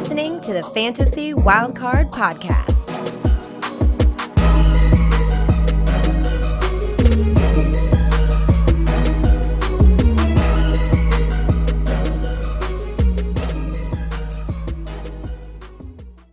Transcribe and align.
Listening 0.00 0.40
to 0.40 0.54
the 0.54 0.62
Fantasy 0.62 1.34
Wildcard 1.34 2.10
Podcast. 2.10 2.88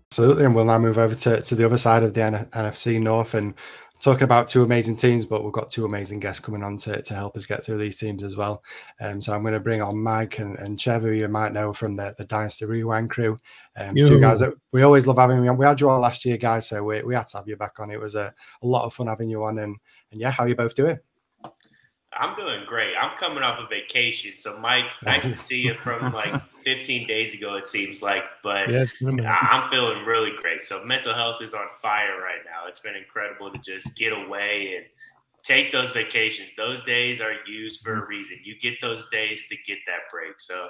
Absolutely, 0.10 0.46
and 0.46 0.56
we'll 0.56 0.64
now 0.64 0.80
move 0.80 0.98
over 0.98 1.14
to, 1.14 1.42
to 1.42 1.54
the 1.54 1.66
other 1.66 1.76
side 1.76 2.04
of 2.04 2.14
the 2.14 2.24
N- 2.24 2.48
NFC 2.54 3.02
North 3.02 3.34
and 3.34 3.54
talking 4.00 4.24
about 4.24 4.48
two 4.48 4.64
amazing 4.64 4.96
teams, 4.96 5.26
but 5.26 5.44
we've 5.44 5.54
got 5.54 5.70
two 5.70 5.86
amazing 5.86 6.20
guests 6.20 6.40
coming 6.40 6.64
on 6.64 6.78
to, 6.78 7.02
to 7.02 7.14
help 7.14 7.36
us 7.36 7.46
get 7.46 7.64
through 7.64 7.78
these 7.78 7.96
teams 7.96 8.24
as 8.24 8.36
well. 8.36 8.64
Um, 9.00 9.22
so 9.22 9.34
I'm 9.34 9.42
going 9.42 9.54
to 9.54 9.60
bring 9.60 9.82
on 9.82 10.02
Mike 10.02 10.40
and, 10.40 10.58
and 10.60 10.80
Chev, 10.80 11.02
who 11.02 11.14
you 11.14 11.28
might 11.28 11.54
know 11.54 11.74
from 11.74 11.96
the, 11.96 12.14
the 12.18 12.26
Dynasty 12.26 12.66
Rewind 12.66 13.10
crew. 13.10 13.40
Um, 13.76 13.96
two 13.96 14.20
guys 14.20 14.40
that 14.40 14.54
we 14.72 14.84
always 14.84 15.08
love 15.08 15.18
having 15.18 15.44
you 15.44 15.50
on. 15.50 15.58
We 15.58 15.66
had 15.66 15.82
you 15.82 15.90
on 15.90 16.02
last 16.02 16.26
year, 16.26 16.38
guys, 16.38 16.68
so 16.68 16.84
we, 16.84 17.02
we 17.04 17.16
had 17.16 17.28
to 17.28 17.38
have 17.38 17.48
you 17.48 17.56
back 17.56 17.80
on. 17.80 17.92
It 17.92 18.00
was 18.00 18.16
a, 18.16 18.34
a 18.62 18.68
lot 18.68 18.86
of 18.86 18.94
fun 18.94 19.08
having 19.08 19.30
you 19.30 19.44
on. 19.44 19.58
And, 19.60 19.76
and 20.12 20.22
yeah, 20.22 20.32
how 20.32 20.44
are 20.44 20.48
you 20.48 20.56
both 20.56 20.76
doing? 20.76 21.00
I'm 22.14 22.36
doing 22.36 22.64
great. 22.66 22.94
I'm 23.00 23.18
coming 23.18 23.44
off 23.44 23.60
a 23.60 23.68
vacation. 23.68 24.38
So, 24.38 24.58
Mike, 24.60 24.92
nice 25.06 25.24
to 25.24 25.38
see 25.38 25.62
you 25.62 25.76
from 25.76 26.14
like 26.14 26.34
15 26.64 27.08
days 27.08 27.34
ago, 27.34 27.56
it 27.56 27.68
seems 27.68 28.02
like. 28.02 28.24
But 28.44 28.70
I'm 29.26 29.70
feeling 29.70 30.06
really 30.06 30.32
great. 30.36 30.62
So, 30.62 30.84
mental 30.84 31.14
health 31.14 31.42
is 31.42 31.54
on 31.54 31.68
fire 31.82 32.22
right 32.22 32.42
now. 32.46 32.68
It's 32.68 32.80
been 32.80 32.96
incredible 32.96 33.52
to 33.52 33.58
just 33.60 33.98
get 33.98 34.14
away 34.14 34.76
and 34.78 34.86
take 35.44 35.72
those 35.72 35.92
vacations. 35.92 36.50
Those 36.58 36.82
days 36.84 37.22
are 37.22 37.34
used 37.46 37.82
for 37.84 37.94
a 37.94 37.98
mm-hmm. 37.98 38.10
reason. 38.10 38.40
You 38.44 38.58
get 38.58 38.80
those 38.82 39.08
days 39.10 39.48
to 39.50 39.56
get 39.66 39.78
that 39.86 40.10
break. 40.12 40.40
So, 40.40 40.70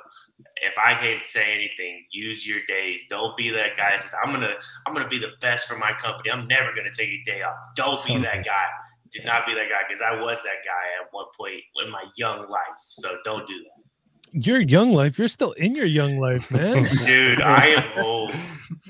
if 0.57 0.73
I 0.77 0.95
can't 0.95 1.23
say 1.23 1.53
anything, 1.53 2.05
use 2.11 2.47
your 2.47 2.59
days. 2.67 3.03
Don't 3.09 3.37
be 3.37 3.51
that 3.51 3.77
guy 3.77 3.91
that 3.91 4.01
says, 4.01 4.15
I'm 4.25 4.33
gonna 4.33 4.55
I'm 4.87 4.93
gonna 4.93 5.07
be 5.07 5.19
the 5.19 5.33
best 5.39 5.67
for 5.67 5.77
my 5.77 5.93
company. 5.93 6.31
I'm 6.31 6.47
never 6.47 6.73
gonna 6.75 6.91
take 6.91 7.09
a 7.09 7.23
day 7.23 7.43
off. 7.43 7.57
Don't 7.75 8.03
be 8.05 8.17
that 8.17 8.43
guy 8.45 8.65
do 9.11 9.19
not 9.25 9.45
be 9.45 9.53
that 9.53 9.69
guy 9.69 9.81
because 9.87 10.01
I 10.01 10.19
was 10.19 10.41
that 10.43 10.63
guy 10.65 11.01
at 11.01 11.07
one 11.11 11.25
point 11.37 11.61
in 11.83 11.91
my 11.91 12.03
young 12.15 12.47
life. 12.47 12.77
So 12.77 13.17
don't 13.23 13.47
do 13.47 13.57
that. 13.57 14.45
Your 14.45 14.59
young 14.59 14.91
life, 14.91 15.17
you're 15.17 15.29
still 15.29 15.53
in 15.53 15.73
your 15.73 15.85
young 15.85 16.19
life, 16.19 16.51
man. 16.51 16.83
Dude, 17.05 17.41
I 17.41 17.67
am 17.67 18.03
old. 18.03 18.33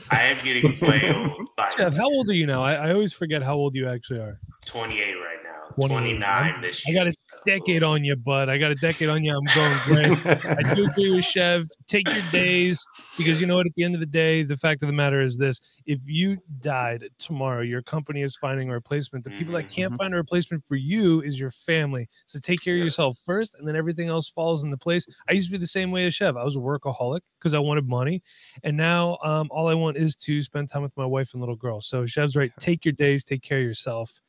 I 0.09 0.23
am 0.23 0.37
getting 0.43 0.77
way 0.87 1.13
old. 1.13 1.47
Chev, 1.77 1.95
how 1.95 2.07
old 2.07 2.27
are 2.29 2.33
you 2.33 2.47
now? 2.47 2.63
I, 2.63 2.73
I 2.73 2.93
always 2.93 3.13
forget 3.13 3.43
how 3.43 3.55
old 3.55 3.75
you 3.75 3.87
actually 3.87 4.19
are. 4.19 4.39
28 4.65 5.13
right 5.15 5.36
29 5.77 6.61
this 6.61 6.87
year. 6.87 6.99
I 6.99 7.05
got 7.05 7.13
a 7.13 7.17
decade 7.45 7.83
on 7.83 8.03
you, 8.03 8.15
bud. 8.15 8.49
I 8.49 8.57
got 8.57 8.71
a 8.71 8.75
decade 8.75 9.09
on 9.09 9.23
you. 9.23 9.35
I'm 9.35 9.45
going 9.55 9.77
great. 9.85 10.25
I 10.45 10.73
do 10.73 10.85
agree 10.85 11.15
with 11.15 11.25
Chev. 11.25 11.67
Take 11.85 12.09
your 12.09 12.23
days 12.31 12.85
because 13.17 13.39
you 13.39 13.47
know 13.47 13.57
what? 13.57 13.67
At 13.67 13.73
the 13.75 13.83
end 13.83 13.93
of 13.93 13.99
the 13.99 14.07
day, 14.07 14.43
the 14.43 14.57
fact 14.57 14.81
of 14.81 14.87
the 14.87 14.93
matter 14.93 15.21
is 15.21 15.37
this 15.37 15.59
if 15.85 15.99
you 16.05 16.37
died 16.59 17.07
tomorrow, 17.19 17.61
your 17.61 17.81
company 17.83 18.23
is 18.23 18.35
finding 18.35 18.69
a 18.69 18.73
replacement. 18.73 19.23
The 19.23 19.31
people 19.31 19.53
that 19.53 19.69
can't 19.69 19.93
mm-hmm. 19.93 20.03
find 20.03 20.13
a 20.13 20.17
replacement 20.17 20.65
for 20.65 20.75
you 20.75 21.21
is 21.21 21.39
your 21.39 21.51
family. 21.51 22.07
So 22.25 22.39
take 22.39 22.61
care 22.63 22.73
of 22.73 22.79
yourself 22.79 23.17
first, 23.25 23.55
and 23.59 23.67
then 23.67 23.75
everything 23.75 24.07
else 24.07 24.29
falls 24.29 24.63
into 24.63 24.77
place. 24.77 25.05
I 25.29 25.33
used 25.33 25.47
to 25.47 25.51
be 25.51 25.57
the 25.57 25.67
same 25.67 25.91
way 25.91 26.05
as 26.05 26.15
Chev. 26.15 26.37
I 26.37 26.43
was 26.43 26.55
a 26.55 26.59
workaholic 26.59 27.21
because 27.39 27.53
I 27.53 27.59
wanted 27.59 27.87
money. 27.87 28.23
And 28.63 28.75
now 28.75 29.17
um, 29.23 29.47
all 29.51 29.67
I 29.67 29.73
want 29.73 29.97
is 29.97 30.15
to 30.15 30.41
spend 30.41 30.69
time 30.69 30.81
with 30.81 30.97
my 30.97 31.05
wife 31.05 31.33
and 31.33 31.41
little 31.41 31.55
girl. 31.55 31.81
So 31.81 32.05
Chev's 32.05 32.35
right. 32.35 32.51
Take 32.59 32.83
your 32.83 32.93
days, 32.93 33.23
take 33.23 33.43
care 33.43 33.59
of 33.59 33.63
yourself 33.63 34.21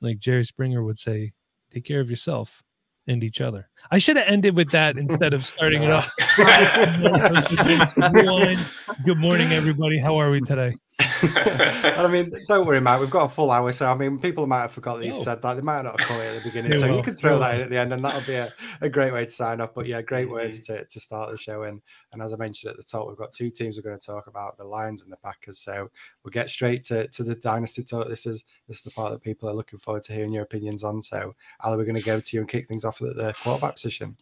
like 0.00 0.18
Jerry 0.18 0.44
Springer 0.44 0.82
would 0.82 0.98
say, 0.98 1.32
take 1.70 1.84
care 1.84 2.00
of 2.00 2.10
yourself 2.10 2.62
and 3.06 3.24
each 3.24 3.40
other. 3.40 3.68
I 3.90 3.98
should 3.98 4.16
have 4.16 4.28
ended 4.28 4.56
with 4.56 4.70
that 4.70 4.96
instead 4.96 5.32
of 5.32 5.44
starting 5.44 5.82
it 5.82 5.90
off. 5.90 6.10
Good 9.04 9.18
morning, 9.18 9.52
everybody. 9.52 9.98
How 9.98 10.18
are 10.18 10.30
we 10.30 10.40
today? 10.40 10.74
I 11.22 12.08
mean, 12.10 12.30
don't 12.46 12.66
worry, 12.66 12.80
Matt. 12.80 13.00
We've 13.00 13.10
got 13.10 13.24
a 13.24 13.28
full 13.28 13.50
hour, 13.50 13.72
so 13.72 13.86
I 13.86 13.94
mean, 13.94 14.18
people 14.18 14.46
might 14.46 14.62
have 14.62 14.72
forgot 14.72 14.98
that 14.98 15.06
you 15.06 15.16
said 15.16 15.42
that. 15.42 15.54
They 15.54 15.62
might 15.62 15.82
not 15.82 16.00
have 16.00 16.08
caught 16.08 16.20
it 16.20 16.36
at 16.36 16.42
the 16.42 16.48
beginning, 16.48 16.78
so 16.78 16.94
you 16.94 17.02
can 17.02 17.14
throw 17.14 17.38
that 17.38 17.54
in 17.56 17.60
at 17.62 17.70
the 17.70 17.78
end, 17.78 17.92
and 17.92 18.04
that'll 18.04 18.26
be 18.26 18.34
a, 18.34 18.52
a 18.80 18.88
great 18.88 19.12
way 19.12 19.24
to 19.24 19.30
sign 19.30 19.60
off. 19.60 19.74
But 19.74 19.86
yeah, 19.86 20.02
great 20.02 20.28
words 20.28 20.60
to, 20.60 20.84
to 20.84 21.00
start 21.00 21.30
the 21.30 21.38
show. 21.38 21.62
And 21.64 21.80
and 22.12 22.22
as 22.22 22.32
I 22.32 22.36
mentioned 22.36 22.70
at 22.70 22.76
the 22.76 22.82
top, 22.82 23.08
we've 23.08 23.16
got 23.16 23.32
two 23.32 23.50
teams 23.50 23.76
we're 23.76 23.82
going 23.82 23.98
to 23.98 24.06
talk 24.06 24.26
about: 24.26 24.56
the 24.56 24.64
Lions 24.64 25.02
and 25.02 25.12
the 25.12 25.16
Packers. 25.16 25.58
So 25.58 25.90
we'll 26.24 26.32
get 26.32 26.48
straight 26.48 26.84
to, 26.84 27.08
to 27.08 27.22
the 27.22 27.34
dynasty 27.34 27.82
talk. 27.82 28.08
This 28.08 28.26
is 28.26 28.44
this 28.68 28.78
is 28.78 28.82
the 28.82 28.90
part 28.90 29.12
that 29.12 29.22
people 29.22 29.48
are 29.48 29.54
looking 29.54 29.78
forward 29.78 30.04
to 30.04 30.12
hearing 30.12 30.32
your 30.32 30.44
opinions 30.44 30.84
on. 30.84 31.02
So, 31.02 31.34
Ali, 31.60 31.76
we're 31.76 31.84
going 31.84 31.96
to 31.96 32.02
go 32.02 32.20
to 32.20 32.36
you 32.36 32.40
and 32.40 32.48
kick 32.48 32.68
things 32.68 32.84
off 32.84 33.02
at 33.02 33.16
the 33.16 33.34
quarterback 33.42 33.74
position. 33.76 34.16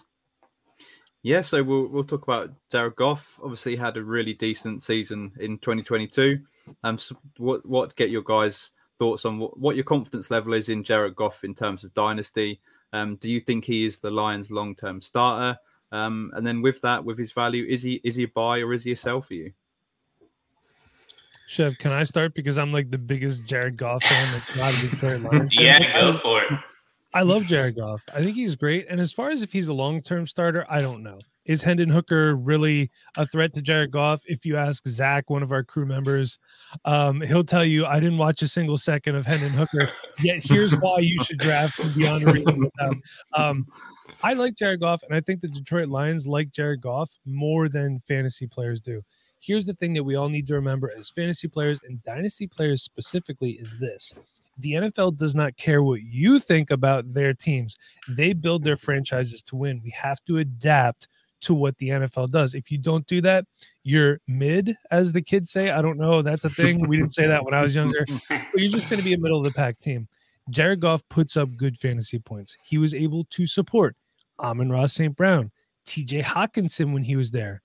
Yeah, 1.22 1.40
so 1.40 1.62
we'll 1.62 1.88
we'll 1.88 2.04
talk 2.04 2.22
about 2.22 2.50
Jared 2.70 2.96
Goff. 2.96 3.38
Obviously, 3.42 3.76
had 3.76 3.96
a 3.96 4.02
really 4.02 4.34
decent 4.34 4.82
season 4.82 5.32
in 5.40 5.58
2022. 5.58 6.38
Um, 6.84 6.96
so 6.96 7.16
what 7.38 7.66
what 7.66 7.96
get 7.96 8.10
your 8.10 8.22
guys' 8.22 8.70
thoughts 8.98 9.24
on 9.24 9.38
what, 9.38 9.58
what 9.58 9.74
your 9.74 9.84
confidence 9.84 10.30
level 10.30 10.54
is 10.54 10.68
in 10.68 10.84
Jared 10.84 11.16
Goff 11.16 11.44
in 11.44 11.54
terms 11.54 11.82
of 11.82 11.92
dynasty? 11.94 12.60
Um, 12.92 13.16
do 13.16 13.28
you 13.28 13.40
think 13.40 13.64
he 13.64 13.84
is 13.84 13.98
the 13.98 14.10
Lions' 14.10 14.50
long 14.50 14.74
term 14.74 15.02
starter? 15.02 15.58
Um, 15.90 16.30
and 16.34 16.46
then 16.46 16.62
with 16.62 16.80
that, 16.82 17.04
with 17.04 17.18
his 17.18 17.32
value, 17.32 17.64
is 17.64 17.82
he 17.82 18.00
is 18.04 18.14
he 18.14 18.24
a 18.24 18.28
buy 18.28 18.60
or 18.60 18.72
is 18.72 18.84
he 18.84 18.92
a 18.92 18.96
sell 18.96 19.20
for 19.20 19.34
you? 19.34 19.52
Chev, 21.48 21.78
can 21.78 21.92
I 21.92 22.04
start 22.04 22.34
because 22.34 22.58
I'm 22.58 22.72
like 22.72 22.90
the 22.90 22.98
biggest 22.98 23.42
Jared 23.44 23.76
Goff 23.76 24.04
fan 24.04 24.32
that's 24.32 24.56
not 24.56 24.74
a 24.74 24.88
Detroit 24.90 25.20
Lions. 25.32 25.50
yeah, 25.52 26.00
go 26.00 26.12
for 26.12 26.42
it. 26.42 26.50
I 27.14 27.22
love 27.22 27.46
Jared 27.46 27.76
Goff. 27.76 28.02
I 28.14 28.22
think 28.22 28.36
he's 28.36 28.54
great. 28.54 28.86
And 28.90 29.00
as 29.00 29.12
far 29.12 29.30
as 29.30 29.42
if 29.42 29.50
he's 29.50 29.68
a 29.68 29.72
long 29.72 30.02
term 30.02 30.26
starter, 30.26 30.66
I 30.68 30.80
don't 30.80 31.02
know. 31.02 31.18
Is 31.46 31.62
Hendon 31.62 31.88
Hooker 31.88 32.36
really 32.36 32.90
a 33.16 33.24
threat 33.24 33.54
to 33.54 33.62
Jared 33.62 33.90
Goff? 33.90 34.20
If 34.26 34.44
you 34.44 34.58
ask 34.58 34.86
Zach, 34.86 35.30
one 35.30 35.42
of 35.42 35.50
our 35.50 35.64
crew 35.64 35.86
members, 35.86 36.38
um, 36.84 37.22
he'll 37.22 37.42
tell 37.42 37.64
you, 37.64 37.86
I 37.86 37.98
didn't 37.98 38.18
watch 38.18 38.42
a 38.42 38.48
single 38.48 38.76
second 38.76 39.14
of 39.14 39.24
Hendon 39.24 39.48
Hooker. 39.50 39.90
Yet 40.20 40.42
here's 40.44 40.76
why 40.76 40.98
you 40.98 41.24
should 41.24 41.38
draft 41.38 41.80
him 41.80 41.90
beyond 41.94 42.24
reason. 42.24 42.70
Um, 43.32 43.66
I 44.22 44.34
like 44.34 44.56
Jared 44.56 44.80
Goff, 44.80 45.02
and 45.02 45.14
I 45.14 45.22
think 45.22 45.40
the 45.40 45.48
Detroit 45.48 45.88
Lions 45.88 46.26
like 46.26 46.50
Jared 46.50 46.82
Goff 46.82 47.10
more 47.24 47.70
than 47.70 47.98
fantasy 48.00 48.46
players 48.46 48.80
do. 48.80 49.00
Here's 49.40 49.64
the 49.64 49.74
thing 49.74 49.94
that 49.94 50.04
we 50.04 50.16
all 50.16 50.28
need 50.28 50.46
to 50.48 50.54
remember 50.54 50.92
as 50.98 51.08
fantasy 51.08 51.48
players 51.48 51.80
and 51.82 52.02
dynasty 52.02 52.46
players 52.46 52.82
specifically 52.82 53.52
is 53.52 53.78
this 53.78 54.12
the 54.58 54.72
NFL 54.72 55.16
does 55.16 55.34
not 55.34 55.56
care 55.56 55.82
what 55.82 56.02
you 56.02 56.40
think 56.40 56.70
about 56.70 57.12
their 57.12 57.32
teams. 57.32 57.76
They 58.08 58.32
build 58.32 58.64
their 58.64 58.74
mm-hmm. 58.74 58.84
franchises 58.84 59.42
to 59.44 59.56
win. 59.56 59.80
We 59.82 59.90
have 59.90 60.24
to 60.26 60.38
adapt 60.38 61.08
to 61.40 61.54
what 61.54 61.78
the 61.78 61.90
NFL 61.90 62.30
does. 62.30 62.54
If 62.54 62.70
you 62.70 62.78
don't 62.78 63.06
do 63.06 63.20
that, 63.20 63.44
you're 63.84 64.20
mid, 64.26 64.76
as 64.90 65.12
the 65.12 65.22
kids 65.22 65.50
say. 65.50 65.70
I 65.70 65.80
don't 65.80 65.98
know. 65.98 66.20
That's 66.20 66.44
a 66.44 66.50
thing. 66.50 66.86
We 66.88 66.96
didn't 66.96 67.14
say 67.14 67.28
that 67.28 67.44
when 67.44 67.54
I 67.54 67.62
was 67.62 67.74
younger. 67.74 68.04
But 68.28 68.60
you're 68.60 68.70
just 68.70 68.90
going 68.90 68.98
to 68.98 69.04
be 69.04 69.14
a 69.14 69.18
middle 69.18 69.38
of 69.38 69.44
the 69.44 69.52
pack 69.52 69.78
team. 69.78 70.08
Jared 70.50 70.80
Goff 70.80 71.02
puts 71.08 71.36
up 71.36 71.56
good 71.56 71.78
fantasy 71.78 72.18
points. 72.18 72.56
He 72.64 72.78
was 72.78 72.94
able 72.94 73.24
to 73.30 73.46
support 73.46 73.94
Amon-Ra 74.40 74.86
St. 74.86 75.14
Brown, 75.14 75.50
TJ 75.86 76.22
Hockenson 76.22 76.92
when 76.92 77.02
he 77.02 77.16
was 77.16 77.30
there, 77.30 77.62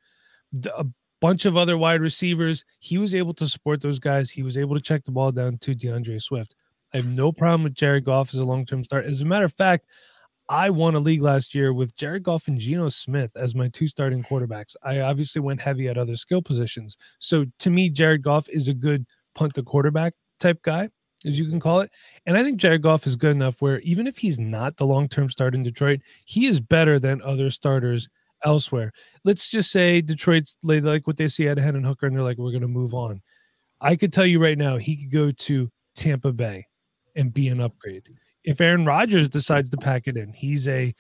a 0.76 0.86
bunch 1.22 1.46
of 1.46 1.56
other 1.56 1.78
wide 1.78 2.02
receivers. 2.02 2.66
He 2.80 2.98
was 2.98 3.16
able 3.16 3.34
to 3.36 3.48
support 3.48 3.82
those 3.82 4.00
guys. 4.00 4.30
He 4.30 4.44
was 4.44 4.58
able 4.58 4.76
to 4.76 4.82
check 4.82 5.04
the 5.06 5.12
ball 5.12 5.32
down 5.32 5.58
to 5.60 5.74
D'Andre 5.74 6.18
Swift. 6.18 6.56
I 6.94 6.98
have 6.98 7.12
no 7.12 7.32
problem 7.32 7.64
with 7.64 7.74
Jared 7.74 8.06
Goff 8.06 8.34
as 8.34 8.40
a 8.40 8.46
long 8.46 8.66
term 8.66 8.84
start. 8.84 9.06
As 9.06 9.22
a 9.22 9.26
matter 9.26 9.46
of 9.46 9.54
fact, 9.54 9.88
I 10.50 10.70
won 10.70 10.94
a 10.94 11.00
league 11.00 11.22
last 11.22 11.56
year 11.56 11.74
with 11.74 11.96
Jared 11.96 12.24
Goff 12.24 12.48
and 12.48 12.58
Geno 12.58 12.90
Smith 12.90 13.32
as 13.36 13.56
my 13.56 13.70
two 13.70 13.88
starting 13.88 14.24
quarterbacks. 14.24 14.76
I 14.84 15.00
obviously 15.00 15.42
went 15.42 15.62
heavy 15.62 15.88
at 15.88 15.98
other 15.98 16.16
skill 16.16 16.42
positions. 16.42 16.98
So 17.20 17.46
to 17.60 17.70
me, 17.70 17.90
Jared 17.90 18.22
Goff 18.22 18.50
is 18.50 18.68
a 18.68 18.74
good 18.74 19.06
punt 19.34 19.54
the 19.54 19.64
quarterback 19.64 20.12
type 20.40 20.62
guy, 20.62 20.90
as 21.26 21.40
you 21.40 21.50
can 21.50 21.60
call 21.60 21.80
it. 21.80 21.92
And 22.26 22.38
I 22.38 22.44
think 22.44 22.58
Jared 22.58 22.82
Goff 22.82 23.08
is 23.08 23.16
good 23.16 23.32
enough 23.32 23.62
where 23.62 23.80
even 23.80 24.06
if 24.06 24.18
he's 24.18 24.38
not 24.38 24.78
the 24.78 24.86
long 24.86 25.08
term 25.08 25.30
start 25.30 25.56
in 25.56 25.64
Detroit, 25.64 26.02
he 26.26 26.46
is 26.46 26.60
better 26.60 27.00
than 27.00 27.22
other 27.24 27.50
starters 27.50 28.10
elsewhere. 28.44 28.92
Let's 29.24 29.50
just 29.50 29.72
say 29.72 30.02
Detroit's 30.02 30.58
like 30.62 31.08
what 31.08 31.18
they 31.18 31.30
see 31.30 31.48
at 31.48 31.58
Hendon 31.58 31.86
Hooker 31.86 32.06
and 32.06 32.16
they're 32.16 32.24
like, 32.24 32.38
we're 32.38 32.52
going 32.52 32.62
to 32.62 32.68
move 32.68 32.94
on. 32.94 33.22
I 33.82 33.96
could 33.96 34.14
tell 34.14 34.26
you 34.26 34.40
right 34.44 34.58
now, 34.58 34.78
he 34.78 34.98
could 34.98 35.12
go 35.12 35.32
to 35.32 35.70
Tampa 35.96 36.32
Bay 36.32 36.68
and 37.16 37.34
be 37.34 37.48
an 37.48 37.62
upgrade. 37.62 38.10
If 38.44 38.60
Aaron 38.60 38.86
Rodgers 38.86 39.30
decides 39.30 39.70
to 39.70 39.78
pack 39.78 40.08
it 40.08 40.18
in, 40.18 40.34
he's 40.34 40.68
a 40.68 40.94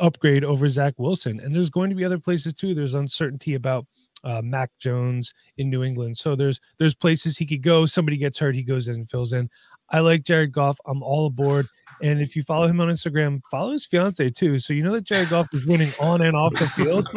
upgrade 0.00 0.44
over 0.44 0.68
Zach 0.68 0.94
Wilson. 0.98 1.40
And 1.40 1.54
there's 1.54 1.70
going 1.70 1.90
to 1.90 1.96
be 1.96 2.04
other 2.04 2.18
places 2.18 2.54
too. 2.54 2.74
There's 2.74 2.94
uncertainty 2.94 3.54
about 3.54 3.86
uh, 4.24 4.42
Mac 4.42 4.70
Jones 4.78 5.32
in 5.58 5.70
New 5.70 5.84
England. 5.84 6.16
So 6.16 6.34
there's 6.34 6.60
there's 6.78 6.94
places 6.94 7.38
he 7.38 7.46
could 7.46 7.62
go. 7.62 7.86
Somebody 7.86 8.16
gets 8.16 8.38
hurt, 8.38 8.54
he 8.54 8.62
goes 8.62 8.88
in 8.88 8.96
and 8.96 9.08
fills 9.08 9.32
in. 9.32 9.48
I 9.90 10.00
like 10.00 10.22
Jared 10.22 10.52
Goff. 10.52 10.78
I'm 10.86 11.02
all 11.02 11.26
aboard. 11.26 11.66
And 12.02 12.20
if 12.20 12.36
you 12.36 12.42
follow 12.42 12.66
him 12.66 12.80
on 12.80 12.88
Instagram, 12.88 13.40
follow 13.50 13.72
his 13.72 13.86
fiance 13.86 14.28
too. 14.30 14.58
So 14.58 14.74
you 14.74 14.82
know 14.82 14.92
that 14.92 15.04
Jared 15.04 15.30
Goff 15.30 15.48
is 15.52 15.66
winning 15.66 15.92
on 15.98 16.20
and 16.22 16.36
off 16.36 16.52
the 16.54 16.66
field. 16.66 17.08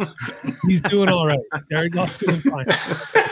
He's 0.66 0.80
doing 0.80 1.08
all 1.08 1.26
right. 1.26 1.38
Jared 1.70 1.92
Goff's 1.92 2.16
doing 2.16 2.40
fine. 2.40 2.64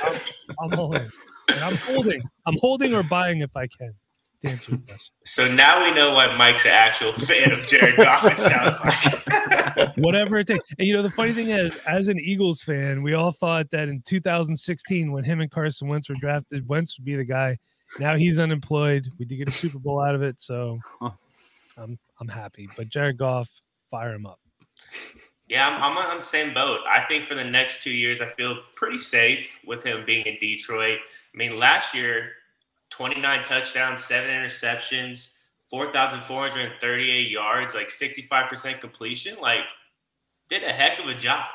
I'm, 0.04 0.72
I'm 0.72 0.78
all 0.78 0.94
in. 0.94 1.08
And 1.48 1.60
I'm 1.60 1.76
holding. 1.76 2.22
I'm 2.46 2.56
holding 2.60 2.94
or 2.94 3.02
buying 3.02 3.40
if 3.40 3.56
I 3.56 3.66
can. 3.66 3.94
To 4.42 4.48
answer 4.48 4.72
your 4.72 4.80
question. 4.80 5.14
So 5.24 5.52
now 5.52 5.84
we 5.84 5.92
know 5.92 6.12
why 6.12 6.34
Mike's 6.36 6.64
an 6.64 6.72
actual 6.72 7.12
fan 7.12 7.52
of 7.52 7.66
Jared 7.66 7.96
Goff. 7.96 8.24
It 8.24 8.38
sounds 8.38 8.78
like 8.84 9.96
whatever 9.96 10.38
it 10.38 10.46
takes. 10.46 10.68
And 10.78 10.86
you 10.86 10.94
know, 10.94 11.02
the 11.02 11.10
funny 11.10 11.32
thing 11.32 11.50
is, 11.50 11.76
as 11.86 12.08
an 12.08 12.18
Eagles 12.18 12.62
fan, 12.62 13.02
we 13.02 13.14
all 13.14 13.32
thought 13.32 13.70
that 13.70 13.88
in 13.88 14.02
2016, 14.06 15.12
when 15.12 15.24
him 15.24 15.40
and 15.40 15.50
Carson 15.50 15.88
Wentz 15.88 16.08
were 16.08 16.14
drafted, 16.16 16.68
Wentz 16.68 16.98
would 16.98 17.04
be 17.04 17.16
the 17.16 17.24
guy. 17.24 17.58
Now 17.98 18.16
he's 18.16 18.38
unemployed. 18.38 19.08
We 19.18 19.24
did 19.24 19.36
get 19.36 19.48
a 19.48 19.52
Super 19.52 19.78
Bowl 19.78 20.00
out 20.00 20.14
of 20.14 20.22
it, 20.22 20.40
so 20.40 20.78
I'm 21.76 21.98
I'm 22.20 22.28
happy. 22.28 22.68
But 22.76 22.88
Jared 22.88 23.18
Goff, 23.18 23.50
fire 23.90 24.14
him 24.14 24.26
up. 24.26 24.38
Yeah, 25.48 25.68
I'm, 25.68 25.82
I'm 25.82 25.98
on 25.98 26.16
the 26.16 26.22
same 26.22 26.54
boat. 26.54 26.80
I 26.88 27.00
think 27.08 27.24
for 27.24 27.34
the 27.34 27.44
next 27.44 27.82
two 27.82 27.92
years, 27.92 28.20
I 28.20 28.26
feel 28.26 28.56
pretty 28.76 28.98
safe 28.98 29.58
with 29.66 29.82
him 29.82 30.04
being 30.06 30.24
in 30.24 30.36
Detroit. 30.40 30.98
I 31.34 31.36
mean, 31.36 31.58
last 31.58 31.92
year 31.92 32.30
29 32.90 33.44
touchdowns, 33.44 34.04
seven 34.04 34.30
interceptions, 34.30 35.34
4,438 35.70 37.30
yards, 37.30 37.74
like 37.74 37.88
65% 37.88 38.80
completion. 38.80 39.36
Like, 39.40 39.64
did 40.48 40.64
a 40.64 40.72
heck 40.72 40.98
of 40.98 41.06
a 41.06 41.14
job. 41.14 41.46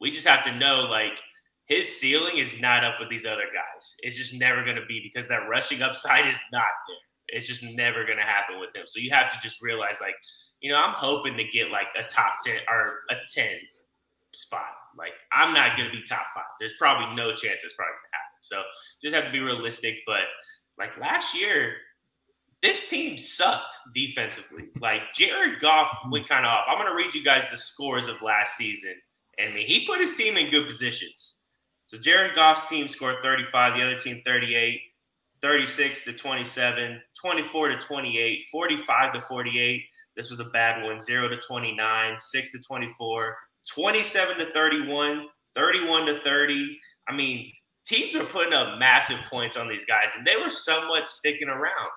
We 0.00 0.10
just 0.10 0.28
have 0.28 0.44
to 0.44 0.54
know, 0.56 0.86
like, 0.90 1.18
his 1.64 2.00
ceiling 2.00 2.36
is 2.36 2.60
not 2.60 2.84
up 2.84 3.00
with 3.00 3.08
these 3.08 3.26
other 3.26 3.46
guys. 3.52 3.96
It's 4.02 4.16
just 4.16 4.38
never 4.38 4.62
going 4.62 4.76
to 4.76 4.86
be 4.86 5.00
because 5.02 5.26
that 5.28 5.48
rushing 5.48 5.82
upside 5.82 6.26
is 6.26 6.38
not 6.52 6.62
there. 6.86 6.96
It's 7.28 7.46
just 7.46 7.64
never 7.74 8.04
going 8.04 8.18
to 8.18 8.24
happen 8.24 8.60
with 8.60 8.74
him. 8.74 8.84
So 8.86 9.00
you 9.00 9.10
have 9.10 9.32
to 9.32 9.38
just 9.42 9.62
realize, 9.62 10.00
like, 10.00 10.14
you 10.60 10.70
know, 10.70 10.78
I'm 10.78 10.94
hoping 10.94 11.36
to 11.36 11.44
get 11.44 11.72
like 11.72 11.88
a 11.98 12.04
top 12.04 12.34
10 12.44 12.56
or 12.68 13.00
a 13.10 13.16
10 13.34 13.56
spot. 14.32 14.70
Like, 14.96 15.14
I'm 15.32 15.52
not 15.52 15.76
going 15.76 15.90
to 15.90 15.96
be 15.96 16.02
top 16.04 16.26
five. 16.34 16.44
There's 16.60 16.74
probably 16.78 17.14
no 17.16 17.30
chance 17.30 17.64
it's 17.64 17.74
probably 17.74 17.92
going 17.92 18.10
to 18.12 18.16
happen. 18.16 18.40
So 18.40 18.62
just 19.02 19.14
have 19.14 19.24
to 19.24 19.32
be 19.32 19.40
realistic. 19.40 19.96
But 20.06 20.22
like 20.78 20.98
last 20.98 21.38
year, 21.38 21.74
this 22.62 22.88
team 22.88 23.16
sucked 23.16 23.76
defensively. 23.94 24.64
Like 24.80 25.02
Jared 25.14 25.60
Goff 25.60 25.88
mm-hmm. 25.90 26.10
went 26.10 26.28
kind 26.28 26.44
of 26.44 26.50
off. 26.50 26.66
I'm 26.68 26.78
going 26.78 26.90
to 26.90 26.96
read 26.96 27.14
you 27.14 27.24
guys 27.24 27.44
the 27.50 27.58
scores 27.58 28.08
of 28.08 28.20
last 28.22 28.56
season. 28.56 28.94
And 29.38 29.52
I 29.54 29.58
he 29.58 29.86
put 29.86 30.00
his 30.00 30.14
team 30.14 30.36
in 30.36 30.50
good 30.50 30.66
positions. 30.66 31.42
So 31.84 31.98
Jared 31.98 32.34
Goff's 32.34 32.66
team 32.68 32.88
scored 32.88 33.16
35, 33.22 33.76
the 33.76 33.84
other 33.84 33.98
team 33.98 34.20
38, 34.24 34.80
36 35.42 36.04
to 36.04 36.12
27, 36.12 37.00
24 37.20 37.68
to 37.68 37.76
28, 37.76 38.42
45 38.50 39.12
to 39.12 39.20
48. 39.20 39.82
This 40.16 40.30
was 40.30 40.40
a 40.40 40.46
bad 40.46 40.82
one. 40.82 41.00
0 41.00 41.28
to 41.28 41.36
29, 41.36 42.18
6 42.18 42.52
to 42.52 42.58
24, 42.60 43.36
27 43.68 44.38
to 44.38 44.46
31, 44.52 45.26
31 45.54 46.06
to 46.06 46.20
30. 46.20 46.80
I 47.08 47.14
mean, 47.14 47.52
teams 47.86 48.14
were 48.14 48.26
putting 48.26 48.52
up 48.52 48.78
massive 48.78 49.18
points 49.30 49.56
on 49.56 49.68
these 49.68 49.84
guys, 49.84 50.10
and 50.16 50.26
they 50.26 50.36
were 50.36 50.50
somewhat 50.50 51.08
sticking 51.08 51.48
around. 51.48 51.90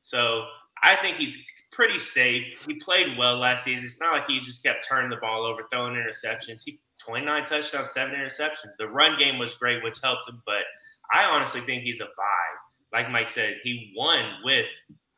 So 0.00 0.46
I 0.82 0.96
think 0.96 1.16
he's 1.16 1.44
pretty 1.70 1.98
safe. 1.98 2.44
He 2.66 2.74
played 2.74 3.16
well 3.18 3.36
last 3.36 3.64
season. 3.64 3.84
It's 3.84 4.00
not 4.00 4.12
like 4.12 4.26
he 4.26 4.40
just 4.40 4.64
kept 4.64 4.86
turning 4.86 5.10
the 5.10 5.16
ball 5.16 5.44
over, 5.44 5.62
throwing 5.70 5.94
interceptions. 5.94 6.62
He 6.64 6.78
29 6.98 7.44
touchdowns, 7.44 7.90
seven 7.90 8.18
interceptions. 8.18 8.76
The 8.78 8.88
run 8.88 9.16
game 9.18 9.38
was 9.38 9.54
great, 9.54 9.82
which 9.84 9.98
helped 10.02 10.28
him. 10.28 10.42
But 10.44 10.64
I 11.12 11.24
honestly 11.24 11.60
think 11.60 11.84
he's 11.84 12.00
a 12.00 12.06
buy. 12.06 12.92
Like 12.92 13.10
Mike 13.10 13.28
said, 13.28 13.60
he 13.62 13.92
won 13.96 14.24
with 14.42 14.66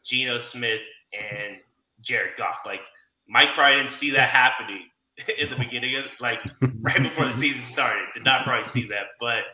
Geno 0.05 0.39
Smith 0.39 0.81
and 1.13 1.57
Jared 2.01 2.37
Goff. 2.37 2.63
Like 2.67 2.81
Mike 3.29 3.55
probably 3.55 3.77
didn't 3.77 3.93
see 3.93 4.11
that 4.11 4.29
happening 4.29 4.85
in 5.39 5.51
the 5.51 5.57
beginning 5.57 5.97
of 5.97 6.05
like 6.21 6.43
right 6.81 7.03
before 7.03 7.27
the 7.27 7.33
season 7.33 7.65
started. 7.65 8.05
Did 8.15 8.25
not 8.25 8.45
probably 8.45 8.65
see 8.65 8.87
that, 8.89 9.07
but 9.21 9.45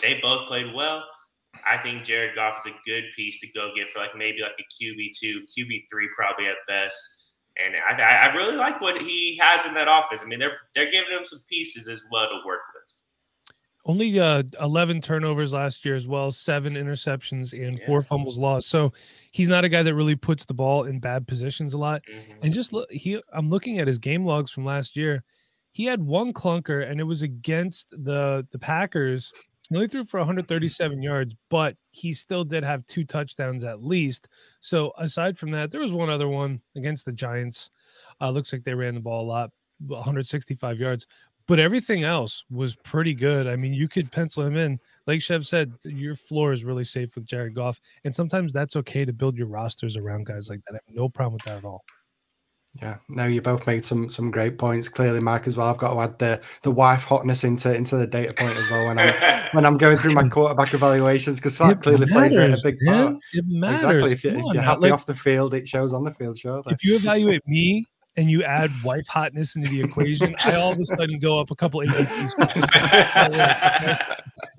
they 0.00 0.20
both 0.22 0.48
played 0.48 0.72
well. 0.74 1.04
I 1.68 1.76
think 1.76 2.04
Jared 2.04 2.34
Goff 2.34 2.64
is 2.64 2.72
a 2.72 2.76
good 2.88 3.04
piece 3.14 3.40
to 3.40 3.46
go 3.54 3.70
get 3.76 3.88
for 3.88 4.00
like 4.00 4.16
maybe 4.16 4.42
like 4.42 4.58
a 4.58 4.84
QB 4.84 5.10
two, 5.18 5.42
QB 5.56 5.84
three, 5.90 6.08
probably 6.16 6.46
at 6.46 6.56
best. 6.66 6.98
And 7.62 7.74
I, 7.76 8.02
I 8.02 8.34
really 8.34 8.56
like 8.56 8.80
what 8.80 9.00
he 9.00 9.36
has 9.36 9.66
in 9.66 9.74
that 9.74 9.86
offense. 9.88 10.22
I 10.22 10.26
mean, 10.26 10.38
they're 10.38 10.56
they're 10.74 10.90
giving 10.90 11.10
him 11.10 11.26
some 11.26 11.40
pieces 11.48 11.88
as 11.88 12.02
well 12.10 12.28
to 12.28 12.36
work 12.46 12.60
with. 12.74 13.02
Only 13.84 14.20
uh, 14.20 14.44
11 14.60 15.00
turnovers 15.00 15.52
last 15.52 15.84
year 15.84 15.96
as 15.96 16.06
well, 16.06 16.30
seven 16.30 16.74
interceptions 16.74 17.52
and 17.52 17.78
yeah. 17.78 17.86
four 17.86 18.00
fumbles 18.00 18.38
lost. 18.38 18.68
So 18.68 18.92
he's 19.32 19.48
not 19.48 19.64
a 19.64 19.68
guy 19.68 19.82
that 19.82 19.94
really 19.96 20.14
puts 20.14 20.44
the 20.44 20.54
ball 20.54 20.84
in 20.84 21.00
bad 21.00 21.26
positions 21.26 21.74
a 21.74 21.78
lot. 21.78 22.02
Mm-hmm. 22.04 22.44
And 22.44 22.52
just 22.52 22.72
look, 22.72 22.90
he 22.90 23.20
I'm 23.32 23.50
looking 23.50 23.80
at 23.80 23.88
his 23.88 23.98
game 23.98 24.24
logs 24.24 24.50
from 24.50 24.64
last 24.64 24.96
year. 24.96 25.24
He 25.72 25.84
had 25.84 26.00
one 26.00 26.32
clunker, 26.32 26.88
and 26.88 27.00
it 27.00 27.04
was 27.04 27.22
against 27.22 27.90
the 27.90 28.46
the 28.52 28.58
Packers 28.58 29.32
he 29.72 29.76
only 29.76 29.88
threw 29.88 30.04
for 30.04 30.20
137 30.20 31.02
yards, 31.02 31.34
but 31.48 31.76
he 31.92 32.12
still 32.12 32.44
did 32.44 32.62
have 32.62 32.84
two 32.86 33.04
touchdowns 33.04 33.64
at 33.64 33.82
least. 33.82 34.28
So 34.60 34.92
aside 34.98 35.38
from 35.38 35.50
that, 35.52 35.70
there 35.70 35.80
was 35.80 35.92
one 35.92 36.10
other 36.10 36.28
one 36.28 36.60
against 36.76 37.06
the 37.06 37.12
Giants. 37.12 37.70
Uh, 38.20 38.30
looks 38.30 38.52
like 38.52 38.64
they 38.64 38.74
ran 38.74 38.94
the 38.94 39.00
ball 39.00 39.24
a 39.24 39.26
lot, 39.26 39.50
165 39.86 40.78
yards. 40.78 41.06
But 41.48 41.58
everything 41.58 42.04
else 42.04 42.44
was 42.50 42.76
pretty 42.76 43.14
good. 43.14 43.46
I 43.46 43.56
mean, 43.56 43.72
you 43.72 43.88
could 43.88 44.12
pencil 44.12 44.44
him 44.44 44.56
in. 44.56 44.78
Like 45.06 45.22
Chev 45.22 45.46
said, 45.46 45.72
your 45.84 46.14
floor 46.14 46.52
is 46.52 46.64
really 46.64 46.84
safe 46.84 47.14
with 47.14 47.24
Jared 47.24 47.54
Goff. 47.54 47.80
And 48.04 48.14
sometimes 48.14 48.52
that's 48.52 48.76
okay 48.76 49.04
to 49.04 49.12
build 49.12 49.36
your 49.36 49.48
rosters 49.48 49.96
around 49.96 50.26
guys 50.26 50.48
like 50.48 50.60
that. 50.66 50.74
I 50.74 50.80
have 50.86 50.94
no 50.94 51.08
problem 51.08 51.34
with 51.34 51.42
that 51.44 51.58
at 51.58 51.64
all. 51.64 51.82
Yeah, 52.80 52.96
no, 53.10 53.26
you 53.26 53.42
both 53.42 53.66
made 53.66 53.84
some 53.84 54.08
some 54.08 54.30
great 54.30 54.56
points. 54.56 54.88
Clearly, 54.88 55.20
Mike 55.20 55.46
as 55.46 55.56
well. 55.56 55.68
I've 55.68 55.76
got 55.76 55.92
to 55.92 56.00
add 56.00 56.18
the 56.18 56.40
the 56.62 56.70
wife 56.70 57.04
hotness 57.04 57.44
into 57.44 57.74
into 57.74 57.98
the 57.98 58.06
data 58.06 58.32
point 58.32 58.56
as 58.56 58.70
well 58.70 58.86
when 58.86 58.98
I'm 58.98 59.44
when 59.52 59.66
I'm 59.66 59.76
going 59.76 59.98
through 59.98 60.14
my 60.14 60.26
quarterback 60.26 60.72
evaluations 60.72 61.38
because 61.38 61.58
that 61.58 61.72
it 61.72 61.82
clearly 61.82 62.06
matters, 62.06 62.34
plays 62.34 62.60
a 62.60 62.62
big 62.62 62.78
part. 62.86 63.16
It 63.34 63.44
matters. 63.46 63.84
Exactly. 63.84 64.12
If, 64.12 64.24
you, 64.24 64.30
if 64.30 64.54
you're 64.54 64.62
happy 64.62 64.80
like, 64.80 64.92
off 64.92 65.04
the 65.04 65.14
field, 65.14 65.52
it 65.52 65.68
shows 65.68 65.92
on 65.92 66.02
the 66.02 66.14
field. 66.14 66.38
Sure. 66.38 66.62
If 66.66 66.82
you 66.82 66.96
evaluate 66.96 67.46
me 67.46 67.84
and 68.16 68.30
you 68.30 68.42
add 68.42 68.70
wife 68.82 69.06
hotness 69.06 69.54
into 69.54 69.68
the 69.68 69.82
equation, 69.82 70.34
I 70.42 70.54
all 70.54 70.72
of 70.72 70.80
a 70.80 70.86
sudden 70.86 71.18
go 71.18 71.38
up 71.38 71.50
a 71.50 71.54
couple 71.54 71.80
ADPs. 71.80 72.32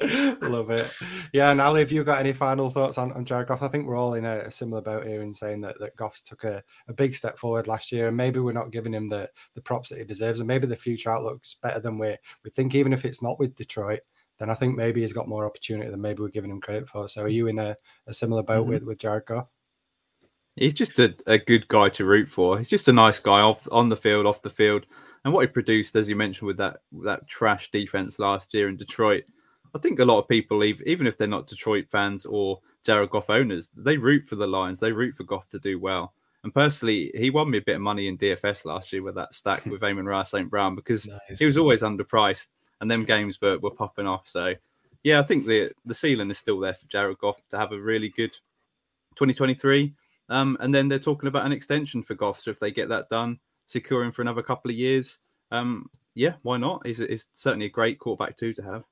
Love 0.00 0.70
it. 0.70 0.90
Yeah, 1.32 1.50
and 1.50 1.60
Ali, 1.60 1.80
have 1.80 1.92
you 1.92 2.04
got 2.04 2.20
any 2.20 2.32
final 2.32 2.70
thoughts 2.70 2.96
on, 2.96 3.12
on 3.12 3.24
Jared 3.24 3.48
Goff? 3.48 3.62
I 3.62 3.68
think 3.68 3.86
we're 3.86 3.96
all 3.96 4.14
in 4.14 4.24
a, 4.24 4.50
similar 4.50 4.80
boat 4.80 5.06
here 5.06 5.22
in 5.22 5.34
saying 5.34 5.60
that, 5.60 5.78
that 5.78 5.96
Goff 5.96 6.22
took 6.24 6.44
a, 6.44 6.62
a 6.88 6.92
big 6.92 7.14
step 7.14 7.38
forward 7.38 7.66
last 7.66 7.92
year, 7.92 8.08
and 8.08 8.16
maybe 8.16 8.40
we're 8.40 8.52
not 8.52 8.72
giving 8.72 8.94
him 8.94 9.08
the, 9.08 9.28
the 9.54 9.60
props 9.60 9.88
that 9.90 9.98
he 9.98 10.04
deserves, 10.04 10.40
and 10.40 10.46
maybe 10.46 10.66
the 10.66 10.76
future 10.76 11.10
outlook's 11.10 11.56
better 11.62 11.80
than 11.80 11.98
we 11.98 12.16
we 12.44 12.50
think, 12.50 12.74
even 12.74 12.92
if 12.92 13.04
it's 13.04 13.22
not 13.22 13.38
with 13.38 13.54
Detroit. 13.54 14.00
Then 14.38 14.48
I 14.48 14.54
think 14.54 14.74
maybe 14.74 15.02
he's 15.02 15.12
got 15.12 15.28
more 15.28 15.44
opportunity 15.44 15.90
than 15.90 16.00
maybe 16.00 16.22
we're 16.22 16.28
giving 16.28 16.50
him 16.50 16.62
credit 16.62 16.88
for. 16.88 17.06
So, 17.08 17.24
are 17.24 17.28
you 17.28 17.48
in 17.48 17.58
a, 17.58 17.76
a 18.06 18.14
similar 18.14 18.42
boat 18.42 18.62
mm-hmm. 18.62 18.70
with, 18.70 18.84
with 18.84 18.98
Jared 18.98 19.26
Goff? 19.26 19.48
He's 20.56 20.74
just 20.74 20.98
a, 20.98 21.14
a 21.26 21.38
good 21.38 21.68
guy 21.68 21.90
to 21.90 22.04
root 22.04 22.28
for. 22.28 22.58
He's 22.58 22.68
just 22.68 22.88
a 22.88 22.92
nice 22.92 23.20
guy 23.20 23.40
off 23.40 23.68
on 23.70 23.88
the 23.88 23.96
field, 23.96 24.26
off 24.26 24.42
the 24.42 24.50
field, 24.50 24.86
and 25.24 25.32
what 25.34 25.42
he 25.42 25.46
produced, 25.46 25.94
as 25.94 26.08
you 26.08 26.16
mentioned, 26.16 26.46
with 26.46 26.56
that 26.56 26.78
that 27.02 27.28
trash 27.28 27.70
defense 27.70 28.18
last 28.18 28.54
year 28.54 28.68
in 28.68 28.76
Detroit 28.76 29.24
I 29.74 29.78
think 29.78 29.98
a 29.98 30.04
lot 30.04 30.18
of 30.18 30.28
people, 30.28 30.64
even 30.64 31.06
if 31.06 31.16
they're 31.16 31.26
not 31.28 31.46
Detroit 31.46 31.86
fans 31.88 32.26
or 32.26 32.58
Jared 32.84 33.10
Goff 33.10 33.30
owners, 33.30 33.70
they 33.76 33.96
root 33.96 34.26
for 34.26 34.36
the 34.36 34.46
Lions. 34.46 34.80
They 34.80 34.92
root 34.92 35.16
for 35.16 35.24
Goff 35.24 35.48
to 35.50 35.58
do 35.58 35.78
well. 35.78 36.14
And 36.42 36.54
personally, 36.54 37.10
he 37.14 37.30
won 37.30 37.50
me 37.50 37.58
a 37.58 37.62
bit 37.62 37.76
of 37.76 37.82
money 37.82 38.08
in 38.08 38.16
DFS 38.16 38.64
last 38.64 38.92
year 38.92 39.02
with 39.02 39.14
that 39.16 39.34
stack 39.34 39.64
with 39.66 39.82
Amon-Ra 39.82 40.22
St. 40.22 40.48
Brown 40.48 40.74
because 40.74 41.06
nice. 41.06 41.38
he 41.38 41.46
was 41.46 41.58
always 41.58 41.82
underpriced 41.82 42.48
and 42.80 42.90
them 42.90 43.04
games 43.04 43.40
were, 43.40 43.58
were 43.58 43.70
popping 43.70 44.06
off. 44.06 44.26
So, 44.26 44.54
yeah, 45.02 45.20
I 45.20 45.22
think 45.22 45.46
the 45.46 45.70
the 45.84 45.94
ceiling 45.94 46.30
is 46.30 46.38
still 46.38 46.58
there 46.58 46.74
for 46.74 46.86
Jared 46.86 47.18
Goff 47.18 47.40
to 47.50 47.58
have 47.58 47.72
a 47.72 47.80
really 47.80 48.08
good 48.08 48.32
2023. 49.16 49.94
Um, 50.30 50.56
and 50.60 50.74
then 50.74 50.88
they're 50.88 50.98
talking 50.98 51.26
about 51.26 51.44
an 51.44 51.52
extension 51.52 52.02
for 52.02 52.14
Goff. 52.14 52.40
So 52.40 52.50
if 52.50 52.60
they 52.60 52.70
get 52.70 52.88
that 52.88 53.08
done, 53.08 53.38
securing 53.66 54.12
for 54.12 54.22
another 54.22 54.42
couple 54.42 54.70
of 54.70 54.76
years, 54.76 55.18
um, 55.50 55.90
yeah, 56.14 56.34
why 56.42 56.56
not? 56.56 56.86
He's, 56.86 56.98
he's 56.98 57.26
certainly 57.32 57.66
a 57.66 57.70
great 57.70 57.98
quarterback 57.98 58.36
too 58.36 58.52
to 58.54 58.62
have. 58.62 58.84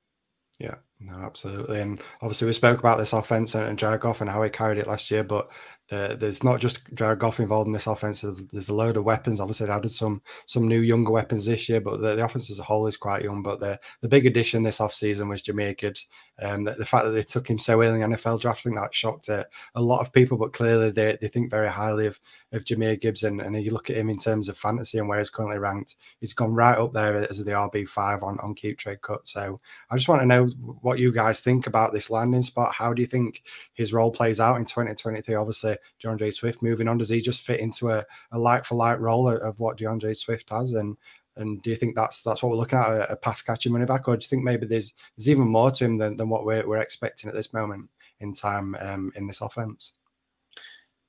Yeah, 0.59 0.75
no, 0.99 1.13
absolutely. 1.13 1.79
And 1.81 2.01
obviously, 2.21 2.45
we 2.47 2.53
spoke 2.53 2.79
about 2.79 2.97
this 2.97 3.13
offense 3.13 3.55
and, 3.55 3.65
and 3.65 3.79
Jared 3.79 4.01
Goff 4.01 4.21
and 4.21 4.29
how 4.29 4.43
he 4.43 4.49
carried 4.49 4.77
it 4.77 4.87
last 4.87 5.09
year, 5.09 5.23
but 5.23 5.49
the, 5.89 6.15
there's 6.19 6.43
not 6.43 6.59
just 6.59 6.81
Jared 6.93 7.19
Goff 7.19 7.39
involved 7.39 7.67
in 7.67 7.73
this 7.73 7.87
offense. 7.87 8.21
There's 8.21 8.69
a 8.69 8.73
load 8.73 8.95
of 8.95 9.05
weapons. 9.05 9.39
Obviously, 9.39 9.65
they 9.65 9.73
added 9.73 9.91
some 9.91 10.21
some 10.45 10.67
new 10.67 10.81
younger 10.81 11.11
weapons 11.11 11.45
this 11.45 11.67
year, 11.67 11.81
but 11.81 11.99
the, 11.99 12.15
the 12.15 12.23
offense 12.23 12.51
as 12.51 12.59
a 12.59 12.63
whole 12.63 12.85
is 12.87 12.97
quite 12.97 13.23
young. 13.23 13.41
But 13.41 13.59
the, 13.59 13.79
the 14.01 14.07
big 14.07 14.25
addition 14.25 14.63
this 14.63 14.79
offseason 14.79 15.29
was 15.29 15.41
Jahmyr 15.41 15.77
Gibbs. 15.77 16.07
Um, 16.41 16.63
the, 16.63 16.71
the, 16.71 16.85
fact 16.85 17.05
that 17.05 17.11
they 17.11 17.23
took 17.23 17.49
him 17.49 17.57
so 17.57 17.81
early 17.81 18.01
in 18.01 18.11
the 18.11 18.17
NFL 18.17 18.39
draft, 18.39 18.59
I 18.59 18.63
think 18.63 18.77
that 18.77 18.93
shocked 18.93 19.27
a, 19.27 19.45
lot 19.75 19.99
of 19.99 20.13
people, 20.13 20.37
but 20.37 20.53
clearly 20.53 20.89
they, 20.89 21.17
they 21.19 21.27
think 21.27 21.49
very 21.49 21.69
highly 21.69 22.05
of, 22.05 22.19
of 22.53 22.63
Jahmyr 22.63 22.99
Gibbs. 22.99 23.23
And, 23.23 23.41
and 23.41 23.61
you 23.61 23.71
look 23.71 23.89
at 23.89 23.97
him 23.97 24.09
in 24.09 24.17
terms 24.17 24.47
of 24.47 24.57
fantasy 24.57 24.99
and 24.99 25.09
where 25.09 25.17
he's 25.17 25.29
currently 25.29 25.59
ranked, 25.59 25.97
he's 26.21 26.33
gone 26.33 26.53
right 26.53 26.77
up 26.77 26.93
there 26.93 27.15
as 27.15 27.39
the 27.39 27.51
RB5 27.51 28.23
on, 28.23 28.39
on 28.39 28.55
Keep 28.55 28.77
Trade 28.77 29.01
Cut. 29.01 29.27
So 29.27 29.59
I 29.89 29.97
just 29.97 30.07
want 30.07 30.21
to 30.21 30.25
know 30.25 30.45
what 30.81 30.99
you 30.99 31.11
guys 31.11 31.41
think 31.41 31.67
about 31.67 31.91
this 31.91 32.09
landing 32.09 32.41
spot. 32.41 32.73
How 32.73 32.93
do 32.93 33.01
you 33.01 33.07
think 33.07 33.43
his 33.73 33.91
role 33.91 34.11
plays 34.11 34.39
out 34.39 34.55
in 34.55 34.65
2023? 34.65 35.35
Obviously, 35.35 35.75
D'Andre 36.01 36.31
Swift 36.31 36.61
moving 36.61 36.87
on, 36.87 36.97
does 36.97 37.09
he 37.09 37.21
just 37.21 37.41
fit 37.41 37.59
into 37.59 37.89
a, 37.89 38.05
a 38.31 38.39
like 38.39 38.65
for 38.65 38.75
light 38.75 38.99
role 38.99 39.29
of, 39.29 39.41
of 39.41 39.59
what 39.59 39.77
D'Andre 39.77 40.13
Swift 40.13 40.49
has? 40.49 40.73
And 40.73 40.97
and 41.39 41.61
do 41.61 41.69
you 41.69 41.75
think 41.75 41.95
that's 41.95 42.21
that's 42.21 42.43
what 42.43 42.49
we're 42.49 42.57
looking 42.57 42.79
at 42.79 42.89
a, 42.89 43.13
a 43.13 43.15
pass 43.15 43.41
catching 43.41 43.71
running 43.71 43.87
back, 43.87 44.07
or 44.07 44.17
do 44.17 44.23
you 44.23 44.27
think 44.27 44.43
maybe 44.43 44.65
there's 44.65 44.93
there's 45.17 45.29
even 45.29 45.47
more 45.47 45.71
to 45.71 45.85
him 45.85 45.97
than, 45.97 46.17
than 46.17 46.29
what 46.29 46.45
we're, 46.45 46.67
we're 46.67 46.77
expecting 46.77 47.29
at 47.29 47.35
this 47.35 47.53
moment 47.53 47.89
in 48.19 48.33
time 48.33 48.75
um, 48.79 49.11
in 49.15 49.25
this 49.25 49.41
offense? 49.41 49.93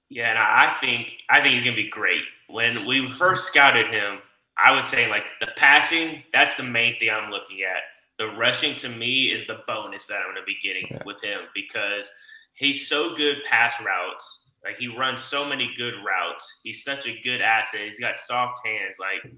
Yeah, 0.08 0.30
and 0.30 0.38
I 0.38 0.74
think 0.80 1.16
I 1.28 1.40
think 1.40 1.54
he's 1.54 1.64
gonna 1.64 1.76
be 1.76 1.88
great. 1.88 2.22
When 2.48 2.86
we 2.86 3.06
first 3.06 3.46
scouted 3.46 3.88
him, 3.88 4.18
I 4.56 4.74
was 4.74 4.86
saying 4.86 5.10
like 5.10 5.26
the 5.40 5.48
passing, 5.56 6.22
that's 6.32 6.54
the 6.54 6.62
main 6.62 6.98
thing 6.98 7.10
I'm 7.10 7.30
looking 7.30 7.62
at. 7.62 7.82
The 8.18 8.28
rushing 8.36 8.76
to 8.76 8.88
me 8.88 9.32
is 9.32 9.46
the 9.46 9.62
bonus 9.66 10.06
that 10.06 10.16
I'm 10.16 10.34
gonna 10.34 10.46
be 10.46 10.58
getting 10.62 10.86
yeah. 10.90 11.02
with 11.04 11.22
him 11.22 11.40
because 11.54 12.12
he's 12.54 12.88
so 12.88 13.16
good 13.16 13.38
pass 13.48 13.82
routes. 13.82 14.39
Like 14.64 14.78
he 14.78 14.88
runs 14.88 15.22
so 15.22 15.48
many 15.48 15.72
good 15.76 15.94
routes. 16.04 16.60
He's 16.62 16.84
such 16.84 17.06
a 17.06 17.18
good 17.22 17.40
asset. 17.40 17.80
He's 17.80 18.00
got 18.00 18.16
soft 18.16 18.60
hands. 18.64 18.96
Like 18.98 19.32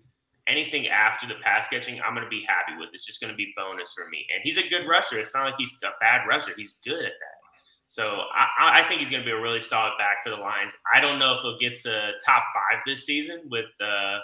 anything 0.46 0.88
after 0.88 1.26
the 1.26 1.36
pass 1.42 1.68
catching, 1.68 2.00
I'm 2.02 2.14
going 2.14 2.24
to 2.24 2.30
be 2.30 2.44
happy 2.44 2.76
with. 2.78 2.88
It's 2.92 3.06
just 3.06 3.20
going 3.20 3.32
to 3.32 3.36
be 3.36 3.52
bonus 3.56 3.92
for 3.92 4.08
me. 4.08 4.26
And 4.34 4.42
he's 4.42 4.56
a 4.56 4.68
good 4.68 4.86
rusher. 4.88 5.18
It's 5.18 5.34
not 5.34 5.44
like 5.44 5.54
he's 5.56 5.78
a 5.84 5.90
bad 6.00 6.26
rusher. 6.28 6.52
He's 6.56 6.80
good 6.84 7.04
at 7.04 7.12
that. 7.12 7.42
So 7.88 8.22
I, 8.34 8.80
I 8.80 8.82
think 8.84 9.00
he's 9.00 9.10
going 9.10 9.22
to 9.22 9.26
be 9.26 9.32
a 9.32 9.40
really 9.40 9.60
solid 9.60 9.92
back 9.98 10.22
for 10.24 10.30
the 10.30 10.36
Lions. 10.36 10.72
I 10.94 11.00
don't 11.00 11.18
know 11.18 11.34
if 11.34 11.42
he'll 11.42 11.58
get 11.58 11.78
to 11.82 12.12
top 12.24 12.42
five 12.54 12.80
this 12.86 13.04
season 13.04 13.42
with 13.50 13.66
uh, 13.82 14.18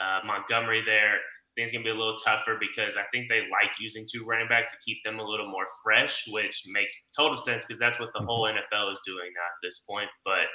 uh, 0.00 0.20
Montgomery 0.24 0.82
there. 0.86 1.18
I 1.50 1.66
think 1.66 1.66
it's 1.66 1.72
going 1.72 1.84
to 1.84 1.92
be 1.92 1.96
a 1.96 1.98
little 1.98 2.16
tougher 2.24 2.56
because 2.60 2.96
I 2.96 3.02
think 3.12 3.28
they 3.28 3.40
like 3.50 3.74
using 3.80 4.06
two 4.06 4.24
running 4.24 4.46
backs 4.46 4.70
to 4.70 4.78
keep 4.84 5.02
them 5.04 5.18
a 5.18 5.24
little 5.24 5.50
more 5.50 5.66
fresh, 5.82 6.28
which 6.28 6.62
makes 6.68 6.94
total 7.16 7.36
sense 7.36 7.66
because 7.66 7.80
that's 7.80 7.98
what 7.98 8.10
the 8.14 8.20
whole 8.20 8.44
mm-hmm. 8.44 8.58
NFL 8.58 8.92
is 8.92 9.00
doing 9.04 9.32
now 9.34 9.50
at 9.50 9.60
this 9.62 9.80
point. 9.80 10.08
But 10.24 10.46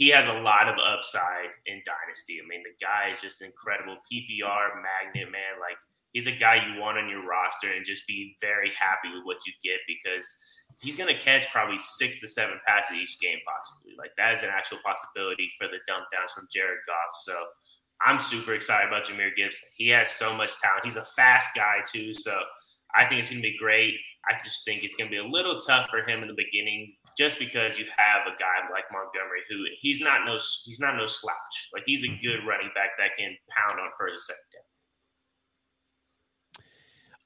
he 0.00 0.08
has 0.08 0.24
a 0.24 0.40
lot 0.40 0.66
of 0.66 0.80
upside 0.80 1.52
in 1.66 1.82
Dynasty. 1.84 2.40
I 2.40 2.48
mean, 2.48 2.62
the 2.64 2.72
guy 2.80 3.12
is 3.12 3.20
just 3.20 3.42
incredible. 3.42 4.00
PPR 4.08 4.80
magnet, 4.80 5.30
man. 5.30 5.60
Like, 5.60 5.76
he's 6.12 6.26
a 6.26 6.32
guy 6.32 6.56
you 6.64 6.80
want 6.80 6.96
on 6.96 7.08
your 7.08 7.28
roster 7.28 7.68
and 7.68 7.84
just 7.84 8.06
be 8.06 8.34
very 8.40 8.72
happy 8.72 9.12
with 9.12 9.28
what 9.28 9.44
you 9.46 9.52
get 9.62 9.76
because 9.84 10.24
he's 10.80 10.96
going 10.96 11.12
to 11.12 11.20
catch 11.20 11.52
probably 11.52 11.76
six 11.76 12.18
to 12.20 12.28
seven 12.28 12.58
passes 12.66 12.96
each 12.96 13.20
game, 13.20 13.38
possibly. 13.44 13.92
Like, 13.98 14.16
that 14.16 14.32
is 14.32 14.42
an 14.42 14.48
actual 14.48 14.78
possibility 14.82 15.50
for 15.58 15.66
the 15.66 15.84
dump 15.86 16.06
downs 16.10 16.32
from 16.32 16.48
Jared 16.50 16.80
Goff. 16.86 17.12
So, 17.20 17.36
I'm 18.04 18.20
super 18.20 18.54
excited 18.54 18.88
about 18.88 19.04
Jahmyr 19.04 19.34
Gibbs. 19.36 19.60
He 19.74 19.88
has 19.88 20.10
so 20.10 20.34
much 20.34 20.58
talent. 20.60 20.84
He's 20.84 20.96
a 20.96 21.02
fast 21.02 21.54
guy 21.54 21.78
too, 21.86 22.14
so 22.14 22.38
I 22.94 23.04
think 23.04 23.20
it's 23.20 23.30
going 23.30 23.42
to 23.42 23.48
be 23.48 23.56
great. 23.58 23.94
I 24.28 24.36
just 24.42 24.64
think 24.64 24.82
it's 24.82 24.96
going 24.96 25.08
to 25.08 25.10
be 25.10 25.18
a 25.18 25.24
little 25.24 25.60
tough 25.60 25.88
for 25.90 26.08
him 26.08 26.22
in 26.22 26.28
the 26.28 26.34
beginning, 26.34 26.94
just 27.16 27.38
because 27.38 27.78
you 27.78 27.84
have 27.96 28.26
a 28.26 28.36
guy 28.38 28.70
like 28.72 28.84
Montgomery 28.92 29.40
who 29.48 29.64
he's 29.80 30.00
not 30.00 30.24
no 30.24 30.38
he's 30.64 30.80
not 30.80 30.96
no 30.96 31.06
slouch. 31.06 31.68
Like 31.74 31.82
he's 31.86 32.04
a 32.04 32.18
good 32.22 32.40
running 32.46 32.70
back 32.74 32.90
that 32.98 33.16
can 33.16 33.36
pound 33.56 33.80
on 33.80 33.90
first 33.98 34.12
and 34.12 34.20
second 34.20 34.50
down. 34.54 34.62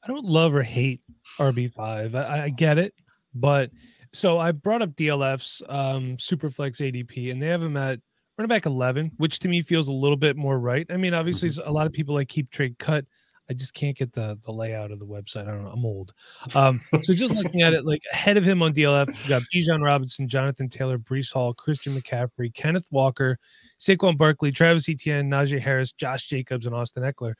I 0.02 0.08
don't 0.08 0.26
love 0.26 0.54
or 0.54 0.62
hate 0.62 1.00
RB 1.38 1.72
five. 1.72 2.14
I, 2.14 2.44
I, 2.44 2.48
get 2.50 2.76
it, 2.76 2.92
but 3.34 3.70
so 4.12 4.38
I 4.38 4.52
brought 4.52 4.82
up 4.82 4.94
DLF's 4.94 5.62
um, 5.68 6.18
Superflex 6.18 6.80
ADP, 6.80 7.32
and 7.32 7.42
they 7.42 7.46
have 7.46 7.62
him 7.62 7.76
at 7.78 8.00
running 8.38 8.48
back 8.48 8.66
11, 8.66 9.12
which 9.16 9.38
to 9.40 9.48
me 9.48 9.62
feels 9.62 9.88
a 9.88 9.92
little 9.92 10.16
bit 10.16 10.36
more 10.36 10.58
right. 10.58 10.86
I 10.90 10.96
mean, 10.96 11.14
obviously, 11.14 11.48
mm-hmm. 11.48 11.68
a 11.68 11.72
lot 11.72 11.86
of 11.86 11.92
people 11.92 12.14
like 12.14 12.28
keep 12.28 12.50
trade 12.50 12.78
cut. 12.78 13.04
I 13.48 13.52
just 13.52 13.74
can't 13.74 13.96
get 13.96 14.10
the 14.12 14.38
the 14.42 14.52
layout 14.52 14.90
of 14.90 14.98
the 14.98 15.06
website. 15.06 15.42
I 15.42 15.50
don't 15.50 15.64
know. 15.64 15.70
I'm 15.70 15.84
old. 15.84 16.14
Um, 16.54 16.80
so 17.02 17.12
just 17.12 17.34
looking 17.34 17.60
at 17.60 17.74
it, 17.74 17.84
like 17.84 18.02
ahead 18.10 18.38
of 18.38 18.44
him 18.44 18.62
on 18.62 18.72
DLF, 18.72 19.08
you 19.22 19.28
got 19.28 19.42
Bijan 19.54 19.84
Robinson, 19.84 20.26
Jonathan 20.26 20.68
Taylor, 20.68 20.98
Breece 20.98 21.30
Hall, 21.30 21.52
Christian 21.52 22.00
McCaffrey, 22.00 22.54
Kenneth 22.54 22.86
Walker, 22.90 23.38
Saquon 23.78 24.16
Barkley, 24.16 24.50
Travis 24.50 24.88
Etienne, 24.88 25.28
Najee 25.28 25.60
Harris, 25.60 25.92
Josh 25.92 26.26
Jacobs, 26.26 26.64
and 26.64 26.74
Austin 26.74 27.02
Ekeler. 27.02 27.34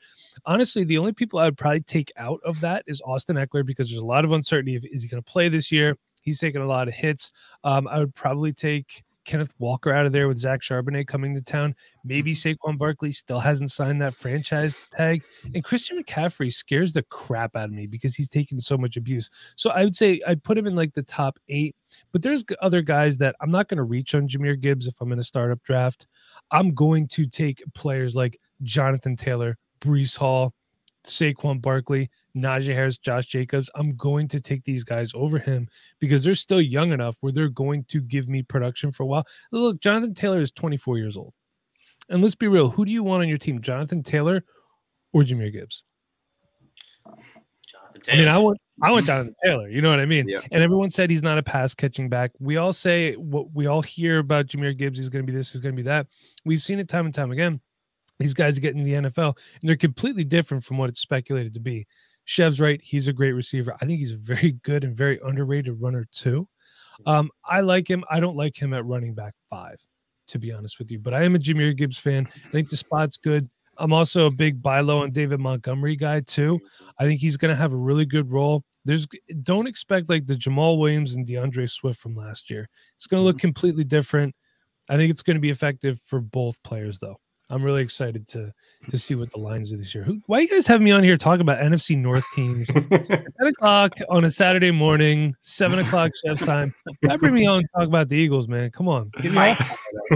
Honestly, 0.45 0.83
the 0.83 0.99
only 0.99 1.11
people 1.11 1.39
I 1.39 1.45
would 1.45 1.57
probably 1.57 1.81
take 1.81 2.11
out 2.17 2.39
of 2.45 2.59
that 2.61 2.83
is 2.85 3.01
Austin 3.01 3.37
Ekeler 3.37 3.65
because 3.65 3.89
there's 3.89 4.01
a 4.01 4.05
lot 4.05 4.25
of 4.25 4.31
uncertainty. 4.31 4.75
If, 4.75 4.83
is 4.85 5.01
he 5.01 5.09
going 5.09 5.23
to 5.23 5.31
play 5.31 5.49
this 5.49 5.71
year? 5.71 5.97
He's 6.21 6.39
taking 6.39 6.61
a 6.61 6.67
lot 6.67 6.87
of 6.87 6.93
hits. 6.93 7.31
Um, 7.63 7.87
I 7.87 7.97
would 7.99 8.13
probably 8.13 8.53
take 8.53 9.03
Kenneth 9.25 9.53
Walker 9.59 9.91
out 9.91 10.05
of 10.05 10.11
there 10.11 10.27
with 10.27 10.37
Zach 10.37 10.61
Charbonnet 10.61 11.07
coming 11.07 11.33
to 11.35 11.41
town. 11.41 11.75
Maybe. 12.03 12.33
Saquon 12.33 12.77
Barkley 12.77 13.11
still 13.11 13.39
hasn't 13.39 13.71
signed 13.71 14.01
that 14.01 14.13
franchise 14.13 14.75
tag. 14.91 15.23
And 15.53 15.63
Christian 15.63 16.01
McCaffrey 16.01 16.53
scares 16.53 16.93
the 16.93 17.03
crap 17.03 17.55
out 17.55 17.65
of 17.65 17.71
me 17.71 17.87
because 17.87 18.15
he's 18.15 18.29
taken 18.29 18.59
so 18.59 18.77
much 18.77 18.97
abuse. 18.97 19.29
So 19.55 19.71
I 19.71 19.83
would 19.83 19.95
say 19.95 20.19
I'd 20.27 20.43
put 20.43 20.57
him 20.57 20.67
in 20.67 20.75
like 20.75 20.93
the 20.93 21.03
top 21.03 21.39
eight. 21.49 21.75
But 22.11 22.21
there's 22.21 22.43
other 22.61 22.81
guys 22.81 23.17
that 23.17 23.35
I'm 23.41 23.51
not 23.51 23.67
going 23.67 23.77
to 23.77 23.83
reach 23.83 24.15
on 24.15 24.27
Jahmyr 24.27 24.59
Gibbs 24.59 24.87
if 24.87 24.99
I'm 25.01 25.11
in 25.11 25.19
a 25.19 25.23
startup 25.23 25.61
draft. 25.63 26.07
I'm 26.51 26.73
going 26.73 27.07
to 27.09 27.25
take 27.25 27.63
players 27.73 28.15
like 28.15 28.37
Jonathan 28.61 29.15
Taylor, 29.15 29.57
Breece 29.81 30.15
Hall, 30.15 30.53
Saquon 31.05 31.61
Barkley, 31.61 32.09
Najee 32.35 32.73
Harris, 32.73 32.97
Josh 32.97 33.27
Jacobs. 33.27 33.69
I'm 33.75 33.95
going 33.95 34.27
to 34.29 34.39
take 34.39 34.63
these 34.63 34.83
guys 34.83 35.11
over 35.13 35.39
him 35.39 35.67
because 35.99 36.23
they're 36.23 36.35
still 36.35 36.61
young 36.61 36.91
enough 36.91 37.17
where 37.21 37.31
they're 37.31 37.49
going 37.49 37.85
to 37.85 38.01
give 38.01 38.27
me 38.27 38.43
production 38.43 38.91
for 38.91 39.03
a 39.03 39.05
while. 39.05 39.25
Look, 39.51 39.79
Jonathan 39.79 40.13
Taylor 40.13 40.41
is 40.41 40.51
24 40.51 40.97
years 40.97 41.17
old. 41.17 41.33
And 42.09 42.21
let's 42.21 42.35
be 42.35 42.47
real, 42.47 42.69
who 42.69 42.85
do 42.85 42.91
you 42.91 43.03
want 43.03 43.23
on 43.23 43.29
your 43.29 43.37
team, 43.37 43.61
Jonathan 43.61 44.03
Taylor 44.03 44.43
or 45.13 45.23
Jahmyr 45.23 45.51
Gibbs? 45.51 45.83
jonathan 47.67 48.13
I 48.13 48.15
mean, 48.17 48.27
I 48.27 48.37
want 48.37 48.59
I 48.83 48.91
want 48.91 49.05
Jonathan 49.05 49.33
Taylor. 49.43 49.69
You 49.69 49.81
know 49.81 49.89
what 49.89 49.99
I 49.99 50.05
mean? 50.05 50.27
Yeah. 50.27 50.41
And 50.51 50.61
everyone 50.61 50.91
said 50.91 51.09
he's 51.09 51.23
not 51.23 51.37
a 51.37 51.43
pass 51.43 51.73
catching 51.73 52.09
back. 52.09 52.31
We 52.39 52.57
all 52.57 52.73
say 52.73 53.13
what 53.13 53.47
we 53.53 53.65
all 53.65 53.81
hear 53.81 54.19
about 54.19 54.47
Jahmyr 54.47 54.77
Gibbs. 54.77 54.99
He's 54.99 55.09
going 55.09 55.25
to 55.25 55.31
be 55.31 55.35
this. 55.35 55.51
He's 55.51 55.61
going 55.61 55.73
to 55.73 55.77
be 55.81 55.87
that. 55.87 56.07
We've 56.43 56.61
seen 56.61 56.79
it 56.79 56.87
time 56.87 57.05
and 57.05 57.15
time 57.15 57.31
again 57.31 57.61
these 58.19 58.33
guys 58.33 58.59
get 58.59 58.73
into 58.73 58.85
the 58.85 58.93
NFL 58.93 59.37
and 59.61 59.69
they're 59.69 59.75
completely 59.75 60.23
different 60.23 60.63
from 60.63 60.77
what 60.77 60.89
it's 60.89 60.99
speculated 60.99 61.53
to 61.53 61.59
be. 61.59 61.87
Chev's 62.25 62.59
right. 62.59 62.81
He's 62.83 63.07
a 63.07 63.13
great 63.13 63.31
receiver. 63.31 63.73
I 63.81 63.85
think 63.85 63.99
he's 63.99 64.11
a 64.11 64.17
very 64.17 64.53
good 64.63 64.83
and 64.83 64.95
very 64.95 65.19
underrated 65.23 65.79
runner, 65.79 66.05
too. 66.11 66.47
Mm-hmm. 67.01 67.09
Um, 67.09 67.31
I 67.45 67.61
like 67.61 67.89
him. 67.89 68.03
I 68.09 68.19
don't 68.19 68.35
like 68.35 68.59
him 68.61 68.73
at 68.73 68.85
running 68.85 69.13
back 69.13 69.33
five, 69.49 69.79
to 70.27 70.39
be 70.39 70.51
honest 70.51 70.79
with 70.79 70.91
you, 70.91 70.99
but 70.99 71.13
I 71.13 71.23
am 71.23 71.35
a 71.35 71.39
Jahmyr 71.39 71.75
Gibbs 71.75 71.97
fan. 71.97 72.27
I 72.45 72.51
think 72.51 72.69
the 72.69 72.77
spot's 72.77 73.17
good. 73.17 73.49
I'm 73.77 73.91
also 73.91 74.27
a 74.27 74.31
big 74.31 74.61
buy 74.61 74.79
low 74.79 74.99
on 74.99 75.11
David 75.11 75.39
Montgomery 75.39 75.95
guy, 75.95 76.21
too. 76.21 76.59
I 76.97 77.03
think 77.03 77.19
he's 77.19 77.37
going 77.37 77.49
to 77.49 77.55
have 77.57 77.73
a 77.73 77.77
really 77.77 78.05
good 78.05 78.31
role. 78.31 78.63
There's 78.85 79.05
don't 79.43 79.67
expect 79.67 80.09
like 80.09 80.25
the 80.25 80.35
Jamaal 80.35 80.79
Williams 80.79 81.15
and 81.15 81.27
D'Andre 81.27 81.65
Swift 81.65 81.99
from 81.99 82.15
last 82.15 82.49
year. 82.49 82.69
It's 82.95 83.07
going 83.07 83.19
to 83.19 83.25
look 83.25 83.37
mm-hmm. 83.37 83.47
completely 83.47 83.83
different. 83.83 84.33
I 84.89 84.95
think 84.95 85.11
it's 85.11 85.23
going 85.23 85.35
to 85.35 85.41
be 85.41 85.49
effective 85.49 85.99
for 86.01 86.21
both 86.21 86.61
players, 86.63 86.99
though. 86.99 87.17
I'm 87.51 87.63
really 87.63 87.83
excited 87.83 88.27
to 88.29 88.51
to 88.89 88.97
see 88.97 89.13
what 89.13 89.31
the 89.31 89.39
lines 89.39 89.71
of 89.71 89.79
this 89.79 89.93
year. 89.93 90.03
Who, 90.03 90.21
why 90.25 90.39
you 90.39 90.49
guys 90.49 90.65
have 90.67 90.81
me 90.81 90.91
on 90.91 91.03
here 91.03 91.15
talking 91.15 91.41
about 91.41 91.59
NFC 91.59 91.97
North 91.97 92.23
teams? 92.33 92.67
Ten 92.73 93.47
o'clock 93.47 93.93
on 94.09 94.25
a 94.25 94.29
Saturday 94.29 94.71
morning, 94.71 95.35
seven 95.41 95.79
o'clock 95.79 96.11
Chev 96.23 96.39
time. 96.39 96.73
That 97.03 97.19
bring 97.19 97.35
me 97.35 97.45
on 97.45 97.61
to 97.61 97.67
talk 97.75 97.87
about 97.87 98.09
the 98.09 98.17
Eagles, 98.17 98.47
man. 98.47 98.71
Come 98.71 98.87
on, 98.87 99.09
get 99.17 99.25
me 99.25 99.29
Mike, 99.29 99.59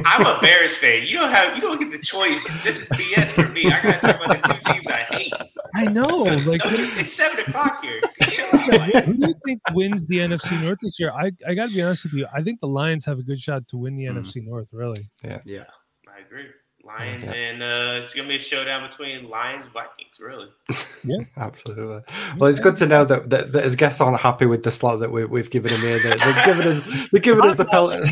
I'm 0.05 0.25
a 0.25 0.39
Bears 0.41 0.75
fan. 0.77 1.05
You 1.05 1.19
don't 1.19 1.29
have 1.29 1.55
you 1.55 1.61
don't 1.61 1.79
get 1.79 1.91
the 1.91 1.99
choice. 1.99 2.63
This 2.63 2.79
is 2.81 2.89
BS 2.89 3.31
for 3.31 3.47
me. 3.49 3.71
I 3.71 3.81
gotta 3.81 3.99
talk 3.99 4.15
about 4.23 4.41
the 4.41 4.53
two 4.53 4.73
teams 4.73 4.87
I 4.87 5.01
hate. 5.13 5.33
I 5.75 5.85
know. 5.85 6.07
like 6.07 6.61
it's 6.65 7.13
seven 7.13 7.39
o'clock 7.45 7.83
here. 7.83 8.01
Who 9.03 9.13
do 9.13 9.27
you 9.27 9.35
think 9.45 9.61
wins 9.73 10.07
the 10.07 10.17
NFC 10.17 10.59
North 10.63 10.79
this 10.81 10.99
year? 10.99 11.11
I 11.11 11.31
I 11.47 11.53
gotta 11.53 11.71
be 11.71 11.81
honest 11.83 12.05
with 12.05 12.13
you. 12.13 12.25
I 12.33 12.41
think 12.41 12.59
the 12.59 12.67
Lions 12.67 13.05
have 13.05 13.19
a 13.19 13.23
good 13.23 13.39
shot 13.39 13.67
to 13.67 13.77
win 13.77 13.95
the 13.97 14.05
mm. 14.05 14.17
NFC 14.17 14.43
North. 14.43 14.67
Really. 14.71 15.01
Yeah. 15.23 15.39
Yeah. 15.45 15.65
I 16.07 16.21
agree. 16.25 16.47
Lions 16.89 17.23
yeah. 17.23 17.33
and 17.33 17.63
uh, 17.63 18.01
it's 18.03 18.13
gonna 18.13 18.27
be 18.27 18.35
a 18.35 18.39
showdown 18.39 18.87
between 18.87 19.29
Lions 19.29 19.63
and 19.63 19.73
Vikings, 19.73 20.19
really. 20.19 20.47
Yeah, 21.01 21.23
absolutely. 21.37 22.01
Well, 22.37 22.49
it's 22.49 22.59
good 22.59 22.75
to 22.77 22.85
know 22.85 23.05
that, 23.05 23.29
that, 23.29 23.53
that 23.53 23.63
his 23.63 23.77
guests 23.77 24.01
aren't 24.01 24.19
happy 24.19 24.45
with 24.45 24.63
the 24.63 24.71
slot 24.71 24.99
that 24.99 25.09
we, 25.09 25.23
we've 25.23 25.49
given 25.49 25.71
him 25.71 25.79
here. 25.79 25.97
They're, 25.99 26.17
they're 26.17 26.45
giving 26.45 26.67
us 26.67 26.81
they're 27.09 27.21
giving 27.21 27.45
us 27.45 27.55
the 27.55 27.63
pellet. 27.63 28.03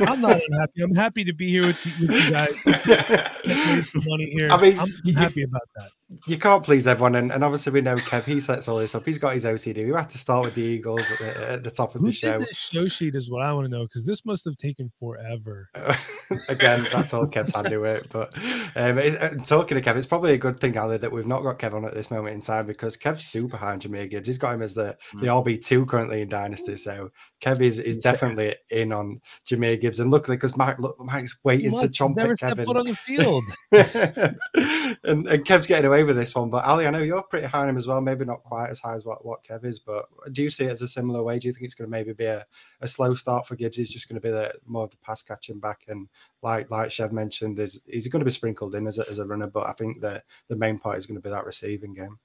I'm 0.00 0.20
not 0.20 0.40
unhappy. 0.48 0.82
I'm 0.82 0.94
happy 0.94 1.22
to 1.22 1.32
be 1.32 1.48
here 1.48 1.66
with 1.66 2.00
you, 2.00 2.08
with 2.08 2.24
you 2.24 2.30
guys. 2.32 3.88
some 3.88 4.02
money 4.06 4.30
here. 4.30 4.50
I 4.50 4.60
mean, 4.60 4.78
I'm 4.78 5.14
happy 5.14 5.44
about 5.44 5.68
that 5.76 5.90
you 6.26 6.38
can't 6.38 6.62
please 6.62 6.86
everyone, 6.86 7.16
and, 7.16 7.32
and, 7.32 7.42
obviously 7.42 7.72
we 7.72 7.80
know 7.80 7.96
Kev. 7.96 8.24
He 8.24 8.40
sets 8.40 8.68
all 8.68 8.78
this 8.78 8.94
up. 8.94 9.04
He's 9.04 9.18
got 9.18 9.34
his 9.34 9.44
OCD. 9.44 9.86
We 9.86 9.92
had 9.92 10.08
to 10.10 10.18
start 10.18 10.44
with 10.44 10.54
the 10.54 10.62
Eagles 10.62 11.10
at 11.10 11.18
the, 11.18 11.50
at 11.50 11.64
the 11.64 11.70
top 11.70 11.96
of 11.96 12.00
Who 12.00 12.08
the 12.08 12.12
show. 12.12 12.38
Did 12.38 12.56
show 12.56 12.86
sheet 12.86 13.16
is 13.16 13.28
what 13.28 13.42
I 13.42 13.52
want 13.52 13.64
to 13.64 13.68
know 13.70 13.82
because 13.84 14.06
this 14.06 14.24
must 14.24 14.44
have 14.44 14.56
taken 14.56 14.90
forever. 15.00 15.68
Again, 16.48 16.86
that's 16.92 17.12
all 17.12 17.26
Kev's 17.26 17.54
handy 17.54 17.76
with. 17.76 18.08
But 18.12 18.32
um, 18.76 18.98
uh, 18.98 19.30
talking 19.44 19.76
to 19.76 19.82
Kev, 19.82 19.96
it's 19.96 20.06
probably 20.06 20.34
a 20.34 20.38
good 20.38 20.60
thing, 20.60 20.78
Ali, 20.78 20.96
that 20.98 21.10
we've 21.10 21.26
not 21.26 21.42
got 21.42 21.58
Kev 21.58 21.74
on 21.74 21.84
at 21.84 21.94
this 21.94 22.10
moment 22.10 22.34
in 22.36 22.40
time 22.40 22.66
because 22.66 22.96
Kev's 22.96 23.24
super 23.24 23.56
high 23.56 23.72
on 23.72 23.80
Jahmyr 23.80 24.08
Gibbs. 24.08 24.28
He's 24.28 24.38
got 24.38 24.54
him 24.54 24.62
as 24.62 24.74
the 24.74 24.96
mm. 25.12 25.22
the 25.22 25.26
RB 25.26 25.64
two 25.64 25.86
currently 25.86 26.20
in 26.22 26.28
Dynasty. 26.28 26.76
So 26.76 27.10
Kev 27.40 27.60
is, 27.60 27.78
is 27.78 27.98
definitely 27.98 28.54
in 28.70 28.92
on 28.92 29.20
Jahmyr 29.46 29.78
Gibbs, 29.80 30.00
and 30.00 30.10
luckily 30.10 30.36
because 30.36 30.56
Mike 30.56 30.78
look, 30.78 30.98
Mike's 30.98 31.36
waiting 31.44 31.76
to 31.76 31.88
chomp 31.88 32.16
never 32.16 32.34
Kevin. 32.34 32.64
foot 32.64 32.78
on 32.78 32.86
the 32.86 32.94
field, 32.94 33.44
and, 33.72 35.26
and 35.26 35.44
Kev's 35.44 35.66
getting 35.66 35.86
away 35.86 36.02
with 36.02 36.16
this 36.16 36.34
one. 36.34 36.48
But 36.48 36.64
Ali, 36.64 36.86
I 36.86 36.90
know 36.90 37.00
you're 37.00 37.22
pretty 37.22 37.46
high 37.46 37.62
on 37.62 37.68
him 37.68 37.76
as 37.76 37.86
well. 37.86 38.00
Maybe 38.00 38.24
not 38.24 38.42
quite 38.42 38.70
as 38.70 38.80
high 38.80 38.94
as 38.94 39.04
what, 39.04 39.24
what 39.24 39.44
Kev 39.44 39.64
is, 39.64 39.78
but 39.78 40.06
do 40.32 40.42
you 40.42 40.48
see 40.50 40.64
it 40.64 40.70
as 40.70 40.80
a 40.80 40.88
similar 40.88 41.22
way? 41.22 41.38
Do 41.38 41.46
you 41.46 41.52
think 41.52 41.64
it's 41.64 41.74
going 41.74 41.90
to 41.90 41.90
maybe 41.90 42.14
be 42.14 42.24
a, 42.24 42.46
a 42.80 42.88
slow 42.88 43.12
start 43.12 43.46
for 43.46 43.54
Gibbs? 43.54 43.76
He's 43.76 43.92
just 43.92 44.08
going 44.08 44.20
to 44.20 44.26
be 44.26 44.30
the 44.30 44.54
more 44.64 44.84
of 44.84 44.90
the 44.90 44.96
pass 44.98 45.22
catching 45.22 45.60
back, 45.60 45.82
and 45.88 46.08
like 46.42 46.70
like 46.70 46.90
Chev 46.90 47.12
mentioned, 47.12 47.58
there's 47.58 47.80
he's 47.86 48.08
going 48.08 48.20
to 48.20 48.24
be 48.24 48.30
sprinkled 48.30 48.74
in 48.74 48.86
as 48.86 48.98
a, 48.98 49.08
as 49.10 49.18
a 49.18 49.26
runner, 49.26 49.46
but 49.46 49.66
I 49.66 49.72
think 49.72 50.00
the 50.00 50.22
the 50.48 50.56
main 50.56 50.78
part 50.78 50.96
is 50.96 51.06
going 51.06 51.16
to 51.16 51.22
be 51.22 51.30
that 51.30 51.44
receiving 51.44 51.92
game. 51.92 52.18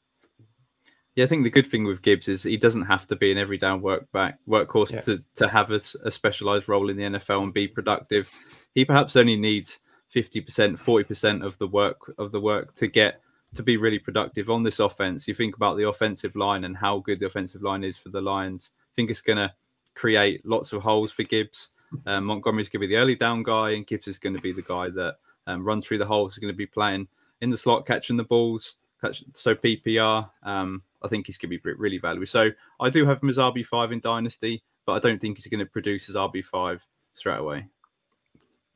Yeah, 1.15 1.25
I 1.25 1.27
think 1.27 1.43
the 1.43 1.49
good 1.49 1.67
thing 1.67 1.83
with 1.83 2.01
Gibbs 2.01 2.29
is 2.29 2.43
he 2.43 2.55
doesn't 2.55 2.83
have 2.83 3.05
to 3.07 3.15
be 3.15 3.31
an 3.31 3.37
every 3.37 3.57
down 3.57 3.81
work 3.81 4.09
back 4.11 4.39
workhorse 4.47 4.93
yeah. 4.93 5.01
to 5.01 5.23
to 5.35 5.47
have 5.47 5.71
a, 5.71 5.79
a 6.05 6.11
specialized 6.11 6.69
role 6.69 6.89
in 6.89 6.97
the 6.97 7.03
NFL 7.03 7.43
and 7.43 7.53
be 7.53 7.67
productive. 7.67 8.29
he 8.75 8.85
perhaps 8.85 9.15
only 9.15 9.35
needs 9.35 9.79
50%, 10.13 10.45
40% 10.77 11.45
of 11.45 11.57
the 11.57 11.67
work 11.67 12.13
of 12.17 12.31
the 12.31 12.39
work 12.39 12.73
to 12.75 12.87
get 12.87 13.21
to 13.55 13.63
be 13.63 13.77
really 13.77 13.99
productive 13.99 14.49
on 14.49 14.63
this 14.63 14.79
offense. 14.79 15.27
You 15.27 15.33
think 15.33 15.55
about 15.55 15.77
the 15.77 15.87
offensive 15.87 16.35
line 16.35 16.63
and 16.63 16.75
how 16.75 16.99
good 16.99 17.19
the 17.19 17.27
offensive 17.27 17.61
line 17.61 17.83
is 17.83 17.97
for 17.97 18.09
the 18.09 18.21
Lions. 18.21 18.71
I 18.81 18.91
think 18.95 19.09
it's 19.09 19.21
going 19.21 19.37
to 19.37 19.51
create 19.95 20.45
lots 20.45 20.73
of 20.73 20.81
holes 20.81 21.11
for 21.11 21.23
Gibbs. 21.23 21.69
Um, 22.05 22.25
Montgomery's 22.25 22.69
going 22.69 22.81
to 22.81 22.87
be 22.87 22.93
the 22.93 23.01
early 23.01 23.15
down 23.15 23.43
guy, 23.43 23.71
and 23.71 23.85
Gibbs 23.85 24.07
is 24.07 24.17
going 24.17 24.35
to 24.35 24.41
be 24.41 24.53
the 24.53 24.61
guy 24.61 24.89
that 24.89 25.15
um, 25.47 25.63
runs 25.65 25.85
through 25.85 25.97
the 25.97 26.05
holes. 26.05 26.33
Is 26.33 26.39
going 26.39 26.53
to 26.53 26.57
be 26.57 26.65
playing 26.65 27.07
in 27.41 27.49
the 27.49 27.57
slot, 27.57 27.85
catching 27.85 28.15
the 28.15 28.23
balls. 28.23 28.77
Catch, 29.01 29.23
so 29.33 29.53
PPR, 29.55 30.29
um, 30.43 30.81
I 31.03 31.08
think 31.08 31.27
he's 31.27 31.38
going 31.38 31.51
to 31.51 31.60
be 31.60 31.74
really 31.74 31.98
valuable. 31.98 32.25
So 32.25 32.50
I 32.79 32.89
do 32.89 33.05
have 33.05 33.22
him 33.22 33.29
as 33.29 33.38
RB 33.38 33.65
five 33.65 33.91
in 33.91 34.00
Dynasty, 34.00 34.63
but 34.86 34.93
I 34.93 35.00
don't 35.00 35.20
think 35.20 35.38
he's 35.38 35.48
going 35.48 35.60
to 35.60 35.65
produce 35.65 36.10
as 36.10 36.15
RB 36.15 36.43
five 36.46 36.86
straight 37.13 37.39
away. 37.39 37.67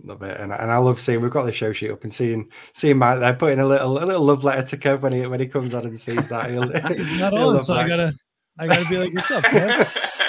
Love 0.03 0.24
it, 0.24 0.39
and, 0.41 0.51
and 0.51 0.72
I 0.72 0.77
love 0.77 1.00
seeing 1.00 1.22
we've 1.22 1.32
got 1.32 1.46
the 1.46 1.53
show 1.53 1.72
sheet 1.72 1.89
up 1.89 2.03
and 2.03 2.13
seeing 2.13 2.50
seeing 2.74 2.98
Mike 2.98 3.22
there 3.22 3.34
putting 3.34 3.60
a 3.60 3.65
little 3.65 3.98
a 3.98 4.03
little 4.03 4.25
love 4.25 4.44
letter 4.44 4.63
to 4.67 4.77
Kev 4.77 5.00
when 5.00 5.13
he 5.13 5.25
when 5.25 5.39
he 5.39 5.48
comes 5.48 5.74
on 5.74 5.86
and 5.86 5.98
sees 5.98 6.27
that. 6.27 6.51
He'll, 6.51 6.70
He's 6.98 7.20
not 7.20 7.34
on, 7.38 7.63
so 7.63 7.75
I 7.75 7.88
gotta 7.88 8.13
I 8.60 8.67
gotta 8.67 8.89
be 8.89 8.98
like, 8.98 9.13
what's 9.13 9.32
up, 9.32 9.46
Kev? 9.46 10.12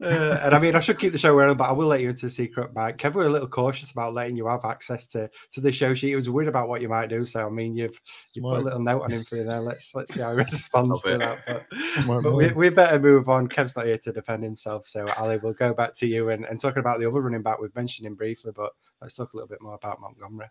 uh, 0.00 0.40
and 0.42 0.54
I 0.54 0.58
mean, 0.58 0.74
I 0.74 0.80
should 0.80 0.98
keep 0.98 1.12
the 1.12 1.18
show 1.18 1.34
running, 1.34 1.56
but 1.56 1.68
I 1.68 1.72
will 1.72 1.86
let 1.86 2.00
you 2.00 2.10
into 2.10 2.26
the 2.26 2.30
secret, 2.30 2.70
Mike. 2.74 2.98
Kevin, 2.98 3.18
we're 3.18 3.28
a 3.28 3.30
little 3.30 3.48
cautious 3.48 3.90
about 3.90 4.14
letting 4.14 4.36
you 4.36 4.46
have 4.46 4.64
access 4.64 5.06
to, 5.06 5.30
to 5.52 5.60
the 5.60 5.72
show 5.72 5.94
sheet. 5.94 6.08
He 6.08 6.16
was 6.16 6.28
worried 6.28 6.48
about 6.48 6.68
what 6.68 6.80
you 6.80 6.88
might 6.88 7.08
do. 7.08 7.24
So, 7.24 7.46
I 7.46 7.50
mean, 7.50 7.76
you've 7.76 8.00
you 8.34 8.42
put 8.42 8.58
a 8.58 8.60
little 8.60 8.80
note 8.80 9.02
on 9.02 9.12
him 9.12 9.24
for 9.24 9.36
you 9.36 9.44
there. 9.44 9.60
Let's 9.60 9.94
let's 9.94 10.14
see 10.14 10.20
how 10.20 10.32
he 10.32 10.36
responds 10.38 11.02
to 11.02 11.18
that. 11.18 11.44
But, 11.46 12.22
but 12.22 12.32
we, 12.32 12.52
we, 12.52 12.68
better 12.70 12.98
move 12.98 13.28
on. 13.28 13.48
Kev's 13.48 13.76
not 13.76 13.86
here 13.86 13.98
to 13.98 14.12
defend 14.12 14.42
himself. 14.42 14.86
So, 14.86 15.06
Ali, 15.18 15.38
we'll 15.42 15.52
go 15.52 15.72
back 15.72 15.94
to 15.94 16.06
you 16.06 16.30
and, 16.30 16.44
and 16.44 16.58
talking 16.60 16.80
about 16.80 17.00
the 17.00 17.08
other 17.08 17.20
running 17.20 17.42
back. 17.42 17.60
We've 17.60 17.74
mentioned 17.74 18.06
him 18.06 18.14
briefly, 18.14 18.52
but 18.54 18.72
let's 19.00 19.14
talk 19.14 19.32
a 19.32 19.36
little 19.36 19.48
bit 19.48 19.62
more 19.62 19.74
about 19.74 20.00
Montgomery. 20.00 20.48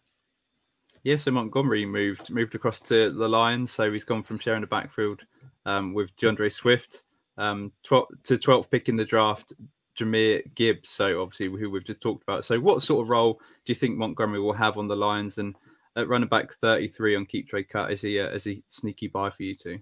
Yeah, 1.03 1.17
so 1.17 1.32
Montgomery 1.32 1.86
moved 1.86 2.29
moved 2.29 2.55
across 2.55 2.79
to 2.82 3.12
the 3.12 3.27
Lions. 3.27 3.72
So 3.72 3.91
he's 3.91 4.05
gone 4.05 4.24
from 4.24 4.39
sharing 4.39 4.62
the 4.62 4.67
backfield 4.67 5.22
um, 5.65 5.93
with 5.93 6.15
D'Andre 6.15 6.50
Swift 6.50 7.03
um, 7.37 7.71
12, 7.83 8.05
to 8.23 8.37
12th 8.37 8.69
pick 8.69 8.89
in 8.89 8.95
the 8.95 9.05
draft, 9.05 9.53
Jahmyr 9.97 10.43
Gibbs. 10.55 10.89
So 10.89 11.21
obviously, 11.21 11.47
who 11.47 11.69
we've 11.69 11.83
just 11.83 12.01
talked 12.01 12.23
about. 12.23 12.45
So 12.45 12.59
what 12.59 12.81
sort 12.81 13.03
of 13.03 13.09
role 13.09 13.33
do 13.33 13.71
you 13.71 13.75
think 13.75 13.97
Montgomery 13.97 14.39
will 14.39 14.53
have 14.53 14.77
on 14.77 14.87
the 14.87 14.95
Lions? 14.95 15.37
And 15.37 15.55
at 15.95 16.07
running 16.07 16.29
back 16.29 16.53
33 16.53 17.15
on 17.15 17.25
keep 17.25 17.47
trade 17.47 17.69
cut, 17.69 17.91
is 17.91 18.01
he 18.01 18.19
uh, 18.19 18.29
is 18.29 18.43
he 18.43 18.63
sneaky 18.67 19.07
buy 19.07 19.29
for 19.29 19.43
you 19.43 19.55
too? 19.55 19.79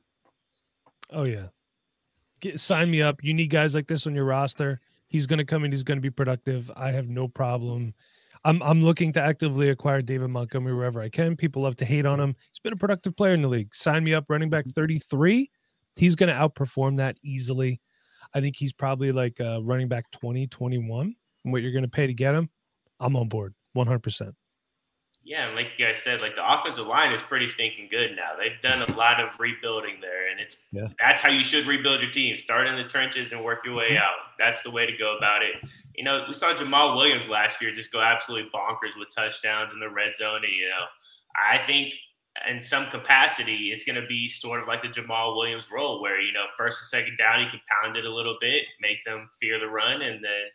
Oh 1.11 1.23
yeah, 1.23 1.47
Get, 2.39 2.59
sign 2.59 2.91
me 2.91 3.01
up. 3.01 3.23
You 3.23 3.33
need 3.33 3.49
guys 3.49 3.75
like 3.75 3.87
this 3.87 4.07
on 4.07 4.15
your 4.15 4.25
roster. 4.25 4.79
He's 5.07 5.27
going 5.27 5.39
to 5.39 5.45
come 5.45 5.65
in. 5.65 5.71
He's 5.71 5.83
going 5.83 5.97
to 5.97 6.01
be 6.01 6.09
productive. 6.09 6.71
I 6.75 6.91
have 6.91 7.09
no 7.09 7.27
problem. 7.27 7.93
I'm 8.43 8.61
I'm 8.63 8.81
looking 8.81 9.11
to 9.13 9.21
actively 9.21 9.69
acquire 9.69 10.01
David 10.01 10.29
Montgomery 10.29 10.73
wherever 10.73 11.01
I 11.01 11.09
can. 11.09 11.35
People 11.35 11.61
love 11.61 11.75
to 11.77 11.85
hate 11.85 12.05
on 12.05 12.19
him. 12.19 12.35
He's 12.49 12.59
been 12.59 12.73
a 12.73 12.77
productive 12.77 13.15
player 13.15 13.33
in 13.33 13.41
the 13.41 13.47
league. 13.47 13.73
Sign 13.75 14.03
me 14.03 14.13
up, 14.13 14.25
running 14.29 14.49
back 14.49 14.65
33 14.67 15.49
he's 15.95 16.15
going 16.15 16.29
to 16.29 16.35
outperform 16.35 16.97
that 16.97 17.17
easily. 17.23 17.81
I 18.33 18.41
think 18.41 18.55
he's 18.55 18.73
probably 18.73 19.11
like 19.11 19.39
uh, 19.41 19.61
running 19.63 19.87
back 19.87 20.09
20, 20.11 20.47
21. 20.47 21.15
And 21.43 21.53
what 21.53 21.61
you're 21.61 21.71
going 21.71 21.83
to 21.83 21.89
pay 21.89 22.07
to 22.07 22.13
get 22.13 22.35
him, 22.35 22.49
I'm 22.99 23.15
on 23.15 23.27
board 23.27 23.53
100%. 23.75 24.33
Yeah, 25.23 25.47
and 25.47 25.55
like 25.55 25.77
you 25.77 25.85
guys 25.85 26.01
said, 26.01 26.19
like 26.19 26.35
the 26.35 26.51
offensive 26.51 26.87
line 26.87 27.11
is 27.11 27.21
pretty 27.21 27.47
stinking 27.47 27.89
good 27.91 28.15
now. 28.15 28.31
They've 28.39 28.59
done 28.61 28.81
a 28.81 28.95
lot 28.95 29.23
of 29.23 29.39
rebuilding 29.39 29.97
there, 30.01 30.31
and 30.31 30.39
it's 30.39 30.67
yeah. 30.71 30.87
that's 30.99 31.21
how 31.21 31.29
you 31.29 31.43
should 31.43 31.67
rebuild 31.67 32.01
your 32.01 32.09
team. 32.09 32.37
Start 32.37 32.65
in 32.67 32.75
the 32.75 32.83
trenches 32.83 33.31
and 33.31 33.43
work 33.43 33.63
your 33.63 33.75
way 33.75 33.89
mm-hmm. 33.89 33.97
out. 33.97 34.15
That's 34.39 34.63
the 34.63 34.71
way 34.71 34.87
to 34.87 34.97
go 34.97 35.15
about 35.17 35.43
it. 35.43 35.69
You 35.95 36.03
know, 36.03 36.25
we 36.27 36.33
saw 36.33 36.53
Jamaal 36.53 36.95
Williams 36.95 37.27
last 37.27 37.61
year 37.61 37.71
just 37.71 37.91
go 37.91 38.01
absolutely 38.01 38.49
bonkers 38.49 38.97
with 38.97 39.09
touchdowns 39.15 39.73
in 39.73 39.79
the 39.79 39.89
red 39.89 40.15
zone, 40.15 40.41
and 40.43 40.53
you 40.53 40.67
know, 40.67 40.85
I 41.39 41.59
think 41.59 41.93
in 42.49 42.59
some 42.59 42.87
capacity, 42.87 43.71
it's 43.71 43.83
going 43.83 43.99
to 44.01 44.07
be 44.07 44.27
sort 44.27 44.61
of 44.61 44.67
like 44.67 44.81
the 44.81 44.87
Jamaal 44.87 45.35
Williams 45.35 45.69
role, 45.71 46.01
where 46.01 46.19
you 46.19 46.33
know, 46.33 46.45
first 46.57 46.81
and 46.81 46.87
second 46.87 47.17
down, 47.17 47.41
you 47.41 47.49
can 47.49 47.61
pound 47.81 47.97
it 47.97 48.05
a 48.05 48.13
little 48.13 48.37
bit, 48.39 48.65
make 48.79 49.03
them 49.05 49.25
fear 49.39 49.59
the 49.59 49.67
run, 49.67 50.01
and 50.01 50.23
then 50.23 50.45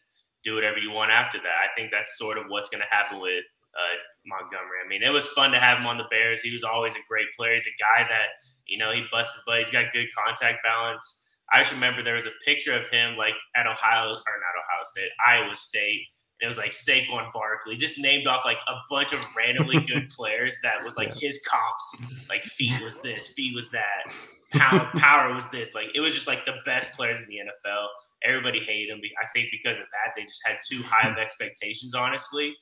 do 0.44 0.54
whatever 0.54 0.78
you 0.78 0.90
want 0.90 1.10
after 1.10 1.38
that. 1.38 1.56
I 1.64 1.74
think 1.76 1.90
that's 1.90 2.18
sort 2.18 2.38
of 2.38 2.44
what's 2.48 2.68
going 2.68 2.82
to 2.82 2.94
happen 2.94 3.20
with 3.20 3.44
uh, 3.74 3.96
Montgomery. 4.26 4.78
I 4.84 4.88
mean, 4.88 5.02
it 5.02 5.12
was 5.12 5.28
fun 5.28 5.50
to 5.52 5.58
have 5.58 5.78
him 5.78 5.86
on 5.86 5.96
the 5.96 6.08
Bears. 6.10 6.40
He 6.40 6.52
was 6.52 6.64
always 6.64 6.94
a 6.94 7.04
great 7.08 7.26
player. 7.36 7.54
He's 7.54 7.66
a 7.66 7.76
guy 7.78 8.08
that 8.08 8.28
you 8.66 8.78
know 8.78 8.92
he 8.92 9.04
busts 9.10 9.34
his 9.34 9.44
butt. 9.46 9.60
He's 9.60 9.70
got 9.70 9.92
good 9.92 10.08
contact 10.16 10.64
balance. 10.64 11.22
I 11.52 11.60
just 11.60 11.72
remember 11.72 12.02
there 12.02 12.14
was 12.14 12.26
a 12.26 12.34
picture 12.44 12.72
of 12.72 12.88
him 12.88 13.16
like 13.16 13.34
at 13.54 13.66
Ohio 13.66 14.10
or 14.10 14.36
not 14.42 14.58
Ohio 14.58 14.84
State, 14.84 15.10
Iowa 15.26 15.54
State, 15.54 16.02
it 16.40 16.46
was 16.46 16.58
like 16.58 16.72
Saquon 16.72 17.32
Barkley, 17.32 17.76
just 17.76 17.98
named 17.98 18.26
off 18.26 18.44
like 18.44 18.58
a 18.68 18.74
bunch 18.90 19.12
of 19.12 19.20
randomly 19.36 19.80
good 19.80 20.08
players 20.16 20.58
that 20.62 20.82
was 20.84 20.96
like 20.96 21.08
yeah. 21.20 21.28
his 21.28 21.40
comps. 21.46 22.04
Like 22.28 22.42
feet 22.44 22.78
was 22.82 23.00
this, 23.00 23.28
feet 23.28 23.54
was 23.54 23.70
that, 23.70 24.04
power 24.52 24.90
power 24.96 25.34
was 25.34 25.50
this. 25.50 25.74
Like 25.74 25.88
it 25.94 26.00
was 26.00 26.14
just 26.14 26.26
like 26.26 26.44
the 26.44 26.56
best 26.64 26.92
players 26.92 27.20
in 27.20 27.26
the 27.28 27.36
NFL. 27.36 27.86
Everybody 28.24 28.60
hated 28.60 28.90
him. 28.90 29.00
I 29.22 29.26
think 29.28 29.48
because 29.50 29.78
of 29.78 29.84
that, 29.84 30.12
they 30.14 30.22
just 30.22 30.46
had 30.46 30.58
too 30.68 30.82
high 30.82 31.08
of 31.08 31.16
expectations, 31.16 31.94
honestly. 31.94 32.54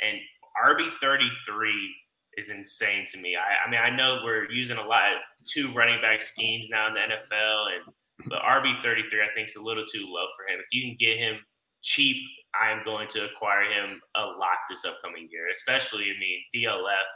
And 0.00 0.18
RB 0.64 0.88
thirty 1.00 1.28
three 1.46 1.94
is 2.36 2.50
insane 2.50 3.06
to 3.08 3.18
me. 3.18 3.36
I, 3.36 3.66
I 3.66 3.70
mean, 3.70 3.80
I 3.80 3.94
know 3.94 4.20
we're 4.24 4.50
using 4.50 4.76
a 4.76 4.84
lot 4.84 5.12
of 5.12 5.18
two 5.44 5.72
running 5.72 6.00
back 6.00 6.20
schemes 6.20 6.68
now 6.68 6.88
in 6.88 6.94
the 6.94 7.00
NFL, 7.00 7.66
and 7.74 7.94
but 8.26 8.42
RB 8.42 8.82
thirty 8.82 9.02
three 9.08 9.20
I 9.20 9.32
think 9.34 9.48
is 9.48 9.56
a 9.56 9.62
little 9.62 9.84
too 9.84 10.06
low 10.08 10.26
for 10.36 10.52
him. 10.52 10.60
If 10.60 10.72
you 10.72 10.82
can 10.82 10.96
get 10.98 11.16
him 11.16 11.36
cheap 11.82 12.16
I 12.54 12.70
am 12.70 12.82
going 12.84 13.06
to 13.08 13.24
acquire 13.24 13.64
him 13.64 14.00
a 14.16 14.24
lot 14.24 14.66
this 14.68 14.84
upcoming 14.84 15.28
year, 15.30 15.48
especially, 15.52 16.04
I 16.04 16.18
mean, 16.18 16.40
DLF. 16.54 17.10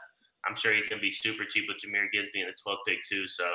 I'm 0.47 0.55
sure 0.55 0.75
he's 0.75 0.87
going 0.87 1.01
to 1.01 1.03
be 1.03 1.11
super 1.11 1.45
cheap 1.45 1.65
with 1.69 1.79
Jahmyr 1.79 2.13
Gibbs 2.13 2.29
being 2.33 2.47
the 2.47 2.71
12th 2.71 2.85
pick 2.87 2.99
too. 3.09 3.27
So, 3.27 3.49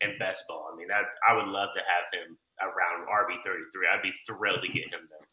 and 0.00 0.18
best 0.18 0.44
ball. 0.48 0.70
I 0.72 0.76
mean, 0.76 0.88
I, 0.90 1.02
I 1.28 1.36
would 1.36 1.48
love 1.48 1.68
to 1.74 1.80
have 1.80 2.08
him 2.12 2.36
around 2.60 3.06
RB 3.06 3.44
33. 3.44 3.86
I'd 3.92 4.02
be 4.02 4.12
thrilled 4.26 4.62
to 4.62 4.68
get 4.68 4.88
him 4.88 5.06
there. 5.08 5.26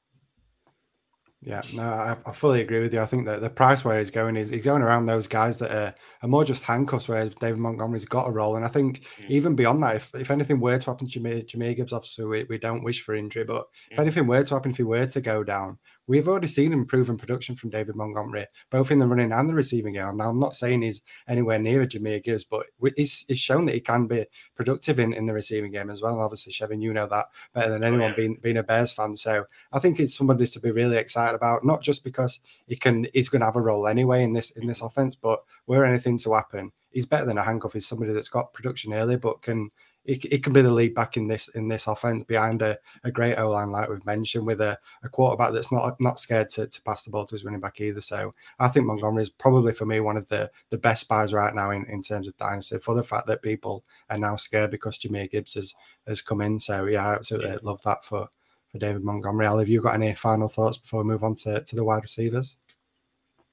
Yeah, 1.41 1.61
no, 1.73 1.83
I, 1.83 2.17
I, 2.25 2.33
fully 2.33 2.59
agree 2.59 2.81
with 2.81 2.93
you. 2.93 2.99
I 2.99 3.05
think 3.05 3.25
that 3.25 3.39
the 3.39 3.49
price 3.49 3.85
where 3.85 3.97
he's 3.97 4.11
going 4.11 4.35
is 4.35 4.49
he's 4.49 4.65
going 4.65 4.81
around 4.81 5.05
those 5.05 5.25
guys 5.25 5.55
that 5.59 5.71
are, 5.71 5.95
are 6.21 6.27
more 6.27 6.43
just 6.43 6.63
handcuffs, 6.63 7.07
where 7.07 7.29
David 7.29 7.59
Montgomery's 7.59 8.03
got 8.03 8.27
a 8.27 8.31
role. 8.31 8.57
And 8.57 8.65
I 8.65 8.67
think 8.67 9.03
mm. 9.21 9.29
even 9.29 9.55
beyond 9.55 9.81
that, 9.83 9.95
if, 9.95 10.13
if 10.15 10.31
anything 10.31 10.59
were 10.59 10.77
to 10.77 10.85
happen 10.85 11.07
to 11.07 11.19
Jahmyr, 11.19 11.49
Jahmyr 11.49 11.77
Gibbs, 11.77 11.93
obviously 11.93 12.25
we, 12.25 12.43
we 12.49 12.57
don't 12.57 12.83
wish 12.83 13.03
for 13.03 13.15
injury, 13.15 13.45
but 13.45 13.63
mm. 13.63 13.91
if 13.91 13.99
anything 13.99 14.27
were 14.27 14.43
to 14.43 14.53
happen, 14.53 14.71
if 14.71 14.77
he 14.77 14.83
were 14.83 15.05
to 15.05 15.21
go 15.21 15.41
down, 15.41 15.77
we've 16.09 16.27
already 16.27 16.47
seen 16.47 16.73
improving 16.73 17.19
production 17.19 17.55
from 17.55 17.69
David 17.69 17.95
Montgomery, 17.95 18.47
both 18.71 18.89
in 18.89 18.97
the 18.97 19.05
running 19.05 19.31
and 19.31 19.47
the 19.47 19.53
receiving 19.53 19.93
game. 19.93 20.17
Now, 20.17 20.29
I'm 20.29 20.39
not 20.39 20.55
saying 20.55 20.81
he's 20.81 21.03
anywhere 21.27 21.59
near 21.59 21.83
a 21.83 21.87
Jahmyr 21.87 22.23
Gibbs, 22.23 22.43
but 22.43 22.65
he's, 22.97 23.25
he's 23.27 23.37
shown 23.37 23.65
that 23.65 23.75
he 23.75 23.79
can 23.79 24.07
be 24.07 24.25
productive 24.55 24.99
in, 24.99 25.13
in 25.13 25.27
the 25.27 25.33
receiving 25.33 25.71
game 25.71 25.91
as 25.91 26.01
well. 26.01 26.15
And 26.15 26.23
obviously, 26.23 26.51
Chevin, 26.51 26.81
you 26.81 26.93
know 26.93 27.07
that 27.07 27.27
better 27.53 27.69
than 27.69 27.85
oh, 27.85 27.87
anyone, 27.87 28.07
oh, 28.07 28.09
yeah. 28.09 28.15
being 28.15 28.39
being 28.41 28.57
a 28.57 28.63
Bears 28.63 28.91
fan. 28.91 29.15
So 29.15 29.45
I 29.71 29.77
think 29.77 29.99
it's 29.99 30.17
somebody 30.17 30.47
to 30.47 30.59
be 30.59 30.71
really 30.71 30.97
excited 30.97 31.35
about, 31.35 31.63
not 31.63 31.83
just 31.83 32.03
because 32.03 32.39
he 32.65 32.75
can 32.75 33.05
he's 33.13 33.29
going 33.29 33.41
to 33.41 33.45
have 33.45 33.55
a 33.55 33.61
role 33.61 33.85
anyway 33.85 34.23
in 34.23 34.33
this 34.33 34.49
in 34.57 34.65
this 34.65 34.81
offense, 34.81 35.15
but 35.15 35.43
were 35.67 35.85
anything 35.85 36.17
to 36.19 36.33
happen, 36.33 36.71
he's 36.89 37.05
better 37.05 37.25
than 37.25 37.37
a 37.37 37.43
handcuff. 37.43 37.73
He's 37.73 37.87
somebody 37.87 38.13
that's 38.13 38.29
got 38.29 38.53
production 38.53 38.93
early, 38.93 39.15
but 39.15 39.43
can 39.43 39.69
it, 40.05 40.25
it 40.25 40.43
can 40.43 40.53
be 40.53 40.61
the 40.61 40.71
lead 40.71 40.95
back 40.95 41.17
in 41.17 41.27
this 41.27 41.49
in 41.49 41.67
this 41.67 41.87
offense 41.87 42.23
behind 42.23 42.61
a, 42.61 42.77
a 43.03 43.11
great 43.11 43.37
O 43.37 43.49
line 43.49 43.71
like 43.71 43.89
we've 43.89 44.05
mentioned 44.05 44.45
with 44.45 44.61
a, 44.61 44.77
a 45.03 45.09
quarterback 45.09 45.51
that's 45.51 45.71
not 45.71 45.99
not 45.99 46.19
scared 46.19 46.49
to, 46.49 46.67
to 46.67 46.81
pass 46.83 47.03
the 47.03 47.11
ball 47.11 47.25
to 47.25 47.35
his 47.35 47.45
running 47.45 47.59
back 47.59 47.79
either. 47.81 48.01
So 48.01 48.33
I 48.59 48.69
think 48.69 48.85
Montgomery 48.85 49.23
is 49.23 49.29
probably 49.29 49.73
for 49.73 49.85
me 49.85 49.99
one 49.99 50.17
of 50.17 50.27
the 50.29 50.49
the 50.69 50.77
best 50.77 51.07
buys 51.07 51.33
right 51.33 51.53
now 51.53 51.71
in, 51.71 51.85
in 51.85 52.01
terms 52.01 52.27
of 52.27 52.37
dynasty 52.37 52.79
for 52.79 52.95
the 52.95 53.03
fact 53.03 53.27
that 53.27 53.41
people 53.41 53.83
are 54.09 54.17
now 54.17 54.35
scared 54.35 54.71
because 54.71 54.97
Jahmyr 54.97 55.29
Gibbs 55.29 55.53
has, 55.53 55.75
has 56.07 56.21
come 56.21 56.41
in. 56.41 56.57
So 56.57 56.85
yeah, 56.85 57.05
I 57.05 57.15
absolutely 57.15 57.51
yeah. 57.51 57.57
love 57.61 57.81
that 57.83 58.03
for 58.05 58.29
for 58.71 58.77
David 58.77 59.03
Montgomery. 59.03 59.47
Al, 59.47 59.59
have 59.59 59.69
you 59.69 59.81
got 59.81 59.95
any 59.95 60.13
final 60.13 60.47
thoughts 60.47 60.77
before 60.77 61.03
we 61.03 61.09
move 61.09 61.23
on 61.23 61.35
to, 61.35 61.61
to 61.61 61.75
the 61.75 61.83
wide 61.83 62.03
receivers? 62.03 62.57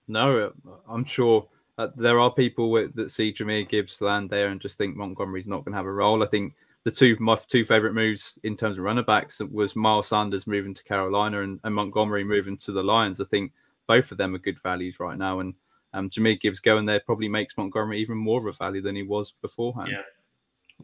No, 0.09 0.39
uh, 0.39 0.71
I'm 0.89 1.05
sure 1.05 1.49
uh, 1.79 1.89
there 1.97 2.19
are 2.19 2.31
people 2.31 2.71
with, 2.71 2.95
that 2.95 3.11
see 3.11 3.33
Jahmyr 3.33 3.69
Gibbs 3.69 4.01
land 4.01 4.31
there 4.31 4.49
and 4.49 4.61
just 4.61 4.79
think 4.79 4.97
Montgomery's 4.97 5.47
not 5.47 5.65
going 5.65 5.73
to 5.73 5.77
have 5.77 5.87
a 5.87 5.93
role. 5.93 6.23
I 6.23 6.27
think 6.27 6.55
the 6.85 6.91
two 6.91 7.17
my 7.21 7.35
two 7.35 7.65
favorite 7.65 7.95
moves 7.95 8.39
in 8.45 8.57
terms 8.57 8.79
of 8.79 8.85
runner 8.85 9.03
backs 9.03 9.41
was 9.51 9.77
Miles 9.77 10.09
Sanders 10.09 10.47
moving 10.47 10.73
to 10.73 10.85
Carolina 10.85 11.43
and, 11.43 11.61
and, 11.65 11.75
Montgomery 11.75 12.25
moving 12.25 12.57
to 12.59 12.73
the 12.73 12.83
Lions. 12.83 13.21
I 13.21 13.25
think 13.25 13.53
both 13.87 14.11
of 14.13 14.19
them 14.19 14.35
are 14.35 14.39
good 14.39 14.61
values 14.63 15.01
right 15.01 15.19
now, 15.19 15.41
and 15.41 15.55
um, 15.93 16.09
Jahmyr 16.09 16.41
Gibbs 16.41 16.61
going 16.61 16.87
there 16.87 17.01
probably 17.01 17.29
makes 17.29 17.57
Montgomery 17.57 18.01
even 18.01 18.17
more 18.17 18.41
of 18.41 18.47
a 18.47 18.57
value 18.57 18.81
than 18.81 18.97
he 18.97 19.03
was 19.03 19.35
beforehand. 19.43 19.91
Yeah. 19.93 20.03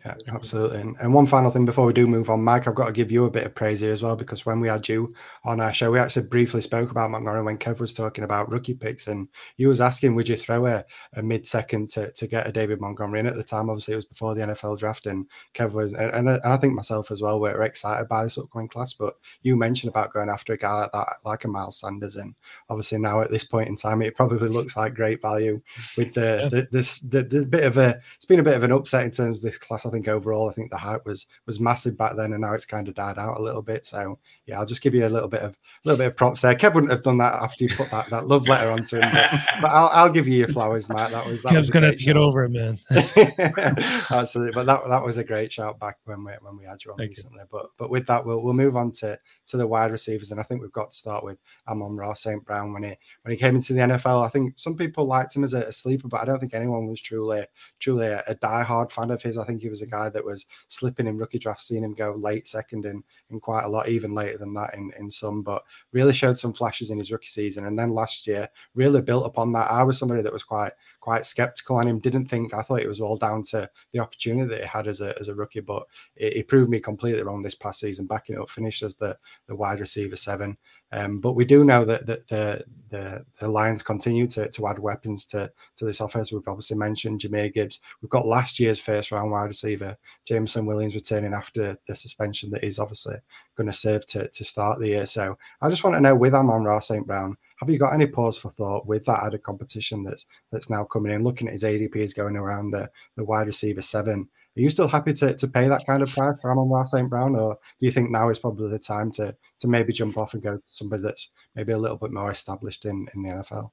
Yeah, 0.05 0.15
absolutely. 0.29 0.81
And, 0.81 0.97
and, 1.01 1.13
one 1.13 1.27
final 1.27 1.51
thing 1.51 1.67
before 1.67 1.85
we 1.85 1.93
do 1.93 2.07
move 2.07 2.31
on, 2.31 2.43
Mike, 2.43 2.67
I've 2.67 2.75
got 2.75 2.87
to 2.87 2.93
give 2.93 3.13
you 3.13 3.27
a 3.27 3.31
bit 3.31 3.45
of 3.45 3.55
praise 3.55 3.81
here 3.81 3.93
as 3.93 4.03
well 4.03 4.17
because 4.17 4.47
when 4.47 4.59
we 4.59 4.67
had 4.67 4.89
you 4.89 5.15
on 5.45 5.61
our 5.61 5.73
show, 5.73 5.91
we 5.91 5.99
actually 5.99 6.27
briefly 6.27 6.63
spoke 6.63 6.91
about 6.91 7.11
Montgomery 7.11 7.43
when 7.43 7.59
Kev 7.59 7.79
was 7.79 7.93
talking 7.93 8.25
about 8.25 8.51
rookie 8.51 8.75
picks, 8.75 9.07
and 9.07 9.29
you 9.59 9.69
was 9.69 9.83
asking, 9.83 10.15
would 10.15 10.29
you 10.29 10.37
throw 10.37 10.67
a, 10.67 10.85
a 11.13 11.23
mid 11.23 11.47
second 11.47 11.91
to, 11.91 12.11
to 12.13 12.27
get 12.27 12.47
a 12.47 12.53
David 12.53 12.81
Montgomery? 12.81 13.21
And 13.21 13.29
at 13.29 13.37
the 13.37 13.45
time, 13.45 13.69
obviously, 13.69 13.93
it 13.93 13.97
was 13.97 14.07
before 14.07 14.35
the 14.35 14.41
NFL 14.41 14.79
draft, 14.79 15.05
and 15.05 15.27
Kev 15.55 15.73
was, 15.73 15.93
and, 15.93 16.11
and, 16.11 16.29
and 16.29 16.41
I 16.43 16.57
think 16.57 16.73
myself 16.73 17.11
as 17.11 17.21
well, 17.21 17.39
we're 17.39 17.63
excited 17.63 18.09
by 18.09 18.25
this 18.25 18.39
upcoming 18.39 18.69
class. 18.69 18.95
But 18.95 19.15
you 19.43 19.57
mentioned 19.57 19.91
about 19.91 20.15
going 20.15 20.31
after 20.31 20.55
a 20.55 20.59
guy 20.59 20.73
like 20.73 20.93
that, 20.93 21.09
like 21.27 21.45
a 21.45 21.49
Miles 21.49 21.79
Sanders, 21.79 22.17
and 22.17 22.35
obviously 22.71 22.99
now 22.99 23.21
at 23.21 23.31
this 23.31 23.45
point 23.45 23.69
in 23.69 23.77
time, 23.77 24.01
it 24.01 24.17
probably 24.17 24.49
looks 24.49 24.75
like 24.75 24.95
great 24.95 25.21
value 25.21 25.61
with 25.99 26.15
the, 26.15 26.41
yeah. 26.43 26.49
the 26.49 26.69
this 26.73 26.99
the, 27.01 27.23
the 27.23 27.47
bit 27.47 27.65
of 27.65 27.77
a 27.77 28.01
it's 28.17 28.25
been 28.25 28.41
a 28.41 28.43
bit 28.43 28.57
of 28.57 28.63
an 28.63 28.73
upset 28.73 29.05
in 29.05 29.11
terms 29.11 29.37
of 29.39 29.43
this 29.43 29.59
class. 29.59 29.82
I 29.87 29.91
think 29.91 30.09
overall, 30.09 30.49
I 30.49 30.53
think 30.53 30.71
the 30.71 30.77
hype 30.77 31.07
was 31.07 31.27
was 31.47 31.61
massive 31.61 31.97
back 31.97 32.17
then, 32.17 32.33
and 32.33 32.41
now 32.41 32.55
it's 32.55 32.65
kind 32.65 32.89
of 32.89 32.95
died 32.95 33.19
out 33.19 33.39
a 33.39 33.43
little 33.43 33.63
bit. 33.63 33.87
So 33.87 34.19
yeah, 34.47 34.59
I'll 34.59 34.67
just 34.67 34.83
give 34.83 34.95
you 34.95 35.07
a 35.07 35.09
little 35.09 35.29
bit 35.29 35.43
of 35.43 35.53
a 35.53 35.89
little 35.89 35.99
bit 35.99 36.09
of 36.09 36.17
props 36.17 36.43
there. 36.43 36.55
Kev 36.55 36.75
wouldn't 36.75 36.93
have 36.93 37.03
done 37.03 37.19
that 37.19 37.35
after 37.35 37.65
you 37.65 37.71
put 37.71 37.91
that, 37.91 38.11
that 38.11 38.29
love 38.29 38.49
letter 38.49 38.71
onto 38.71 38.97
him, 38.97 39.11
but, 39.13 39.31
but 39.63 39.69
I'll, 39.69 39.89
I'll 39.89 40.13
give 40.13 40.29
you 40.29 40.39
your 40.39 40.49
flowers, 40.49 40.89
Matt. 40.89 41.11
That 41.11 41.27
was 41.27 41.43
that 41.43 41.53
Kev's 41.53 41.59
was 41.59 41.71
gonna 41.71 41.87
have 41.89 41.99
to 41.99 42.05
get 42.05 42.17
over 42.17 42.45
it, 42.45 42.51
man. 42.51 42.79
Absolutely, 44.11 44.55
but 44.55 44.67
that 44.67 44.89
that 44.89 45.05
was 45.05 45.19
a 45.19 45.25
great 45.25 45.53
shout 45.53 45.79
back 45.79 45.99
when 46.05 46.25
we 46.25 46.33
when 46.41 46.57
we 46.57 46.65
had 46.65 46.85
you 46.85 46.93
on 46.93 46.99
Thank 46.99 47.11
recently. 47.11 47.41
You. 47.41 47.49
But 47.51 47.71
but 47.77 47.91
with 47.91 48.07
that, 48.07 48.25
we'll 48.25 48.41
we'll 48.43 48.55
move 48.55 48.77
on 48.77 48.93
to 48.93 49.19
to 49.47 49.57
the 49.57 49.67
wide 49.67 49.91
receivers, 49.91 50.31
and 50.31 50.41
I 50.41 50.43
think 50.43 50.61
we've 50.61 50.73
got 50.73 50.93
to 50.93 50.97
start 50.97 51.25
with 51.25 51.39
Amon-Ra 51.69 52.15
St. 52.15 52.45
Brown 52.45 52.73
when 52.73 52.83
he 52.83 52.97
when 53.23 53.33
he 53.33 53.37
came 53.37 53.57
into 53.57 53.73
the 53.73 53.81
NFL. 53.81 54.25
I 54.25 54.29
think 54.29 54.55
some 54.57 54.77
people 54.77 55.07
liked 55.07 55.35
him 55.35 55.45
as 55.45 55.55
a, 55.55 55.63
a 55.63 55.73
sleeper, 55.73 56.09
but 56.09 56.21
I 56.21 56.25
don't 56.25 56.39
think 56.39 56.55
anyone 56.55 56.87
was 56.87 57.01
truly 57.01 57.47
truly 57.79 58.07
a, 58.07 58.23
a 58.27 58.35
die-hard 58.35 58.93
fan 58.93 59.11
of 59.11 59.23
his. 59.23 59.39
I 59.39 59.45
think 59.45 59.63
he 59.63 59.69
was 59.73 59.83
a 59.83 59.87
guy 59.87 60.09
that 60.11 60.25
was 60.25 60.47
slipping 60.69 61.07
in 61.07 61.19
rookie 61.19 61.39
draft, 61.39 61.63
seeing 61.63 61.83
him 61.83 61.95
go 61.95 62.13
late 62.13 62.47
second 62.47 62.85
in, 62.85 63.03
in 63.31 63.41
quite 63.41 63.65
a 63.65 63.69
lot, 63.69 63.89
even 63.89 64.15
later 64.15 64.39
than 64.39 64.55
that 64.55 64.75
in, 64.75 64.93
in 64.99 65.11
some, 65.11 65.43
but 65.43 65.65
really 65.93 66.13
showed 66.13 66.39
some 66.39 66.53
flashes 66.53 66.91
in 66.91 66.99
his 66.99 67.11
rookie 67.11 67.27
season. 67.27 67.67
And 67.67 67.79
then 67.79 67.91
last 67.91 68.27
year 68.27 68.49
really 68.75 69.01
built 69.01 69.27
upon 69.27 69.53
that. 69.53 69.71
I 69.71 69.83
was 69.83 69.99
somebody 69.99 70.23
that 70.23 70.33
was 70.33 70.45
quite 70.45 70.73
quite 71.03 71.27
skeptical 71.27 71.77
on 71.77 71.89
him, 71.89 71.99
didn't 71.99 72.27
think 72.27 72.55
I 72.55 72.63
thought 72.63 72.81
it 72.81 72.89
was 72.89 73.01
all 73.01 73.17
down 73.17 73.43
to 73.51 73.69
the 73.93 73.99
opportunity 73.99 74.49
that 74.49 74.61
he 74.61 74.67
had 74.67 74.87
as 74.87 75.01
a 75.01 75.15
as 75.21 75.29
a 75.29 75.35
rookie, 75.35 75.61
but 75.61 75.85
it 76.17 76.49
proved 76.49 76.71
me 76.71 76.81
completely 76.81 77.23
wrong 77.23 77.43
this 77.43 77.57
past 77.57 77.81
season, 77.81 78.07
backing 78.07 78.39
up, 78.39 78.49
finished 78.49 78.83
as 78.83 78.95
the 78.95 79.19
the 79.49 79.57
wide 79.57 79.81
receiver 79.81 80.17
seven. 80.17 80.57
Um, 80.95 81.21
but 81.21 81.33
we 81.33 81.47
do 81.47 81.65
know 81.65 81.87
that, 81.87 82.05
that 82.07 82.29
the, 82.29 82.65
the, 82.91 83.25
the 83.41 83.49
Lions 83.49 83.83
continue 83.83 84.27
to, 84.27 84.51
to 84.51 84.69
add 84.69 84.79
weapons 84.79 85.25
to, 85.27 85.51
to 85.77 85.85
this 85.87 86.01
offense. 86.01 86.31
We've 86.31 86.47
obviously 86.47 86.77
mentioned 86.77 87.21
Jahmyr 87.21 87.53
Gibbs. 87.53 87.81
We've 88.03 88.11
got 88.11 88.27
last 88.27 88.61
year's 88.61 88.79
first 88.79 89.11
round 89.11 89.31
wide 89.31 89.47
receiver, 89.47 89.97
Jameson 90.27 90.67
Williams, 90.67 90.95
returning 90.95 91.33
after 91.33 91.79
the 91.87 91.97
suspension 91.97 92.51
that 92.51 92.63
he's 92.63 92.79
obviously 92.79 93.17
going 93.57 93.69
to 93.69 93.73
serve 93.73 94.07
to, 94.09 94.29
to 94.29 94.45
start 94.45 94.79
the 94.79 94.89
year. 94.89 95.07
So 95.07 95.39
I 95.63 95.71
just 95.71 95.83
want 95.83 95.97
to 95.97 96.01
know 96.01 96.15
with 96.15 96.35
Amon-Ra 96.35 96.81
St. 96.81 97.07
Brown, 97.07 97.39
have 97.63 97.71
you 97.71 97.79
got 97.79 97.95
any 97.95 98.07
pause 98.07 98.37
for 98.37 98.49
thought 98.51 98.89
with 98.89 99.05
that 99.05 99.23
added 99.23 99.45
competition 99.45 100.03
that's 100.03 100.27
that's 100.51 100.69
now 100.69 100.83
coming 100.83 101.13
in? 101.13 101.23
Looking 101.23 101.47
at 101.47 101.53
his 101.53 101.63
ADPs 101.63 102.15
going 102.15 102.37
around 102.37 102.73
the, 102.73 102.91
the 103.17 103.23
wide 103.23 103.47
receiver 103.47 103.83
seven, 103.83 104.29
are 104.57 104.61
you 104.61 104.69
still 104.69 104.89
happy 104.89 105.13
to, 105.13 105.37
to 105.37 105.47
pay 105.47 105.69
that 105.69 105.87
kind 105.87 106.03
of 106.03 106.13
price 106.13 106.35
for 106.41 106.51
Amon-Ra 106.51 106.83
St. 106.83 107.09
Brown, 107.09 107.37
or 107.37 107.55
do 107.79 107.87
you 107.87 107.93
think 107.93 108.11
now 108.11 108.31
is 108.31 108.41
probably 108.41 108.69
the 108.69 108.81
time 108.81 109.13
to 109.13 109.37
to 109.61 109.69
maybe 109.69 109.93
jump 109.93 110.19
off 110.19 110.35
and 110.35 110.43
go 110.43 110.57
to 110.57 110.63
somebody 110.67 111.05
that's 111.05 111.31
maybe 111.55 111.73
a 111.73 111.79
little 111.79 111.97
bit 111.97 112.13
more 112.13 112.33
established 112.33 112.85
in, 112.85 113.07
in 113.15 113.23
the 113.23 113.29
NFL? 113.29 113.71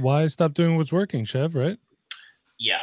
Why 0.00 0.28
stop 0.28 0.54
doing 0.54 0.76
what's 0.76 0.92
working, 0.92 1.24
Chev, 1.24 1.56
right? 1.56 1.78
Yeah. 2.60 2.78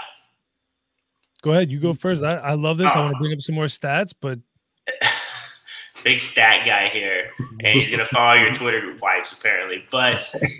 Go 1.41 1.51
ahead. 1.51 1.71
You 1.71 1.79
go 1.79 1.93
first. 1.93 2.21
I, 2.21 2.35
I 2.35 2.53
love 2.55 2.77
this. 2.77 2.93
Uh, 2.93 2.99
I 2.99 3.01
want 3.03 3.13
to 3.13 3.19
bring 3.19 3.31
up 3.31 3.39
some 3.39 3.55
more 3.55 3.65
stats, 3.65 4.13
but 4.19 4.39
big 6.03 6.19
stat 6.19 6.65
guy 6.65 6.87
here, 6.89 7.31
and 7.39 7.79
he's 7.79 7.89
gonna 7.89 8.05
follow 8.05 8.35
your 8.35 8.53
Twitter 8.53 8.95
wives 9.01 9.31
apparently. 9.37 9.83
But 9.91 10.29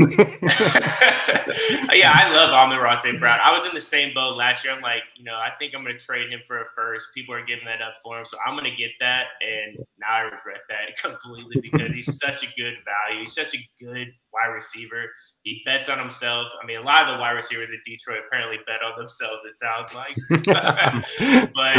yeah, 1.94 2.14
I 2.14 2.32
love 2.34 2.52
Amon-Ra 2.52 2.96
St. 2.96 3.20
Brown. 3.20 3.40
I 3.44 3.56
was 3.56 3.68
in 3.68 3.74
the 3.74 3.82
same 3.82 4.14
boat 4.14 4.38
last 4.38 4.64
year. 4.64 4.74
I'm 4.74 4.82
like, 4.82 5.04
you 5.16 5.24
know, 5.24 5.36
I 5.36 5.52
think 5.60 5.74
I'm 5.76 5.84
gonna 5.84 5.98
trade 5.98 6.32
him 6.32 6.42
for 6.46 6.62
a 6.62 6.66
first. 6.66 7.10
People 7.14 7.34
are 7.36 7.46
giving 7.46 7.66
that 7.66 7.82
up 7.82 7.96
for 8.04 8.20
him, 8.20 8.26
so 8.26 8.38
I'm 8.46 8.56
gonna 8.56 8.76
get 8.76 8.92
that. 9.00 9.28
And 9.42 9.78
now 10.00 10.12
I 10.12 10.22
regret 10.22 10.62
that 10.70 10.98
completely 11.02 11.62
because 11.62 11.94
he's 11.94 12.18
such 12.18 12.44
a 12.44 12.48
good 12.58 12.76
value. 12.84 13.22
He's 13.22 13.34
such 13.34 13.56
a 13.56 13.70
good 13.80 14.12
wide 14.34 14.54
receiver. 14.54 15.10
He 15.44 15.62
bets 15.66 15.88
on 15.88 15.98
himself. 15.98 16.48
I 16.62 16.66
mean, 16.66 16.78
a 16.78 16.82
lot 16.82 17.08
of 17.08 17.16
the 17.16 17.20
wide 17.20 17.32
receivers 17.32 17.72
in 17.72 17.80
Detroit 17.86 18.20
apparently 18.28 18.58
bet 18.68 18.84
on 18.84 18.92
themselves. 18.98 19.46
It 19.46 19.54
sounds 19.56 19.94
like, 19.94 20.16
but 20.46 21.74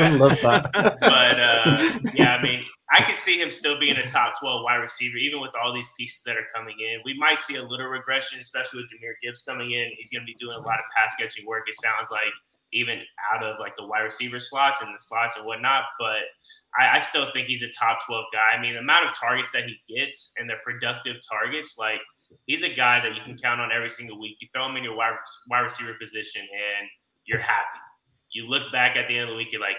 I 0.00 0.10
love 0.16 0.40
that. 0.42 0.70
but 0.72 1.40
uh, 1.40 1.98
yeah, 2.14 2.36
I 2.36 2.42
mean, 2.42 2.64
I 2.90 3.02
could 3.02 3.16
see 3.16 3.40
him 3.40 3.50
still 3.50 3.80
being 3.80 3.96
a 3.96 4.06
top 4.06 4.38
twelve 4.38 4.62
wide 4.62 4.76
receiver, 4.76 5.18
even 5.18 5.40
with 5.40 5.50
all 5.60 5.72
these 5.72 5.90
pieces 5.98 6.22
that 6.22 6.36
are 6.36 6.46
coming 6.54 6.76
in. 6.78 7.00
We 7.04 7.18
might 7.18 7.40
see 7.40 7.56
a 7.56 7.62
little 7.62 7.86
regression, 7.86 8.38
especially 8.38 8.82
with 8.82 8.90
Jahmyr 8.92 9.14
Gibbs 9.22 9.42
coming 9.42 9.72
in. 9.72 9.90
He's 9.98 10.10
going 10.10 10.22
to 10.22 10.26
be 10.26 10.36
doing 10.38 10.56
a 10.56 10.60
lot 10.60 10.78
of 10.78 10.84
pass 10.96 11.16
catching 11.16 11.46
work. 11.46 11.64
It 11.66 11.74
sounds 11.74 12.12
like 12.12 12.32
even 12.72 13.00
out 13.32 13.42
of 13.42 13.58
like 13.58 13.74
the 13.76 13.86
wide 13.86 14.02
receiver 14.02 14.38
slots 14.38 14.82
and 14.82 14.92
the 14.94 14.98
slots 14.98 15.36
and 15.36 15.46
whatnot. 15.46 15.84
But 15.98 16.22
I, 16.78 16.96
I, 16.96 16.98
still 17.00 17.30
think 17.32 17.46
he's 17.46 17.62
a 17.62 17.70
top 17.70 18.04
12 18.06 18.24
guy. 18.32 18.56
I 18.56 18.60
mean, 18.60 18.74
the 18.74 18.80
amount 18.80 19.06
of 19.06 19.14
targets 19.14 19.50
that 19.52 19.64
he 19.64 19.80
gets 19.88 20.32
and 20.36 20.48
the 20.48 20.54
productive 20.64 21.16
targets, 21.28 21.76
like 21.78 22.00
he's 22.46 22.62
a 22.62 22.74
guy 22.74 23.00
that 23.00 23.14
you 23.14 23.22
can 23.22 23.36
count 23.36 23.60
on 23.60 23.70
every 23.72 23.88
single 23.88 24.20
week. 24.20 24.36
You 24.40 24.48
throw 24.54 24.68
him 24.68 24.76
in 24.76 24.84
your 24.84 24.96
wide, 24.96 25.16
wide 25.48 25.60
receiver 25.60 25.94
position 26.00 26.42
and 26.42 26.88
you're 27.24 27.40
happy. 27.40 27.78
You 28.32 28.48
look 28.48 28.70
back 28.72 28.96
at 28.96 29.08
the 29.08 29.14
end 29.14 29.24
of 29.24 29.30
the 29.30 29.36
week, 29.36 29.52
you're 29.52 29.60
like, 29.60 29.76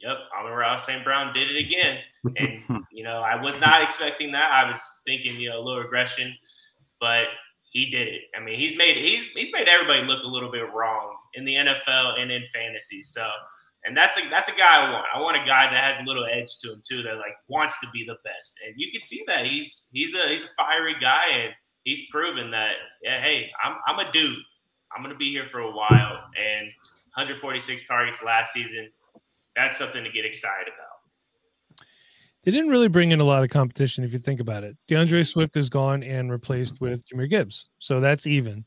yep, 0.00 0.16
Amon-Ra 0.38 0.76
St. 0.76 1.04
Brown 1.04 1.32
did 1.32 1.50
it 1.50 1.58
again. 1.58 2.02
And, 2.36 2.84
you 2.92 3.04
know, 3.04 3.20
I 3.20 3.40
was 3.40 3.58
not 3.60 3.82
expecting 3.82 4.32
that. 4.32 4.50
I 4.50 4.66
was 4.66 4.80
thinking, 5.06 5.36
you 5.36 5.50
know, 5.50 5.60
a 5.60 5.62
little 5.62 5.82
regression, 5.82 6.34
but 7.00 7.26
he 7.70 7.88
did 7.88 8.08
it. 8.08 8.22
I 8.36 8.40
mean, 8.42 8.58
he's 8.58 8.76
made 8.76 8.96
he's 8.96 9.30
he's 9.30 9.52
made 9.52 9.68
everybody 9.68 10.02
look 10.06 10.24
a 10.24 10.28
little 10.28 10.50
bit 10.50 10.72
wrong 10.74 11.16
in 11.34 11.44
the 11.44 11.54
NFL 11.54 12.20
and 12.20 12.30
in 12.30 12.42
fantasy. 12.44 13.02
So, 13.02 13.28
and 13.84 13.96
that's 13.96 14.18
a 14.18 14.28
that's 14.28 14.48
a 14.48 14.56
guy 14.56 14.86
I 14.86 14.92
want. 14.92 15.06
I 15.14 15.20
want 15.20 15.36
a 15.36 15.44
guy 15.46 15.70
that 15.70 15.84
has 15.84 15.98
a 16.00 16.06
little 16.06 16.24
edge 16.24 16.58
to 16.58 16.72
him 16.72 16.82
too, 16.86 17.02
that 17.02 17.16
like 17.16 17.36
wants 17.48 17.78
to 17.80 17.86
be 17.92 18.04
the 18.04 18.16
best. 18.24 18.60
And 18.66 18.74
you 18.76 18.90
can 18.90 19.00
see 19.00 19.22
that 19.28 19.46
he's 19.46 19.88
he's 19.92 20.16
a 20.16 20.28
he's 20.28 20.44
a 20.44 20.48
fiery 20.48 20.96
guy 21.00 21.22
and 21.32 21.52
he's 21.90 22.06
proven 22.06 22.50
that, 22.52 22.74
yeah, 23.02 23.20
hey, 23.20 23.50
I'm, 23.62 23.76
I'm 23.86 24.06
a 24.06 24.10
dude. 24.12 24.38
I'm 24.96 25.08
to 25.08 25.16
be 25.16 25.30
here 25.30 25.44
for 25.44 25.60
a 25.60 25.70
while. 25.70 26.20
And 26.36 26.66
146 27.14 27.86
targets 27.86 28.22
last 28.22 28.52
season, 28.52 28.90
that's 29.56 29.76
something 29.76 30.04
to 30.04 30.10
get 30.10 30.24
excited 30.24 30.68
about. 30.68 31.86
They 32.42 32.52
didn't 32.52 32.70
really 32.70 32.88
bring 32.88 33.10
in 33.10 33.20
a 33.20 33.24
lot 33.24 33.42
of 33.42 33.50
competition 33.50 34.04
if 34.04 34.12
you 34.12 34.18
think 34.18 34.40
about 34.40 34.64
it. 34.64 34.76
D'Andre 34.88 35.22
Swift 35.22 35.56
is 35.56 35.68
gone 35.68 36.02
and 36.02 36.30
replaced 36.30 36.80
with 36.80 37.04
Jahmyr 37.06 37.28
Gibbs. 37.28 37.66
So 37.80 38.00
that's 38.00 38.26
even 38.26 38.64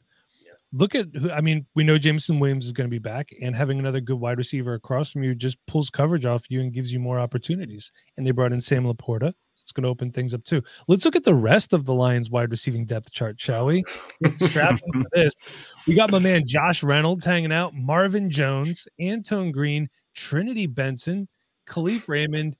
look 0.74 0.96
at 0.96 1.08
who 1.16 1.32
I 1.32 1.40
mean, 1.40 1.66
we 1.76 1.84
know 1.84 1.98
Jameson 1.98 2.40
Williams 2.40 2.66
is 2.66 2.72
going 2.72 2.90
to 2.90 2.92
be 2.92 3.00
back, 3.00 3.30
and 3.42 3.56
having 3.56 3.80
another 3.80 4.02
good 4.02 4.20
wide 4.20 4.38
receiver 4.38 4.74
across 4.74 5.12
from 5.12 5.24
you 5.24 5.36
just 5.36 5.64
pulls 5.68 5.90
coverage 5.90 6.26
off 6.26 6.50
you 6.50 6.62
and 6.62 6.74
gives 6.74 6.92
you 6.92 7.00
more 7.00 7.20
opportunities. 7.20 7.92
And 8.18 8.26
they 8.26 8.32
brought 8.32 8.52
in 8.52 8.60
Sam 8.60 8.86
LaPorta. 8.86 9.34
It's 9.54 9.72
going 9.72 9.84
to 9.84 9.90
open 9.90 10.12
things 10.12 10.34
up 10.34 10.44
too. 10.44 10.62
Let's 10.88 11.06
look 11.06 11.16
at 11.16 11.24
the 11.24 11.36
rest 11.36 11.74
of 11.74 11.86
the 11.86 11.94
Lions 11.94 12.30
wide 12.30 12.50
receiving 12.50 12.86
depth 12.86 13.12
chart, 13.12 13.40
shall 13.40 13.68
we? 13.68 13.84
Strap 14.36 14.80
for 14.80 15.04
this. 15.14 15.34
We 15.88 15.94
got 15.94 16.12
my 16.12 16.20
man 16.20 16.44
Josh 16.48 16.82
Reynolds 16.84 17.24
hanging 17.24 17.54
out, 17.54 17.74
Marvin 17.76 18.30
Jones, 18.30 18.88
Antoine 19.02 19.52
Green, 19.52 19.88
Trinity 20.16 20.66
Benson, 20.66 21.28
Kalif 21.68 22.08
Raymond, 22.08 22.58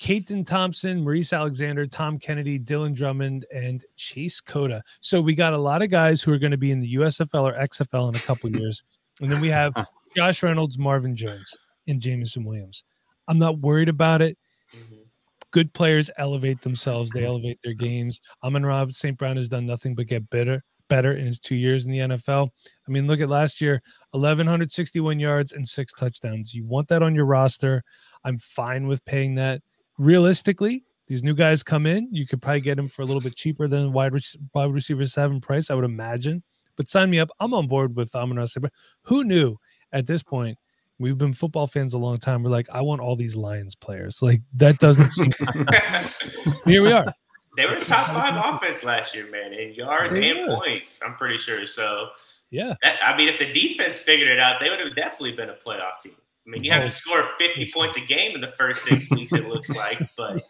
Keytaon 0.00 0.46
Thompson, 0.46 1.04
Maurice 1.04 1.32
Alexander, 1.34 1.86
Tom 1.86 2.18
Kennedy, 2.18 2.58
Dylan 2.58 2.94
Drummond, 2.94 3.44
and 3.52 3.84
Chase 3.96 4.40
Cota. 4.40 4.82
So 5.02 5.20
we 5.20 5.34
got 5.34 5.52
a 5.52 5.58
lot 5.58 5.82
of 5.82 5.90
guys 5.90 6.22
who 6.22 6.32
are 6.32 6.38
going 6.38 6.52
to 6.52 6.56
be 6.56 6.70
in 6.70 6.80
the 6.80 6.94
USFL 6.94 7.50
or 7.50 7.52
XFL 7.52 8.08
in 8.08 8.16
a 8.16 8.20
couple 8.20 8.50
years. 8.56 8.82
And 9.20 9.30
then 9.30 9.42
we 9.42 9.48
have 9.48 9.74
Josh 10.16 10.42
Reynolds, 10.42 10.78
Marvin 10.78 11.14
Jones, 11.14 11.54
and 11.86 12.00
Jameson 12.00 12.44
Williams. 12.44 12.82
I'm 13.28 13.38
not 13.38 13.58
worried 13.58 13.90
about 13.90 14.22
it. 14.22 14.38
Mm-hmm. 14.74 15.02
Good 15.50 15.74
players 15.74 16.10
elevate 16.16 16.62
themselves, 16.62 17.10
they 17.10 17.26
elevate 17.26 17.58
their 17.62 17.74
games. 17.74 18.20
Amon-Ra 18.42 18.86
St. 18.88 19.18
Brown 19.18 19.36
has 19.36 19.48
done 19.48 19.66
nothing 19.66 19.94
but 19.94 20.06
get 20.06 20.28
better 20.30 20.62
better 20.88 21.12
in 21.12 21.26
his 21.26 21.38
two 21.38 21.54
years 21.54 21.86
in 21.86 21.92
the 21.92 21.98
NFL. 21.98 22.48
I 22.86 22.90
mean, 22.90 23.06
look 23.06 23.20
at 23.20 23.28
last 23.28 23.60
year 23.60 23.80
1,161 24.10 25.20
yards 25.20 25.52
and 25.52 25.66
six 25.66 25.92
touchdowns. 25.92 26.52
You 26.52 26.66
want 26.66 26.88
that 26.88 27.02
on 27.02 27.14
your 27.14 27.26
roster. 27.26 27.82
I'm 28.24 28.38
fine 28.38 28.86
with 28.86 29.04
paying 29.04 29.36
that 29.36 29.62
realistically, 30.00 30.84
these 31.06 31.22
new 31.22 31.34
guys 31.34 31.62
come 31.62 31.86
in, 31.86 32.08
you 32.10 32.26
could 32.26 32.40
probably 32.40 32.62
get 32.62 32.76
them 32.76 32.88
for 32.88 33.02
a 33.02 33.04
little 33.04 33.20
bit 33.20 33.36
cheaper 33.36 33.68
than 33.68 33.92
wide, 33.92 34.12
wide 34.54 34.72
receivers 34.72 35.12
seven 35.12 35.40
price, 35.40 35.70
I 35.70 35.74
would 35.74 35.84
imagine. 35.84 36.42
But 36.76 36.88
sign 36.88 37.10
me 37.10 37.18
up. 37.18 37.30
I'm 37.40 37.52
on 37.52 37.66
board 37.66 37.94
with 37.94 38.14
Amon 38.14 38.44
Saber. 38.46 38.70
Who 39.02 39.24
knew 39.24 39.56
at 39.92 40.06
this 40.06 40.22
point? 40.22 40.56
We've 40.98 41.18
been 41.18 41.32
football 41.32 41.66
fans 41.66 41.94
a 41.94 41.98
long 41.98 42.18
time. 42.18 42.42
We're 42.42 42.50
like, 42.50 42.68
I 42.70 42.80
want 42.80 43.00
all 43.00 43.16
these 43.16 43.36
Lions 43.36 43.74
players. 43.74 44.22
Like 44.22 44.40
that 44.54 44.78
doesn't 44.78 45.08
seem. 45.08 45.32
Here 46.64 46.82
we 46.82 46.92
are. 46.92 47.12
They 47.56 47.66
were 47.66 47.74
the 47.74 47.84
top 47.84 48.08
five 48.08 48.54
offense 48.54 48.84
last 48.84 49.14
year, 49.14 49.26
man, 49.30 49.52
in 49.52 49.74
yards 49.74 50.14
yeah. 50.14 50.32
and 50.32 50.48
points. 50.58 51.00
I'm 51.04 51.14
pretty 51.14 51.38
sure. 51.38 51.66
So 51.66 52.10
yeah, 52.50 52.74
that, 52.82 52.96
I 53.04 53.16
mean, 53.16 53.28
if 53.28 53.38
the 53.38 53.52
defense 53.52 53.98
figured 53.98 54.28
it 54.28 54.38
out, 54.38 54.60
they 54.60 54.70
would 54.70 54.78
have 54.80 54.94
definitely 54.94 55.32
been 55.32 55.50
a 55.50 55.54
playoff 55.54 56.00
team. 56.02 56.14
I 56.46 56.50
mean, 56.50 56.64
you 56.64 56.70
have 56.72 56.84
to 56.84 56.90
score 56.90 57.22
50 57.38 57.70
points 57.72 57.96
a 57.96 58.00
game 58.00 58.34
in 58.34 58.40
the 58.40 58.48
first 58.48 58.82
six 58.84 59.10
weeks, 59.10 59.32
it 59.32 59.48
looks 59.48 59.70
like, 59.70 60.00
but 60.16 60.42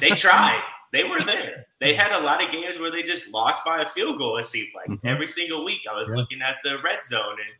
they 0.00 0.10
tried. 0.16 0.62
They 0.92 1.04
were 1.04 1.20
there. 1.20 1.64
They 1.80 1.94
had 1.94 2.12
a 2.12 2.22
lot 2.22 2.44
of 2.44 2.50
games 2.50 2.78
where 2.78 2.90
they 2.90 3.02
just 3.02 3.32
lost 3.32 3.64
by 3.64 3.80
a 3.80 3.86
field 3.86 4.18
goal, 4.18 4.36
it 4.36 4.44
seemed 4.44 4.68
like. 4.74 4.88
Mm-hmm. 4.88 5.06
Every 5.06 5.26
single 5.26 5.64
week, 5.64 5.80
I 5.90 5.94
was 5.94 6.08
yeah. 6.08 6.16
looking 6.16 6.40
at 6.42 6.56
the 6.64 6.78
red 6.82 7.02
zone 7.04 7.36
and, 7.38 7.50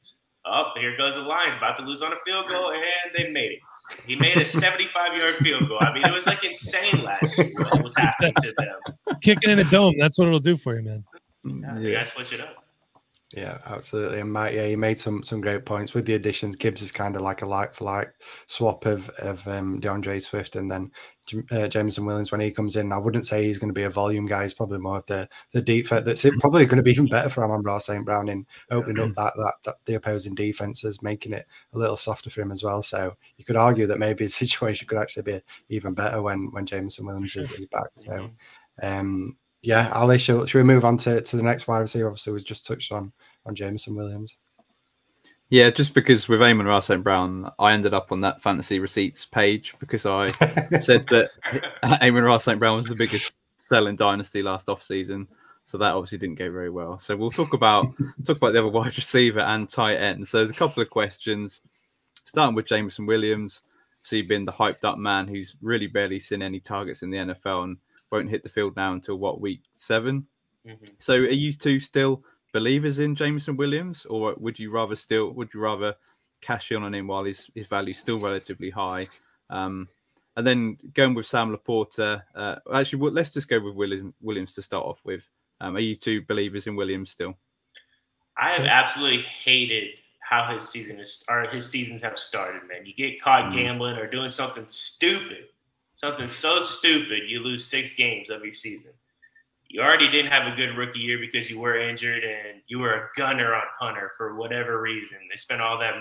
up 0.44 0.74
oh, 0.76 0.80
here 0.80 0.96
goes 0.96 1.14
the 1.14 1.22
Lions, 1.22 1.56
about 1.56 1.76
to 1.76 1.84
lose 1.84 2.02
on 2.02 2.12
a 2.12 2.16
field 2.26 2.48
goal, 2.48 2.72
and 2.72 2.82
they 3.16 3.30
made 3.30 3.52
it. 3.52 3.58
He 4.06 4.16
made 4.16 4.36
a 4.36 4.44
75 4.44 5.16
yard 5.16 5.34
field 5.36 5.68
goal. 5.68 5.78
I 5.80 5.92
mean, 5.92 6.04
it 6.04 6.12
was 6.12 6.26
like 6.26 6.44
insane 6.44 7.02
last 7.04 7.38
year 7.38 7.50
what 7.56 7.82
was 7.82 7.96
happening 7.96 8.34
to 8.38 8.54
them. 8.56 9.18
Kicking 9.20 9.50
in 9.50 9.58
a 9.58 9.64
dome, 9.64 9.94
that's 9.98 10.18
what 10.18 10.28
it'll 10.28 10.40
do 10.40 10.56
for 10.56 10.76
you, 10.76 10.82
man. 10.82 11.04
Yeah, 11.44 11.78
you 11.78 11.94
guys 11.94 12.12
switch 12.12 12.32
it 12.32 12.40
up. 12.40 12.61
Yeah, 13.34 13.58
absolutely. 13.64 14.20
And 14.20 14.32
Matt, 14.32 14.52
yeah, 14.52 14.66
you 14.66 14.76
made 14.76 15.00
some 15.00 15.22
some 15.22 15.40
great 15.40 15.64
points 15.64 15.94
with 15.94 16.04
the 16.04 16.14
additions. 16.14 16.54
Gibbs 16.54 16.82
is 16.82 16.92
kind 16.92 17.16
of 17.16 17.22
like 17.22 17.40
a 17.40 17.46
like 17.46 17.72
for 17.72 17.84
like 17.84 18.12
swap 18.46 18.84
of 18.84 19.08
of 19.18 19.46
um, 19.48 19.80
D'Andre 19.80 20.18
Swift 20.18 20.54
and 20.54 20.70
then 20.70 20.90
uh, 21.50 21.66
Jameson 21.66 22.04
Williams 22.04 22.30
when 22.30 22.42
he 22.42 22.50
comes 22.50 22.76
in. 22.76 22.92
I 22.92 22.98
wouldn't 22.98 23.26
say 23.26 23.44
he's 23.44 23.58
going 23.58 23.70
to 23.70 23.78
be 23.78 23.84
a 23.84 23.90
volume 23.90 24.26
guy. 24.26 24.42
He's 24.42 24.52
probably 24.52 24.78
more 24.78 24.98
of 24.98 25.06
the 25.06 25.28
the 25.52 25.62
deep 25.62 25.86
threat. 25.86 26.04
That's 26.04 26.26
it, 26.26 26.38
probably 26.40 26.66
going 26.66 26.76
to 26.76 26.82
be 26.82 26.90
even 26.90 27.06
better 27.06 27.30
for 27.30 27.42
Amon-Ra 27.42 27.78
St. 27.78 28.04
Brown 28.04 28.28
in 28.28 28.46
opening 28.70 29.02
up 29.02 29.14
that, 29.16 29.32
that, 29.36 29.54
that 29.64 29.76
the 29.86 29.94
opposing 29.94 30.34
defenses, 30.34 31.00
making 31.00 31.32
it 31.32 31.46
a 31.72 31.78
little 31.78 31.96
softer 31.96 32.28
for 32.28 32.42
him 32.42 32.52
as 32.52 32.62
well. 32.62 32.82
So 32.82 33.16
you 33.38 33.46
could 33.46 33.56
argue 33.56 33.86
that 33.86 33.98
maybe 33.98 34.24
his 34.24 34.34
situation 34.42 34.86
could 34.88 34.98
actually 34.98 35.22
be 35.22 35.40
even 35.70 35.94
better 35.94 36.20
when 36.20 36.50
when 36.52 36.66
Jameson 36.66 37.06
Williams 37.06 37.34
is 37.34 37.66
back. 37.66 37.88
So. 37.94 38.30
Um, 38.82 39.36
yeah, 39.62 39.90
Ali, 39.94 40.18
should, 40.18 40.48
should 40.48 40.58
we 40.58 40.64
move 40.64 40.84
on 40.84 40.96
to, 40.98 41.20
to 41.20 41.36
the 41.36 41.42
next 41.42 41.68
wide 41.68 41.78
receiver? 41.78 42.08
Obviously, 42.08 42.32
we 42.32 42.42
just 42.42 42.66
touched 42.66 42.90
on 42.90 43.12
on 43.46 43.54
Jameson 43.54 43.94
Williams. 43.94 44.36
Yeah, 45.50 45.68
just 45.68 45.92
because 45.92 46.28
with 46.28 46.40
Amon-Ra 46.40 46.80
St. 46.80 47.04
Brown, 47.04 47.50
I 47.58 47.72
ended 47.72 47.92
up 47.92 48.10
on 48.10 48.22
that 48.22 48.40
fantasy 48.40 48.78
receipts 48.78 49.26
page 49.26 49.74
because 49.78 50.06
I 50.06 50.28
said 50.80 51.06
that 51.08 51.30
Amon-Ra 52.02 52.38
St. 52.38 52.58
Brown 52.58 52.78
was 52.78 52.86
the 52.86 52.94
biggest 52.94 53.36
selling 53.58 53.96
dynasty 53.96 54.42
last 54.42 54.70
off 54.70 54.82
season. 54.82 55.28
So 55.64 55.78
that 55.78 55.94
obviously 55.94 56.18
didn't 56.18 56.38
go 56.38 56.50
very 56.50 56.70
well. 56.70 56.98
So 56.98 57.16
we'll 57.16 57.30
talk 57.30 57.52
about 57.52 57.92
talk 58.24 58.38
about 58.38 58.52
the 58.52 58.60
other 58.60 58.68
wide 58.68 58.96
receiver 58.96 59.40
and 59.40 59.68
tight 59.68 59.96
end. 59.96 60.26
So 60.26 60.38
there's 60.38 60.50
a 60.50 60.54
couple 60.54 60.82
of 60.82 60.90
questions, 60.90 61.60
starting 62.24 62.54
with 62.54 62.66
Jameson 62.66 63.06
Williams. 63.06 63.62
So 64.02 64.16
you've 64.16 64.28
been 64.28 64.44
the 64.44 64.52
hyped 64.52 64.84
up 64.84 64.98
man 64.98 65.28
who's 65.28 65.54
really 65.62 65.86
barely 65.86 66.18
seen 66.18 66.42
any 66.42 66.60
targets 66.60 67.02
in 67.02 67.10
the 67.10 67.18
NFL 67.18 67.64
and 67.64 67.76
won't 68.10 68.30
hit 68.30 68.42
the 68.42 68.48
field 68.48 68.74
now 68.74 68.92
until 68.92 69.16
what 69.16 69.40
week 69.40 69.62
7 69.72 70.26
mm-hmm. 70.66 70.84
So 70.98 71.14
are 71.14 71.28
you 71.28 71.52
two 71.52 71.78
still 71.78 72.24
believers 72.52 72.98
in 72.98 73.14
Jameson 73.14 73.56
Williams, 73.56 74.06
or 74.06 74.34
would 74.38 74.58
you 74.58 74.70
rather 74.70 74.94
still 74.94 75.30
would 75.30 75.52
you 75.52 75.60
rather 75.60 75.94
cash 76.40 76.72
in 76.72 76.82
on 76.82 76.94
him 76.94 77.06
while 77.06 77.24
his 77.24 77.50
his 77.54 77.66
value 77.66 77.94
still 77.94 78.18
relatively 78.18 78.70
high? 78.70 79.08
Um, 79.50 79.88
and 80.36 80.46
then 80.46 80.78
going 80.94 81.14
with 81.14 81.26
Sam 81.26 81.54
LaPorta, 81.54 82.22
uh, 82.34 82.56
actually, 82.74 83.10
let's 83.10 83.30
just 83.30 83.48
go 83.48 83.60
with 83.60 83.74
Williams, 83.74 84.14
Williams 84.22 84.54
to 84.54 84.62
start 84.62 84.86
off 84.86 85.00
with. 85.04 85.28
Um, 85.60 85.76
are 85.76 85.80
you 85.80 85.94
two 85.94 86.22
believers 86.22 86.66
in 86.66 86.74
Williams 86.74 87.10
still? 87.10 87.36
I 88.38 88.52
have 88.52 88.64
absolutely 88.64 89.22
hated 89.22 89.98
how 90.20 90.52
his 90.52 90.66
season 90.66 90.98
is 90.98 91.24
or 91.28 91.42
his 91.48 91.68
seasons 91.68 92.00
have 92.00 92.18
started, 92.18 92.62
man. 92.66 92.86
You 92.86 92.94
get 92.94 93.20
caught 93.20 93.52
mm. 93.52 93.54
gambling 93.54 93.96
or 93.96 94.06
doing 94.06 94.30
something 94.30 94.64
stupid, 94.68 95.48
something 95.92 96.28
so 96.28 96.62
stupid, 96.62 97.28
you 97.28 97.40
lose 97.40 97.66
six 97.66 97.92
games 97.92 98.30
of 98.30 98.42
your 98.42 98.54
season 98.54 98.92
you 99.72 99.80
already 99.80 100.10
didn't 100.10 100.30
have 100.30 100.46
a 100.46 100.54
good 100.54 100.76
rookie 100.76 101.00
year 101.00 101.18
because 101.18 101.50
you 101.50 101.58
were 101.58 101.78
injured 101.78 102.22
and 102.22 102.60
you 102.66 102.78
were 102.78 102.92
a 102.92 103.08
gunner 103.16 103.54
on 103.54 103.62
punter 103.80 104.10
for 104.18 104.36
whatever 104.36 104.82
reason. 104.82 105.16
They 105.30 105.36
spent 105.36 105.62
all 105.62 105.78
that 105.78 105.94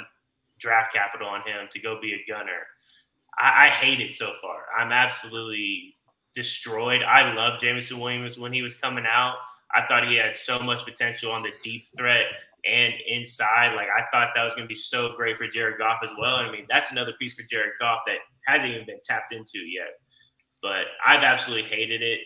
draft 0.59 0.93
capital 0.93 1.29
on 1.29 1.39
him 1.47 1.69
to 1.71 1.79
go 1.79 1.99
be 2.01 2.13
a 2.13 2.31
gunner. 2.31 2.67
I, 3.39 3.67
I 3.67 3.69
hate 3.69 4.01
it 4.01 4.11
so 4.11 4.33
far. 4.41 4.65
I'm 4.77 4.91
absolutely 4.91 5.95
destroyed. 6.35 7.01
I 7.01 7.33
love 7.33 7.61
Jameson 7.61 7.97
Williams 8.01 8.37
when 8.37 8.51
he 8.51 8.61
was 8.61 8.75
coming 8.75 9.05
out. 9.09 9.35
I 9.73 9.85
thought 9.87 10.05
he 10.05 10.17
had 10.17 10.35
so 10.35 10.59
much 10.59 10.83
potential 10.83 11.31
on 11.31 11.41
the 11.41 11.53
deep 11.63 11.85
threat 11.97 12.25
and 12.65 12.93
inside. 13.07 13.73
Like 13.73 13.87
I 13.87 14.03
thought 14.11 14.31
that 14.35 14.43
was 14.43 14.53
going 14.53 14.65
to 14.65 14.69
be 14.69 14.75
so 14.75 15.13
great 15.15 15.37
for 15.37 15.47
Jared 15.47 15.77
Goff 15.77 16.01
as 16.03 16.11
well. 16.19 16.35
I 16.35 16.51
mean, 16.51 16.65
that's 16.69 16.91
another 16.91 17.13
piece 17.17 17.35
for 17.35 17.43
Jared 17.43 17.71
Goff 17.79 18.01
that 18.05 18.17
hasn't 18.47 18.73
even 18.73 18.85
been 18.85 18.99
tapped 19.01 19.31
into 19.31 19.59
yet. 19.59 19.93
But 20.61 20.87
I've 21.07 21.23
absolutely 21.23 21.69
hated 21.69 22.01
it. 22.01 22.19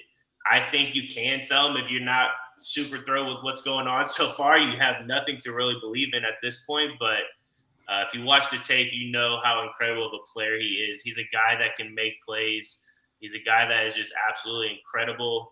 I 0.49 0.59
think 0.59 0.95
you 0.95 1.07
can 1.07 1.41
sell 1.41 1.69
him 1.69 1.77
if 1.77 1.89
you're 1.89 2.01
not 2.01 2.29
super 2.57 2.99
thrilled 2.99 3.27
with 3.27 3.43
what's 3.43 3.61
going 3.61 3.87
on 3.87 4.07
so 4.07 4.27
far. 4.27 4.57
You 4.57 4.77
have 4.77 5.05
nothing 5.05 5.37
to 5.39 5.51
really 5.51 5.75
believe 5.81 6.13
in 6.13 6.23
at 6.23 6.35
this 6.41 6.63
point, 6.65 6.91
but 6.99 7.23
uh, 7.87 8.03
if 8.07 8.13
you 8.13 8.23
watch 8.23 8.49
the 8.49 8.57
tape, 8.57 8.91
you 8.93 9.11
know 9.11 9.39
how 9.43 9.63
incredible 9.65 10.07
of 10.07 10.13
a 10.13 10.31
player 10.31 10.57
he 10.57 10.87
is. 10.89 11.01
He's 11.01 11.17
a 11.17 11.27
guy 11.31 11.55
that 11.57 11.75
can 11.75 11.93
make 11.93 12.13
plays. 12.25 12.83
He's 13.19 13.35
a 13.35 13.39
guy 13.39 13.67
that 13.67 13.85
is 13.85 13.95
just 13.95 14.13
absolutely 14.27 14.77
incredible. 14.77 15.51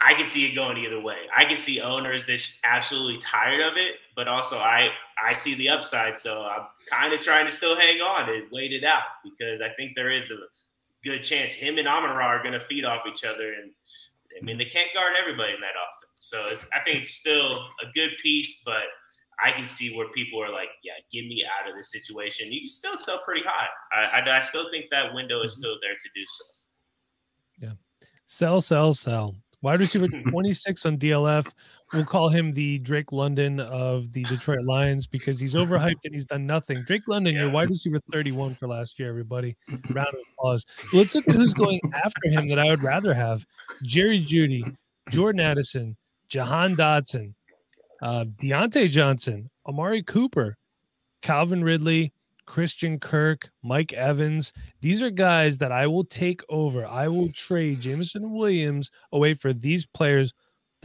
I 0.00 0.12
can 0.12 0.26
see 0.26 0.50
it 0.50 0.54
going 0.54 0.76
either 0.76 1.00
way. 1.00 1.16
I 1.34 1.46
can 1.46 1.56
see 1.56 1.80
owners 1.80 2.22
just 2.24 2.60
absolutely 2.64 3.16
tired 3.18 3.60
of 3.62 3.78
it, 3.78 3.94
but 4.14 4.28
also 4.28 4.58
I 4.58 4.90
I 5.22 5.32
see 5.32 5.54
the 5.54 5.70
upside. 5.70 6.18
So 6.18 6.42
I'm 6.42 6.66
kind 6.90 7.14
of 7.14 7.20
trying 7.20 7.46
to 7.46 7.52
still 7.52 7.76
hang 7.76 8.02
on 8.02 8.28
and 8.28 8.44
wait 8.52 8.72
it 8.72 8.84
out 8.84 9.04
because 9.24 9.62
I 9.62 9.70
think 9.70 9.96
there 9.96 10.10
is 10.10 10.30
a 10.30 10.36
good 11.06 11.24
chance 11.24 11.54
him 11.54 11.78
and 11.78 11.88
Amon 11.88 12.10
Ra 12.10 12.26
are 12.26 12.42
going 12.42 12.52
to 12.52 12.60
feed 12.60 12.84
off 12.84 13.06
each 13.06 13.24
other. 13.24 13.54
And 13.54 13.70
I 14.38 14.44
mean, 14.44 14.58
they 14.58 14.64
can't 14.64 14.92
guard 14.94 15.14
everybody 15.18 15.54
in 15.54 15.60
that 15.60 15.70
offense. 15.70 16.12
So 16.16 16.46
it's, 16.48 16.68
I 16.74 16.80
think 16.80 16.98
it's 16.98 17.14
still 17.14 17.64
a 17.82 17.90
good 17.94 18.10
piece, 18.22 18.62
but 18.64 18.82
I 19.42 19.52
can 19.52 19.68
see 19.68 19.96
where 19.96 20.08
people 20.10 20.42
are 20.42 20.50
like, 20.50 20.68
yeah, 20.82 20.94
get 21.12 21.28
me 21.28 21.44
out 21.44 21.68
of 21.68 21.76
this 21.76 21.92
situation. 21.92 22.52
You 22.52 22.60
can 22.60 22.68
still 22.68 22.96
sell 22.96 23.20
pretty 23.24 23.42
high. 23.44 23.68
I, 23.92 24.20
I, 24.20 24.38
I 24.38 24.40
still 24.40 24.70
think 24.70 24.86
that 24.90 25.14
window 25.14 25.42
is 25.42 25.52
mm-hmm. 25.52 25.60
still 25.60 25.78
there 25.82 25.94
to 25.94 26.08
do 26.14 26.22
so. 26.22 26.44
Yeah. 27.66 27.72
Sell, 28.26 28.60
sell, 28.60 28.92
sell. 28.92 29.36
Wide 29.62 29.80
receiver 29.80 30.08
26 30.08 30.86
on 30.86 30.98
DLF. 30.98 31.50
We'll 31.92 32.04
call 32.04 32.28
him 32.28 32.52
the 32.52 32.78
Drake 32.80 33.12
London 33.12 33.60
of 33.60 34.12
the 34.12 34.24
Detroit 34.24 34.64
Lions 34.64 35.06
because 35.06 35.38
he's 35.38 35.54
overhyped 35.54 36.04
and 36.04 36.12
he's 36.12 36.24
done 36.24 36.44
nothing. 36.44 36.82
Drake 36.82 37.06
London, 37.06 37.34
yeah. 37.34 37.42
your 37.42 37.50
wide 37.50 37.70
receiver 37.70 38.00
31 38.10 38.54
for 38.56 38.66
last 38.66 38.98
year, 38.98 39.08
everybody. 39.08 39.56
Round 39.90 40.08
of 40.08 40.20
applause. 40.32 40.64
Let's 40.92 41.14
look 41.14 41.28
at 41.28 41.36
who's 41.36 41.54
going 41.54 41.80
after 41.94 42.28
him 42.28 42.48
that 42.48 42.58
I 42.58 42.70
would 42.70 42.82
rather 42.82 43.14
have 43.14 43.46
Jerry 43.84 44.20
Jeudy, 44.20 44.64
Jordan 45.10 45.40
Addison, 45.40 45.96
Jahan 46.28 46.74
Dotson, 46.74 47.34
uh, 48.02 48.24
Diontae 48.24 48.90
Johnson, 48.90 49.48
Amari 49.66 50.02
Cooper, 50.02 50.56
Calvin 51.22 51.62
Ridley, 51.62 52.12
Christian 52.46 52.98
Kirk, 52.98 53.50
Mike 53.62 53.92
Evans. 53.92 54.52
These 54.80 55.02
are 55.02 55.10
guys 55.10 55.58
that 55.58 55.72
I 55.72 55.86
will 55.86 56.04
take 56.04 56.42
over. 56.48 56.86
I 56.86 57.08
will 57.08 57.30
trade 57.32 57.80
Jameson 57.80 58.32
Williams 58.32 58.90
away 59.12 59.34
for 59.34 59.52
these 59.52 59.86
players 59.86 60.32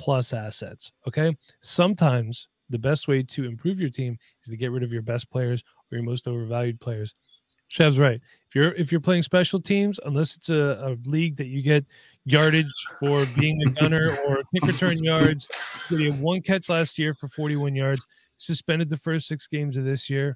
plus 0.02 0.34
assets. 0.34 0.92
Okay. 1.08 1.38
Sometimes 1.62 2.48
the 2.72 2.80
best 2.80 3.08
way 3.08 3.22
to 3.22 3.46
improve 3.46 3.80
your 3.80 3.92
team 3.92 4.18
is 4.44 4.50
to 4.50 4.58
get 4.58 4.72
rid 4.72 4.82
of 4.82 4.92
your 4.92 5.04
best 5.04 5.30
players 5.30 5.64
or 5.92 5.98
your 5.98 6.04
most 6.04 6.28
overvalued 6.28 6.80
players. 6.80 7.14
Chev's 7.68 8.00
right. 8.00 8.20
If 8.50 8.56
you're 8.56 8.74
if 8.74 8.92
you're 8.92 9.00
playing 9.00 9.22
special 9.22 9.62
teams, 9.62 10.00
unless 10.04 10.36
it's 10.36 10.50
a, 10.50 10.82
a 10.82 10.98
league 11.08 11.38
that 11.38 11.48
you 11.48 11.62
get 11.62 11.86
yardage 12.26 12.74
for 13.00 13.26
being 13.28 13.62
a 13.66 13.70
gunner 13.70 14.18
or 14.28 14.42
kick 14.54 14.66
return 14.66 14.98
yards, 15.04 15.48
he 15.88 16.06
had 16.06 16.20
one 16.20 16.42
catch 16.42 16.68
last 16.68 16.98
year 16.98 17.14
for 17.14 17.28
41 17.28 17.76
yards, 17.76 18.06
suspended 18.36 18.90
the 18.90 18.98
first 18.98 19.28
six 19.28 19.48
games 19.48 19.78
of 19.78 19.86
this 19.86 20.10
year. 20.10 20.36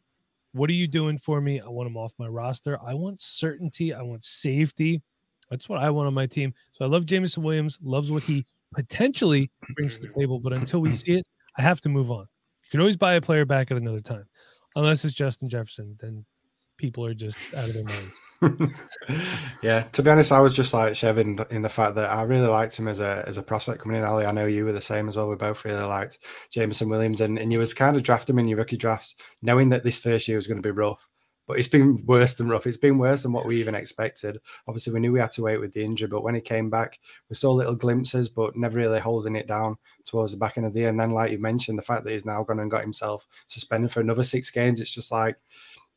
What 0.53 0.69
are 0.69 0.73
you 0.73 0.87
doing 0.87 1.17
for 1.17 1.41
me? 1.41 1.59
I 1.59 1.67
want 1.67 1.89
him 1.89 1.97
off 1.97 2.13
my 2.19 2.27
roster. 2.27 2.77
I 2.85 2.93
want 2.93 3.19
certainty. 3.19 3.95
I 3.95 4.03
want 4.03 4.23
safety. 4.23 5.01
That's 5.49 5.67
what 5.67 5.79
I 5.79 5.89
want 5.89 6.07
on 6.07 6.13
my 6.13 6.27
team. 6.27 6.53
So 6.71 6.85
I 6.85 6.87
love 6.87 7.05
Jameson 7.05 7.43
Williams, 7.43 7.79
loves 7.81 8.11
what 8.11 8.23
he 8.23 8.45
potentially 8.75 9.49
brings 9.75 9.95
to 9.95 10.01
the 10.01 10.07
mm-hmm. 10.09 10.19
table, 10.19 10.39
but 10.39 10.53
until 10.53 10.81
we 10.81 10.89
mm-hmm. 10.89 10.95
see 10.95 11.17
it, 11.19 11.25
I 11.57 11.61
have 11.61 11.81
to 11.81 11.89
move 11.89 12.11
on. 12.11 12.21
You 12.63 12.71
can 12.71 12.79
always 12.79 12.97
buy 12.97 13.13
a 13.13 13.21
player 13.21 13.45
back 13.45 13.71
at 13.71 13.77
another 13.77 14.01
time. 14.01 14.25
Unless 14.75 15.05
it's 15.05 15.13
Justin 15.13 15.47
Jefferson, 15.47 15.95
then 15.99 16.25
people 16.77 17.05
are 17.05 17.13
just 17.13 17.37
out 17.55 17.69
of 17.69 17.73
their 17.73 17.83
minds. 17.83 18.75
yeah, 19.61 19.83
to 19.83 20.03
be 20.03 20.09
honest, 20.09 20.31
I 20.31 20.41
was 20.41 20.53
just 20.53 20.73
like 20.73 20.93
Chevin 20.93 21.49
in 21.51 21.61
the 21.61 21.69
fact 21.69 21.95
that 21.95 22.09
I 22.09 22.23
really 22.23 22.47
liked 22.47 22.77
him 22.77 22.89
as 22.89 22.99
a 22.99 23.23
as 23.25 23.37
a 23.37 23.43
prospect 23.43 23.81
coming 23.81 23.97
in. 23.97 24.03
Ali, 24.03 24.25
I 24.25 24.33
know 24.33 24.45
you 24.45 24.65
were 24.65 24.73
the 24.73 24.81
same 24.81 25.07
as 25.07 25.15
well. 25.15 25.29
We 25.29 25.35
both 25.35 25.63
really 25.63 25.83
liked 25.83 26.17
Jameson 26.51 26.89
Williams, 26.89 27.21
and, 27.21 27.39
and 27.39 27.51
you 27.53 27.59
was 27.59 27.73
kind 27.73 27.95
of 27.95 28.03
drafting 28.03 28.35
him 28.35 28.39
in 28.39 28.47
your 28.47 28.57
rookie 28.57 28.77
drafts, 28.77 29.15
knowing 29.41 29.69
that 29.69 29.83
this 29.83 29.97
first 29.97 30.27
year 30.27 30.37
was 30.37 30.47
going 30.47 30.61
to 30.61 30.67
be 30.67 30.71
rough. 30.71 31.07
But 31.47 31.59
it's 31.59 31.67
been 31.67 32.03
worse 32.05 32.33
than 32.33 32.49
rough. 32.49 32.65
It's 32.65 32.77
been 32.77 32.97
worse 32.97 33.23
than 33.23 33.31
what 33.31 33.45
we 33.45 33.57
even 33.57 33.75
expected. 33.75 34.39
Obviously, 34.67 34.93
we 34.93 34.99
knew 34.99 35.11
we 35.11 35.19
had 35.19 35.31
to 35.31 35.43
wait 35.43 35.59
with 35.59 35.73
the 35.73 35.83
injury, 35.83 36.07
but 36.07 36.23
when 36.23 36.35
he 36.35 36.41
came 36.41 36.69
back, 36.69 36.99
we 37.29 37.35
saw 37.35 37.51
little 37.51 37.75
glimpses, 37.75 38.29
but 38.29 38.55
never 38.55 38.77
really 38.77 38.99
holding 38.99 39.35
it 39.35 39.47
down 39.47 39.77
towards 40.05 40.31
the 40.31 40.37
back 40.37 40.57
end 40.57 40.65
of 40.65 40.73
the 40.73 40.81
year. 40.81 40.89
And 40.89 40.99
then, 40.99 41.11
like 41.11 41.31
you 41.31 41.39
mentioned, 41.39 41.77
the 41.77 41.83
fact 41.83 42.03
that 42.03 42.11
he's 42.11 42.25
now 42.25 42.43
gone 42.43 42.59
and 42.59 42.71
got 42.71 42.81
himself 42.81 43.27
suspended 43.47 43.91
for 43.91 43.99
another 43.99 44.23
six 44.23 44.49
games, 44.49 44.81
it's 44.81 44.93
just 44.93 45.11
like 45.11 45.35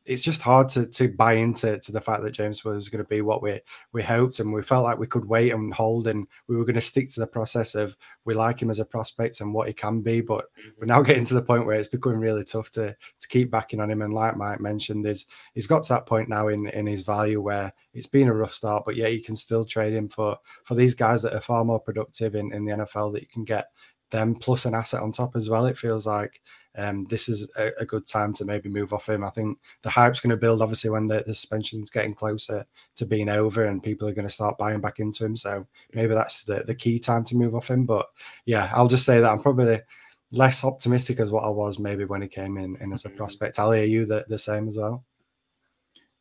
it's 0.08 0.22
just 0.22 0.40
hard 0.40 0.68
to 0.70 0.86
to 0.86 1.08
buy 1.08 1.34
into 1.34 1.78
to 1.78 1.92
the 1.92 2.00
fact 2.00 2.22
that 2.22 2.32
James 2.32 2.64
was 2.64 2.88
going 2.88 3.04
to 3.04 3.08
be 3.08 3.20
what 3.20 3.42
we 3.42 3.60
we 3.92 4.02
hoped, 4.02 4.40
and 4.40 4.52
we 4.52 4.62
felt 4.62 4.84
like 4.84 4.98
we 4.98 5.06
could 5.06 5.24
wait 5.24 5.52
and 5.52 5.72
hold, 5.72 6.06
and 6.06 6.26
we 6.48 6.56
were 6.56 6.64
going 6.64 6.74
to 6.74 6.80
stick 6.80 7.12
to 7.12 7.20
the 7.20 7.26
process 7.26 7.74
of 7.74 7.96
we 8.24 8.34
like 8.34 8.60
him 8.60 8.70
as 8.70 8.78
a 8.78 8.84
prospect 8.84 9.40
and 9.40 9.52
what 9.52 9.68
he 9.68 9.74
can 9.74 10.00
be. 10.00 10.20
But 10.20 10.46
we're 10.56 10.70
mm-hmm. 10.70 10.86
now 10.86 11.02
getting 11.08 11.24
to 11.26 11.34
the 11.34 11.42
point 11.42 11.66
where 11.66 11.76
it's 11.76 11.88
becoming 11.88 12.18
really 12.18 12.44
tough 12.44 12.70
to 12.72 12.96
to 13.18 13.28
keep 13.28 13.50
backing 13.50 13.80
on 13.80 13.90
him. 13.90 14.02
And 14.02 14.14
like 14.14 14.36
Mike 14.36 14.60
mentioned, 14.60 15.04
there's 15.04 15.26
he's 15.54 15.66
got 15.66 15.82
to 15.84 15.92
that 15.94 16.06
point 16.06 16.28
now 16.28 16.48
in 16.48 16.68
in 16.68 16.86
his 16.86 17.04
value 17.04 17.40
where 17.40 17.72
it's 17.92 18.06
been 18.06 18.28
a 18.28 18.34
rough 18.34 18.54
start, 18.54 18.84
but 18.84 18.96
yeah, 18.96 19.08
you 19.08 19.22
can 19.22 19.36
still 19.36 19.64
trade 19.64 19.92
him 19.92 20.08
for 20.08 20.38
for 20.64 20.74
these 20.74 20.94
guys 20.94 21.22
that 21.22 21.34
are 21.34 21.40
far 21.40 21.64
more 21.64 21.80
productive 21.80 22.34
in 22.34 22.52
in 22.52 22.64
the 22.64 22.72
NFL 22.72 23.12
that 23.12 23.22
you 23.22 23.28
can 23.28 23.44
get 23.44 23.66
them 24.10 24.34
plus 24.34 24.64
an 24.64 24.74
asset 24.74 25.02
on 25.02 25.12
top 25.12 25.36
as 25.36 25.48
well. 25.48 25.66
It 25.66 25.78
feels 25.78 26.06
like 26.06 26.40
um, 26.78 27.04
this 27.06 27.28
is 27.28 27.50
a, 27.56 27.72
a, 27.80 27.84
good 27.84 28.06
time 28.06 28.32
to 28.34 28.44
maybe 28.44 28.68
move 28.68 28.92
off 28.92 29.08
him. 29.08 29.24
I 29.24 29.30
think 29.30 29.58
the 29.82 29.90
hype's 29.90 30.20
going 30.20 30.30
to 30.30 30.36
build 30.36 30.62
obviously 30.62 30.90
when 30.90 31.08
the, 31.08 31.24
the 31.26 31.34
suspension's 31.34 31.90
getting 31.90 32.14
closer 32.14 32.64
to 32.94 33.04
being 33.04 33.28
over 33.28 33.64
and 33.64 33.82
people 33.82 34.08
are 34.08 34.14
going 34.14 34.28
to 34.28 34.32
start 34.32 34.56
buying 34.58 34.80
back 34.80 35.00
into 35.00 35.24
him. 35.24 35.34
So 35.34 35.66
maybe 35.92 36.14
that's 36.14 36.44
the, 36.44 36.62
the 36.64 36.76
key 36.76 37.00
time 37.00 37.24
to 37.24 37.36
move 37.36 37.56
off 37.56 37.68
him. 37.68 37.84
But 37.84 38.06
yeah, 38.46 38.70
I'll 38.72 38.86
just 38.86 39.04
say 39.04 39.20
that 39.20 39.30
I'm 39.30 39.42
probably 39.42 39.80
less 40.30 40.62
optimistic 40.62 41.18
as 41.18 41.32
what 41.32 41.42
I 41.42 41.48
was 41.48 41.80
maybe 41.80 42.04
when 42.04 42.22
he 42.22 42.28
came 42.28 42.56
in, 42.56 42.76
in 42.76 42.92
as 42.92 43.04
a 43.04 43.08
mm-hmm. 43.08 43.16
prospect. 43.16 43.58
Ali, 43.58 43.80
are 43.80 43.84
you 43.84 44.06
the, 44.06 44.24
the 44.28 44.38
same 44.38 44.68
as 44.68 44.78
well? 44.78 45.04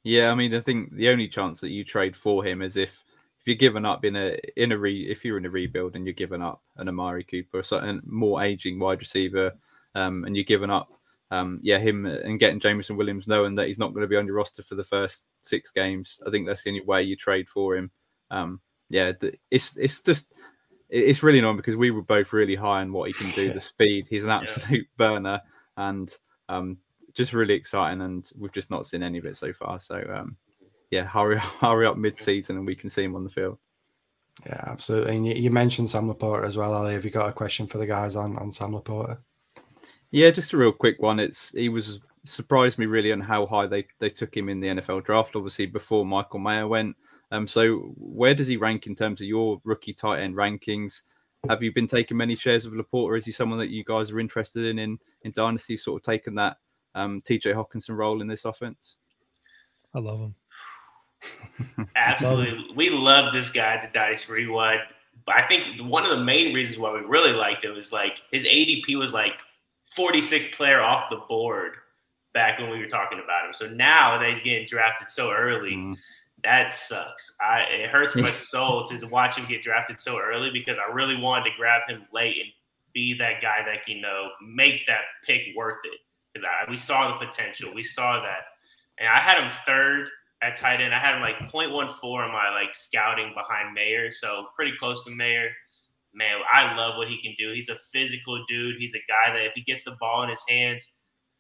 Yeah, 0.02 0.32
I 0.32 0.36
mean, 0.36 0.56
I 0.56 0.62
think 0.62 0.96
the 0.96 1.10
only 1.10 1.28
chance 1.28 1.62
that 1.62 1.70
you 1.70 1.84
trade 1.84 2.15
for 2.15 2.43
him 2.43 2.63
is 2.63 2.78
if 2.78 3.04
if 3.39 3.48
you're 3.48 3.56
giving 3.56 3.86
up 3.86 4.06
in 4.06 4.15
a 4.15 4.39
in 4.56 4.72
a 4.72 4.78
re 4.78 5.02
if 5.10 5.24
you're 5.24 5.38
in 5.38 5.46
a 5.46 5.50
rebuild 5.50 5.96
and 5.96 6.06
you're 6.06 6.13
giving 6.13 6.41
up 6.41 6.62
an 6.78 6.88
Amari 6.88 7.24
Cooper, 7.24 7.60
or 7.60 7.63
something 7.63 8.02
more 8.06 8.41
aging 8.41 8.80
wide 8.80 9.00
receiver 9.00 9.54
um, 9.98 10.24
and 10.26 10.36
you're 10.36 10.44
giving 10.44 10.70
up, 10.70 10.90
um, 11.32 11.60
yeah, 11.62 11.80
him 11.80 12.06
and 12.06 12.40
getting 12.40 12.60
Jameson 12.60 12.96
Williams, 12.96 13.28
knowing 13.28 13.56
that 13.56 13.68
he's 13.68 13.80
not 13.80 13.94
going 13.94 14.04
to 14.04 14.08
be 14.08 14.16
on 14.16 14.28
your 14.28 14.36
roster 14.36 14.62
for 14.62 14.76
the 14.76 14.84
first 14.84 15.24
six 15.42 15.72
games. 15.72 16.22
I 16.26 16.30
think 16.30 16.46
that's 16.46 16.64
the 16.64 16.70
only 16.70 16.82
way 16.82 17.02
you 17.02 17.16
trade 17.16 17.50
for 17.50 17.76
him. 17.76 17.92
Um, 18.30 18.62
yeah, 18.90 19.12
it's 19.52 19.76
it's 19.76 20.02
just 20.02 20.34
it's 20.90 21.24
really 21.24 21.40
annoying 21.40 21.58
because 21.58 21.76
we 21.76 21.92
were 21.92 22.04
both 22.04 22.32
really 22.32 22.56
high 22.56 22.82
on 22.82 22.94
what 22.94 23.08
he 23.08 23.14
can 23.14 23.32
do, 23.32 23.52
the 23.52 23.60
speed. 23.74 24.08
He's 24.08 24.24
an 24.24 24.30
absolute 24.30 24.72
yeah. 24.72 24.88
burner, 24.98 25.42
and 25.76 26.16
um, 26.48 26.78
just 27.14 27.34
really 27.34 27.56
exciting. 27.56 28.02
And 28.02 28.30
we've 28.38 28.54
just 28.54 28.70
not 28.70 28.86
seen 28.86 29.04
any 29.04 29.18
of 29.18 29.26
it 29.26 29.36
so 29.36 29.52
far. 29.52 29.80
So 29.80 30.02
um, 30.14 30.38
yeah, 30.92 31.06
hurry 31.06 31.38
hurry 31.62 31.88
up 31.88 31.98
mid 31.98 32.16
season, 32.16 32.58
and 32.58 32.68
we 32.68 32.76
can 32.76 32.90
see 32.90 33.04
him 33.04 33.16
on 33.16 33.24
the 33.24 33.32
field. 33.32 33.58
Yeah, 34.46 34.64
absolutely. 34.68 35.16
And 35.16 35.26
you, 35.26 35.34
you 35.34 35.50
mentioned 35.50 35.90
Sam 35.90 36.14
LaPorta 36.14 36.46
as 36.46 36.56
well, 36.56 36.72
Ali. 36.72 36.94
Have 36.94 37.04
you 37.04 37.10
got 37.10 37.30
a 37.30 37.34
question 37.34 37.66
for 37.66 37.80
the 37.80 37.88
guys 37.88 38.16
on 38.16 38.38
on 38.38 38.52
Sam 38.52 38.74
LaPorta? 38.74 39.18
Yeah, 40.12 40.32
just 40.32 40.54
a 40.54 40.58
real 40.58 40.72
quick 40.72 41.02
one. 41.02 41.20
It's 41.20 41.52
he 41.52 41.70
was 41.70 42.00
surprised 42.26 42.78
me 42.78 42.86
really 42.86 43.12
on 43.12 43.22
how 43.22 43.46
high 43.46 43.67
they 43.67 43.86
they 44.00 44.10
took 44.10 44.36
him 44.36 44.50
in 44.50 44.60
the 44.60 44.67
NFL 44.67 45.06
draft. 45.06 45.36
Obviously, 45.36 45.65
before 45.65 46.06
Michael 46.06 46.39
Mayer 46.39 46.67
went. 46.67 46.96
Um, 47.32 47.46
so 47.46 47.93
where 47.98 48.34
does 48.34 48.48
he 48.48 48.56
rank 48.56 48.88
in 48.88 48.96
terms 48.96 49.20
of 49.20 49.28
your 49.28 49.60
rookie 49.65 49.93
tight 49.93 50.22
end 50.22 50.36
rankings? 50.36 51.02
Have 51.50 51.62
you 51.62 51.74
been 51.74 51.88
taking 51.88 52.17
many 52.17 52.36
shares 52.36 52.65
of 52.65 52.74
LaPorta, 52.74 53.04
or 53.04 53.15
is 53.17 53.26
he 53.26 53.32
someone 53.32 53.60
that 53.60 53.70
you 53.70 53.84
guys 53.84 54.12
are 54.12 54.20
interested 54.20 54.65
in 54.65 54.80
in 54.80 54.98
in 55.24 55.32
dynasty? 55.32 55.76
Sort 55.76 56.02
of 56.02 56.06
taking 56.06 56.36
that 56.36 56.58
um, 56.96 57.22
TJ 57.22 57.54
Hockenson 57.54 57.96
role 57.96 58.22
in 58.22 58.28
this 58.28 58.46
offense. 58.46 58.96
I 59.93 60.00
love 60.00 60.20
him. 60.20 60.36
Absolutely, 61.96 62.58
love 62.58 62.70
him. 62.70 62.76
we 62.76 62.89
love 62.89 63.34
this 63.34 63.50
guy 63.50 63.76
at 63.76 63.82
the 63.82 63.98
Dice 63.98 64.30
Rewind. 64.30 64.82
But 65.26 65.36
I 65.36 65.48
think 65.48 65.82
one 65.82 66.04
of 66.04 66.12
the 66.12 66.24
main 66.24 66.54
reasons 66.54 66.80
why 66.80 66.93
we 66.93 67.00
really 67.00 67.34
liked 67.34 67.63
him 67.63 67.76
is 67.76 67.91
like 67.91 68.22
his 68.32 68.46
ADP 68.46 68.98
was 68.98 69.13
like 69.13 69.41
46th 69.95 70.52
player 70.54 70.82
off 70.82 71.10
the 71.10 71.21
board 71.30 71.73
back 72.34 72.60
when 72.60 72.69
we 72.69 72.80
were 72.80 72.88
talking 72.88 73.19
about 73.23 73.45
him. 73.45 73.54
So 73.54 73.67
now 73.67 74.17
that 74.17 74.30
he's 74.30 74.41
getting 74.41 74.67
drafted 74.67 75.10
so 75.10 75.32
early, 75.32 75.71
mm. 75.71 75.97
that 76.43 76.73
sucks. 76.73 77.36
I 77.41 77.62
it 77.62 77.89
hurts 77.89 78.15
my 78.15 78.32
soul 78.52 78.84
to 78.84 79.08
watch 79.08 79.38
him 79.38 79.45
get 79.47 79.62
drafted 79.62 80.00
so 80.00 80.19
early 80.19 80.52
because 80.52 80.78
I 80.78 80.91
really 80.91 81.17
wanted 81.17 81.50
to 81.50 81.58
grab 81.58 81.82
him 81.88 82.04
late 82.13 82.36
and 82.38 82.52
be 82.93 83.17
that 83.17 83.41
guy 83.41 83.63
that 83.65 83.88
you 83.88 84.02
know 84.02 84.30
make 84.45 84.86
that 84.88 85.02
pick 85.23 85.41
worth 85.56 85.78
it. 85.84 86.00
Because 86.34 86.47
we 86.69 86.78
saw 86.78 87.08
the 87.08 87.26
potential, 87.26 87.73
we 87.73 87.82
saw 87.82 88.21
that, 88.21 88.41
and 89.00 89.10
I 89.10 89.19
had 89.19 89.41
him 89.41 89.52
third 89.65 90.10
at 90.43 90.56
tight 90.56 90.82
end. 90.82 90.93
I 90.93 91.00
had 91.00 91.15
him 91.15 91.21
like 91.21 91.39
0.14 91.52 92.04
on 92.04 92.32
my 92.32 92.52
like 92.52 92.76
scouting 92.76 93.34
behind 93.34 93.73
Mayer, 93.73 94.12
so 94.12 94.47
pretty 94.56 94.73
close 94.78 95.04
to 95.06 95.12
Mayer 95.12 95.50
man, 96.17 96.38
I 96.51 96.75
love 96.75 96.97
what 96.97 97.08
he 97.08 97.21
can 97.21 97.36
do. 97.38 97.53
He's 97.53 97.69
a 97.69 97.75
physical 97.75 98.43
dude. 98.47 98.75
He's 98.80 98.95
a 98.95 98.99
guy 99.08 99.34
that 99.34 99.45
if 99.45 99.53
he 99.53 99.62
gets 99.62 99.84
the 99.84 99.95
ball 99.99 100.23
in 100.23 100.30
his 100.30 100.43
hands, 100.49 100.95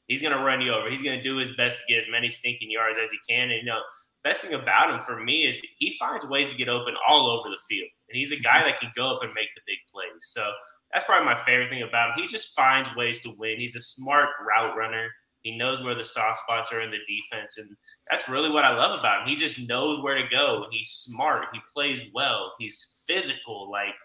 he's 0.07 0.21
gonna 0.21 0.43
run 0.43 0.61
you 0.61 0.71
over. 0.71 0.89
He's 0.89 1.01
gonna 1.01 1.23
do 1.23 1.37
his 1.37 1.51
best 1.55 1.81
to 1.81 1.93
get 1.93 2.03
as 2.03 2.09
many 2.09 2.29
stinking 2.29 2.71
yards 2.71 2.97
as 3.01 3.11
he 3.11 3.17
can. 3.27 3.49
And 3.49 3.59
you 3.59 3.65
know, 3.65 3.81
best 4.23 4.41
thing 4.41 4.53
about 4.53 4.93
him 4.93 4.99
for 4.99 5.19
me 5.23 5.45
is 5.45 5.65
he 5.77 5.97
finds 5.97 6.25
ways 6.25 6.51
to 6.51 6.57
get 6.57 6.69
open 6.69 6.95
all 7.07 7.29
over 7.29 7.49
the 7.49 7.59
field. 7.67 7.89
And 8.09 8.17
he's 8.17 8.31
a 8.31 8.39
guy 8.39 8.61
mhm. 8.61 8.65
that 8.65 8.79
can 8.79 8.91
go 8.95 9.15
up 9.15 9.23
and 9.23 9.33
make 9.33 9.49
the 9.55 9.61
big 9.65 9.79
plays. 9.91 10.09
So 10.19 10.51
that's 10.93 11.05
probably 11.05 11.25
my 11.25 11.35
favorite 11.35 11.69
thing 11.69 11.83
about 11.83 12.17
him. 12.17 12.23
He 12.23 12.27
just 12.27 12.55
finds 12.55 12.95
ways 12.95 13.21
to 13.21 13.33
win. 13.37 13.59
He's 13.59 13.75
a 13.75 13.81
smart 13.81 14.29
route 14.47 14.77
runner. 14.77 15.09
He 15.43 15.57
knows 15.57 15.81
where 15.81 15.95
the 15.95 16.03
soft 16.03 16.39
spots 16.39 16.73
are 16.73 16.81
in 16.81 16.91
the 16.91 16.97
defense. 17.07 17.57
And 17.57 17.69
that's 18.09 18.27
really 18.27 18.49
what 18.49 18.65
I 18.65 18.75
love 18.75 18.99
about 18.99 19.21
him. 19.21 19.27
He 19.27 19.35
just 19.35 19.67
knows 19.67 20.01
where 20.01 20.15
to 20.15 20.27
go. 20.29 20.67
He's 20.71 20.89
smart. 20.89 21.47
He 21.53 21.59
plays 21.73 22.03
well. 22.13 22.53
He's 22.59 23.03
physical. 23.07 23.69
Like 23.71 23.95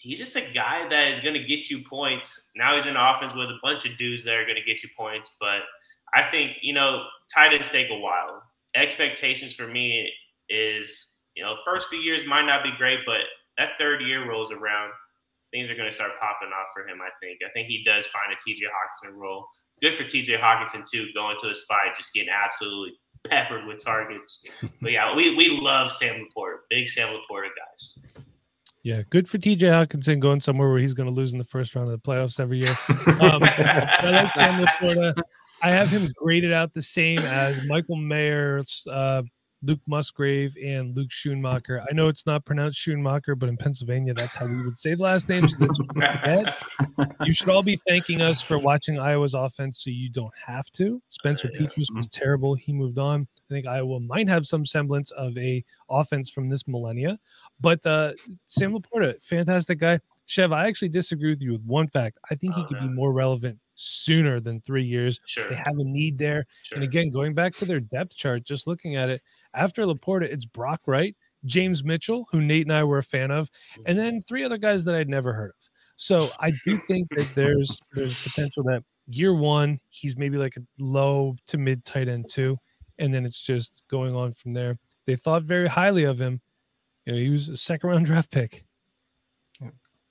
he's 0.00 0.18
just 0.18 0.34
a 0.34 0.52
guy 0.54 0.88
that 0.88 1.12
is 1.12 1.20
going 1.20 1.34
to 1.34 1.44
get 1.44 1.70
you 1.70 1.84
points. 1.84 2.50
Now 2.56 2.74
he's 2.74 2.86
in 2.86 2.96
offense 2.96 3.34
with 3.34 3.50
a 3.50 3.58
bunch 3.62 3.84
of 3.84 3.96
dudes 3.98 4.24
that 4.24 4.36
are 4.36 4.44
going 4.44 4.56
to 4.56 4.64
get 4.64 4.82
you 4.82 4.88
points. 4.96 5.36
But 5.38 5.62
I 6.14 6.22
think, 6.22 6.56
you 6.62 6.72
know, 6.72 7.04
tight 7.32 7.52
ends 7.52 7.68
take 7.68 7.90
a 7.90 7.98
while. 7.98 8.42
Expectations 8.74 9.54
for 9.54 9.66
me 9.66 10.10
is, 10.48 11.20
you 11.36 11.44
know, 11.44 11.54
first 11.64 11.88
few 11.88 11.98
years 11.98 12.26
might 12.26 12.46
not 12.46 12.62
be 12.62 12.72
great, 12.78 13.00
but 13.04 13.20
that 13.58 13.72
third 13.78 14.00
year 14.00 14.28
rolls 14.28 14.50
around. 14.50 14.90
Things 15.52 15.68
are 15.68 15.74
going 15.74 15.88
to 15.88 15.94
start 15.94 16.12
popping 16.18 16.48
off 16.48 16.68
for 16.72 16.86
him, 16.86 17.00
I 17.02 17.10
think. 17.20 17.40
I 17.46 17.50
think 17.52 17.68
he 17.68 17.84
does 17.84 18.06
find 18.06 18.32
a 18.32 18.36
TJ 18.36 18.60
Hockenson 18.64 19.16
role. 19.16 19.46
Good 19.82 19.94
for 19.94 20.04
TJ 20.04 20.38
Hockenson, 20.38 20.88
too, 20.88 21.08
going 21.14 21.36
to 21.42 21.50
a 21.50 21.54
spot, 21.54 21.78
just 21.96 22.14
getting 22.14 22.30
absolutely 22.30 22.94
peppered 23.24 23.66
with 23.66 23.84
targets. 23.84 24.46
but 24.80 24.92
yeah, 24.92 25.14
we, 25.14 25.34
we 25.36 25.60
love 25.60 25.90
Sam 25.90 26.26
LaPorta, 26.36 26.58
big 26.70 26.88
Sam 26.88 27.08
LaPorta 27.08 27.48
guys. 27.56 27.98
Yeah, 28.82 29.02
good 29.10 29.28
for 29.28 29.36
TJ 29.36 29.58
Hockenson 29.60 30.20
going 30.20 30.40
somewhere 30.40 30.70
where 30.70 30.78
he's 30.78 30.94
going 30.94 31.08
to 31.08 31.14
lose 31.14 31.32
in 31.32 31.38
the 31.38 31.44
first 31.44 31.74
round 31.74 31.90
of 31.90 32.00
the 32.00 32.10
playoffs 32.10 32.40
every 32.40 32.58
year. 32.58 32.74
Um, 33.20 33.42
I 33.42 34.10
like 34.10 34.32
Sam 34.32 34.64
LaPorta. 34.64 35.14
I 35.62 35.70
have 35.70 35.88
him 35.88 36.10
graded 36.16 36.52
out 36.52 36.72
the 36.72 36.82
same 36.82 37.18
as 37.18 37.60
Michael 37.66 37.96
Mayer, 37.96 38.62
uh, 38.90 39.22
Luke 39.62 39.80
Musgrave, 39.86 40.56
and 40.62 40.96
Luke 40.96 41.10
Schoonmaker. 41.10 41.84
I 41.88 41.92
know 41.92 42.08
it's 42.08 42.26
not 42.26 42.44
pronounced 42.44 42.78
Schoonmaker, 42.78 43.38
but 43.38 43.48
in 43.48 43.56
Pennsylvania, 43.56 44.14
that's 44.14 44.36
how 44.36 44.46
we 44.46 44.62
would 44.62 44.78
say 44.78 44.94
the 44.94 45.02
last 45.02 45.28
names. 45.28 45.54
you 47.24 47.32
should 47.32 47.48
all 47.48 47.62
be 47.62 47.76
thanking 47.86 48.22
us 48.22 48.40
for 48.40 48.58
watching 48.58 48.98
Iowa's 48.98 49.34
offense 49.34 49.84
so 49.84 49.90
you 49.90 50.10
don't 50.10 50.32
have 50.44 50.70
to. 50.72 51.02
Spencer 51.08 51.50
yeah. 51.52 51.60
Petras 51.60 51.94
was 51.94 52.08
terrible. 52.08 52.54
He 52.54 52.72
moved 52.72 52.98
on. 52.98 53.26
I 53.50 53.54
think 53.54 53.66
Iowa 53.66 54.00
might 54.00 54.28
have 54.28 54.46
some 54.46 54.64
semblance 54.64 55.10
of 55.12 55.36
a 55.36 55.62
offense 55.90 56.30
from 56.30 56.48
this 56.48 56.66
millennia. 56.66 57.18
But 57.60 57.84
uh, 57.84 58.12
Sam 58.46 58.72
LaPorta, 58.72 59.22
fantastic 59.22 59.78
guy. 59.78 60.00
Chev, 60.26 60.52
I 60.52 60.68
actually 60.68 60.90
disagree 60.90 61.30
with 61.30 61.42
you 61.42 61.52
with 61.52 61.64
one 61.64 61.88
fact. 61.88 62.18
I 62.30 62.34
think 62.36 62.54
he 62.54 62.62
oh, 62.62 62.64
could 62.64 62.80
be 62.80 62.88
more 62.88 63.12
relevant 63.12 63.58
sooner 63.80 64.40
than 64.40 64.60
three 64.60 64.84
years. 64.84 65.20
Sure. 65.24 65.48
They 65.48 65.56
have 65.56 65.78
a 65.78 65.84
need 65.84 66.18
there. 66.18 66.46
Sure. 66.62 66.76
And 66.76 66.84
again, 66.84 67.10
going 67.10 67.34
back 67.34 67.54
to 67.56 67.64
their 67.64 67.80
depth 67.80 68.16
chart, 68.16 68.44
just 68.44 68.66
looking 68.66 68.96
at 68.96 69.08
it, 69.08 69.22
after 69.54 69.82
LaPorta, 69.82 70.22
it's 70.22 70.44
Brock 70.44 70.82
Wright, 70.86 71.16
James 71.44 71.82
Mitchell, 71.82 72.26
who 72.30 72.40
Nate 72.40 72.66
and 72.66 72.74
I 72.74 72.84
were 72.84 72.98
a 72.98 73.02
fan 73.02 73.30
of, 73.30 73.50
and 73.86 73.86
mm-hmm. 73.86 73.96
then 73.96 74.20
three 74.20 74.44
other 74.44 74.58
guys 74.58 74.84
that 74.84 74.94
I'd 74.94 75.08
never 75.08 75.32
heard 75.32 75.50
of. 75.50 75.70
So 75.96 76.28
I 76.40 76.52
do 76.64 76.78
think 76.78 77.08
that 77.16 77.28
there's 77.34 77.78
there's 77.92 78.22
potential 78.22 78.62
that 78.64 78.82
year 79.06 79.34
one, 79.34 79.78
he's 79.88 80.16
maybe 80.16 80.38
like 80.38 80.56
a 80.56 80.60
low 80.78 81.36
to 81.46 81.58
mid 81.58 81.84
tight 81.84 82.08
end 82.08 82.26
two, 82.30 82.56
and 82.98 83.12
then 83.12 83.26
it's 83.26 83.40
just 83.40 83.82
going 83.88 84.14
on 84.14 84.32
from 84.32 84.52
there. 84.52 84.78
They 85.06 85.16
thought 85.16 85.42
very 85.42 85.68
highly 85.68 86.04
of 86.04 86.20
him. 86.20 86.40
You 87.04 87.12
know, 87.12 87.18
he 87.18 87.30
was 87.30 87.48
a 87.48 87.56
second 87.56 87.90
round 87.90 88.06
draft 88.06 88.30
pick. 88.30 88.64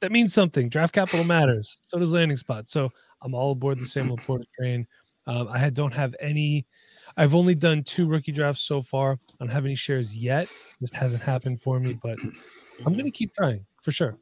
That 0.01 0.11
means 0.11 0.33
something. 0.33 0.69
Draft 0.69 0.93
capital 0.93 1.25
matters. 1.25 1.77
So 1.81 1.99
does 1.99 2.13
landing 2.13 2.37
spot. 2.37 2.69
So 2.69 2.89
I'm 3.21 3.33
all 3.33 3.51
aboard 3.51 3.79
the 3.79 3.85
Sam 3.85 4.09
LaPorta 4.15 4.45
train. 4.57 4.87
Um, 5.27 5.47
I 5.49 5.69
don't 5.69 5.93
have 5.93 6.15
any. 6.19 6.65
I've 7.17 7.35
only 7.35 7.55
done 7.55 7.83
two 7.83 8.07
rookie 8.07 8.31
drafts 8.31 8.61
so 8.61 8.81
far. 8.81 9.13
I 9.13 9.45
don't 9.45 9.49
have 9.49 9.65
any 9.65 9.75
shares 9.75 10.15
yet. 10.15 10.47
This 10.79 10.91
hasn't 10.91 11.23
happened 11.23 11.61
for 11.61 11.79
me, 11.79 11.99
but 12.01 12.17
I'm 12.85 12.93
going 12.93 13.05
to 13.05 13.11
keep 13.11 13.33
trying 13.33 13.65
for 13.81 13.91
sure. 13.91 14.17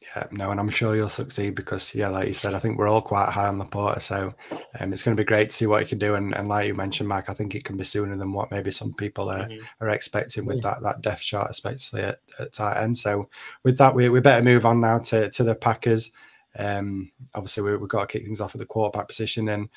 Yeah, 0.00 0.26
no, 0.30 0.52
and 0.52 0.60
I'm 0.60 0.68
sure 0.68 0.94
you'll 0.94 1.08
succeed 1.08 1.56
because, 1.56 1.92
yeah, 1.92 2.08
like 2.08 2.28
you 2.28 2.34
said, 2.34 2.54
I 2.54 2.60
think 2.60 2.78
we're 2.78 2.88
all 2.88 3.02
quite 3.02 3.30
high 3.30 3.48
on 3.48 3.58
LaPorta. 3.58 4.00
So 4.00 4.32
um, 4.78 4.92
it's 4.92 5.02
going 5.02 5.16
to 5.16 5.20
be 5.20 5.26
great 5.26 5.50
to 5.50 5.56
see 5.56 5.66
what 5.66 5.82
he 5.82 5.88
can 5.88 5.98
do. 5.98 6.14
And, 6.14 6.36
and 6.36 6.48
like 6.48 6.68
you 6.68 6.74
mentioned, 6.74 7.08
Mike, 7.08 7.28
I 7.28 7.34
think 7.34 7.56
it 7.56 7.64
can 7.64 7.76
be 7.76 7.82
sooner 7.82 8.16
than 8.16 8.32
what 8.32 8.52
maybe 8.52 8.70
some 8.70 8.94
people 8.94 9.28
are, 9.28 9.48
mm-hmm. 9.48 9.84
are 9.84 9.88
expecting 9.88 10.46
with 10.46 10.62
that 10.62 10.82
that 10.82 11.00
depth 11.00 11.22
chart, 11.22 11.50
especially 11.50 12.02
at, 12.02 12.20
at 12.38 12.52
tight 12.52 12.80
end. 12.80 12.96
So 12.96 13.28
with 13.64 13.76
that, 13.78 13.92
we, 13.92 14.08
we 14.08 14.20
better 14.20 14.44
move 14.44 14.64
on 14.64 14.80
now 14.80 14.98
to, 14.98 15.30
to 15.30 15.42
the 15.42 15.56
Packers. 15.56 16.12
Um, 16.58 17.10
obviously, 17.34 17.62
we, 17.62 17.70
have 17.70 17.88
got 17.88 18.08
to 18.08 18.18
kick 18.18 18.24
things 18.24 18.40
off 18.40 18.54
at 18.54 18.58
the 18.58 18.66
quarterback 18.66 19.08
position. 19.08 19.48
And 19.48 19.68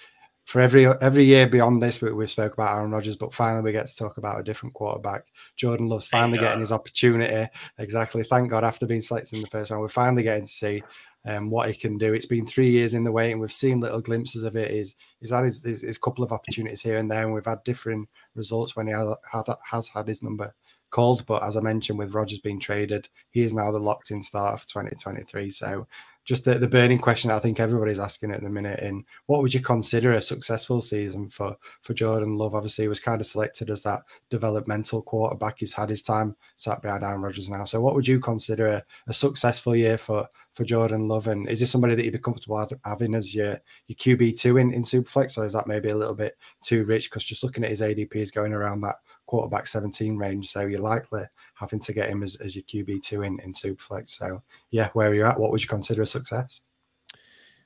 for 0.45 0.59
every 0.59 0.87
every 0.87 1.23
year 1.23 1.47
beyond 1.47 1.81
this, 1.81 2.01
we, 2.01 2.11
we 2.11 2.27
spoke 2.27 2.53
about 2.53 2.75
Aaron 2.75 2.91
Rodgers, 2.91 3.15
but 3.15 3.33
finally 3.33 3.63
we 3.63 3.71
get 3.71 3.87
to 3.87 3.95
talk 3.95 4.17
about 4.17 4.39
a 4.39 4.43
different 4.43 4.73
quarterback. 4.73 5.25
Jordan 5.55 5.87
Love's 5.87 6.07
finally 6.07 6.39
getting 6.39 6.59
his 6.59 6.71
opportunity. 6.71 7.49
Exactly. 7.77 8.23
Thank 8.23 8.49
God, 8.49 8.63
after 8.63 8.85
being 8.85 9.01
selected 9.01 9.35
in 9.35 9.41
the 9.41 9.47
first 9.47 9.71
round, 9.71 9.81
we're 9.81 9.87
finally 9.87 10.23
getting 10.23 10.45
to 10.45 10.51
see 10.51 10.83
um, 11.25 11.49
what 11.49 11.69
he 11.69 11.75
can 11.75 11.97
do. 11.97 12.13
It's 12.13 12.25
been 12.25 12.47
three 12.47 12.69
years 12.69 12.93
in 12.93 13.03
the 13.03 13.11
waiting. 13.11 13.39
We've 13.39 13.51
seen 13.51 13.79
little 13.79 14.01
glimpses 14.01 14.43
of 14.43 14.55
it. 14.55 14.71
He's, 14.71 14.95
he's 15.19 15.31
had 15.31 15.43
his, 15.45 15.63
his, 15.63 15.81
his 15.81 15.97
couple 15.97 16.23
of 16.23 16.31
opportunities 16.31 16.81
here 16.81 16.97
and 16.97 17.09
there, 17.09 17.23
and 17.23 17.33
we've 17.33 17.45
had 17.45 17.63
different 17.63 18.09
results 18.35 18.75
when 18.75 18.87
he 18.87 18.93
has, 18.93 19.15
has, 19.31 19.49
has 19.69 19.87
had 19.89 20.07
his 20.07 20.23
number 20.23 20.53
called. 20.89 21.25
But 21.25 21.43
as 21.43 21.55
I 21.55 21.61
mentioned, 21.61 21.99
with 21.99 22.13
Rodgers 22.13 22.39
being 22.39 22.59
traded, 22.59 23.09
he 23.29 23.41
is 23.41 23.53
now 23.53 23.71
the 23.71 23.79
locked 23.79 24.11
in 24.11 24.23
starter 24.23 24.57
for 24.57 24.67
2023. 24.67 25.51
So 25.51 25.87
just 26.23 26.45
the, 26.45 26.55
the 26.55 26.67
burning 26.67 26.99
question 26.99 27.31
I 27.31 27.39
think 27.39 27.59
everybody's 27.59 27.99
asking 27.99 28.31
at 28.31 28.41
the 28.41 28.49
minute 28.49 28.79
in 28.79 29.03
what 29.25 29.41
would 29.41 29.53
you 29.53 29.59
consider 29.59 30.13
a 30.13 30.21
successful 30.21 30.81
season 30.81 31.29
for 31.29 31.55
for 31.81 31.93
Jordan 31.93 32.37
Love? 32.37 32.53
Obviously, 32.53 32.83
he 32.83 32.89
was 32.89 32.99
kind 32.99 33.19
of 33.19 33.27
selected 33.27 33.69
as 33.69 33.81
that 33.83 34.01
developmental 34.29 35.01
quarterback. 35.01 35.55
He's 35.59 35.73
had 35.73 35.89
his 35.89 36.01
time 36.01 36.35
sat 36.55 36.81
behind 36.81 37.03
Aaron 37.03 37.21
Rodgers 37.21 37.49
now. 37.49 37.63
So 37.63 37.81
what 37.81 37.95
would 37.95 38.07
you 38.07 38.19
consider 38.19 38.67
a, 38.67 38.83
a 39.07 39.13
successful 39.13 39.75
year 39.75 39.97
for 39.97 40.27
for 40.53 40.63
Jordan 40.63 41.07
Love? 41.07 41.27
And 41.27 41.49
is 41.49 41.59
this 41.59 41.71
somebody 41.71 41.95
that 41.95 42.05
you'd 42.05 42.13
be 42.13 42.19
comfortable 42.19 42.67
having 42.85 43.15
as 43.15 43.33
your 43.33 43.59
your 43.87 43.95
QB 43.95 44.39
two 44.39 44.57
in, 44.57 44.73
in 44.73 44.83
Superflex, 44.83 45.37
or 45.37 45.45
is 45.45 45.53
that 45.53 45.67
maybe 45.67 45.89
a 45.89 45.97
little 45.97 46.15
bit 46.15 46.37
too 46.61 46.85
rich? 46.85 47.09
Because 47.09 47.23
just 47.23 47.43
looking 47.43 47.63
at 47.63 47.71
his 47.71 47.81
ADP 47.81 48.15
is 48.15 48.31
going 48.31 48.53
around 48.53 48.81
that 48.81 48.97
quarterback 49.31 49.65
17 49.65 50.17
range. 50.17 50.49
So 50.49 50.65
you're 50.65 50.81
likely 50.81 51.23
having 51.53 51.79
to 51.79 51.93
get 51.93 52.09
him 52.09 52.21
as, 52.21 52.35
as 52.41 52.53
your 52.53 52.63
QB2 52.63 53.25
in, 53.25 53.39
in 53.39 53.53
Superflex. 53.53 54.09
So, 54.09 54.43
yeah, 54.71 54.89
where 54.91 55.09
are 55.09 55.13
you 55.13 55.25
at? 55.25 55.39
What 55.39 55.51
would 55.51 55.61
you 55.61 55.69
consider 55.69 56.01
a 56.01 56.05
success? 56.05 56.63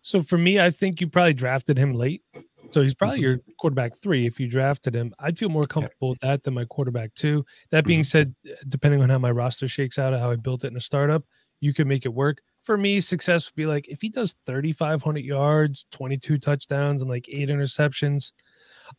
So 0.03 0.21
for 0.21 0.37
me, 0.37 0.59
I 0.59 0.69
think 0.69 1.01
you 1.01 1.07
probably 1.07 1.33
drafted 1.33 1.75
him 1.75 1.93
late. 1.93 2.21
So 2.69 2.83
he's 2.83 2.93
probably 2.93 3.17
mm-hmm. 3.17 3.23
your 3.23 3.39
quarterback 3.57 3.97
three 3.97 4.27
if 4.27 4.39
you 4.39 4.47
drafted 4.47 4.93
him. 4.93 5.11
I'd 5.17 5.39
feel 5.39 5.49
more 5.49 5.63
comfortable 5.63 6.09
with 6.09 6.19
that 6.19 6.43
than 6.43 6.53
my 6.53 6.65
quarterback 6.65 7.15
two. 7.15 7.43
That 7.71 7.83
being 7.83 8.01
mm-hmm. 8.01 8.05
said, 8.05 8.35
depending 8.67 9.01
on 9.01 9.09
how 9.09 9.17
my 9.17 9.31
roster 9.31 9.67
shakes 9.67 9.97
out, 9.97 10.13
how 10.13 10.29
I 10.29 10.35
built 10.35 10.65
it 10.65 10.67
in 10.67 10.77
a 10.77 10.81
startup, 10.81 11.23
you 11.61 11.73
can 11.73 11.87
make 11.87 12.05
it 12.05 12.13
work. 12.13 12.43
For 12.61 12.77
me, 12.77 12.99
success 12.99 13.49
would 13.49 13.55
be 13.55 13.65
like 13.65 13.87
if 13.87 14.01
he 14.01 14.09
does 14.09 14.35
3,500 14.45 15.25
yards, 15.25 15.87
22 15.91 16.37
touchdowns, 16.37 17.01
and 17.01 17.09
like 17.09 17.27
eight 17.29 17.49
interceptions. 17.49 18.33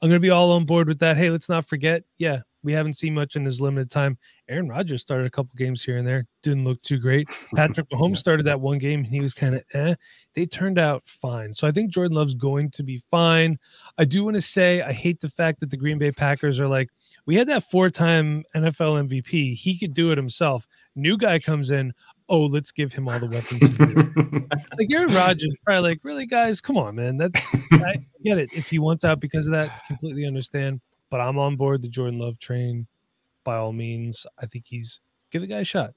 I'm 0.03 0.09
going 0.09 0.21
to 0.21 0.21
be 0.21 0.31
all 0.31 0.51
on 0.51 0.65
board 0.65 0.89
with 0.89 0.99
that. 0.99 1.17
Hey, 1.17 1.31
let's 1.31 1.49
not 1.49 1.67
forget. 1.67 2.03
Yeah, 2.19 2.41
we 2.67 2.73
haven't 2.73 2.95
seen 2.95 3.15
much 3.15 3.37
in 3.37 3.45
his 3.45 3.61
limited 3.61 3.93
time. 3.93 4.19
Aaron 4.49 4.69
Rodgers 4.69 5.01
started 5.01 5.25
a 5.25 5.31
couple 5.31 5.53
games 5.57 5.85
here 5.85 5.99
and 5.99 6.07
there, 6.07 6.27
didn't 6.43 6.65
look 6.65 6.83
too 6.83 6.99
great. 6.99 7.29
Patrick 7.55 7.89
Mahomes 7.93 8.17
started 8.17 8.45
that 8.47 8.61
one 8.61 8.79
game 8.79 9.05
and 9.05 9.09
he 9.09 9.21
was 9.21 9.33
kind 9.33 9.55
of 9.55 9.63
eh. 9.73 9.95
They 10.35 10.47
turned 10.47 10.77
out 10.77 11.07
fine. 11.07 11.53
So 11.53 11.69
I 11.69 11.71
think 11.71 11.93
Jordan 11.93 12.17
Love's 12.17 12.35
going 12.35 12.71
to 12.73 12.83
be 12.83 12.99
fine. 13.09 13.57
I 13.99 14.05
do 14.05 14.25
want 14.25 14.35
to 14.35 14.41
say 14.41 14.83
I 14.83 14.93
hate 14.93 15.21
the 15.21 15.29
fact 15.29 15.61
that 15.61 15.71
the 15.71 15.77
Green 15.77 15.97
Bay 15.97 16.11
Packers 16.11 16.59
are 16.59 16.67
like, 16.67 16.91
we 17.25 17.37
had 17.37 17.49
that 17.49 17.63
four 17.63 17.89
time 17.89 18.43
NFL 18.57 19.09
MVP. 19.09 19.55
He 19.55 19.79
could 19.79 19.95
do 19.95 20.11
it 20.11 20.19
himself. 20.19 20.67
New 20.97 21.17
guy 21.17 21.39
comes 21.39 21.71
in. 21.71 21.93
Oh, 22.29 22.47
let's 22.47 22.73
give 22.73 22.93
him 22.93 23.09
all 23.09 23.21
the 23.21 23.31
weapons. 23.31 23.79
like 24.79 24.93
Aaron 24.93 25.15
Rodgers, 25.15 25.57
probably 25.65 25.91
like, 25.91 26.01
really, 26.03 26.27
guys, 26.27 26.61
come 26.61 26.77
on, 26.77 26.97
man. 26.97 27.17
That's 27.17 27.41
I 27.71 28.05
get 28.25 28.39
it. 28.39 28.53
If 28.53 28.69
he 28.69 28.81
wants 28.81 29.05
out 29.05 29.21
because 29.21 29.47
of 29.47 29.53
that, 29.53 29.87
completely 29.87 30.27
understand 30.27 30.81
but 31.11 31.21
I'm 31.21 31.39
on 31.39 31.57
board 31.57 31.83
the 31.83 31.89
Jordan 31.89 32.19
Love 32.19 32.39
train 32.39 32.87
by 33.45 33.57
all 33.57 33.73
means. 33.73 34.27
I 34.41 34.47
think 34.47 34.67
he's 34.67 35.01
give 35.31 35.43
the 35.43 35.49
guy 35.49 35.61
a 35.61 35.65
shot. 35.65 35.95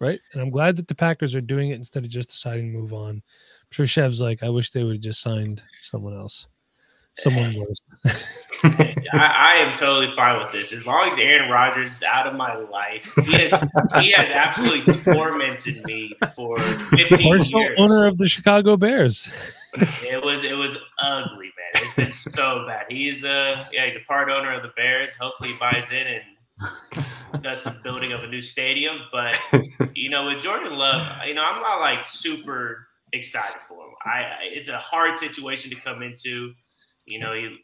Right. 0.00 0.18
And 0.32 0.40
I'm 0.40 0.50
glad 0.50 0.76
that 0.76 0.88
the 0.88 0.94
Packers 0.94 1.34
are 1.34 1.42
doing 1.42 1.70
it 1.70 1.74
instead 1.74 2.04
of 2.04 2.10
just 2.10 2.30
deciding 2.30 2.72
to 2.72 2.78
move 2.78 2.94
on. 2.94 3.16
I'm 3.16 3.22
sure 3.70 3.84
Chev's 3.84 4.20
like, 4.20 4.42
I 4.42 4.48
wish 4.48 4.70
they 4.70 4.82
would 4.82 4.96
have 4.96 5.02
just 5.02 5.20
signed 5.20 5.62
someone 5.82 6.16
else. 6.16 6.48
Someone 7.14 7.54
worse. 7.58 7.80
I, 8.64 8.96
I, 9.12 9.54
am 9.56 9.74
totally 9.74 10.06
fine 10.08 10.40
with 10.40 10.52
this. 10.52 10.72
As 10.72 10.86
long 10.86 11.06
as 11.06 11.18
Aaron 11.18 11.50
Rodgers 11.50 11.96
is 11.96 12.02
out 12.02 12.26
of 12.26 12.34
my 12.34 12.54
life, 12.54 13.12
he 13.24 13.32
has 13.32 13.52
he 14.00 14.12
has 14.12 14.30
absolutely 14.30 14.94
tormented 15.12 15.84
me 15.84 16.14
for 16.34 16.58
15 16.60 17.06
Partial 17.08 17.60
years. 17.60 17.78
Owner 17.78 18.06
of 18.06 18.18
the 18.18 18.28
Chicago 18.28 18.76
Bears. 18.76 19.28
It 20.02 20.22
was 20.22 20.44
it 20.44 20.56
was 20.56 20.76
ugly, 21.02 21.52
man. 21.56 21.59
It's 21.74 21.94
been 21.94 22.14
so 22.14 22.66
bad. 22.66 22.86
He's 22.88 23.24
a 23.24 23.68
yeah, 23.72 23.84
he's 23.84 23.96
a 23.96 24.00
part 24.00 24.30
owner 24.30 24.52
of 24.52 24.62
the 24.62 24.72
Bears. 24.76 25.14
Hopefully, 25.14 25.50
he 25.50 25.56
buys 25.58 25.90
in 25.92 26.06
and 26.06 27.42
does 27.42 27.62
some 27.62 27.80
building 27.82 28.12
of 28.12 28.22
a 28.24 28.26
new 28.26 28.42
stadium. 28.42 28.98
But 29.12 29.34
you 29.94 30.10
know, 30.10 30.26
with 30.26 30.40
Jordan 30.42 30.74
Love, 30.74 31.24
you 31.26 31.34
know, 31.34 31.44
I'm 31.44 31.60
not 31.62 31.80
like 31.80 32.04
super 32.04 32.86
excited 33.12 33.60
for 33.60 33.84
him. 33.84 33.94
I 34.04 34.24
it's 34.42 34.68
a 34.68 34.78
hard 34.78 35.18
situation 35.18 35.70
to 35.70 35.76
come 35.76 36.02
into. 36.02 36.52
You 37.06 37.18
know, 37.18 37.32
he 37.32 37.58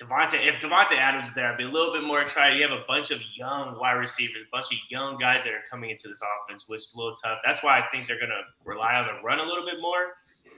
Davante, 0.00 0.46
if 0.46 0.60
Davante 0.60 0.96
Adams 0.96 1.28
is 1.28 1.34
there, 1.34 1.50
I'd 1.50 1.56
be 1.56 1.64
a 1.64 1.70
little 1.70 1.92
bit 1.92 2.02
more 2.02 2.20
excited. 2.20 2.58
You 2.58 2.68
have 2.68 2.78
a 2.78 2.84
bunch 2.86 3.10
of 3.10 3.20
young 3.34 3.78
wide 3.80 3.94
receivers, 3.94 4.42
a 4.42 4.50
bunch 4.52 4.66
of 4.70 4.78
young 4.90 5.16
guys 5.16 5.44
that 5.44 5.54
are 5.54 5.62
coming 5.70 5.88
into 5.88 6.08
this 6.08 6.20
offense, 6.20 6.68
which 6.68 6.80
is 6.80 6.92
a 6.94 6.98
little 6.98 7.14
tough. 7.14 7.38
That's 7.44 7.62
why 7.62 7.80
I 7.80 7.84
think 7.90 8.06
they're 8.06 8.18
going 8.18 8.30
to 8.30 8.42
rely 8.64 8.94
on 8.94 9.06
the 9.06 9.22
run 9.24 9.38
a 9.38 9.44
little 9.44 9.64
bit 9.64 9.80
more. 9.80 10.16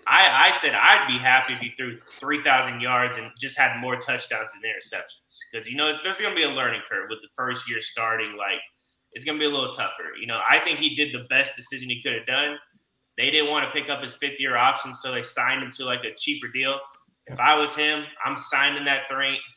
I, 0.08 0.48
I 0.48 0.52
said 0.52 0.72
I'd 0.74 1.06
be 1.06 1.18
happy 1.18 1.52
if 1.52 1.60
he 1.60 1.70
threw 1.70 1.98
3,000 2.18 2.80
yards 2.80 3.18
and 3.18 3.30
just 3.38 3.58
had 3.58 3.78
more 3.80 3.96
touchdowns 3.96 4.52
and 4.54 4.64
interceptions 4.64 5.38
because, 5.50 5.68
you 5.68 5.76
know, 5.76 5.92
there's 6.02 6.20
going 6.20 6.34
to 6.34 6.36
be 6.36 6.44
a 6.44 6.50
learning 6.50 6.80
curve 6.88 7.06
with 7.10 7.20
the 7.20 7.28
first 7.36 7.68
year 7.68 7.80
starting. 7.80 8.36
Like, 8.36 8.60
it's 9.12 9.24
going 9.24 9.38
to 9.38 9.42
be 9.42 9.46
a 9.46 9.54
little 9.54 9.72
tougher. 9.72 10.14
You 10.18 10.26
know, 10.26 10.40
I 10.50 10.58
think 10.58 10.78
he 10.78 10.94
did 10.94 11.14
the 11.14 11.26
best 11.28 11.56
decision 11.56 11.88
he 11.90 12.02
could 12.02 12.14
have 12.14 12.26
done. 12.26 12.56
They 13.18 13.30
didn't 13.30 13.50
want 13.50 13.66
to 13.66 13.78
pick 13.78 13.90
up 13.90 14.02
his 14.02 14.14
fifth 14.14 14.40
year 14.40 14.56
option, 14.56 14.94
so 14.94 15.12
they 15.12 15.22
signed 15.22 15.62
him 15.62 15.70
to 15.72 15.84
like 15.84 16.04
a 16.04 16.14
cheaper 16.14 16.48
deal. 16.48 16.78
If 17.26 17.38
I 17.40 17.58
was 17.58 17.74
him, 17.74 18.04
I'm 18.24 18.36
signing 18.36 18.84
that 18.86 19.08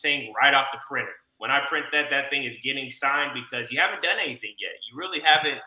thing 0.01 0.33
right 0.41 0.53
off 0.53 0.71
the 0.71 0.79
printer. 0.87 1.13
When 1.37 1.51
I 1.51 1.65
print 1.67 1.85
that, 1.91 2.09
that 2.09 2.29
thing 2.29 2.43
is 2.43 2.59
getting 2.63 2.89
signed 2.89 3.31
because 3.33 3.71
you 3.71 3.79
haven't 3.79 4.03
done 4.03 4.17
anything 4.19 4.53
yet. 4.59 4.71
You 4.89 4.97
really 4.97 5.19
haven't 5.19 5.59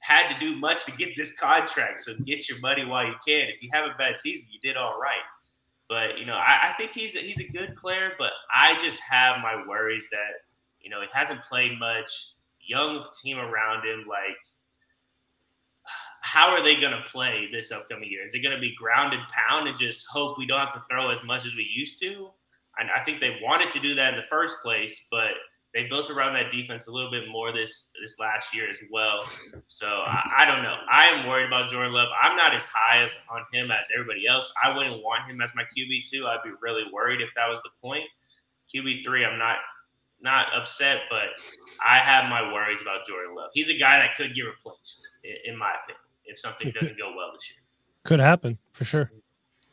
had 0.00 0.32
to 0.32 0.38
do 0.38 0.56
much 0.56 0.84
to 0.86 0.92
get 0.92 1.16
this 1.16 1.38
contract. 1.38 2.00
So 2.00 2.14
get 2.24 2.48
your 2.48 2.58
money 2.60 2.84
while 2.84 3.06
you 3.06 3.14
can. 3.26 3.48
If 3.48 3.62
you 3.62 3.70
have 3.72 3.86
a 3.86 3.94
bad 3.98 4.18
season, 4.18 4.48
you 4.50 4.58
did 4.60 4.76
all 4.76 4.98
right. 5.00 5.24
But 5.88 6.18
you 6.18 6.26
know, 6.26 6.36
I, 6.36 6.70
I 6.70 6.74
think 6.78 6.92
he's 6.92 7.16
a, 7.16 7.18
he's 7.18 7.40
a 7.40 7.52
good 7.52 7.76
player. 7.76 8.12
But 8.18 8.32
I 8.54 8.78
just 8.82 9.00
have 9.00 9.42
my 9.42 9.64
worries 9.66 10.08
that 10.10 10.44
you 10.80 10.90
know 10.90 11.00
he 11.00 11.08
hasn't 11.12 11.42
played 11.42 11.78
much. 11.78 12.34
Young 12.62 13.04
team 13.20 13.38
around 13.38 13.84
him, 13.84 14.04
like 14.08 14.36
how 16.20 16.50
are 16.50 16.62
they 16.62 16.80
going 16.80 16.92
to 16.92 17.10
play 17.10 17.48
this 17.52 17.72
upcoming 17.72 18.08
year? 18.08 18.22
Is 18.22 18.34
it 18.34 18.40
going 18.40 18.54
to 18.54 18.60
be 18.60 18.74
ground 18.76 19.14
and 19.14 19.22
pound 19.28 19.68
and 19.68 19.76
just 19.76 20.06
hope 20.08 20.38
we 20.38 20.46
don't 20.46 20.60
have 20.60 20.72
to 20.74 20.82
throw 20.88 21.10
as 21.10 21.24
much 21.24 21.44
as 21.44 21.56
we 21.56 21.68
used 21.68 22.00
to? 22.02 22.30
And 22.78 22.88
I 22.96 23.02
think 23.02 23.20
they 23.20 23.40
wanted 23.42 23.70
to 23.72 23.80
do 23.80 23.94
that 23.96 24.14
in 24.14 24.20
the 24.20 24.26
first 24.26 24.56
place, 24.62 25.08
but 25.10 25.32
they 25.74 25.86
built 25.86 26.10
around 26.10 26.34
that 26.34 26.50
defense 26.50 26.88
a 26.88 26.92
little 26.92 27.10
bit 27.10 27.28
more 27.30 27.52
this 27.52 27.92
this 28.00 28.18
last 28.18 28.54
year 28.54 28.68
as 28.68 28.82
well. 28.90 29.24
So 29.66 29.86
I, 29.86 30.38
I, 30.38 30.44
don't 30.44 30.62
know. 30.62 30.74
I 30.90 31.06
am 31.06 31.28
worried 31.28 31.46
about 31.46 31.70
Jordan 31.70 31.92
Love. 31.92 32.08
I'm 32.20 32.36
not 32.36 32.54
as 32.54 32.64
high 32.64 33.02
as 33.02 33.16
on 33.30 33.44
him 33.52 33.70
as 33.70 33.86
everybody 33.94 34.26
else. 34.26 34.52
I 34.62 34.76
wouldn't 34.76 35.02
want 35.02 35.30
him 35.30 35.40
as 35.40 35.54
my 35.54 35.62
QB 35.62 36.08
two. 36.10 36.26
I'd 36.26 36.42
be 36.42 36.50
really 36.60 36.84
worried 36.92 37.20
if 37.20 37.32
that 37.36 37.48
was 37.48 37.62
the 37.62 37.70
point. 37.80 38.04
QB 38.74 39.04
three, 39.04 39.24
I'm 39.24 39.38
not 39.38 39.58
not 40.22 40.48
upset, 40.54 41.02
but 41.08 41.28
I 41.86 41.98
have 41.98 42.28
my 42.28 42.52
worries 42.52 42.82
about 42.82 43.06
Jordan 43.06 43.34
Love. 43.34 43.50
He's 43.54 43.70
a 43.70 43.78
guy 43.78 43.98
that 43.98 44.16
could 44.16 44.34
get 44.34 44.42
replaced, 44.42 45.18
in, 45.24 45.52
in 45.52 45.58
my 45.58 45.72
opinion 45.82 46.00
if 46.30 46.38
something 46.38 46.72
doesn't 46.80 46.96
go 46.96 47.12
well 47.16 47.30
this 47.34 47.50
year. 47.50 47.60
Could 48.04 48.20
happen 48.20 48.58
for 48.72 48.84
sure. 48.84 49.10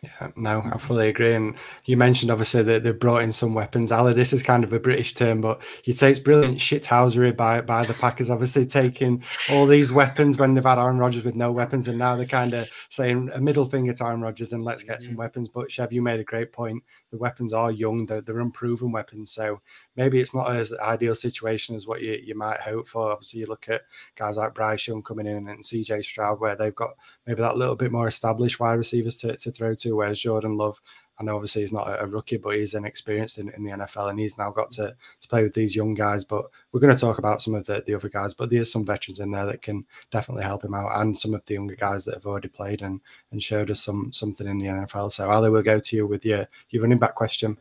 Yeah, 0.03 0.29
no, 0.35 0.61
I 0.71 0.77
fully 0.77 1.09
agree. 1.09 1.33
And 1.33 1.55
you 1.85 1.97
mentioned 1.97 2.29
obviously 2.29 2.61
that 2.61 2.83
they 2.83 2.91
brought 2.91 3.23
in 3.23 3.31
some 3.31 3.55
weapons. 3.55 3.91
Ali, 3.91 4.13
this 4.13 4.31
is 4.31 4.43
kind 4.43 4.63
of 4.63 4.71
a 4.71 4.79
British 4.79 5.15
term, 5.15 5.41
but 5.41 5.59
you'd 5.85 5.97
say 5.97 6.11
it's 6.11 6.19
brilliant 6.19 6.59
shithousery 6.59 7.35
by 7.35 7.61
by 7.61 7.83
the 7.83 7.95
Packers, 7.95 8.29
obviously 8.29 8.67
taking 8.67 9.23
all 9.51 9.65
these 9.65 9.91
weapons 9.91 10.37
when 10.37 10.53
they've 10.53 10.63
had 10.63 10.77
Aaron 10.77 10.99
Rodgers 10.99 11.23
with 11.23 11.35
no 11.35 11.51
weapons, 11.51 11.87
and 11.87 11.97
now 11.97 12.15
they're 12.15 12.27
kind 12.27 12.53
of 12.53 12.69
saying 12.89 13.31
a 13.33 13.41
middle 13.41 13.65
finger 13.65 13.91
to 13.91 14.05
Aaron 14.05 14.21
Rodgers 14.21 14.53
and 14.53 14.63
let's 14.63 14.83
get 14.83 15.01
some 15.01 15.13
mm-hmm. 15.13 15.19
weapons. 15.19 15.49
But 15.49 15.71
Chev, 15.71 15.91
you 15.91 16.03
made 16.03 16.19
a 16.19 16.23
great 16.23 16.53
point. 16.53 16.83
The 17.11 17.17
weapons 17.17 17.51
are 17.51 17.71
young, 17.71 18.05
they're, 18.05 18.21
they're 18.21 18.39
unproven 18.39 18.91
weapons. 18.91 19.31
So 19.31 19.61
maybe 19.97 20.19
it's 20.19 20.33
not 20.33 20.55
as 20.55 20.73
ideal 20.79 21.15
situation 21.15 21.75
as 21.75 21.85
what 21.85 22.01
you, 22.01 22.13
you 22.23 22.35
might 22.35 22.59
hope 22.59 22.87
for. 22.87 23.11
Obviously, 23.11 23.41
you 23.41 23.47
look 23.47 23.67
at 23.67 23.81
guys 24.15 24.37
like 24.37 24.53
Bryce 24.53 24.87
Young 24.87 25.03
coming 25.03 25.27
in 25.27 25.49
and 25.49 25.63
CJ 25.63 26.03
Stroud, 26.03 26.39
where 26.39 26.55
they've 26.55 26.75
got 26.75 26.91
maybe 27.25 27.41
that 27.41 27.57
little 27.57 27.75
bit 27.75 27.91
more 27.91 28.07
established 28.07 28.59
wide 28.59 28.75
receivers 28.75 29.15
to, 29.17 29.35
to 29.35 29.51
throw 29.51 29.73
to, 29.75 29.95
whereas 29.95 30.19
Jordan 30.19 30.55
Love 30.55 30.79
I 31.19 31.23
know 31.23 31.35
obviously 31.35 31.61
he's 31.61 31.73
not 31.73 32.01
a 32.01 32.05
rookie, 32.05 32.37
but 32.37 32.55
he's 32.55 32.75
an 32.75 32.85
experienced 32.85 33.39
in, 33.39 33.49
in 33.49 33.63
the 33.63 33.71
NFL 33.71 34.09
and 34.09 34.19
he's 34.19 34.37
now 34.37 34.51
got 34.51 34.71
to, 34.73 34.95
to 35.19 35.27
play 35.27 35.41
with 35.41 35.53
these 35.53 35.75
young 35.75 35.95
guys. 35.95 36.23
But 36.23 36.45
we're 36.71 36.79
going 36.79 36.93
to 36.93 36.99
talk 36.99 37.17
about 37.17 37.41
some 37.41 37.55
of 37.55 37.65
the, 37.65 37.83
the 37.85 37.95
other 37.95 38.09
guys, 38.09 38.35
but 38.35 38.49
there's 38.49 38.71
some 38.71 38.85
veterans 38.85 39.19
in 39.19 39.31
there 39.31 39.45
that 39.47 39.63
can 39.63 39.85
definitely 40.11 40.43
help 40.43 40.63
him 40.63 40.75
out 40.75 40.91
and 41.01 41.17
some 41.17 41.33
of 41.33 41.43
the 41.45 41.55
younger 41.55 41.75
guys 41.75 42.05
that 42.05 42.13
have 42.13 42.27
already 42.27 42.49
played 42.49 42.83
and, 42.83 43.01
and 43.31 43.41
showed 43.41 43.71
us 43.71 43.81
some 43.81 44.13
something 44.13 44.47
in 44.47 44.59
the 44.59 44.67
NFL. 44.67 45.11
So 45.11 45.29
Ali, 45.29 45.49
we'll 45.49 45.63
go 45.63 45.79
to 45.79 45.95
you 45.95 46.05
with 46.05 46.23
your, 46.23 46.47
your 46.69 46.83
running 46.83 46.99
back 46.99 47.15
question. 47.15 47.57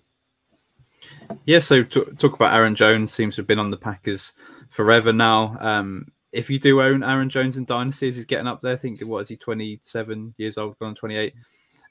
Yeah, 1.44 1.59
so 1.59 1.82
to, 1.82 2.04
talk 2.18 2.34
about 2.34 2.54
Aaron 2.54 2.74
Jones 2.74 3.12
seems 3.12 3.34
to 3.36 3.42
have 3.42 3.46
been 3.46 3.59
on 3.59 3.70
the 3.70 3.76
Packers 3.76 4.32
forever 4.70 5.12
now. 5.12 5.57
Um, 5.61 6.11
if 6.32 6.50
you 6.50 6.59
do 6.59 6.82
own 6.82 7.02
Aaron 7.02 7.30
Jones 7.30 7.57
in 7.57 7.64
dynasties, 7.64 8.16
he's 8.16 8.26
getting 8.26 8.46
up 8.46 8.61
there. 8.61 8.74
I 8.74 8.76
think 8.76 9.00
what 9.00 9.20
is 9.20 9.28
he, 9.28 9.36
27 9.36 10.34
years 10.38 10.59
old, 10.59 10.78
gone 10.78 10.94
28 10.94 11.34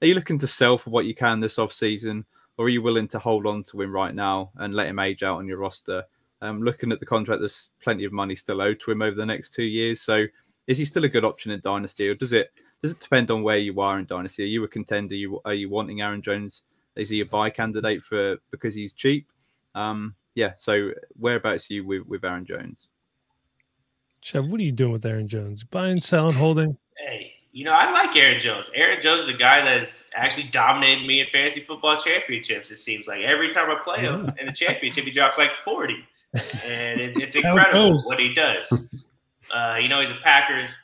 are 0.02 0.08
you 0.08 0.14
looking 0.14 0.38
to 0.40 0.48
sell 0.48 0.78
for 0.78 0.90
what 0.90 1.06
you 1.06 1.16
can 1.16 1.40
this 1.40 1.58
off 1.58 1.72
season, 1.72 2.26
or 2.58 2.66
are 2.66 2.70
you 2.70 2.82
willing 2.82 3.08
to 3.10 3.20
hold 3.20 3.48
on 3.48 3.64
to 3.64 3.82
him 3.82 3.92
right 3.92 4.14
now 4.14 4.52
and 4.58 4.76
let 4.76 4.88
him 4.88 5.00
age 5.00 5.24
out 5.24 5.38
on 5.38 5.48
your 5.48 5.58
roster? 5.58 6.04
Um, 6.42 6.62
looking 6.62 6.92
at 6.92 7.00
the 7.00 7.06
contract, 7.06 7.40
there's 7.40 7.70
plenty 7.82 8.06
of 8.06 8.12
money 8.12 8.36
still 8.36 8.62
owed 8.62 8.80
to 8.82 8.92
him 8.92 9.02
over 9.02 9.16
the 9.16 9.26
next 9.26 9.54
two 9.54 9.64
years. 9.64 10.02
So, 10.02 10.26
is 10.68 10.78
he 10.78 10.86
still 10.86 11.06
a 11.06 11.10
good 11.10 11.26
option 11.26 11.52
in 11.52 11.60
Dynasty, 11.62 12.10
or 12.10 12.16
does 12.16 12.34
it 12.34 12.52
does 12.82 12.92
it 12.92 13.00
depend 13.00 13.32
on 13.32 13.42
where 13.42 13.58
you 13.58 13.80
are 13.80 13.98
in 13.98 14.06
Dynasty? 14.06 14.44
Are 14.44 14.48
you 14.48 14.64
a 14.64 14.68
contender? 14.68 15.16
Are 15.16 15.18
you, 15.18 15.42
are 15.46 15.54
you 15.54 15.70
wanting 15.70 16.02
Aaron 16.02 16.22
Jones? 16.22 16.64
Is 16.96 17.10
he 17.10 17.22
a 17.22 17.26
buy 17.26 17.50
candidate 17.50 18.02
for 18.02 18.38
because 18.52 18.76
he's 18.76 18.94
cheap? 18.94 19.28
Um, 19.74 20.16
yeah. 20.34 20.54
So, 20.58 20.92
whereabouts 21.18 21.70
are 21.70 21.74
you 21.74 21.86
with, 21.86 22.06
with 22.08 22.24
Aaron 22.24 22.46
Jones? 22.46 22.88
Chev, 24.22 24.48
what 24.48 24.60
are 24.60 24.64
you 24.64 24.72
doing 24.72 24.92
with 24.92 25.06
Aaron 25.06 25.28
Jones? 25.28 25.64
Buying, 25.64 26.00
selling, 26.00 26.34
holding? 26.34 26.78
Hey, 26.98 27.34
you 27.52 27.64
know, 27.64 27.74
I 27.74 27.92
like 27.92 28.16
Aaron 28.16 28.40
Jones. 28.40 28.72
Aaron 28.74 29.00
Jones 29.00 29.24
is 29.24 29.30
a 29.30 29.38
guy 29.38 29.62
that's 29.62 30.08
actually 30.16 30.48
dominated 30.48 31.06
me 31.08 31.20
in 31.20 31.26
fantasy 31.28 31.60
football 31.60 31.96
championships. 31.96 32.72
It 32.72 32.78
seems 32.78 33.08
like 33.08 33.22
every 33.22 33.50
time 33.50 33.70
I 33.70 33.76
play 33.82 34.00
him 34.00 34.32
in 34.40 34.48
the 34.48 34.52
championship, 34.52 35.06
he 35.06 35.12
drops 35.12 35.38
like 35.38 35.54
40. 35.54 35.96
And 36.66 37.00
it, 37.00 37.16
it's 37.16 37.36
incredible 37.36 37.98
what 38.08 38.20
he 38.20 38.34
does. 38.34 38.90
Uh, 39.54 39.78
you 39.80 39.88
know, 39.88 40.02
he's 40.02 40.12
a 40.12 40.16
Packers. 40.16 40.78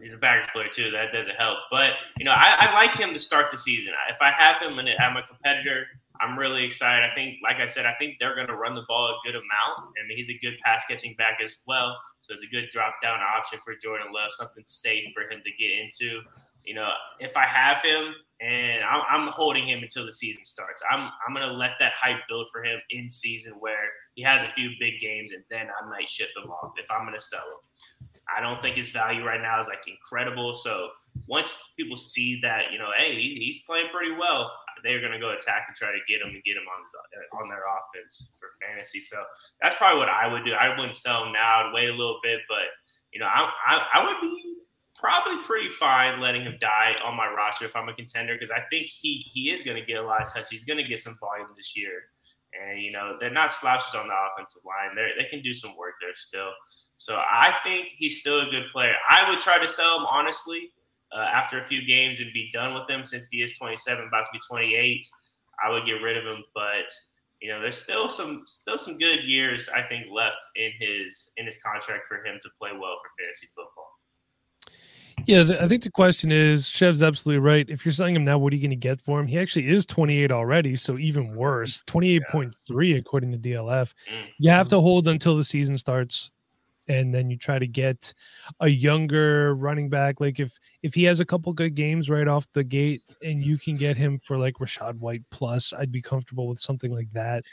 He's 0.00 0.12
a 0.12 0.18
Packers 0.18 0.48
player 0.52 0.68
too. 0.68 0.90
That 0.90 1.12
doesn't 1.12 1.36
help. 1.36 1.58
But 1.70 1.94
you 2.18 2.24
know, 2.24 2.32
I, 2.32 2.56
I 2.58 2.74
like 2.74 2.98
him 2.98 3.12
to 3.12 3.18
start 3.18 3.50
the 3.50 3.58
season. 3.58 3.92
If 4.08 4.18
I 4.20 4.30
have 4.30 4.60
him 4.60 4.78
and 4.78 4.88
I'm 5.00 5.16
a 5.16 5.22
competitor, 5.22 5.86
I'm 6.20 6.38
really 6.38 6.64
excited. 6.64 7.08
I 7.08 7.14
think, 7.14 7.36
like 7.42 7.60
I 7.60 7.66
said, 7.66 7.86
I 7.86 7.94
think 7.94 8.18
they're 8.18 8.34
going 8.34 8.46
to 8.48 8.56
run 8.56 8.74
the 8.74 8.84
ball 8.88 9.08
a 9.08 9.16
good 9.24 9.34
amount. 9.34 9.94
I 10.02 10.06
mean, 10.06 10.16
he's 10.16 10.30
a 10.30 10.38
good 10.38 10.58
pass 10.64 10.84
catching 10.88 11.14
back 11.16 11.38
as 11.42 11.58
well. 11.66 11.96
So 12.22 12.34
it's 12.34 12.42
a 12.42 12.48
good 12.48 12.68
drop 12.70 12.94
down 13.02 13.20
option 13.20 13.58
for 13.64 13.74
Jordan 13.74 14.08
Love, 14.12 14.32
something 14.32 14.64
safe 14.66 15.12
for 15.14 15.22
him 15.22 15.40
to 15.42 15.50
get 15.58 15.70
into. 15.70 16.20
You 16.64 16.74
know, 16.74 16.90
if 17.20 17.36
I 17.36 17.44
have 17.44 17.82
him 17.82 18.14
and 18.40 18.82
I'm, 18.82 19.02
I'm 19.08 19.28
holding 19.28 19.66
him 19.66 19.82
until 19.82 20.04
the 20.04 20.12
season 20.12 20.44
starts, 20.44 20.82
I'm 20.90 21.10
I'm 21.26 21.34
going 21.34 21.46
to 21.46 21.54
let 21.54 21.72
that 21.78 21.92
hype 21.94 22.20
build 22.28 22.48
for 22.50 22.64
him 22.64 22.80
in 22.90 23.08
season 23.08 23.54
where 23.60 23.88
he 24.14 24.22
has 24.22 24.42
a 24.42 24.50
few 24.52 24.70
big 24.80 24.98
games 24.98 25.30
and 25.32 25.44
then 25.48 25.68
I 25.68 25.88
might 25.88 26.08
ship 26.08 26.30
him 26.36 26.50
off 26.50 26.72
if 26.76 26.90
I'm 26.90 27.06
going 27.06 27.14
to 27.14 27.20
sell 27.20 27.40
him. 27.40 27.65
I 28.34 28.40
don't 28.40 28.60
think 28.60 28.76
his 28.76 28.90
value 28.90 29.24
right 29.24 29.40
now 29.40 29.58
is 29.60 29.68
like 29.68 29.86
incredible. 29.86 30.54
So 30.54 30.90
once 31.28 31.72
people 31.76 31.96
see 31.96 32.40
that, 32.42 32.72
you 32.72 32.78
know, 32.78 32.90
hey, 32.96 33.14
he's 33.14 33.62
playing 33.62 33.86
pretty 33.92 34.14
well, 34.14 34.52
they're 34.82 35.00
going 35.00 35.12
to 35.12 35.18
go 35.18 35.32
attack 35.32 35.66
and 35.68 35.76
try 35.76 35.90
to 35.90 35.98
get 36.08 36.20
him 36.20 36.28
and 36.28 36.42
get 36.44 36.56
him 36.56 36.64
on 36.68 36.82
his, 36.82 36.92
uh, 36.94 37.42
on 37.42 37.48
their 37.48 37.64
offense 37.64 38.32
for 38.38 38.48
fantasy. 38.60 39.00
So 39.00 39.22
that's 39.60 39.74
probably 39.76 39.98
what 39.98 40.08
I 40.08 40.26
would 40.26 40.44
do. 40.44 40.52
I 40.52 40.76
wouldn't 40.76 40.96
sell 40.96 41.24
him 41.24 41.32
now. 41.32 41.66
I'd 41.66 41.72
wait 41.74 41.88
a 41.88 41.94
little 41.94 42.20
bit, 42.22 42.40
but 42.48 42.68
you 43.12 43.20
know, 43.20 43.26
I, 43.26 43.50
I, 43.66 43.80
I 43.94 44.06
would 44.06 44.20
be 44.20 44.56
probably 44.98 45.42
pretty 45.44 45.68
fine 45.68 46.20
letting 46.20 46.42
him 46.42 46.56
die 46.60 46.96
on 47.04 47.16
my 47.16 47.28
roster 47.28 47.64
if 47.64 47.76
I'm 47.76 47.88
a 47.88 47.94
contender 47.94 48.34
because 48.34 48.50
I 48.50 48.62
think 48.70 48.86
he 48.86 49.24
he 49.32 49.50
is 49.50 49.62
going 49.62 49.76
to 49.76 49.84
get 49.84 50.02
a 50.02 50.06
lot 50.06 50.22
of 50.22 50.32
touch. 50.32 50.46
He's 50.50 50.64
going 50.64 50.78
to 50.78 50.88
get 50.88 51.00
some 51.00 51.16
volume 51.20 51.48
this 51.56 51.76
year, 51.76 51.92
and 52.52 52.80
you 52.80 52.92
know 52.92 53.16
they're 53.20 53.30
not 53.30 53.52
slouches 53.52 53.94
on 53.94 54.08
the 54.08 54.14
offensive 54.14 54.62
line. 54.64 54.96
They 54.96 55.22
they 55.22 55.28
can 55.28 55.42
do 55.42 55.54
some 55.54 55.76
work 55.76 55.94
there 56.00 56.14
still. 56.14 56.50
So 56.96 57.16
I 57.16 57.54
think 57.62 57.88
he's 57.88 58.20
still 58.20 58.40
a 58.40 58.50
good 58.50 58.68
player. 58.68 58.94
I 59.08 59.28
would 59.28 59.40
try 59.40 59.58
to 59.58 59.68
sell 59.68 59.98
him 59.98 60.06
honestly 60.06 60.72
uh, 61.12 61.26
after 61.32 61.58
a 61.58 61.62
few 61.62 61.86
games 61.86 62.20
and 62.20 62.32
be 62.32 62.50
done 62.52 62.74
with 62.74 62.88
him 62.88 63.04
since 63.04 63.28
he 63.28 63.42
is 63.42 63.56
27, 63.58 64.06
about 64.06 64.24
to 64.24 64.30
be 64.32 64.40
28. 64.46 65.06
I 65.64 65.70
would 65.70 65.86
get 65.86 66.02
rid 66.02 66.16
of 66.16 66.24
him, 66.24 66.42
but 66.54 66.90
you 67.40 67.50
know, 67.50 67.60
there's 67.60 67.76
still 67.76 68.08
some 68.08 68.42
still 68.46 68.78
some 68.78 68.98
good 68.98 69.24
years 69.24 69.68
I 69.68 69.82
think 69.82 70.06
left 70.10 70.38
in 70.56 70.72
his 70.78 71.32
in 71.36 71.44
his 71.44 71.58
contract 71.58 72.06
for 72.06 72.24
him 72.24 72.38
to 72.42 72.48
play 72.58 72.70
well 72.72 72.96
for 73.02 73.10
fantasy 73.18 73.46
football. 73.54 73.90
Yeah, 75.26 75.42
the, 75.42 75.62
I 75.62 75.66
think 75.66 75.82
the 75.82 75.90
question 75.90 76.30
is, 76.30 76.68
Chev's 76.68 77.02
absolutely 77.02 77.40
right. 77.40 77.68
If 77.68 77.84
you're 77.84 77.92
selling 77.92 78.14
him 78.14 78.24
now, 78.24 78.38
what 78.38 78.52
are 78.52 78.56
you 78.56 78.62
going 78.62 78.70
to 78.70 78.76
get 78.76 79.00
for 79.00 79.18
him? 79.18 79.26
He 79.26 79.38
actually 79.38 79.68
is 79.68 79.84
28 79.84 80.30
already, 80.30 80.76
so 80.76 80.98
even 80.98 81.32
worse, 81.32 81.82
28.3 81.88 82.52
yeah. 82.88 82.96
according 82.96 83.32
to 83.32 83.38
DLF. 83.38 83.92
Mm. 84.08 84.28
You 84.38 84.50
have 84.50 84.68
to 84.68 84.80
hold 84.80 85.08
until 85.08 85.36
the 85.36 85.42
season 85.42 85.78
starts 85.78 86.30
and 86.88 87.14
then 87.14 87.30
you 87.30 87.36
try 87.36 87.58
to 87.58 87.66
get 87.66 88.12
a 88.60 88.68
younger 88.68 89.54
running 89.54 89.88
back 89.88 90.20
like 90.20 90.38
if 90.40 90.58
if 90.82 90.94
he 90.94 91.04
has 91.04 91.20
a 91.20 91.24
couple 91.24 91.52
good 91.52 91.74
games 91.74 92.08
right 92.08 92.28
off 92.28 92.46
the 92.52 92.64
gate 92.64 93.02
and 93.22 93.42
you 93.42 93.58
can 93.58 93.74
get 93.74 93.96
him 93.96 94.18
for 94.22 94.38
like 94.38 94.54
Rachaad 94.54 94.98
White 94.98 95.22
plus 95.30 95.72
I'd 95.72 95.92
be 95.92 96.02
comfortable 96.02 96.48
with 96.48 96.58
something 96.58 96.92
like 96.92 97.10
that 97.10 97.44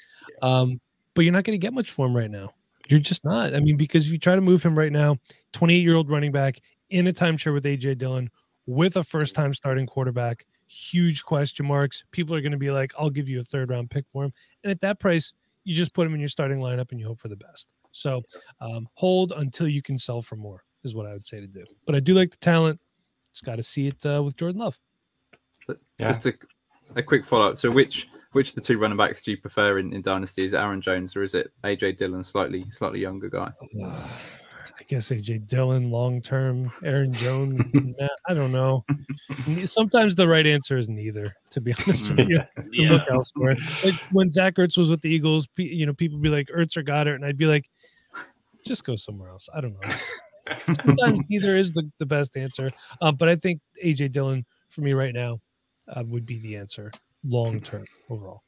um 0.42 0.80
but 1.14 1.24
you're 1.24 1.34
not 1.34 1.44
going 1.44 1.54
to 1.54 1.62
get 1.62 1.74
much 1.74 1.92
for 1.92 2.08
him 2.08 2.18
right 2.18 2.32
now. 2.32 2.50
You're 2.90 3.00
just 3.00 3.24
not. 3.24 3.56
I 3.56 3.60
mean 3.60 3.78
because 3.78 4.06
if 4.06 4.12
you 4.12 4.20
try 4.20 4.36
to 4.36 4.42
move 4.42 4.64
him 4.64 4.78
right 4.78 4.92
now 4.92 5.18
28 5.54 5.78
year 5.78 5.96
old 5.96 6.10
running 6.10 6.32
back 6.32 6.60
in 6.90 7.08
a 7.08 7.14
timeshare 7.14 7.54
with 7.54 7.66
AJ 7.66 7.98
Dillon 7.98 8.30
with 8.66 8.98
a 8.98 9.04
first 9.04 9.36
time 9.36 9.54
starting 9.54 9.86
quarterback 9.86 10.46
huge 10.66 11.24
question 11.24 11.66
marks. 11.66 12.04
People 12.12 12.36
are 12.36 12.42
going 12.42 12.52
to 12.52 12.58
be 12.58 12.72
like 12.72 12.94
I'll 12.98 13.10
give 13.10 13.30
you 13.30 13.40
a 13.40 13.44
third 13.44 13.70
round 13.70 13.90
pick 13.90 14.06
for 14.12 14.26
him 14.26 14.34
and 14.64 14.72
at 14.72 14.82
that 14.82 15.00
price 15.00 15.34
you 15.64 15.74
just 15.74 15.94
put 15.94 16.06
him 16.06 16.14
in 16.14 16.20
your 16.20 16.30
starting 16.30 16.60
lineup 16.60 16.92
and 16.92 17.00
you 17.00 17.08
hope 17.08 17.20
for 17.20 17.30
the 17.30 17.38
best 17.38 17.74
so 17.94 18.22
um, 18.60 18.88
hold 18.96 19.32
until 19.38 19.68
you 19.68 19.82
can 19.82 19.98
sell 19.98 20.22
for 20.22 20.36
more 20.36 20.64
is 20.84 20.94
what 20.94 21.06
I 21.06 21.14
would 21.14 21.26
say 21.26 21.40
to 21.40 21.48
do. 21.48 21.64
But 21.86 21.96
I 21.96 22.00
do 22.00 22.14
like 22.14 22.32
the 22.32 22.38
talent. 22.38 22.80
Just 23.32 23.46
got 23.46 23.56
to 23.56 23.64
see 23.64 23.88
it 23.88 24.06
uh, 24.06 24.22
with 24.22 24.36
Jordan 24.36 24.60
Love. 24.60 24.78
So 25.64 25.76
yeah. 25.98 26.08
Just 26.08 26.26
a, 26.26 26.34
a 26.96 27.04
quick 27.04 27.26
follow 27.26 27.50
up. 27.50 27.58
So 27.58 27.72
which 27.72 28.10
which 28.34 28.50
of 28.50 28.56
the 28.56 28.62
two 28.62 28.78
running 28.78 28.98
backs 28.98 29.22
do 29.22 29.32
you 29.32 29.38
prefer 29.38 29.78
in, 29.80 29.94
in 29.94 30.02
Dynasty? 30.02 30.46
Is 30.46 30.54
it 30.54 30.58
Aaron 30.58 30.82
Jones 30.82 31.16
or 31.16 31.24
is 31.24 31.36
it 31.36 31.52
AJ 31.64 31.98
Dillon, 31.98 32.24
slightly 32.24 32.66
slightly 32.70 33.00
younger 33.00 33.30
guy? 33.30 33.52
I 34.80 34.86
guess 34.88 35.10
AJ 35.10 35.48
Dillon 35.48 35.92
long 35.92 36.22
term, 36.22 36.70
Aaron 36.84 37.14
Jones. 37.14 37.72
nah, 37.74 38.08
I 38.28 38.34
don't 38.34 38.52
know. 38.52 38.84
Sometimes 39.66 40.16
the 40.16 40.28
right 40.28 40.46
answer 40.46 40.78
is 40.78 40.90
neither. 40.90 41.34
To 41.52 41.62
be 41.62 41.74
honest 41.80 42.10
with 42.10 42.28
you, 42.28 42.42
yeah. 42.72 42.92
look 42.92 43.10
elsewhere. 43.10 43.56
Like 43.86 43.96
when 44.12 44.32
Zach 44.32 44.56
Ertz 44.56 44.78
was 44.78 44.90
with 44.90 45.00
the 45.02 45.10
Eagles, 45.10 45.48
you 45.56 45.86
know, 45.86 45.94
people 45.94 46.18
be 46.18 46.28
like 46.28 46.48
Ertz 46.48 46.76
or 46.76 46.84
Goedert, 46.84 47.16
and 47.16 47.24
I'd 47.24 47.38
be 47.38 47.46
like, 47.46 47.70
just 48.66 48.84
go 48.84 48.96
somewhere 48.96 49.30
else. 49.30 49.50
I 49.54 49.62
don't 49.62 49.80
know. 49.82 49.94
Sometimes 50.86 51.20
neither 51.30 51.56
is 51.56 51.72
the, 51.72 51.90
the 52.00 52.06
best 52.06 52.36
answer. 52.36 52.72
Um, 53.02 53.16
but 53.16 53.30
I 53.30 53.36
think 53.36 53.62
AJ 53.84 54.12
Dillon 54.12 54.46
for 54.70 54.82
me 54.82 54.94
right 54.94 55.14
now 55.14 55.40
uh, 55.88 56.04
would 56.06 56.26
be 56.26 56.40
the 56.40 56.58
answer 56.58 56.92
long 57.24 57.62
term 57.62 57.86
overall. 58.10 58.44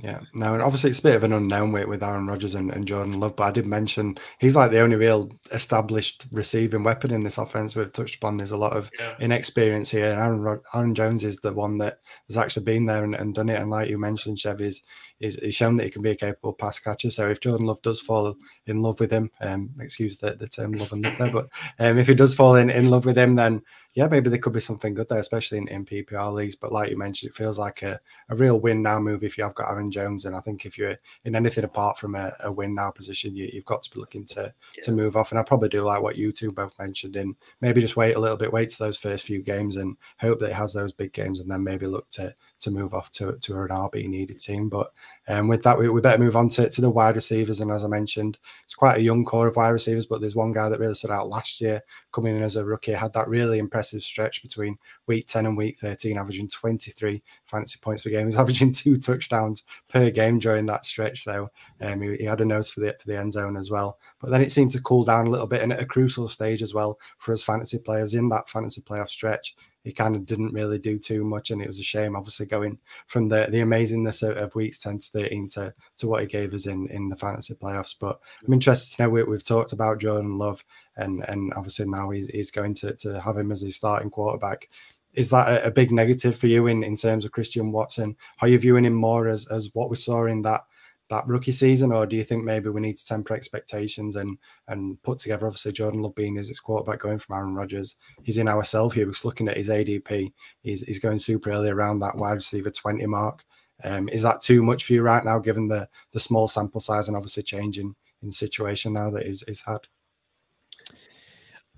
Yeah, 0.00 0.20
no, 0.32 0.54
and 0.54 0.62
obviously 0.62 0.90
it's 0.90 1.00
a 1.00 1.02
bit 1.02 1.16
of 1.16 1.24
an 1.24 1.32
unknown 1.32 1.72
with, 1.72 1.86
with 1.86 2.04
Aaron 2.04 2.28
Rodgers 2.28 2.54
and, 2.54 2.70
and 2.70 2.86
Jordan 2.86 3.18
Love, 3.18 3.34
but 3.34 3.42
I 3.42 3.50
did 3.50 3.66
mention 3.66 4.16
he's 4.38 4.54
like 4.54 4.70
the 4.70 4.78
only 4.78 4.94
real 4.94 5.28
established 5.50 6.26
receiving 6.32 6.84
weapon 6.84 7.12
in 7.12 7.24
this 7.24 7.36
offense. 7.36 7.74
We've 7.74 7.92
touched 7.92 8.14
upon 8.14 8.36
there's 8.36 8.52
a 8.52 8.56
lot 8.56 8.76
of 8.76 8.92
yeah. 8.96 9.16
inexperience 9.18 9.90
here, 9.90 10.12
and 10.12 10.20
Aaron 10.20 10.60
Aaron 10.72 10.94
Jones 10.94 11.24
is 11.24 11.38
the 11.38 11.52
one 11.52 11.78
that 11.78 11.98
has 12.28 12.36
actually 12.36 12.62
been 12.62 12.86
there 12.86 13.02
and, 13.02 13.16
and 13.16 13.34
done 13.34 13.48
it. 13.48 13.58
And 13.58 13.70
like 13.70 13.90
you 13.90 13.98
mentioned, 13.98 14.38
Chevy's 14.38 14.82
he's, 15.18 15.36
he's 15.36 15.54
shown 15.54 15.76
that 15.76 15.84
he 15.84 15.90
can 15.90 16.02
be 16.02 16.10
a 16.10 16.16
capable 16.16 16.52
pass 16.52 16.78
catcher. 16.78 17.10
So 17.10 17.28
if 17.28 17.40
Jordan 17.40 17.66
Love 17.66 17.82
does 17.82 18.00
fall 18.00 18.36
in 18.66 18.82
love 18.82 19.00
with 19.00 19.10
him, 19.10 19.30
um, 19.40 19.70
excuse 19.80 20.18
the, 20.18 20.32
the 20.32 20.48
term 20.48 20.72
love 20.72 20.92
and 20.92 21.04
love 21.04 21.18
there, 21.18 21.30
but 21.30 21.48
um, 21.78 21.98
if 21.98 22.08
he 22.08 22.14
does 22.14 22.34
fall 22.34 22.56
in, 22.56 22.70
in 22.70 22.90
love 22.90 23.04
with 23.04 23.16
him, 23.16 23.34
then 23.36 23.62
yeah, 23.94 24.06
maybe 24.06 24.30
there 24.30 24.38
could 24.38 24.52
be 24.52 24.60
something 24.60 24.94
good 24.94 25.08
there, 25.08 25.18
especially 25.18 25.58
in, 25.58 25.66
in 25.66 25.84
PPR 25.84 26.32
leagues. 26.32 26.54
But 26.54 26.72
like 26.72 26.88
you 26.88 26.96
mentioned, 26.96 27.30
it 27.30 27.36
feels 27.36 27.58
like 27.58 27.82
a, 27.82 27.98
a 28.28 28.36
real 28.36 28.60
win 28.60 28.80
now 28.80 29.00
move 29.00 29.24
if 29.24 29.36
you 29.36 29.42
have 29.42 29.56
got 29.56 29.70
Aaron 29.72 29.90
Jones. 29.90 30.24
And 30.24 30.36
I 30.36 30.40
think 30.40 30.64
if 30.64 30.78
you're 30.78 30.96
in 31.24 31.34
anything 31.34 31.64
apart 31.64 31.98
from 31.98 32.14
a, 32.14 32.32
a 32.44 32.52
win 32.52 32.76
now 32.76 32.90
position, 32.90 33.34
you, 33.34 33.50
have 33.54 33.64
got 33.64 33.82
to 33.82 33.90
be 33.90 33.98
looking 33.98 34.24
to 34.26 34.54
yeah. 34.76 34.82
to 34.84 34.92
move 34.92 35.16
off. 35.16 35.32
And 35.32 35.38
I 35.40 35.42
probably 35.42 35.68
do 35.68 35.82
like 35.82 36.00
what 36.00 36.16
you 36.16 36.30
two 36.30 36.52
both 36.52 36.78
mentioned 36.78 37.16
in 37.16 37.34
maybe 37.60 37.80
just 37.80 37.96
wait 37.96 38.14
a 38.14 38.20
little 38.20 38.36
bit, 38.36 38.52
wait 38.52 38.70
to 38.70 38.78
those 38.78 38.96
first 38.96 39.24
few 39.24 39.42
games 39.42 39.74
and 39.74 39.96
hope 40.20 40.38
that 40.38 40.50
it 40.50 40.56
has 40.56 40.72
those 40.72 40.92
big 40.92 41.12
games 41.12 41.40
and 41.40 41.50
then 41.50 41.64
maybe 41.64 41.86
look 41.86 42.08
to 42.10 42.32
to 42.60 42.70
move 42.70 42.94
off 42.94 43.10
to, 43.12 43.36
to 43.40 43.60
an 43.60 43.68
RB 43.68 44.08
needed 44.08 44.38
team. 44.38 44.68
But 44.68 44.92
um, 45.28 45.46
with 45.46 45.62
that, 45.62 45.78
we, 45.78 45.88
we 45.90 46.00
better 46.00 46.22
move 46.22 46.36
on 46.36 46.48
to, 46.50 46.70
to 46.70 46.80
the 46.80 46.88
wide 46.88 47.14
receivers. 47.14 47.60
And 47.60 47.70
as 47.70 47.84
I 47.84 47.88
mentioned, 47.88 48.38
it's 48.64 48.74
quite 48.74 48.96
a 48.96 49.02
young 49.02 49.26
core 49.26 49.46
of 49.46 49.56
wide 49.56 49.68
receivers, 49.68 50.06
but 50.06 50.20
there's 50.20 50.34
one 50.34 50.52
guy 50.52 50.70
that 50.70 50.80
really 50.80 50.94
stood 50.94 51.10
out 51.10 51.28
last 51.28 51.60
year 51.60 51.82
coming 52.12 52.34
in 52.34 52.42
as 52.42 52.56
a 52.56 52.64
rookie, 52.64 52.92
had 52.92 53.12
that 53.12 53.28
really 53.28 53.58
impressive 53.58 54.02
stretch 54.02 54.42
between 54.42 54.78
week 55.06 55.26
10 55.28 55.44
and 55.44 55.56
week 55.56 55.78
13, 55.78 56.16
averaging 56.16 56.48
23 56.48 57.22
fantasy 57.44 57.78
points 57.82 58.02
per 58.02 58.10
game. 58.10 58.20
He 58.20 58.26
was 58.26 58.36
averaging 58.38 58.72
two 58.72 58.96
touchdowns 58.96 59.64
per 59.88 60.10
game 60.10 60.38
during 60.38 60.64
that 60.66 60.86
stretch, 60.86 61.26
though. 61.26 61.50
Um, 61.82 62.00
he, 62.00 62.16
he, 62.16 62.24
had 62.24 62.40
a 62.40 62.44
nose 62.46 62.70
for 62.70 62.80
the, 62.80 62.96
for 62.98 63.06
the 63.06 63.18
end 63.18 63.34
zone 63.34 63.58
as 63.58 63.70
well. 63.70 63.98
But 64.20 64.30
then 64.30 64.40
it 64.40 64.50
seemed 64.50 64.70
to 64.72 64.82
cool 64.82 65.04
down 65.04 65.26
a 65.26 65.30
little 65.30 65.46
bit 65.46 65.62
and 65.62 65.74
at 65.74 65.82
a 65.82 65.86
crucial 65.86 66.28
stage 66.30 66.62
as 66.62 66.72
well 66.72 66.98
for 67.18 67.34
us 67.34 67.42
fantasy 67.42 67.78
players 67.78 68.14
in 68.14 68.30
that 68.30 68.48
fantasy 68.48 68.80
playoff 68.80 69.10
stretch 69.10 69.54
he 69.84 69.92
kind 69.92 70.16
of 70.16 70.26
didn't 70.26 70.52
really 70.52 70.78
do 70.78 70.98
too 70.98 71.24
much, 71.24 71.50
and 71.50 71.62
it 71.62 71.66
was 71.66 71.78
a 71.78 71.84
shame, 71.84 72.16
obviously, 72.16 72.46
going 72.46 72.78
from 73.06 73.28
the 73.28 73.46
the 73.50 73.60
amazingness 73.60 74.28
of, 74.28 74.36
of 74.36 74.54
weeks 74.54 74.78
ten 74.78 74.98
to 74.98 75.10
thirteen 75.10 75.48
to 75.50 75.72
to 75.98 76.08
what 76.08 76.20
he 76.22 76.26
gave 76.26 76.52
us 76.54 76.66
in 76.66 76.88
in 76.88 77.08
the 77.08 77.16
fantasy 77.16 77.54
playoffs. 77.54 77.94
But 77.98 78.20
I'm 78.46 78.52
interested 78.52 78.96
to 78.96 79.02
know 79.02 79.10
we, 79.10 79.20
have 79.20 79.44
talked 79.44 79.72
about 79.72 80.00
Jordan 80.00 80.36
Love, 80.36 80.64
and 80.96 81.24
and 81.28 81.52
obviously 81.54 81.86
now 81.86 82.10
he's, 82.10 82.28
he's 82.28 82.50
going 82.50 82.74
to 82.74 82.94
to 82.96 83.20
have 83.20 83.36
him 83.36 83.52
as 83.52 83.60
his 83.60 83.76
starting 83.76 84.10
quarterback. 84.10 84.68
Is 85.14 85.30
that 85.30 85.48
a, 85.48 85.66
a 85.68 85.70
big 85.70 85.90
negative 85.90 86.36
for 86.36 86.48
you 86.48 86.66
in 86.66 86.82
in 86.82 86.96
terms 86.96 87.24
of 87.24 87.32
Christian 87.32 87.72
Watson? 87.72 88.16
Are 88.42 88.48
you 88.48 88.58
viewing 88.58 88.84
him 88.84 88.94
more 88.94 89.28
as 89.28 89.46
as 89.48 89.70
what 89.74 89.90
we 89.90 89.96
saw 89.96 90.26
in 90.26 90.42
that? 90.42 90.62
That 91.10 91.26
rookie 91.26 91.52
season, 91.52 91.92
or 91.92 92.06
do 92.06 92.16
you 92.16 92.24
think 92.24 92.44
maybe 92.44 92.68
we 92.68 92.80
need 92.80 92.96
to 92.96 93.04
temper 93.04 93.34
expectations 93.34 94.16
and 94.16 94.38
and 94.68 95.02
put 95.02 95.18
together? 95.18 95.46
Obviously, 95.46 95.72
Jordan 95.72 96.02
Love 96.02 96.14
being 96.14 96.36
his 96.36 96.60
quarterback 96.60 97.00
going 97.00 97.18
from 97.18 97.36
Aaron 97.36 97.54
Rodgers, 97.54 97.96
he's 98.22 98.38
in 98.38 98.48
our 98.48 98.64
self 98.64 98.94
here. 98.94 99.06
We're 99.06 99.14
looking 99.24 99.48
at 99.48 99.56
his 99.56 99.68
ADP. 99.68 100.32
He's 100.62 100.82
he's 100.82 100.98
going 100.98 101.18
super 101.18 101.50
early 101.50 101.70
around 101.70 102.00
that 102.00 102.16
wide 102.16 102.34
receiver 102.34 102.70
twenty 102.70 103.06
mark. 103.06 103.44
Um, 103.84 104.08
is 104.08 104.22
that 104.22 104.40
too 104.40 104.62
much 104.62 104.84
for 104.84 104.92
you 104.92 105.02
right 105.02 105.24
now, 105.24 105.38
given 105.38 105.68
the 105.68 105.88
the 106.12 106.20
small 106.20 106.48
sample 106.48 106.80
size 106.80 107.08
and 107.08 107.16
obviously 107.16 107.42
changing 107.42 107.94
in 108.22 108.32
situation 108.32 108.92
now 108.92 109.10
that 109.10 109.26
is 109.26 109.42
is 109.44 109.62
had? 109.62 109.80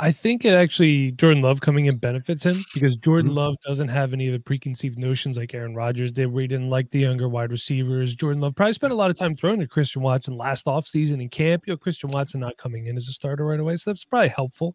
I 0.02 0.12
think 0.12 0.46
it 0.46 0.54
actually 0.54 1.12
Jordan 1.12 1.42
Love 1.42 1.60
coming 1.60 1.84
in 1.84 1.98
benefits 1.98 2.42
him 2.42 2.64
because 2.72 2.96
Jordan 2.96 3.32
mm-hmm. 3.32 3.38
Love 3.38 3.56
doesn't 3.66 3.88
have 3.88 4.14
any 4.14 4.28
of 4.28 4.32
the 4.32 4.40
preconceived 4.40 4.98
notions 4.98 5.36
like 5.36 5.52
Aaron 5.52 5.74
Rodgers 5.74 6.10
did, 6.10 6.32
where 6.32 6.40
he 6.40 6.48
didn't 6.48 6.70
like 6.70 6.90
the 6.90 7.00
younger 7.00 7.28
wide 7.28 7.52
receivers. 7.52 8.14
Jordan 8.14 8.40
Love 8.40 8.54
probably 8.54 8.72
spent 8.72 8.94
a 8.94 8.96
lot 8.96 9.10
of 9.10 9.16
time 9.16 9.36
throwing 9.36 9.60
to 9.60 9.66
Christian 9.66 10.00
Watson 10.00 10.38
last 10.38 10.64
offseason 10.64 11.20
in 11.20 11.28
camp. 11.28 11.64
You 11.66 11.74
know, 11.74 11.76
Christian 11.76 12.08
Watson 12.08 12.40
not 12.40 12.56
coming 12.56 12.86
in 12.86 12.96
as 12.96 13.08
a 13.08 13.12
starter 13.12 13.44
right 13.44 13.60
away. 13.60 13.76
So 13.76 13.90
that's 13.90 14.06
probably 14.06 14.28
helpful. 14.28 14.74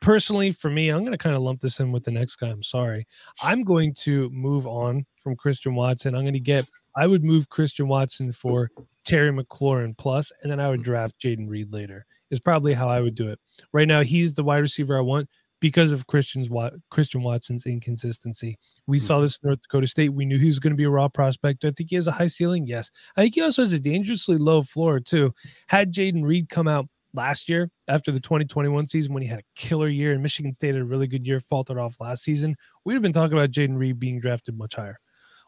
Personally, 0.00 0.52
for 0.52 0.70
me, 0.70 0.90
I'm 0.90 1.00
going 1.00 1.10
to 1.10 1.18
kind 1.18 1.34
of 1.34 1.42
lump 1.42 1.60
this 1.60 1.80
in 1.80 1.90
with 1.90 2.04
the 2.04 2.12
next 2.12 2.36
guy. 2.36 2.46
I'm 2.46 2.62
sorry. 2.62 3.08
I'm 3.42 3.64
going 3.64 3.92
to 3.94 4.30
move 4.30 4.68
on 4.68 5.04
from 5.20 5.34
Christian 5.34 5.74
Watson. 5.74 6.14
I'm 6.14 6.22
going 6.22 6.32
to 6.34 6.38
get, 6.38 6.64
I 6.94 7.08
would 7.08 7.24
move 7.24 7.48
Christian 7.48 7.88
Watson 7.88 8.30
for 8.30 8.70
Terry 9.04 9.32
McLaurin 9.32 9.98
plus, 9.98 10.30
and 10.42 10.52
then 10.52 10.60
I 10.60 10.68
would 10.68 10.82
draft 10.82 11.18
Jayden 11.18 11.48
Reed 11.48 11.72
later 11.72 12.06
is 12.30 12.40
probably 12.40 12.72
how 12.72 12.88
I 12.88 13.00
would 13.00 13.14
do 13.14 13.28
it. 13.28 13.38
Right 13.72 13.88
now, 13.88 14.02
he's 14.02 14.34
the 14.34 14.44
wide 14.44 14.58
receiver 14.58 14.96
I 14.96 15.02
want 15.02 15.28
because 15.60 15.92
of 15.92 16.06
Christian's 16.06 16.48
Christian 16.90 17.22
Watson's 17.22 17.66
inconsistency. 17.66 18.58
We 18.86 18.98
mm-hmm. 18.98 19.06
saw 19.06 19.20
this 19.20 19.38
in 19.42 19.48
North 19.48 19.62
Dakota 19.62 19.86
State. 19.86 20.10
We 20.10 20.24
knew 20.24 20.38
he 20.38 20.46
was 20.46 20.58
going 20.58 20.72
to 20.72 20.76
be 20.76 20.84
a 20.84 20.90
raw 20.90 21.08
prospect. 21.08 21.64
I 21.64 21.70
think 21.70 21.90
he 21.90 21.96
has 21.96 22.06
a 22.06 22.12
high 22.12 22.26
ceiling. 22.28 22.66
Yes, 22.66 22.90
I 23.16 23.22
think 23.22 23.34
he 23.34 23.42
also 23.42 23.62
has 23.62 23.72
a 23.72 23.80
dangerously 23.80 24.36
low 24.36 24.62
floor 24.62 25.00
too. 25.00 25.32
Had 25.66 25.92
Jayden 25.92 26.24
Reed 26.24 26.48
come 26.48 26.68
out 26.68 26.86
last 27.14 27.48
year 27.48 27.70
after 27.88 28.12
the 28.12 28.20
2021 28.20 28.86
season 28.86 29.12
when 29.14 29.22
he 29.22 29.28
had 29.28 29.40
a 29.40 29.44
killer 29.56 29.88
year 29.88 30.12
and 30.12 30.22
Michigan 30.22 30.52
State 30.52 30.74
had 30.74 30.82
a 30.82 30.84
really 30.84 31.06
good 31.06 31.26
year, 31.26 31.40
faltered 31.40 31.78
off 31.78 32.00
last 32.00 32.22
season, 32.22 32.54
we'd 32.84 32.94
have 32.94 33.02
been 33.02 33.12
talking 33.12 33.36
about 33.36 33.50
Jayden 33.50 33.78
Reed 33.78 33.98
being 33.98 34.20
drafted 34.20 34.56
much 34.56 34.74
higher. 34.74 34.98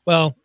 Well, 0.07 0.37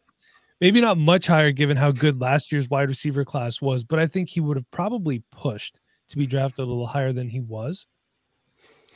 maybe 0.62 0.82
not 0.82 0.98
much 0.98 1.28
higher 1.28 1.52
given 1.52 1.78
how 1.78 1.92
good 1.92 2.22
last 2.22 2.52
year's 2.52 2.70
wide 2.70 2.90
receiver 2.90 3.26
class 3.26 3.62
was, 3.62 3.84
but 3.84 4.00
I 4.00 4.08
think 4.08 4.30
he 4.30 4.42
would 4.42 4.58
have 4.58 4.70
probably 4.72 5.24
pushed 5.32 5.80
to 6.10 6.18
be 6.18 6.28
drafted 6.28 6.64
a 6.64 6.68
little 6.68 6.88
higher 6.88 7.14
than 7.14 7.28
he 7.28 7.40
was. 7.40 7.88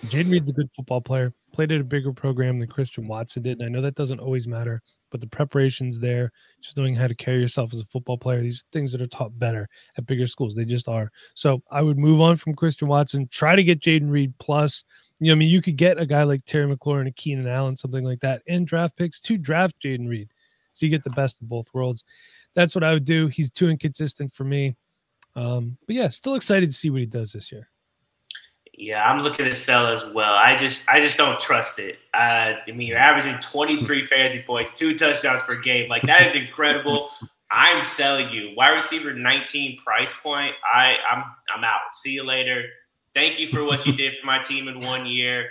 Jayden 0.05 0.31
Reed's 0.31 0.49
a 0.49 0.53
good 0.53 0.71
football 0.73 1.01
player, 1.01 1.33
played 1.51 1.71
at 1.71 1.81
a 1.81 1.83
bigger 1.83 2.13
program 2.13 2.57
than 2.57 2.69
Christian 2.69 3.07
Watson 3.07 3.43
did. 3.43 3.59
And 3.59 3.65
I 3.65 3.69
know 3.69 3.81
that 3.81 3.95
doesn't 3.95 4.19
always 4.19 4.47
matter, 4.47 4.81
but 5.09 5.19
the 5.19 5.27
preparation's 5.27 5.99
there, 5.99 6.31
just 6.61 6.77
knowing 6.77 6.95
how 6.95 7.07
to 7.07 7.15
carry 7.15 7.39
yourself 7.39 7.73
as 7.73 7.81
a 7.81 7.85
football 7.85 8.17
player. 8.17 8.41
These 8.41 8.65
things 8.71 8.91
that 8.93 9.01
are 9.01 9.07
taught 9.07 9.37
better 9.37 9.67
at 9.97 10.05
bigger 10.05 10.27
schools. 10.27 10.55
They 10.55 10.63
just 10.63 10.87
are. 10.87 11.11
So 11.33 11.61
I 11.69 11.81
would 11.81 11.97
move 11.97 12.21
on 12.21 12.37
from 12.37 12.55
Christian 12.55 12.87
Watson, 12.87 13.27
try 13.29 13.55
to 13.55 13.63
get 13.63 13.81
Jayden 13.81 14.09
Reed 14.09 14.33
plus. 14.39 14.85
You 15.19 15.27
know, 15.27 15.33
I 15.33 15.35
mean, 15.35 15.49
you 15.49 15.61
could 15.61 15.75
get 15.75 15.99
a 15.99 16.05
guy 16.05 16.23
like 16.23 16.45
Terry 16.45 16.73
McLaurin, 16.73 17.07
a 17.07 17.11
Keenan 17.11 17.47
Allen, 17.47 17.75
something 17.75 18.05
like 18.05 18.21
that, 18.21 18.41
and 18.47 18.65
draft 18.65 18.95
picks 18.95 19.19
to 19.21 19.37
draft 19.37 19.81
Jayden 19.81 20.07
Reed. 20.07 20.29
So 20.71 20.85
you 20.85 20.89
get 20.89 21.03
the 21.03 21.09
best 21.09 21.41
of 21.41 21.49
both 21.49 21.67
worlds. 21.73 22.05
That's 22.53 22.73
what 22.73 22.85
I 22.85 22.93
would 22.93 23.03
do. 23.03 23.27
He's 23.27 23.49
too 23.49 23.67
inconsistent 23.67 24.31
for 24.31 24.45
me. 24.45 24.77
Um, 25.35 25.77
but 25.87 25.95
yeah, 25.95 26.07
still 26.09 26.35
excited 26.35 26.69
to 26.69 26.75
see 26.75 26.89
what 26.89 26.99
he 26.99 27.05
does 27.05 27.31
this 27.31 27.51
year. 27.51 27.69
Yeah, 28.73 29.03
I'm 29.03 29.21
looking 29.21 29.45
to 29.45 29.53
sell 29.53 29.87
as 29.87 30.05
well. 30.05 30.33
I 30.33 30.55
just 30.55 30.87
I 30.87 31.01
just 31.01 31.17
don't 31.17 31.39
trust 31.39 31.79
it. 31.79 31.97
Uh, 32.13 32.53
I 32.65 32.71
mean, 32.71 32.87
you're 32.87 32.97
averaging 32.97 33.39
23 33.41 34.03
fantasy 34.05 34.41
points, 34.41 34.73
two 34.73 34.97
touchdowns 34.97 35.41
per 35.41 35.59
game. 35.59 35.89
Like 35.89 36.03
that 36.03 36.25
is 36.25 36.35
incredible. 36.35 37.09
I'm 37.51 37.83
selling 37.83 38.29
you. 38.29 38.53
Wide 38.55 38.75
receiver 38.75 39.13
19 39.13 39.77
price 39.79 40.13
point. 40.13 40.53
I 40.63 40.97
I'm 41.11 41.23
I'm 41.53 41.63
out. 41.63 41.93
See 41.93 42.11
you 42.13 42.23
later. 42.23 42.63
Thank 43.13 43.39
you 43.39 43.47
for 43.47 43.65
what 43.65 43.85
you 43.85 43.93
did 43.93 44.15
for 44.15 44.25
my 44.25 44.39
team 44.39 44.67
in 44.67 44.79
one 44.79 45.05
year. 45.05 45.49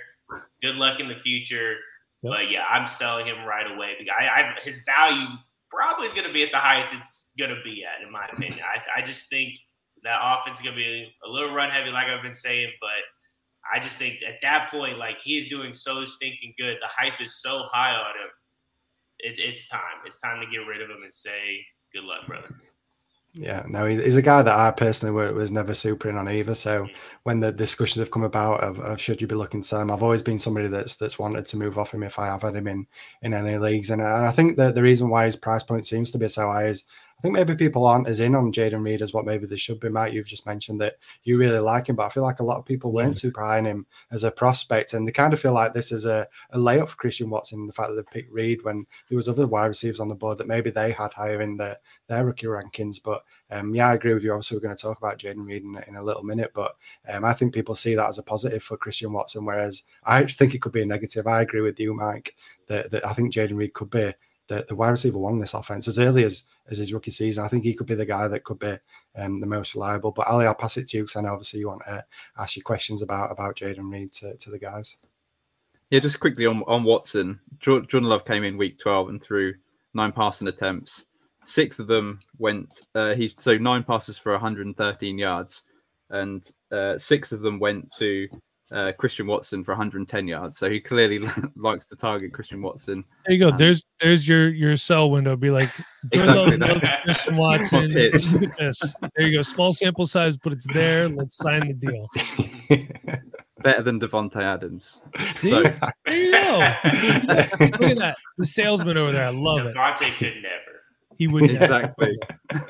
Good 0.63 0.77
luck 0.77 1.01
in 1.01 1.09
the 1.09 1.15
future. 1.15 1.77
Yep. 2.23 2.33
But 2.33 2.51
yeah, 2.51 2.65
I'm 2.71 2.87
selling 2.87 3.27
him 3.27 3.45
right 3.45 3.71
away 3.71 3.97
because 3.99 4.15
I, 4.19 4.41
I 4.41 4.61
his 4.63 4.85
value 4.85 5.27
probably 5.71 6.07
is 6.07 6.13
going 6.15 6.27
to 6.27 6.33
be 6.33 6.43
at 6.43 6.51
the 6.51 6.59
highest 6.59 6.95
it's 6.95 7.33
going 7.39 7.51
to 7.51 7.61
be 7.63 7.85
at, 7.85 8.05
in 8.05 8.11
my 8.11 8.27
opinion. 8.33 8.61
I, 8.63 9.01
I 9.01 9.03
just 9.03 9.29
think 9.29 9.59
that 10.09 10.21
offense 10.23 10.57
is 10.57 10.65
going 10.65 10.75
to 10.75 10.83
be 10.83 11.15
a 11.23 11.31
little 11.31 11.55
run 11.55 11.69
heavy, 11.69 11.91
like 11.91 12.07
I've 12.07 12.23
been 12.23 12.35
saying, 12.35 12.71
but 12.81 12.89
I 13.71 13.79
just 13.79 13.99
think 13.99 14.21
at 14.27 14.41
that 14.41 14.71
point, 14.71 14.99
like 14.99 15.19
he's 15.23 15.49
doing 15.49 15.75
so 15.75 16.07
stinking 16.07 16.55
good. 16.59 16.79
The 16.81 16.89
hype 16.89 17.21
is 17.21 17.43
so 17.43 17.65
high 17.71 17.93
on 17.93 18.15
him. 18.17 18.31
It's 19.19 19.39
it's 19.39 19.69
time. 19.69 20.01
It's 20.07 20.19
time 20.19 20.41
to 20.41 20.51
get 20.51 20.67
rid 20.67 20.81
of 20.81 20.89
him 20.89 21.03
and 21.03 21.13
say 21.13 21.61
good 21.93 22.05
luck, 22.05 22.27
brother. 22.27 22.49
Yeah, 23.35 23.65
no, 23.69 23.85
he's 23.85 24.17
a 24.17 24.23
guy 24.23 24.41
that 24.41 24.59
I 24.59 24.71
personally 24.71 25.33
was 25.33 25.53
never 25.53 25.75
super 25.75 26.09
in 26.09 26.17
on 26.17 26.31
either. 26.31 26.55
So 26.55 26.89
when 27.25 27.41
the 27.41 27.53
discussions 27.53 27.99
have 27.99 28.11
come 28.11 28.25
about 28.25 28.61
of, 28.61 28.81
of, 28.81 28.99
should 28.99 29.21
you 29.21 29.27
be 29.27 29.35
looking 29.35 29.63
him, 29.63 29.91
I've 29.91 30.03
always 30.03 30.23
been 30.23 30.39
somebody 30.39 30.69
that's 30.69 30.97
that's 30.97 31.19
wanted 31.19 31.45
to 31.47 31.59
move 31.59 31.77
off 31.77 31.93
him 31.93 32.03
if 32.03 32.19
I 32.19 32.27
have 32.27 32.43
had 32.43 32.57
him 32.57 32.67
in 32.67 32.87
in 33.21 33.35
any 33.35 33.59
leagues. 33.59 33.91
And, 33.91 34.01
and 34.01 34.27
I 34.27 34.31
think 34.31 34.57
that 34.57 34.75
the 34.75 34.83
reason 34.83 35.11
why 35.11 35.27
his 35.27 35.37
price 35.37 35.63
point 35.63 35.87
seems 35.87 36.11
to 36.13 36.19
be 36.19 36.27
so 36.27 36.49
high 36.49 36.69
is 36.69 36.85
I 37.19 37.23
think 37.23 37.35
maybe 37.35 37.57
people 37.57 37.85
aren't 37.85 38.07
as 38.07 38.21
in 38.21 38.37
on 38.37 38.53
Jayden 38.53 38.85
Reed 38.85 39.03
as 39.03 39.13
what 39.13 39.27
maybe 39.27 39.45
they 39.45 39.57
should 39.57 39.81
be. 39.81 39.89
Matt, 39.89 40.13
you've 40.13 40.29
just 40.29 40.47
mentioned 40.47 40.81
that 40.81 40.99
you 41.25 41.37
really 41.37 41.59
like 41.59 41.89
him, 41.89 41.97
but 41.97 42.07
I 42.07 42.11
feel 42.11 42.23
like 42.23 42.39
a 42.39 42.45
lot 42.45 42.59
of 42.59 42.65
people 42.65 42.93
weren't 42.93 43.17
super 43.17 43.41
high 43.41 43.59
on 43.59 43.65
him 43.65 43.87
as 44.13 44.23
a 44.23 44.31
prospect, 44.31 44.93
and 44.93 45.07
they 45.07 45.11
kind 45.11 45.33
of 45.33 45.41
feel 45.41 45.53
like 45.53 45.75
this 45.75 45.91
is 45.91 46.05
a, 46.05 46.29
a 46.51 46.59
layup 46.59 46.91
for 46.91 46.97
Christian 46.97 47.29
Watson. 47.29 47.67
The 47.67 47.73
fact 47.73 47.89
that 47.89 47.97
they 47.97 48.21
picked 48.21 48.33
Reed 48.33 48.63
when 48.63 48.87
there 49.09 49.17
was 49.17 49.29
other 49.29 49.49
wide 49.49 49.67
receivers 49.67 49.99
on 49.99 50.09
the 50.09 50.15
board 50.15 50.39
that 50.39 50.47
maybe 50.47 50.71
they 50.71 50.93
had 50.93 51.13
higher 51.13 51.43
in 51.43 51.57
the, 51.57 51.77
their 52.07 52.25
rookie 52.25 52.47
rankings. 52.47 53.03
But 53.03 53.25
um, 53.51 53.75
yeah, 53.75 53.89
I 53.89 53.95
agree 53.95 54.15
with 54.15 54.23
you. 54.23 54.33
Obviously, 54.33 54.57
we're 54.57 54.63
going 54.63 54.77
to 54.77 54.81
talk 54.81 54.99
about 54.99 55.19
Jayden 55.19 55.45
Reed 55.45 55.65
in, 55.65 55.77
in, 55.89 55.97
a 55.97 56.03
little 56.03 56.23
minute, 56.23 56.53
but 56.55 56.77
um, 57.09 57.25
I 57.25 57.33
think 57.33 57.53
people 57.53 57.75
see 57.75 57.97
that 57.97 58.09
as 58.09 58.19
a 58.19 58.23
positive 58.23 58.63
for 58.63 58.77
Christian 58.77 59.13
Watson, 59.13 59.45
whereas 59.45 59.83
I 60.05 60.23
just 60.23 60.39
think 60.39 60.55
it 60.55 60.63
could 60.63 60.73
be 60.73 60.83
a 60.83 60.87
negative. 60.87 61.27
I 61.27 61.43
agree 61.43 61.63
with 61.63 61.81
you, 61.81 61.95
Mike, 61.95 62.37
that, 62.69 62.93
that 62.93 63.05
I 63.05 63.13
think 63.13 63.33
Jayden 63.33 63.57
Reed 63.57 63.75
could 63.75 63.91
be 63.91 64.15
the, 64.49 64.65
the 64.69 64.75
wide 64.75 64.91
receiver 64.91 65.19
one 65.19 65.35
in 65.35 65.39
this 65.39 65.55
offense 65.55 65.87
as 65.87 65.99
early 65.99 66.25
as, 66.25 66.45
as 66.71 66.79
his 66.79 66.93
rookie 66.93 67.11
season. 67.11 67.45
I 67.45 67.49
think 67.49 67.65
he 67.65 67.75
could 67.75 67.87
be 67.87 67.95
the 67.95 68.07
guy 68.07 68.27
that 68.29 68.45
could 68.45 68.59
be 68.59 68.77
um, 69.15 69.41
the 69.41 69.47
most 69.47 69.75
reliable. 69.75 70.11
But 70.11 70.27
Ali, 70.27 70.47
I'll 70.47 70.55
pass 70.55 70.77
it 70.77 70.89
to 70.89 70.97
you 70.97 71.03
because 71.05 71.17
I 71.17 71.21
know 71.21 71.33
obviously 71.33 71.61
you 71.61 71.69
want 71.69 71.83
to 71.87 72.05
ask 72.39 72.57
your 72.57 72.65
questions 72.65 73.03
about 73.03 73.31
about 73.31 73.57
Jayden 73.57 73.91
Reed 73.93 74.13
to, 74.15 74.37
to 74.37 74.51
the 74.51 74.59
guys. 74.59 74.97
Yeah, 75.91 76.01
just 76.01 76.21
quickly 76.21 76.45
on, 76.45 76.63
on 76.67 76.85
Watson. 76.85 77.41
Jordan 77.61 78.05
Love 78.05 78.25
came 78.25 78.45
in 78.45 78.59
week 78.59 78.79
12 78.79 79.09
and 79.09 79.23
threw 79.23 79.55
nine 79.95 80.13
passing 80.13 80.49
attempts. 80.49 81.07
Six 81.45 81.79
of 81.79 81.87
them 81.87 82.21
went, 82.39 82.83
uh, 82.95 83.15
he 83.15 83.29
so 83.29 83.57
nine 83.57 83.83
passes 83.85 84.19
for 84.19 84.33
113 84.33 85.19
yards, 85.19 85.63
and 86.11 86.51
uh, 86.73 86.99
six 86.99 87.33
of 87.33 87.41
them 87.41 87.59
went 87.59 87.91
to 87.97 88.29
uh, 88.71 88.93
Christian 88.99 89.27
Watson 89.27 89.65
for 89.65 89.73
110 89.73 90.29
yards. 90.29 90.59
So 90.59 90.69
he 90.69 90.81
clearly 90.81 91.21
likes 91.57 91.87
to 91.89 91.97
target 91.97 92.33
Christian 92.33 92.63
Watson. 92.63 93.05
There 93.27 93.35
you 93.35 93.41
go. 93.41 93.49
Um, 93.49 93.57
there's 93.57 93.85
there's 94.01 94.29
your 94.29 94.51
your 94.51 94.77
sell 94.77 95.11
window. 95.11 95.37
Be 95.37 95.51
like 95.51 95.71
exactly 96.13 96.59
Christian 97.05 97.37
Watson. 97.37 97.89
Look 97.89 98.15
at 98.43 98.57
this. 98.59 98.95
There 99.17 99.27
you 99.27 99.39
go. 99.39 99.43
Small 99.43 99.73
sample 99.73 100.07
size, 100.07 100.37
but 100.37 100.53
it's 100.53 100.67
there. 100.73 101.09
Let's 101.09 101.37
sign 101.37 101.69
the 101.69 101.75
deal. 101.75 102.09
Better 103.63 103.83
than 103.83 103.99
Davante 103.99 104.41
Adams. 104.41 105.01
See, 105.33 105.51
so. 105.51 105.63
there 105.63 106.17
you 106.17 106.33
go. 106.33 106.59
Look 106.59 107.83
at 107.83 107.99
that. 107.99 108.17
The 108.37 108.47
salesman 108.47 108.97
over 108.97 109.11
there. 109.11 109.27
I 109.27 109.31
love 109.31 109.59
Davante 109.59 109.67
it. 109.67 109.75
Davante 109.75 110.19
could 110.19 110.35
never. 110.37 110.78
He 111.19 111.27
would 111.27 111.51
exactly. 111.51 112.17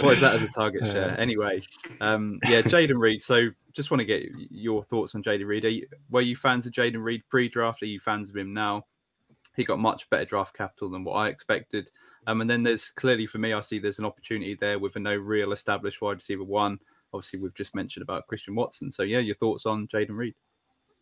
what 0.00 0.14
is 0.14 0.20
that 0.20 0.36
as 0.36 0.42
a 0.42 0.48
target 0.48 0.86
share? 0.86 1.18
Anyway, 1.18 1.60
um, 2.00 2.38
yeah, 2.44 2.62
Jayden 2.62 2.96
Reed. 2.96 3.20
So 3.20 3.48
just 3.72 3.90
want 3.90 3.98
to 3.98 4.04
get 4.04 4.22
your 4.50 4.84
thoughts 4.84 5.16
on 5.16 5.22
Jayden 5.24 5.46
Reed. 5.46 5.64
You, 5.64 5.86
were 6.10 6.20
you 6.20 6.36
fans 6.36 6.64
of 6.66 6.72
Jayden 6.72 7.02
Reed 7.02 7.24
pre-draft? 7.28 7.82
Are 7.82 7.86
you 7.86 7.98
fans 7.98 8.30
of 8.30 8.36
him 8.36 8.54
now? 8.54 8.86
He 9.56 9.64
got 9.64 9.80
much 9.80 10.08
better 10.10 10.24
draft 10.24 10.56
capital 10.56 10.90
than 10.90 11.02
what 11.02 11.14
I 11.14 11.26
expected. 11.26 11.90
Um, 12.28 12.40
and 12.40 12.48
then 12.48 12.62
there's 12.62 12.88
clearly 12.90 13.26
for 13.26 13.38
me, 13.38 13.52
I 13.52 13.60
see 13.60 13.80
there's 13.80 13.98
an 13.98 14.04
opportunity 14.04 14.54
there 14.54 14.78
with 14.78 14.94
a 14.94 15.00
no 15.00 15.16
real 15.16 15.50
established 15.50 16.00
wide 16.00 16.18
receiver 16.18 16.44
one. 16.44 16.78
Obviously, 17.12 17.40
we've 17.40 17.54
just 17.54 17.74
mentioned 17.74 18.04
about 18.04 18.28
Christian 18.28 18.54
Watson. 18.54 18.92
So 18.92 19.02
yeah, 19.02 19.18
your 19.18 19.34
thoughts 19.34 19.66
on 19.66 19.88
Jayden 19.88 20.16
Reed? 20.16 20.34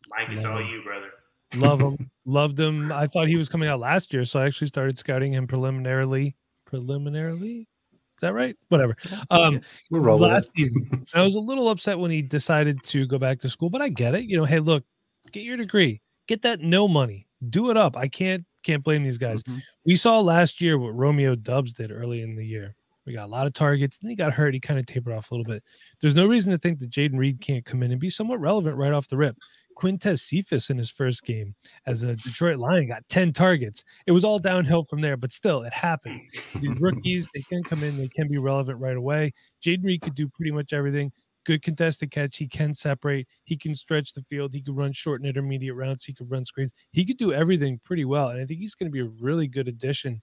Mike, 0.09 0.31
it's 0.31 0.47
all 0.47 0.63
you, 0.63 0.83
brother. 0.83 1.11
Love 1.55 1.81
him. 1.99 2.11
Loved 2.25 2.59
him. 2.59 2.93
I 2.93 3.07
thought 3.07 3.29
he 3.29 3.37
was 3.37 3.49
coming 3.49 3.69
out 3.69 3.81
last 3.81 4.13
year, 4.13 4.25
so 4.25 4.41
I 4.41 4.47
actually 4.47 4.69
started 4.69 4.99
scouting 4.99 5.33
him 5.33 5.47
preliminarily. 5.47 6.37
Preliminarily, 6.65 7.61
is 7.61 8.21
that 8.21 8.35
right? 8.35 8.55
Whatever. 8.69 8.97
Um, 9.31 9.61
We're 9.91 10.01
rolling. 10.01 10.31
Last 10.31 10.51
season, 10.57 11.05
I 11.15 11.23
was 11.23 11.37
a 11.37 11.41
little 11.41 11.71
upset 11.71 11.99
when 11.99 12.11
he 12.11 12.21
decided 12.21 12.83
to 12.85 13.07
go 13.07 13.19
back 13.19 13.39
to 13.41 13.49
school, 13.49 13.71
but 13.71 13.81
I 13.81 13.89
get 13.89 14.15
it. 14.15 14.25
You 14.25 14.37
know, 14.37 14.45
hey, 14.45 14.59
look, 14.59 14.85
get 15.33 15.45
your 15.45 15.57
degree, 15.57 16.03
get 16.27 16.43
that 16.43 16.61
no 16.61 16.89
money, 16.89 17.27
do 17.49 17.71
it 17.71 17.77
up. 17.77 17.97
I 17.97 18.09
can't 18.09 18.45
can't 18.65 18.85
blame 18.85 19.03
these 19.03 19.19
guys. 19.19 19.43
Mm-hmm. 19.45 19.59
We 19.87 19.97
saw 19.97 20.21
last 20.21 20.61
year 20.61 20.79
what 20.79 20.95
Romeo 20.95 21.35
Doubs 21.37 21.73
did 21.73 21.91
early 21.91 22.21
in 22.23 22.37
the 22.37 22.45
year. 22.45 22.75
We 23.07 23.15
got 23.15 23.27
a 23.27 23.31
lot 23.31 23.47
of 23.47 23.55
targets. 23.55 23.99
and 24.03 24.11
he 24.11 24.17
got 24.17 24.35
hurt. 24.35 24.53
He 24.53 24.61
kind 24.61 24.79
of 24.79 24.85
tapered 24.85 25.15
off 25.15 25.31
a 25.31 25.35
little 25.35 25.51
bit. 25.51 25.65
There's 26.01 26.15
no 26.15 26.27
reason 26.27 26.53
to 26.53 26.59
think 26.59 26.79
that 26.81 26.91
Jayden 26.91 27.17
Reed 27.17 27.41
can't 27.41 27.65
come 27.65 27.83
in 27.83 27.91
and 27.91 28.01
be 28.01 28.11
somewhat 28.11 28.39
relevant 28.39 28.77
right 28.77 28.93
off 28.93 29.09
the 29.09 29.17
rip. 29.17 29.35
Quintez 29.79 30.21
Cephus 30.21 30.71
in 30.71 30.77
his 30.77 30.91
first 30.91 31.25
game 31.25 31.55
as 31.87 32.03
a 32.03 32.17
Detroit 32.17 32.59
Lion 32.59 32.89
got 32.89 33.09
10 33.09 33.33
targets. 33.33 33.85
It 34.07 34.13
was 34.13 34.25
all 34.25 34.39
downhill 34.39 34.85
from 34.85 35.01
there, 35.01 35.17
but 35.17 35.31
still, 35.31 35.63
it 35.63 35.73
happened. 35.73 36.21
These 36.61 36.77
rookies, 36.81 37.29
they 37.33 37.43
can 37.43 37.63
come 37.63 37.83
in, 37.85 37.97
they 37.97 38.09
can 38.09 38.29
be 38.29 38.39
relevant 38.39 38.81
right 38.81 38.97
away. 38.97 39.33
Jayden 39.65 39.85
Reed 39.85 40.03
could 40.03 40.15
do 40.17 40.29
pretty 40.29 40.51
much 40.51 40.73
everything. 40.73 41.13
good 41.47 41.63
contested 41.63 42.11
catch. 42.11 42.37
He 42.37 42.49
can 42.49 42.75
separate. 42.75 43.29
He 43.45 43.57
can 43.57 43.75
stretch 43.75 44.13
the 44.13 44.23
field. 44.23 44.53
He 44.53 44.63
could 44.63 44.77
run 44.77 44.93
short 44.93 45.21
and 45.21 45.29
intermediate 45.29 45.77
routes. 45.77 46.05
He 46.05 46.13
could 46.13 46.31
run 46.31 46.45
screens. 46.45 46.73
He 46.93 47.05
could 47.05 47.17
do 47.17 47.33
everything 47.33 47.81
pretty 47.85 48.05
well. 48.05 48.29
And 48.29 48.41
I 48.41 48.45
think 48.45 48.61
he's 48.61 48.75
going 48.75 48.91
to 48.91 48.93
be 48.93 49.01
a 49.01 49.11
really 49.21 49.47
good 49.47 49.69
addition 49.69 50.21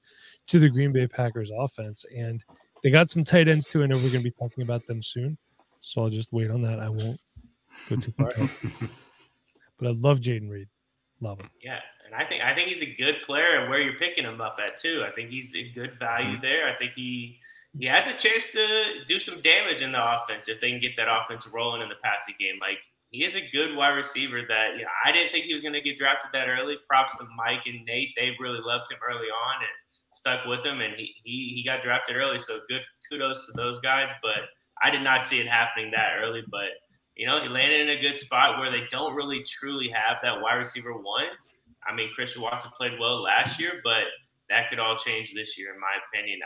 to 0.48 0.60
the 0.60 0.70
Green 0.70 0.92
Bay 0.92 1.08
Packers 1.08 1.52
offense. 1.58 2.06
And 2.16 2.44
they 2.84 2.92
got 2.92 3.10
some 3.10 3.24
tight 3.24 3.48
ends 3.48 3.66
too. 3.66 3.84
I 3.84 3.88
know 3.88 3.96
we're 3.96 4.10
going 4.10 4.20
to 4.20 4.20
be 4.20 4.32
talking 4.32 4.64
about 4.64 4.86
them 4.86 5.02
soon. 5.02 5.38
So 5.80 6.02
I'll 6.02 6.10
just 6.10 6.34
wait 6.34 6.52
on 6.52 6.62
that. 6.64 6.80
I 6.80 6.90
won't 6.90 7.20
go 7.90 7.96
too 7.96 8.12
far. 8.12 8.32
but 9.78 9.88
I 9.88 9.92
love 9.92 10.20
Jayden 10.20 10.50
Reed. 10.50 10.68
Love 11.22 11.40
him. 11.40 11.50
Yeah. 11.64 11.80
And 12.06 12.14
I 12.14 12.24
think 12.26 12.44
I 12.44 12.54
think 12.54 12.70
he's 12.70 12.82
a 12.82 12.96
good 12.96 13.22
player 13.24 13.60
and 13.60 13.70
where 13.70 13.82
you're 13.82 13.98
picking 13.98 14.26
him 14.26 14.42
up 14.42 14.58
at 14.66 14.78
too. 14.78 15.04
I 15.06 15.12
think 15.12 15.30
he's 15.32 15.56
a 15.56 15.70
good 15.70 15.94
value 15.94 16.34
mm-hmm. 16.34 16.42
there. 16.42 16.68
I 16.68 16.76
think 16.76 16.94
he 16.94 17.40
he 17.78 17.86
has 17.86 18.08
a 18.08 18.16
chance 18.16 18.52
to 18.52 18.66
do 19.08 19.20
some 19.20 19.42
damage 19.42 19.82
in 19.82 19.92
the 19.92 20.16
offense 20.16 20.48
if 20.48 20.62
they 20.62 20.70
can 20.70 20.80
get 20.80 20.96
that 20.96 21.08
offense 21.10 21.48
rolling 21.48 21.82
in 21.82 21.90
the 21.90 21.96
passing 22.04 22.36
game. 22.40 22.56
Like 22.62 22.78
he 23.10 23.26
is 23.26 23.36
a 23.36 23.50
good 23.52 23.76
wide 23.76 23.96
receiver 23.96 24.42
that 24.48 24.76
you 24.76 24.84
know, 24.84 24.90
I 25.06 25.12
didn't 25.12 25.32
think 25.32 25.46
he 25.46 25.54
was 25.54 25.64
going 25.64 25.74
to 25.74 25.82
get 25.82 25.98
drafted 25.98 26.32
that 26.34 26.48
early. 26.48 26.78
Props 26.88 27.18
to 27.18 27.26
Mike 27.36 27.66
and 27.66 27.84
Nate; 27.86 28.10
they 28.16 28.36
really 28.40 28.62
loved 28.64 28.92
him 28.92 29.00
early 29.08 29.28
on 29.28 29.62
and 29.62 29.72
stuck 30.12 30.46
with 30.46 30.66
him, 30.66 30.82
and 30.82 30.96
he 30.96 31.14
he, 31.24 31.54
he 31.56 31.64
got 31.64 31.82
drafted 31.82 32.16
early. 32.16 32.40
So 32.40 32.60
good 32.70 32.82
kudos 33.10 33.46
to 33.48 33.54
those 33.54 33.80
guys. 33.80 34.10
But 34.22 34.50
I 34.84 34.92
did 34.92 35.02
not 35.02 35.26
see 35.26 35.40
it 35.40 35.48
happening 35.48 35.92
that 35.92 36.18
early. 36.22 36.44
But 36.52 36.70
you 37.16 37.26
know, 37.26 37.42
he 37.42 37.48
landed 37.48 37.82
in 37.82 37.98
a 37.98 38.02
good 38.02 38.18
spot 38.18 38.60
where 38.60 38.70
they 38.70 38.84
don't 38.90 39.16
really 39.16 39.42
truly 39.44 39.88
have 39.90 40.18
that 40.22 40.42
wide 40.42 40.56
receiver 40.56 40.94
one. 40.94 41.26
I 41.88 41.94
mean, 41.94 42.12
Christian 42.14 42.42
Watson 42.42 42.72
played 42.76 42.94
well 43.00 43.22
last 43.22 43.60
year, 43.60 43.80
but 43.84 44.04
that 44.50 44.70
could 44.70 44.80
all 44.80 44.98
change 44.98 45.34
this 45.34 45.58
year, 45.58 45.74
in 45.74 45.80
my 45.80 45.88
opinion. 46.10 46.40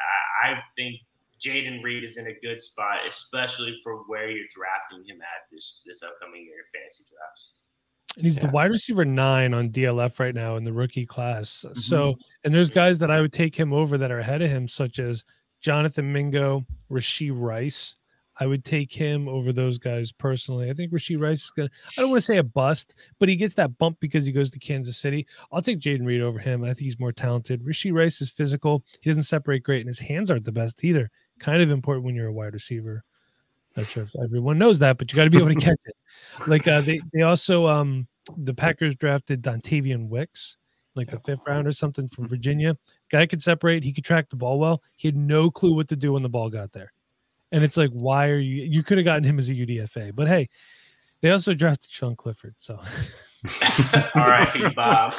I, 0.44 0.52
I 0.52 0.60
think 0.78 0.96
Jayden 1.40 1.82
Reed 1.84 2.04
is 2.04 2.18
in 2.18 2.28
a 2.28 2.34
good 2.42 2.62
spot, 2.62 3.00
especially 3.08 3.80
for 3.84 4.04
where 4.08 4.30
you're 4.30 4.48
drafting 4.50 5.04
him 5.08 5.22
at 5.22 5.50
this 5.52 5.84
this 5.86 6.04
upcoming 6.04 6.44
year 6.44 6.62
fantasy 6.74 7.04
drafts. 7.10 7.54
And 8.18 8.26
he's 8.26 8.38
yeah. 8.38 8.48
the 8.48 8.52
wide 8.52 8.72
receiver 8.72 9.06
nine 9.06 9.54
on 9.54 9.70
DLF 9.70 10.20
right 10.20 10.36
now 10.36 10.56
in 10.58 10.64
the 10.64 10.74
rookie 10.74 11.06
class. 11.06 11.64
Mm-hmm. 11.66 11.80
So, 11.80 12.18
and 12.44 12.54
there's 12.54 12.70
guys 12.70 13.00
that 13.00 13.12
I 13.12 13.22
would 13.22 13.32
take 13.32 13.56
him 13.56 13.72
over 13.72 13.98
that 13.98 14.12
are 14.12 14.20
ahead 14.20 14.42
of 14.42 14.50
him, 14.50 14.68
such 14.68 15.00
as 15.00 15.24
Jonathan 15.62 16.12
Mingo, 16.12 16.66
Rashee 16.92 17.32
Rice. 17.34 17.96
I 18.40 18.46
would 18.46 18.64
take 18.64 18.92
him 18.92 19.28
over 19.28 19.52
those 19.52 19.78
guys 19.78 20.12
personally. 20.12 20.70
I 20.70 20.74
think 20.74 20.92
Rashee 20.92 21.20
Rice 21.20 21.44
is 21.44 21.52
gonna. 21.52 21.70
I 21.98 22.02
don't 22.02 22.10
want 22.10 22.22
to 22.22 22.26
say 22.26 22.38
a 22.38 22.44
bust, 22.44 22.94
but 23.20 23.28
he 23.28 23.36
gets 23.36 23.54
that 23.56 23.78
bump 23.78 24.00
because 24.00 24.26
he 24.26 24.32
goes 24.32 24.50
to 24.52 24.60
Kansas 24.60 24.98
City. 24.98 25.28
I'll 25.52 25.62
take 25.62 25.80
Jayden 25.80 26.06
Reed 26.06 26.22
over 26.22 26.40
him. 26.40 26.64
I 26.64 26.68
think 26.68 26.80
he's 26.80 27.00
more 27.00 27.12
talented. 27.12 27.64
Rashee 27.64 27.94
Rice 27.94 28.22
is 28.22 28.30
physical. 28.30 28.84
He 29.02 29.10
doesn't 29.10 29.24
separate 29.24 29.64
great, 29.64 29.82
and 29.82 29.88
his 29.88 30.00
hands 30.00 30.32
aren't 30.32 30.46
the 30.46 30.52
best 30.52 30.84
either. 30.84 31.10
Kind 31.40 31.62
of 31.62 31.72
important 31.72 32.06
when 32.06 32.16
you're 32.16 32.28
a 32.28 32.34
wide 32.34 32.54
receiver. 32.54 33.02
Not 33.76 33.88
sure 33.88 34.04
if 34.04 34.14
everyone 34.24 34.58
knows 34.58 34.80
that, 34.80 34.98
but 34.98 35.12
you 35.12 35.16
got 35.16 35.26
to 35.26 35.30
be 35.30 35.38
able 35.38 35.54
to 35.54 35.56
catch 35.56 35.80
it. 35.86 35.96
Like 36.48 36.68
uh, 36.68 36.82
they 36.82 37.02
they 37.14 37.22
also 37.22 37.68
um 37.68 38.08
the 38.38 38.54
Packers 38.54 38.96
drafted 38.96 39.42
Dontayvion 39.42 40.08
Wicks 40.08 40.58
like 40.96 41.08
the 41.08 41.20
fifth 41.20 41.42
round 41.48 41.68
or 41.68 41.72
something 41.72 42.08
from 42.08 42.28
Virginia. 42.28 42.76
Guy 43.10 43.26
could 43.26 43.42
separate. 43.42 43.84
He 43.84 43.94
could 43.94 44.04
track 44.04 44.30
the 44.30 44.36
ball 44.36 44.60
well. 44.60 44.82
He 44.96 45.08
had 45.08 45.16
no 45.16 45.50
clue 45.50 45.76
what 45.76 45.88
to 45.90 45.96
do 45.96 46.14
when 46.14 46.24
the 46.24 46.30
ball 46.30 46.50
got 46.50 46.72
there. 46.72 46.92
And 47.52 47.64
it's 47.64 47.78
like, 47.78 47.92
why 47.92 48.28
are 48.28 48.40
you? 48.40 48.64
You 48.64 48.84
could 48.84 48.98
have 48.98 49.06
gotten 49.06 49.24
him 49.24 49.40
as 49.40 49.50
a 49.50 49.54
UDFA, 49.54 50.16
but 50.16 50.28
hey, 50.28 50.48
they 51.22 51.32
also 51.32 51.54
drafted 51.54 51.92
Sean 51.92 52.16
Clifford. 52.16 52.56
So, 52.58 52.76
all 54.16 54.28
right, 54.28 54.76
Bob. 54.76 55.14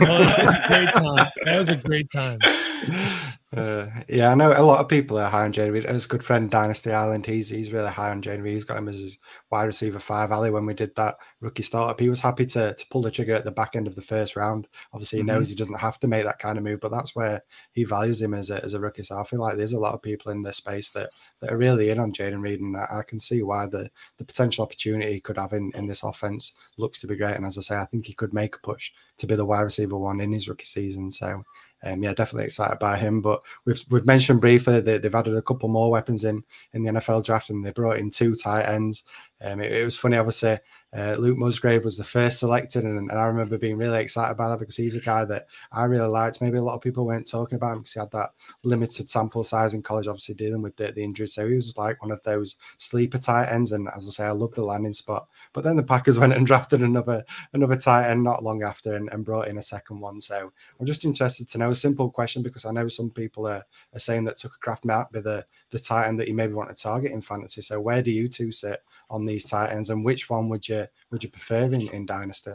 well, 0.00 0.24
that 0.24 0.44
was 0.44 0.58
a 0.58 0.68
great 0.68 0.88
time. 0.92 1.30
That 1.44 1.58
was 1.58 1.68
a 1.68 1.76
great 1.76 2.10
time. 2.10 2.38
Uh, 3.56 3.88
yeah, 4.08 4.30
I 4.30 4.34
know 4.34 4.52
a 4.56 4.62
lot 4.62 4.80
of 4.80 4.88
people 4.88 5.18
are 5.18 5.30
high 5.30 5.44
on 5.44 5.52
Jayden 5.52 5.72
Reed. 5.72 5.84
His 5.84 6.06
good 6.06 6.24
friend 6.24 6.50
Dynasty 6.50 6.92
Island, 6.92 7.26
he's 7.26 7.48
he's 7.48 7.72
really 7.72 7.90
high 7.90 8.10
on 8.10 8.22
Jayden 8.22 8.42
Reed. 8.42 8.54
He's 8.54 8.64
got 8.64 8.78
him 8.78 8.88
as 8.88 8.98
his 8.98 9.18
wide 9.50 9.64
receiver 9.64 9.98
five. 9.98 10.32
Ali, 10.32 10.50
when 10.50 10.66
we 10.66 10.74
did 10.74 10.94
that 10.96 11.16
rookie 11.40 11.62
startup, 11.62 12.00
he 12.00 12.08
was 12.08 12.20
happy 12.20 12.46
to 12.46 12.74
to 12.74 12.86
pull 12.90 13.02
the 13.02 13.10
trigger 13.10 13.34
at 13.34 13.44
the 13.44 13.50
back 13.50 13.76
end 13.76 13.86
of 13.86 13.94
the 13.94 14.02
first 14.02 14.36
round. 14.36 14.68
Obviously, 14.92 15.18
he 15.18 15.22
mm-hmm. 15.22 15.36
knows 15.36 15.48
he 15.48 15.54
doesn't 15.54 15.78
have 15.78 16.00
to 16.00 16.08
make 16.08 16.24
that 16.24 16.38
kind 16.38 16.58
of 16.58 16.64
move, 16.64 16.80
but 16.80 16.90
that's 16.90 17.14
where 17.14 17.42
he 17.72 17.84
values 17.84 18.20
him 18.20 18.34
as 18.34 18.50
a, 18.50 18.62
as 18.64 18.74
a 18.74 18.80
rookie. 18.80 19.02
So 19.02 19.18
I 19.18 19.24
feel 19.24 19.40
like 19.40 19.56
there's 19.56 19.72
a 19.72 19.78
lot 19.78 19.94
of 19.94 20.02
people 20.02 20.32
in 20.32 20.42
this 20.42 20.56
space 20.58 20.90
that, 20.90 21.10
that 21.40 21.52
are 21.52 21.56
really 21.56 21.90
in 21.90 21.98
on 21.98 22.12
Jayden 22.12 22.42
Reed, 22.42 22.60
and 22.60 22.76
I, 22.76 22.86
I 22.90 23.02
can 23.02 23.18
see 23.18 23.42
why 23.42 23.66
the 23.66 23.90
the 24.18 24.24
potential 24.24 24.64
opportunity 24.64 25.14
he 25.14 25.20
could 25.20 25.38
have 25.38 25.52
in, 25.52 25.70
in 25.74 25.86
this 25.86 26.02
offense 26.02 26.54
looks 26.78 27.00
to 27.00 27.06
be 27.06 27.16
great. 27.16 27.36
And 27.36 27.46
as 27.46 27.58
I 27.58 27.60
say, 27.60 27.76
I 27.76 27.84
think 27.84 28.06
he 28.06 28.14
could 28.14 28.32
make 28.32 28.56
a 28.56 28.60
push 28.60 28.90
to 29.18 29.26
be 29.26 29.36
the 29.36 29.44
wide 29.44 29.62
receiver 29.62 29.96
one 29.96 30.20
in 30.20 30.32
his 30.32 30.48
rookie 30.48 30.64
season. 30.64 31.10
So 31.10 31.44
um, 31.84 32.02
yeah, 32.02 32.14
definitely 32.14 32.46
excited 32.46 32.78
by 32.78 32.96
him. 32.96 33.20
But 33.20 33.42
we've 33.64 33.82
we've 33.90 34.06
mentioned 34.06 34.40
briefly 34.40 34.80
that 34.80 35.02
they've 35.02 35.14
added 35.14 35.36
a 35.36 35.42
couple 35.42 35.68
more 35.68 35.90
weapons 35.90 36.24
in 36.24 36.42
in 36.72 36.82
the 36.82 36.92
NFL 36.92 37.24
draft, 37.24 37.50
and 37.50 37.64
they 37.64 37.70
brought 37.72 37.98
in 37.98 38.10
two 38.10 38.34
tight 38.34 38.64
ends. 38.64 39.04
Um, 39.40 39.60
it, 39.60 39.72
it 39.72 39.84
was 39.84 39.96
funny, 39.96 40.16
obviously. 40.16 40.58
Uh, 40.94 41.16
Luke 41.18 41.36
Musgrave 41.36 41.82
was 41.82 41.96
the 41.96 42.04
first 42.04 42.38
selected, 42.38 42.84
and, 42.84 43.10
and, 43.10 43.18
I 43.18 43.24
remember 43.24 43.58
being 43.58 43.76
really 43.76 44.00
excited 44.00 44.36
by 44.36 44.48
that 44.48 44.60
because 44.60 44.76
he's 44.76 44.94
a 44.94 45.00
guy 45.00 45.24
that 45.24 45.48
I 45.72 45.84
really 45.86 46.06
liked. 46.06 46.40
Maybe 46.40 46.58
a 46.58 46.62
lot 46.62 46.76
of 46.76 46.82
people 46.82 47.04
weren't 47.04 47.28
talking 47.28 47.56
about 47.56 47.72
him 47.72 47.78
because 47.78 47.94
he 47.94 48.00
had 48.00 48.12
that 48.12 48.30
limited 48.62 49.10
sample 49.10 49.42
size 49.42 49.74
in 49.74 49.82
college, 49.82 50.06
obviously 50.06 50.36
dealing 50.36 50.62
with 50.62 50.76
the, 50.76 50.92
the 50.92 51.02
injuries. 51.02 51.34
So 51.34 51.48
he 51.48 51.56
was 51.56 51.76
like 51.76 52.00
one 52.00 52.12
of 52.12 52.22
those 52.22 52.56
sleeper 52.78 53.18
tight 53.18 53.48
ends, 53.48 53.72
and 53.72 53.88
as 53.96 54.06
I 54.06 54.10
say, 54.10 54.24
I 54.24 54.30
love 54.30 54.54
the 54.54 54.62
landing 54.62 54.92
spot. 54.92 55.26
But 55.52 55.64
then 55.64 55.74
the 55.74 55.82
Packers 55.82 56.16
went 56.20 56.32
and 56.32 56.46
drafted 56.46 56.80
another 56.80 57.24
another 57.52 57.76
tight 57.76 58.08
end 58.08 58.22
not 58.22 58.44
long 58.44 58.62
after, 58.62 58.94
and, 58.94 59.08
and 59.10 59.24
brought 59.24 59.48
in 59.48 59.58
a 59.58 59.62
second 59.62 59.98
one. 59.98 60.20
So 60.20 60.52
I'm 60.78 60.86
just 60.86 61.04
interested 61.04 61.48
to 61.48 61.58
know 61.58 61.70
a 61.70 61.74
simple 61.74 62.08
question 62.08 62.44
because 62.44 62.64
I 62.64 62.70
know 62.70 62.86
some 62.86 63.10
people 63.10 63.48
are, 63.48 63.64
are 63.94 63.98
saying 63.98 64.24
that 64.26 64.38
Tucker 64.38 64.58
Kraft 64.60 64.84
might 64.84 65.10
be 65.10 65.20
the 65.20 65.44
the 65.70 65.80
tight 65.80 66.06
end 66.06 66.20
that 66.20 66.28
you 66.28 66.34
maybe 66.34 66.52
want 66.52 66.68
to 66.68 66.80
target 66.80 67.10
in 67.10 67.20
fantasy. 67.20 67.62
So 67.62 67.80
where 67.80 68.00
do 68.00 68.12
you 68.12 68.28
two 68.28 68.52
sit 68.52 68.84
on 69.14 69.24
these 69.24 69.44
tight 69.44 69.70
ends, 69.70 69.90
and 69.90 70.04
which 70.04 70.28
one 70.28 70.48
would 70.48 70.68
you 70.68 70.86
would 71.10 71.22
you 71.22 71.30
prefer 71.30 71.62
in, 71.62 71.88
in 71.88 72.06
Dynasty? 72.06 72.52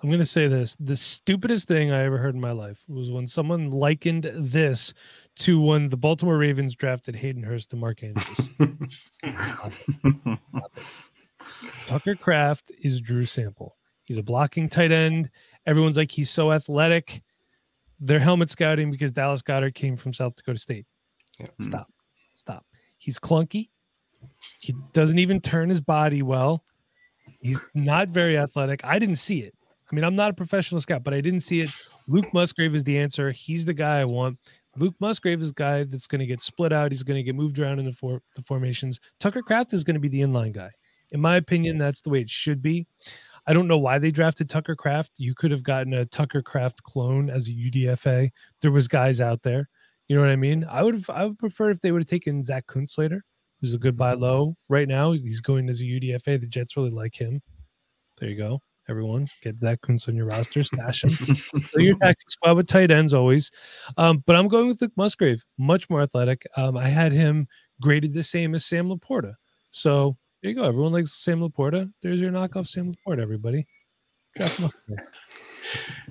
I'm 0.00 0.08
going 0.08 0.20
to 0.20 0.26
say 0.26 0.46
this. 0.46 0.76
The 0.78 0.96
stupidest 0.96 1.66
thing 1.66 1.90
I 1.90 2.04
ever 2.04 2.18
heard 2.18 2.34
in 2.36 2.40
my 2.40 2.52
life 2.52 2.84
was 2.88 3.10
when 3.10 3.26
someone 3.26 3.70
likened 3.70 4.30
this 4.32 4.94
to 5.36 5.60
when 5.60 5.88
the 5.88 5.96
Baltimore 5.96 6.38
Ravens 6.38 6.76
drafted 6.76 7.16
Hayden 7.16 7.42
Hurst 7.42 7.72
and 7.72 7.80
Mark 7.80 8.04
Andrews. 8.04 8.48
Stop 9.34 9.72
it. 9.72 10.38
Stop 10.52 10.72
it. 10.76 10.82
Tucker 11.88 12.14
Kraft 12.14 12.70
is 12.80 13.00
Drew 13.00 13.24
Sample. 13.24 13.76
He's 14.04 14.18
a 14.18 14.22
blocking 14.22 14.68
tight 14.68 14.92
end. 14.92 15.30
Everyone's 15.66 15.96
like, 15.96 16.12
he's 16.12 16.30
so 16.30 16.52
athletic. 16.52 17.22
They're 17.98 18.20
helmet 18.20 18.50
scouting 18.50 18.92
because 18.92 19.10
Dallas 19.10 19.42
Goedert 19.42 19.74
came 19.74 19.96
from 19.96 20.12
South 20.12 20.36
Dakota 20.36 20.60
State. 20.60 20.86
Yeah. 21.40 21.48
Stop. 21.60 21.86
Hmm. 21.86 21.92
Stop. 22.36 22.66
He's 22.98 23.18
clunky. 23.18 23.70
He 24.60 24.74
doesn't 24.92 25.18
even 25.18 25.40
turn 25.40 25.68
his 25.68 25.80
body 25.80 26.22
well. 26.22 26.64
He's 27.40 27.60
not 27.74 28.10
very 28.10 28.36
athletic. 28.36 28.84
I 28.84 28.98
didn't 28.98 29.16
see 29.16 29.40
it. 29.40 29.54
I 29.90 29.94
mean, 29.94 30.04
I'm 30.04 30.16
not 30.16 30.30
a 30.30 30.34
professional 30.34 30.80
scout, 30.80 31.02
but 31.02 31.14
I 31.14 31.20
didn't 31.20 31.40
see 31.40 31.60
it. 31.60 31.70
Luke 32.06 32.26
Musgrave 32.34 32.74
is 32.74 32.84
the 32.84 32.98
answer. 32.98 33.30
He's 33.30 33.64
the 33.64 33.74
guy 33.74 34.00
I 34.00 34.04
want. 34.04 34.38
Luke 34.76 34.94
Musgrave 35.00 35.40
is 35.40 35.48
the 35.48 35.54
guy 35.54 35.84
that's 35.84 36.06
going 36.06 36.20
to 36.20 36.26
get 36.26 36.42
split 36.42 36.72
out. 36.72 36.92
He's 36.92 37.02
going 37.02 37.16
to 37.16 37.22
get 37.22 37.34
moved 37.34 37.58
around 37.58 37.78
in 37.78 37.86
the, 37.86 37.92
for, 37.92 38.20
the 38.36 38.42
formations. 38.42 39.00
Tucker 39.18 39.42
Kraft 39.42 39.72
is 39.72 39.84
going 39.84 39.94
to 39.94 40.00
be 40.00 40.08
the 40.08 40.20
inline 40.20 40.52
guy. 40.52 40.70
In 41.10 41.20
my 41.20 41.36
opinion, 41.36 41.78
that's 41.78 42.02
the 42.02 42.10
way 42.10 42.20
it 42.20 42.28
should 42.28 42.60
be. 42.60 42.86
I 43.46 43.54
don't 43.54 43.66
know 43.66 43.78
why 43.78 43.98
they 43.98 44.10
drafted 44.10 44.50
Tucker 44.50 44.76
Kraft. 44.76 45.12
You 45.16 45.34
could 45.34 45.50
have 45.50 45.62
gotten 45.62 45.94
a 45.94 46.04
Tucker 46.04 46.42
Kraft 46.42 46.82
clone 46.82 47.30
as 47.30 47.48
a 47.48 47.52
UDFA. 47.52 48.28
There 48.60 48.70
was 48.70 48.88
guys 48.88 49.20
out 49.22 49.42
there. 49.42 49.70
You 50.06 50.16
know 50.16 50.22
what 50.22 50.30
I 50.30 50.36
mean? 50.36 50.66
I 50.68 50.82
would 50.82 50.94
have 50.94 51.10
I 51.10 51.24
would 51.24 51.38
prefer 51.38 51.70
if 51.70 51.80
they 51.80 51.92
would 51.92 52.02
have 52.02 52.08
taken 52.08 52.42
Zach 52.42 52.66
Kunstlater 52.66 53.20
who's 53.60 53.74
a 53.74 53.78
good 53.78 53.96
buy 53.96 54.12
low 54.12 54.56
right 54.68 54.88
now. 54.88 55.12
He's 55.12 55.40
going 55.40 55.68
as 55.68 55.80
a 55.80 55.84
UDFA. 55.84 56.40
The 56.40 56.46
Jets 56.46 56.76
really 56.76 56.90
like 56.90 57.14
him. 57.14 57.40
There 58.20 58.28
you 58.28 58.36
go. 58.36 58.60
Everyone, 58.88 59.26
get 59.42 59.60
Zach 59.60 59.82
Kuntz 59.82 60.08
on 60.08 60.16
your 60.16 60.26
roster, 60.26 60.64
stash 60.64 61.04
him. 61.04 61.10
so 61.60 61.78
your 61.78 61.96
taxi 61.98 62.24
squad 62.28 62.56
with 62.56 62.66
tight 62.66 62.90
ends 62.90 63.12
always. 63.12 63.50
Um, 63.98 64.22
but 64.26 64.34
I'm 64.34 64.48
going 64.48 64.66
with 64.66 64.80
Luke 64.80 64.92
Musgrave, 64.96 65.44
much 65.58 65.90
more 65.90 66.00
athletic. 66.00 66.46
Um, 66.56 66.74
I 66.74 66.88
had 66.88 67.12
him 67.12 67.46
graded 67.82 68.14
the 68.14 68.22
same 68.22 68.54
as 68.54 68.64
Sam 68.64 68.88
LaPorta. 68.88 69.34
So 69.72 70.16
there 70.42 70.50
you 70.50 70.56
go. 70.56 70.64
Everyone 70.64 70.92
likes 70.92 71.22
Sam 71.22 71.40
LaPorta. 71.40 71.92
There's 72.00 72.18
your 72.18 72.30
knockoff 72.30 72.66
Sam 72.66 72.94
LaPorta, 72.94 73.20
everybody. 73.20 73.66
Draft 74.36 74.60
Musgrave. 74.60 74.98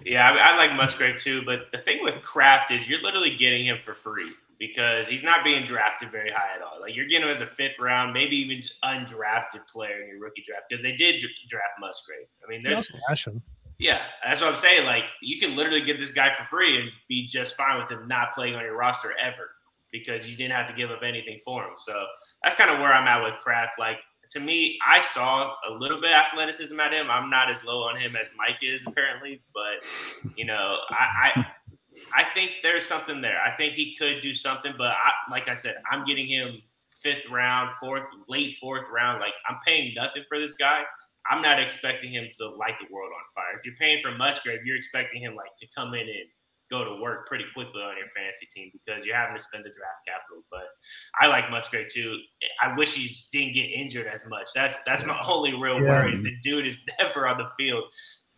Yeah, 0.05 0.29
I, 0.29 0.53
I 0.53 0.57
like 0.57 0.75
Musgrave 0.75 1.15
too. 1.15 1.41
But 1.43 1.71
the 1.71 1.79
thing 1.79 2.03
with 2.03 2.21
Kraft 2.21 2.69
is 2.69 2.87
you're 2.87 3.01
literally 3.01 3.35
getting 3.35 3.65
him 3.65 3.77
for 3.81 3.93
free 3.93 4.33
because 4.59 5.07
he's 5.07 5.23
not 5.23 5.43
being 5.43 5.63
drafted 5.63 6.11
very 6.11 6.31
high 6.31 6.55
at 6.55 6.61
all. 6.61 6.81
Like 6.81 6.95
you're 6.95 7.05
getting 7.05 7.27
him 7.27 7.29
as 7.29 7.41
a 7.41 7.45
fifth 7.45 7.79
round, 7.79 8.13
maybe 8.13 8.35
even 8.37 8.63
undrafted 8.83 9.67
player 9.71 10.01
in 10.01 10.07
your 10.09 10.19
rookie 10.19 10.41
draft 10.45 10.63
because 10.69 10.83
they 10.83 10.95
did 10.95 11.21
draft 11.47 11.73
Musgrave. 11.79 12.27
I 12.45 12.49
mean, 12.49 12.61
there's 12.63 12.91
yeah, 13.79 14.01
that's 14.25 14.41
what 14.41 14.49
I'm 14.49 14.55
saying. 14.55 14.85
Like 14.85 15.09
you 15.21 15.39
can 15.39 15.55
literally 15.55 15.81
get 15.81 15.99
this 15.99 16.11
guy 16.11 16.33
for 16.33 16.43
free 16.43 16.79
and 16.79 16.89
be 17.07 17.27
just 17.27 17.55
fine 17.55 17.77
with 17.77 17.91
him 17.91 18.07
not 18.07 18.33
playing 18.33 18.55
on 18.55 18.63
your 18.63 18.75
roster 18.75 19.13
ever 19.21 19.49
because 19.91 20.29
you 20.29 20.35
didn't 20.35 20.53
have 20.53 20.67
to 20.67 20.73
give 20.73 20.89
up 20.89 21.01
anything 21.03 21.39
for 21.45 21.63
him. 21.63 21.73
So 21.77 22.05
that's 22.43 22.55
kind 22.55 22.69
of 22.71 22.79
where 22.79 22.93
I'm 22.93 23.07
at 23.07 23.23
with 23.23 23.39
Kraft. 23.41 23.79
Like 23.79 23.97
to 24.31 24.39
me, 24.39 24.77
I 24.87 24.99
saw 24.99 25.53
a 25.69 25.73
little 25.73 26.01
bit 26.01 26.11
athleticism 26.11 26.79
at 26.79 26.91
him. 26.91 27.09
I'm 27.09 27.29
not 27.29 27.49
as 27.49 27.63
low 27.63 27.83
on 27.83 27.97
him 27.97 28.15
as 28.15 28.31
Mike 28.37 28.59
is 28.61 28.85
apparently, 28.87 29.41
but 29.53 29.85
you 30.35 30.45
know, 30.45 30.79
I, 30.89 31.31
I 31.35 31.45
I 32.15 32.23
think 32.23 32.51
there's 32.63 32.85
something 32.85 33.21
there. 33.21 33.39
I 33.41 33.51
think 33.55 33.73
he 33.73 33.95
could 33.95 34.21
do 34.21 34.33
something, 34.33 34.73
but 34.77 34.91
I, 34.91 35.11
like 35.31 35.47
I 35.47 35.53
said, 35.53 35.75
I'm 35.91 36.03
getting 36.03 36.27
him 36.27 36.61
fifth 36.87 37.29
round, 37.29 37.73
fourth, 37.73 38.03
late 38.27 38.55
fourth 38.59 38.87
round. 38.89 39.21
Like 39.21 39.33
I'm 39.49 39.57
paying 39.65 39.93
nothing 39.95 40.23
for 40.27 40.39
this 40.39 40.55
guy. 40.55 40.83
I'm 41.29 41.41
not 41.41 41.59
expecting 41.59 42.13
him 42.13 42.27
to 42.35 42.47
light 42.47 42.79
the 42.79 42.87
world 42.91 43.11
on 43.13 43.25
fire. 43.35 43.57
If 43.57 43.65
you're 43.65 43.75
paying 43.75 43.99
for 44.01 44.11
Musgrave, 44.11 44.61
you're 44.65 44.77
expecting 44.77 45.21
him 45.21 45.35
like 45.35 45.55
to 45.59 45.67
come 45.75 45.93
in 45.93 46.01
and 46.01 46.29
go 46.69 46.83
to 46.83 47.01
work 47.01 47.27
pretty 47.27 47.45
quickly 47.53 47.81
on 47.81 47.97
your 47.97 48.07
fantasy 48.07 48.45
team 48.45 48.71
because 48.73 49.05
you're 49.05 49.15
having 49.15 49.35
to 49.35 49.41
spend 49.41 49.63
the 49.63 49.69
draft 49.69 50.01
capital. 50.05 50.43
But 50.51 50.65
I 51.19 51.27
like 51.27 51.49
Musgrave 51.49 51.87
too. 51.91 52.17
I 52.61 52.75
wish 52.75 52.95
he 52.95 53.13
didn't 53.31 53.55
get 53.55 53.65
injured 53.65 54.07
as 54.07 54.23
much. 54.27 54.49
That's 54.55 54.83
that's 54.83 55.05
my 55.05 55.19
only 55.27 55.53
real 55.53 55.81
yeah. 55.81 55.89
worry 55.89 56.13
is 56.13 56.23
the 56.23 56.35
dude 56.41 56.65
is 56.65 56.83
never 56.99 57.27
on 57.27 57.37
the 57.37 57.49
field. 57.57 57.85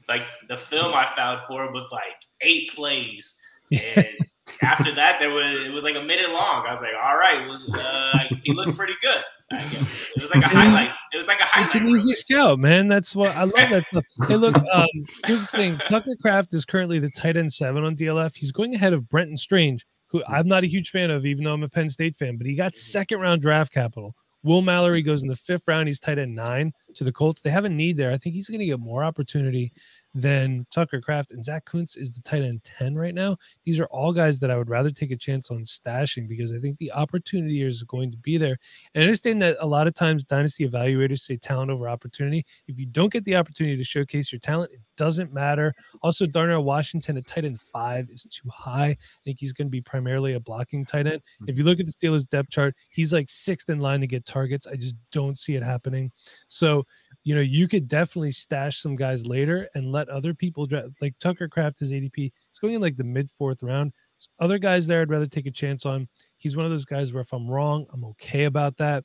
Like 0.08 0.24
the 0.48 0.58
film 0.58 0.94
I 0.94 1.08
found 1.16 1.42
for 1.42 1.66
him 1.66 1.74
was 1.74 1.90
like 1.92 2.16
eight 2.42 2.72
plays, 2.74 3.40
and 3.72 4.08
after 4.62 4.92
that 4.92 5.20
there 5.20 5.34
was 5.34 5.66
it 5.66 5.72
was 5.72 5.84
like 5.84 5.96
a 5.96 6.02
minute 6.02 6.30
long. 6.30 6.66
I 6.68 6.72
was 6.72 6.82
like, 6.82 6.94
all 7.02 7.18
right, 7.18 7.48
was, 7.48 7.70
uh, 7.70 8.20
he 8.44 8.54
looked 8.54 8.78
pretty 8.78 8.96
good. 9.02 9.22
It 9.52 10.22
was 10.22 10.32
like 10.34 10.44
a 10.44 10.48
highlight. 10.48 10.92
It 11.14 11.18
was 11.18 11.28
like 11.28 11.40
a 11.40 11.44
highlight. 11.44 11.68
It's 11.68 11.76
an 11.76 11.88
easy 11.90 12.14
scout, 12.14 12.60
man. 12.60 12.88
That's 12.88 13.16
what 13.16 13.36
I 13.36 13.44
love. 13.44 13.54
That 13.54 13.84
stuff. 13.86 14.06
Hey, 14.28 14.36
look. 14.36 14.56
Um, 14.72 14.88
here's 15.26 15.42
the 15.42 15.48
thing. 15.48 15.78
Tucker 15.88 16.16
Kraft 16.22 16.54
is 16.54 16.64
currently 16.64 17.00
the 17.00 17.10
tight 17.10 17.38
end 17.38 17.52
seven 17.52 17.84
on 17.84 17.96
DLF. 17.96 18.36
He's 18.36 18.52
going 18.52 18.76
ahead 18.76 18.94
of 18.94 19.10
Brenton 19.10 19.36
Strange, 19.36 19.86
who 20.08 20.24
I'm 20.28 20.48
not 20.48 20.62
a 20.62 20.68
huge 20.68 20.92
fan 20.92 21.10
of, 21.10 21.26
even 21.26 21.44
though 21.44 21.54
I'm 21.54 21.64
a 21.64 21.70
Penn 21.70 21.90
State 21.90 22.16
fan. 22.16 22.38
But 22.38 22.46
he 22.46 22.56
got 22.56 22.76
second 22.76 23.20
round 23.20 23.42
draft 23.42 23.74
capital. 23.74 24.16
Will 24.44 24.62
Mallory 24.62 25.02
goes 25.02 25.24
in 25.24 25.28
the 25.28 25.36
fifth 25.36 25.68
round. 25.68 25.88
He's 25.88 26.00
tight 26.00 26.20
end 26.20 26.36
nine 26.36 26.72
to 26.96 27.04
the 27.04 27.12
Colts. 27.12 27.42
They 27.42 27.50
have 27.50 27.66
a 27.66 27.70
need 27.70 27.98
there. 27.98 28.12
I 28.12 28.18
think 28.18 28.36
he's 28.36 28.48
going 28.48 28.60
to 28.60 28.66
get 28.66 28.80
more 28.80 29.04
opportunity 29.04 29.72
than 30.16 30.66
Tucker 30.72 31.00
Kraft 31.00 31.32
and 31.32 31.46
Zach 31.46 31.66
Kuntz 31.66 31.96
is 31.96 32.12
the 32.12 32.22
tight 32.22 32.42
end 32.42 32.64
10 32.64 32.96
right 32.96 33.14
now. 33.14 33.38
These 33.64 33.80
are 33.80 33.86
all 33.86 34.12
guys 34.12 34.40
that 34.40 34.50
I 34.50 34.58
would 34.58 34.70
rather 34.70 34.92
take 34.92 35.12
a 35.12 35.16
chance 35.16 35.52
on 35.52 35.60
stashing 35.60 36.28
because 36.28 36.52
I 36.52 36.58
think 36.58 36.78
the 36.78 36.92
opportunity 36.92 37.62
is 37.62 37.84
going 37.84 38.12
to 38.12 38.18
be 38.18 38.38
there. 38.38 38.58
And 38.94 39.04
I 39.04 39.06
understand 39.06 39.42
that 39.44 39.58
a 39.60 39.68
lot 39.68 39.88
of 39.88 39.94
times 39.94 40.24
dynasty 40.24 40.68
evaluators 40.68 41.20
say 41.20 41.38
talent 41.38 41.70
over 41.70 41.88
opportunity. 41.88 42.46
If 42.68 42.80
you 42.80 42.88
don't 42.88 43.14
get 43.14 43.24
the 43.26 43.36
opportunity 43.36 43.78
to 43.78 43.84
showcase 43.84 44.32
your 44.32 44.40
talent, 44.40 44.72
it 44.74 44.82
doesn't 44.98 45.32
matter. 45.32 45.74
Also, 46.02 46.26
Darnell 46.26 46.64
Washington 46.64 47.18
at 47.18 47.28
tight 47.28 47.46
end 47.46 47.60
five 47.72 48.10
is 48.10 48.24
too 48.24 48.50
high. 48.50 48.90
I 48.90 48.98
think 49.24 49.40
he's 49.40 49.54
going 49.54 49.68
to 49.68 49.72
be 49.72 49.82
primarily 49.82 50.34
a 50.34 50.40
blocking 50.40 50.86
tight 50.86 51.08
end. 51.08 51.22
If 51.48 51.58
you 51.58 51.64
look 51.64 51.80
at 51.80 51.86
the 51.86 51.92
Steelers 51.92 52.28
depth 52.28 52.50
chart, 52.50 52.76
he's 52.90 53.14
like 53.14 53.30
sixth 53.30 53.70
in 53.70 53.80
line 53.80 54.02
to 54.02 54.08
get 54.08 54.26
targets. 54.26 54.66
I 54.66 54.76
just 54.76 54.96
don't 55.12 55.38
see 55.38 55.56
it 55.56 55.64
happening. 55.64 56.12
So 56.48 56.79
you 57.24 57.36
know, 57.36 57.42
you 57.42 57.68
could 57.68 57.88
definitely 57.88 58.32
stash 58.32 58.82
some 58.82 58.96
guys 58.96 59.26
later 59.26 59.68
and 59.76 59.92
let 59.92 60.10
other 60.10 60.34
people 60.34 60.66
draft. 60.66 60.90
Like 61.02 61.18
Tucker 61.20 61.48
Kraft 61.48 61.82
is 61.82 61.92
ADP. 61.92 62.32
It's 62.50 62.60
going 62.60 62.74
in 62.74 62.82
like 62.82 62.98
the 62.98 63.04
mid 63.04 63.30
fourth 63.30 63.64
round. 63.64 63.94
other 64.40 64.58
guys 64.58 64.88
there, 64.88 65.02
I'd 65.02 65.10
rather 65.10 65.28
take 65.28 65.46
a 65.46 65.52
chance 65.52 65.86
on. 65.86 66.08
He's 66.38 66.56
one 66.56 66.66
of 66.66 66.72
those 66.72 66.86
guys 66.86 67.14
where 67.14 67.22
if 67.22 67.34
I'm 67.34 67.50
wrong, 67.50 67.86
I'm 67.94 68.06
okay 68.06 68.46
about 68.46 68.78
that. 68.78 69.04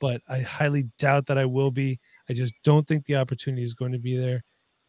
But 0.00 0.20
I 0.28 0.40
highly 0.40 0.88
doubt 0.98 1.26
that 1.26 1.38
I 1.38 1.44
will 1.44 1.70
be. 1.70 2.00
I 2.28 2.32
just 2.32 2.54
don't 2.64 2.86
think 2.86 3.04
the 3.04 3.16
opportunity 3.16 3.62
is 3.62 3.74
going 3.74 3.92
to 3.92 3.98
be 3.98 4.16
there 4.16 4.42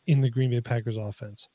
in 0.07 0.19
the 0.19 0.29
Green 0.29 0.49
Bay 0.49 0.61
Packers 0.61 0.97
offense. 0.97 1.47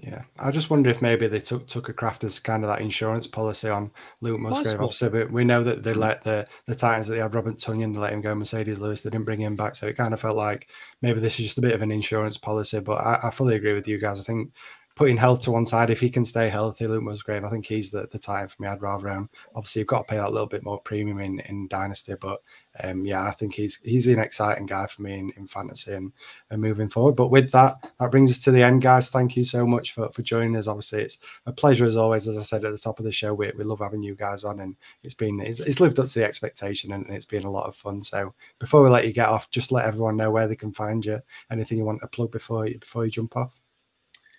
Yeah, 0.00 0.22
I 0.40 0.50
just 0.50 0.70
wonder 0.70 0.90
if 0.90 1.00
maybe 1.00 1.28
they 1.28 1.38
took 1.38 1.68
Tucker 1.68 1.92
Kraft 1.92 2.24
as 2.24 2.40
kind 2.40 2.64
of 2.64 2.68
that 2.68 2.80
insurance 2.80 3.28
policy 3.28 3.68
on 3.68 3.92
Luke 4.20 4.40
Musgrave. 4.40 4.80
Obviously, 4.80 5.08
but 5.08 5.30
we 5.30 5.44
know 5.44 5.62
that 5.62 5.84
they 5.84 5.92
mm. 5.92 5.96
let 5.96 6.24
the 6.24 6.48
the 6.66 6.74
tight 6.74 6.96
ends 6.96 7.06
that 7.06 7.14
they 7.14 7.20
had 7.20 7.34
Robert 7.34 7.58
Tonyan, 7.58 7.92
they 7.92 8.00
let 8.00 8.12
him 8.12 8.20
go. 8.20 8.34
Marcedes 8.34 8.80
Lewis, 8.80 9.02
they 9.02 9.10
didn't 9.10 9.24
bring 9.24 9.40
him 9.40 9.54
back, 9.54 9.76
so 9.76 9.86
it 9.86 9.96
kind 9.96 10.12
of 10.12 10.20
felt 10.20 10.36
like 10.36 10.68
maybe 11.00 11.20
this 11.20 11.38
is 11.38 11.46
just 11.46 11.58
a 11.58 11.62
bit 11.62 11.74
of 11.74 11.82
an 11.82 11.92
insurance 11.92 12.36
policy. 12.36 12.80
But 12.80 13.00
I, 13.00 13.20
I 13.24 13.30
fully 13.30 13.54
agree 13.54 13.72
with 13.72 13.86
you 13.86 13.98
guys. 13.98 14.20
I 14.20 14.24
think 14.24 14.50
putting 14.96 15.16
health 15.16 15.42
to 15.42 15.50
one 15.50 15.66
side, 15.66 15.90
if 15.90 16.00
he 16.00 16.10
can 16.10 16.24
stay 16.24 16.48
healthy, 16.48 16.86
Luke 16.86 17.02
Musgrave, 17.02 17.44
I 17.44 17.50
think 17.50 17.66
he's 17.66 17.90
the, 17.90 18.08
the 18.10 18.18
time 18.18 18.48
for 18.48 18.62
me. 18.62 18.68
I'd 18.68 18.82
rather 18.82 19.08
own. 19.08 19.28
Obviously, 19.54 19.80
you've 19.80 19.88
got 19.88 19.98
to 19.98 20.04
pay 20.04 20.18
out 20.18 20.28
a 20.28 20.32
little 20.32 20.46
bit 20.46 20.64
more 20.64 20.80
premium 20.80 21.20
in, 21.20 21.40
in 21.40 21.68
Dynasty, 21.68 22.14
but 22.20 22.40
um, 22.82 23.06
yeah, 23.06 23.24
I 23.24 23.30
think 23.30 23.54
he's 23.54 23.76
he's 23.76 24.08
an 24.08 24.18
exciting 24.18 24.66
guy 24.66 24.86
for 24.86 25.02
me 25.02 25.18
in, 25.18 25.32
in 25.36 25.46
fantasy 25.46 25.92
and, 25.92 26.12
and 26.50 26.60
moving 26.60 26.88
forward. 26.88 27.14
But 27.14 27.28
with 27.28 27.52
that, 27.52 27.92
that 28.00 28.10
brings 28.10 28.30
us 28.30 28.40
to 28.40 28.50
the 28.50 28.62
end, 28.62 28.82
guys. 28.82 29.10
Thank 29.10 29.36
you 29.36 29.44
so 29.44 29.64
much 29.66 29.92
for, 29.92 30.10
for 30.10 30.22
joining 30.22 30.56
us. 30.56 30.66
Obviously, 30.66 31.02
it's 31.02 31.18
a 31.46 31.52
pleasure 31.52 31.84
as 31.84 31.96
always. 31.96 32.26
As 32.26 32.36
I 32.36 32.42
said 32.42 32.64
at 32.64 32.72
the 32.72 32.78
top 32.78 32.98
of 32.98 33.04
the 33.04 33.12
show, 33.12 33.32
we, 33.32 33.52
we 33.56 33.64
love 33.64 33.78
having 33.78 34.02
you 34.02 34.14
guys 34.16 34.42
on, 34.42 34.60
and 34.60 34.76
it's 35.04 35.14
been 35.14 35.40
it's, 35.40 35.60
it's 35.60 35.80
lived 35.80 36.00
up 36.00 36.06
to 36.06 36.18
the 36.18 36.24
expectation, 36.24 36.92
and 36.92 37.08
it's 37.10 37.26
been 37.26 37.44
a 37.44 37.50
lot 37.50 37.68
of 37.68 37.76
fun. 37.76 38.02
So 38.02 38.34
before 38.58 38.82
we 38.82 38.90
let 38.90 39.06
you 39.06 39.12
get 39.12 39.28
off, 39.28 39.50
just 39.50 39.70
let 39.70 39.86
everyone 39.86 40.16
know 40.16 40.30
where 40.30 40.48
they 40.48 40.56
can 40.56 40.72
find 40.72 41.04
you. 41.04 41.20
Anything 41.50 41.78
you 41.78 41.84
want 41.84 42.00
to 42.00 42.08
plug 42.08 42.32
before 42.32 42.66
you 42.66 42.78
before 42.78 43.04
you 43.04 43.10
jump 43.10 43.36
off, 43.36 43.60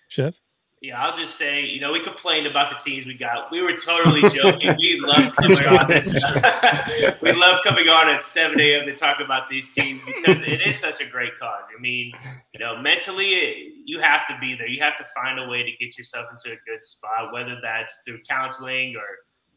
Chev. 0.08 0.40
Yeah, 0.82 1.02
I'll 1.02 1.16
just 1.16 1.36
say, 1.36 1.64
you 1.64 1.80
know, 1.80 1.90
we 1.90 2.00
complained 2.00 2.46
about 2.46 2.68
the 2.68 2.76
teams 2.76 3.06
we 3.06 3.14
got. 3.14 3.50
We 3.50 3.62
were 3.62 3.72
totally 3.72 4.28
joking. 4.28 4.76
we 4.78 5.00
loved 5.00 5.34
oh 5.40 5.42
coming 5.42 5.66
on 5.66 5.88
this. 5.88 6.14
we 7.22 7.32
love 7.32 7.64
coming 7.64 7.88
on 7.88 8.10
at 8.10 8.20
7 8.20 8.60
a.m. 8.60 8.84
to 8.84 8.94
talk 8.94 9.20
about 9.20 9.48
these 9.48 9.72
teams 9.72 10.02
because 10.04 10.42
it 10.42 10.66
is 10.66 10.78
such 10.78 11.00
a 11.00 11.06
great 11.06 11.34
cause. 11.38 11.70
I 11.74 11.80
mean, 11.80 12.12
you 12.52 12.60
know, 12.60 12.76
mentally, 12.78 13.72
you 13.86 14.00
have 14.00 14.26
to 14.26 14.36
be 14.38 14.54
there. 14.54 14.68
You 14.68 14.82
have 14.82 14.96
to 14.96 15.04
find 15.16 15.40
a 15.40 15.48
way 15.48 15.62
to 15.62 15.70
get 15.80 15.96
yourself 15.96 16.26
into 16.30 16.54
a 16.54 16.60
good 16.66 16.84
spot, 16.84 17.32
whether 17.32 17.56
that's 17.62 18.02
through 18.06 18.20
counseling 18.28 18.96
or 18.96 19.06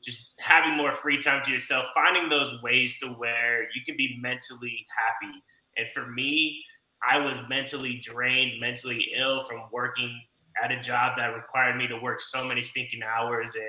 just 0.02 0.36
having 0.40 0.78
more 0.78 0.94
free 0.94 1.18
time 1.18 1.44
to 1.44 1.52
yourself, 1.52 1.86
finding 1.94 2.30
those 2.30 2.62
ways 2.64 2.98
to 3.00 3.08
where 3.08 3.64
you 3.76 3.82
can 3.86 3.98
be 3.98 4.18
mentally 4.22 4.86
happy. 4.96 5.36
And 5.76 5.90
for 5.90 6.10
me, 6.10 6.64
I 7.06 7.20
was 7.20 7.38
mentally 7.50 8.00
drained, 8.02 8.62
mentally 8.62 9.10
ill 9.18 9.42
from 9.42 9.64
working 9.74 10.18
at 10.64 10.72
a 10.72 10.80
job 10.80 11.14
that 11.18 11.36
required 11.36 11.78
me 11.78 11.88
to 11.88 11.98
work 11.98 12.20
so 12.22 12.46
many 12.46 12.62
stinking 12.62 13.02
hours 13.04 13.56
and 13.56 13.66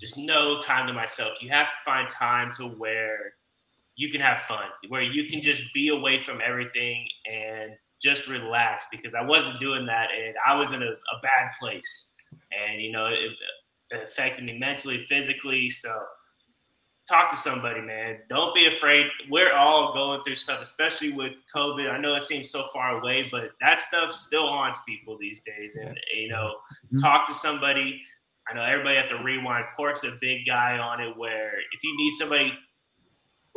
just 0.00 0.16
no 0.16 0.58
time 0.58 0.86
to 0.86 0.92
myself. 0.92 1.42
You 1.42 1.50
have 1.50 1.70
to 1.70 1.78
find 1.84 2.08
time 2.08 2.50
to 2.52 2.64
where 2.68 3.34
you 3.96 4.08
can 4.08 4.20
have 4.20 4.38
fun, 4.38 4.66
where 4.88 5.02
you 5.02 5.24
can 5.24 5.42
just 5.42 5.72
be 5.74 5.88
away 5.88 6.18
from 6.18 6.38
everything 6.44 7.06
and 7.30 7.72
just 8.00 8.28
relax 8.28 8.86
because 8.92 9.14
I 9.14 9.22
wasn't 9.22 9.58
doing 9.58 9.84
that 9.86 10.08
and 10.16 10.34
I 10.46 10.54
was 10.54 10.72
in 10.72 10.82
a, 10.82 10.86
a 10.86 11.20
bad 11.22 11.50
place. 11.58 12.14
And, 12.52 12.80
you 12.80 12.92
know, 12.92 13.06
it, 13.06 13.32
it 13.90 14.02
affected 14.04 14.44
me 14.44 14.56
mentally, 14.58 14.98
physically. 14.98 15.68
So, 15.68 15.90
talk 17.08 17.30
to 17.30 17.36
somebody, 17.36 17.80
man. 17.80 18.18
Don't 18.28 18.54
be 18.54 18.66
afraid. 18.66 19.06
We're 19.30 19.54
all 19.54 19.94
going 19.94 20.22
through 20.22 20.34
stuff, 20.34 20.60
especially 20.60 21.12
with 21.12 21.32
COVID. 21.54 21.90
I 21.90 21.98
know 21.98 22.14
it 22.14 22.22
seems 22.22 22.50
so 22.50 22.64
far 22.72 23.00
away, 23.00 23.28
but 23.30 23.50
that 23.60 23.80
stuff 23.80 24.12
still 24.12 24.48
haunts 24.48 24.80
people 24.86 25.16
these 25.18 25.40
days. 25.40 25.76
And 25.80 25.98
you 26.14 26.28
know, 26.28 26.54
mm-hmm. 26.86 26.96
talk 26.96 27.26
to 27.28 27.34
somebody. 27.34 28.02
I 28.50 28.54
know 28.54 28.62
everybody 28.62 28.96
at 28.96 29.08
the 29.08 29.16
rewind. 29.16 29.64
Pork's 29.76 30.04
a 30.04 30.16
big 30.20 30.46
guy 30.46 30.78
on 30.78 31.00
it. 31.00 31.16
Where 31.16 31.52
if 31.72 31.82
you 31.82 31.96
need 31.96 32.12
somebody, 32.12 32.52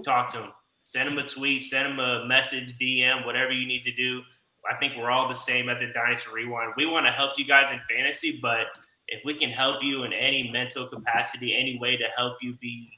talk 0.03 0.29
to 0.33 0.43
him. 0.43 0.51
Send 0.85 1.09
him 1.09 1.17
a 1.17 1.27
tweet. 1.27 1.63
Send 1.63 1.93
him 1.93 1.99
a 1.99 2.25
message, 2.25 2.77
DM, 2.77 3.25
whatever 3.25 3.51
you 3.51 3.67
need 3.67 3.83
to 3.83 3.91
do. 3.91 4.21
I 4.69 4.75
think 4.77 4.93
we're 4.95 5.11
all 5.11 5.27
the 5.27 5.35
same 5.35 5.69
at 5.69 5.79
the 5.79 5.87
Dynasty 5.87 6.29
Rewind. 6.33 6.73
We 6.77 6.85
want 6.85 7.05
to 7.07 7.11
help 7.11 7.31
you 7.37 7.45
guys 7.45 7.71
in 7.71 7.79
fantasy, 7.79 8.39
but 8.41 8.67
if 9.07 9.25
we 9.25 9.33
can 9.33 9.49
help 9.49 9.81
you 9.81 10.03
in 10.03 10.13
any 10.13 10.51
mental 10.51 10.87
capacity, 10.87 11.55
any 11.55 11.79
way 11.79 11.97
to 11.97 12.05
help 12.15 12.37
you 12.41 12.53
be 12.61 12.91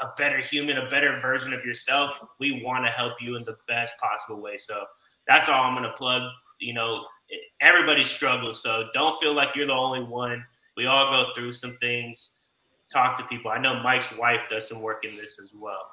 a 0.00 0.08
better 0.16 0.38
human, 0.38 0.78
a 0.78 0.88
better 0.88 1.18
version 1.18 1.52
of 1.52 1.64
yourself, 1.64 2.20
we 2.38 2.62
want 2.64 2.84
to 2.84 2.90
help 2.90 3.20
you 3.20 3.36
in 3.36 3.44
the 3.44 3.56
best 3.68 3.94
possible 4.00 4.42
way. 4.42 4.56
So 4.56 4.84
that's 5.26 5.48
all 5.48 5.62
I'm 5.62 5.74
going 5.74 5.84
to 5.84 5.96
plug. 5.96 6.22
You 6.60 6.74
know, 6.74 7.04
everybody 7.60 8.04
struggles. 8.04 8.62
So 8.62 8.88
don't 8.94 9.18
feel 9.20 9.34
like 9.34 9.50
you're 9.54 9.66
the 9.66 9.72
only 9.72 10.02
one. 10.02 10.44
We 10.76 10.86
all 10.86 11.10
go 11.12 11.32
through 11.34 11.52
some 11.52 11.76
things. 11.80 12.44
Talk 12.92 13.16
to 13.16 13.24
people. 13.24 13.50
I 13.50 13.58
know 13.58 13.82
Mike's 13.82 14.16
wife 14.16 14.44
does 14.48 14.68
some 14.68 14.82
work 14.82 15.04
in 15.04 15.16
this 15.16 15.40
as 15.42 15.52
well. 15.54 15.86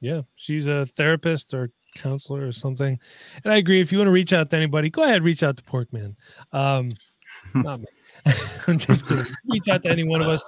Yeah, 0.00 0.22
she's 0.34 0.66
a 0.66 0.86
therapist 0.86 1.54
or 1.54 1.70
counselor 1.94 2.46
or 2.46 2.52
something. 2.52 2.98
And 3.44 3.52
I 3.52 3.56
agree. 3.56 3.80
If 3.80 3.92
you 3.92 3.98
want 3.98 4.08
to 4.08 4.12
reach 4.12 4.32
out 4.32 4.50
to 4.50 4.56
anybody, 4.56 4.90
go 4.90 5.04
ahead, 5.04 5.22
reach 5.22 5.42
out 5.42 5.56
to 5.56 5.62
Porkman. 5.62 6.16
Um, 6.52 6.90
not 7.54 7.80
me. 7.80 7.86
I'm 8.66 8.78
just 8.78 9.06
kidding. 9.06 9.32
Reach 9.48 9.68
out 9.68 9.82
to 9.84 9.90
any 9.90 10.04
one 10.04 10.20
of 10.20 10.28
us. 10.28 10.42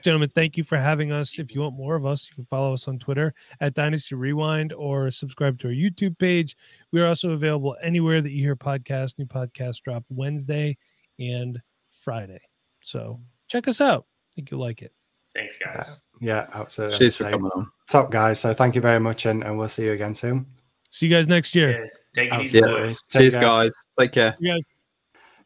Gentlemen, 0.00 0.30
thank 0.30 0.56
you 0.56 0.64
for 0.64 0.78
having 0.78 1.12
us. 1.12 1.38
If 1.38 1.54
you 1.54 1.60
want 1.60 1.76
more 1.76 1.96
of 1.96 2.06
us, 2.06 2.26
you 2.28 2.34
can 2.34 2.46
follow 2.46 2.72
us 2.72 2.88
on 2.88 2.98
Twitter 2.98 3.34
at 3.60 3.74
Dynasty 3.74 4.14
Rewind 4.14 4.72
or 4.72 5.10
subscribe 5.10 5.58
to 5.60 5.68
our 5.68 5.74
YouTube 5.74 6.18
page. 6.18 6.56
We 6.92 7.00
are 7.02 7.06
also 7.06 7.30
available 7.30 7.76
anywhere 7.82 8.22
that 8.22 8.30
you 8.30 8.42
hear 8.42 8.56
podcasts. 8.56 9.18
New 9.18 9.26
podcasts 9.26 9.82
drop 9.82 10.04
Wednesday 10.08 10.78
and 11.18 11.60
Friday. 11.90 12.40
So 12.80 13.20
check 13.48 13.68
us 13.68 13.82
out. 13.82 14.06
I 14.08 14.34
think 14.34 14.50
you'll 14.50 14.60
like 14.60 14.80
it. 14.80 14.92
Thanks, 15.34 15.58
guys. 15.58 16.02
Yeah, 16.20 16.46
absolutely. 16.54 16.98
Cheers 16.98 17.18
for 17.18 17.30
coming 17.30 17.50
on. 17.54 17.70
Top 17.88 18.10
guys. 18.10 18.40
So 18.40 18.54
thank 18.54 18.74
you 18.74 18.80
very 18.80 19.00
much, 19.00 19.26
and, 19.26 19.44
and 19.44 19.58
we'll 19.58 19.68
see 19.68 19.84
you 19.84 19.92
again 19.92 20.14
soon. 20.14 20.46
See 20.90 21.06
you 21.06 21.14
guys 21.14 21.26
next 21.26 21.54
year. 21.54 21.84
Yes. 21.84 22.04
Take 22.14 22.32
it 22.32 22.40
easy, 22.42 22.60
boys. 22.60 23.02
Cheers, 23.10 23.36
guys. 23.36 23.72
Take 23.98 24.12
care. 24.12 24.34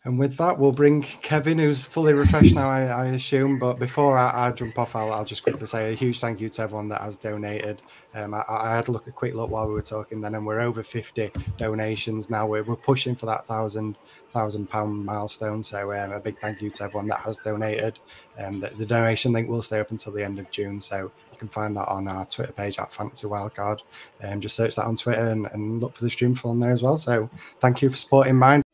And 0.07 0.21
with 0.21 0.37
that, 0.37 0.57
we'll 0.57 0.71
bring 0.71 1.03
Kevin, 1.03 1.59
who's 1.59 1.85
fully 1.85 2.15
refreshed 2.15 2.55
now, 2.55 2.71
I, 2.71 2.83
I 2.83 3.07
assume. 3.07 3.59
But 3.59 3.81
before 3.81 4.17
I, 4.17 4.47
I 4.47 4.53
jump 4.53 4.79
off, 4.79 4.95
I'll, 4.95 5.13
I'll, 5.13 5.25
just 5.25 5.43
quickly 5.43 5.67
say 5.67 5.93
a 5.93 5.97
huge 5.97 6.21
thank 6.21 6.41
you 6.41 6.49
to 6.49 6.63
everyone 6.63 6.89
that 6.91 7.01
has 7.01 7.17
donated. 7.17 7.83
Um, 8.15 8.33
I, 8.33 8.45
I, 8.49 8.77
had 8.77 8.87
a 8.87 8.93
look 8.93 9.09
a 9.09 9.11
quick 9.11 9.35
look 9.35 9.51
while 9.51 9.67
we 9.67 9.75
were 9.75 9.83
talking 9.83 10.21
then, 10.21 10.37
and 10.37 10.47
we're 10.47 10.61
over 10.61 10.85
50 10.85 11.33
donations 11.59 12.31
now. 12.31 12.47
We're, 12.47 12.63
we're 12.63 12.77
pushing 12.77 13.17
for 13.17 13.27
that 13.27 13.49
thousand 13.49 13.97
thousand 14.33 14.71
pound 14.71 15.05
milestone. 15.05 15.61
So 15.65 15.93
um, 15.93 16.13
a 16.13 16.21
big 16.21 16.39
thank 16.39 16.63
you 16.63 16.71
to 16.71 16.85
everyone 16.85 17.09
that 17.09 17.19
has 17.21 17.39
donated. 17.39 17.99
Um, 18.39 18.61
the, 18.61 18.69
the, 18.69 18.87
donation 18.87 19.33
link 19.33 19.49
will 19.49 19.63
stay 19.63 19.81
up 19.81 19.91
until 19.91 20.13
the 20.13 20.23
end 20.23 20.39
of 20.39 20.49
June, 20.53 20.81
so 20.81 21.11
you 21.33 21.39
can 21.39 21.49
find 21.49 21.77
that 21.77 21.89
on 21.89 22.07
our 22.07 22.27
Twitter 22.27 22.53
page 22.53 22.79
at 22.79 22.93
Fantasy 22.93 23.27
Wildcard. 23.27 23.81
Um, 24.23 24.41
just 24.41 24.55
search 24.55 24.77
that 24.77 24.85
on 24.85 24.95
Twitter 24.95 25.31
and, 25.31 25.47
and 25.47 25.81
look 25.81 25.97
for 25.97 26.05
the 26.05 26.11
stream 26.11 26.39
on 26.45 26.61
there 26.61 26.71
as 26.71 26.83
well. 26.83 26.97
So 26.97 27.29
thank 27.61 27.83
you 27.83 27.91
for 27.91 27.97
supporting 27.97 28.37
Mind. 28.37 28.66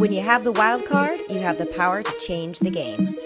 When 0.00 0.14
you 0.14 0.22
have 0.22 0.44
the 0.44 0.52
wild 0.52 0.86
card, 0.86 1.20
you 1.28 1.40
have 1.40 1.58
the 1.58 1.66
power 1.66 2.02
to 2.02 2.18
change 2.18 2.60
the 2.60 2.70
game. 2.70 3.18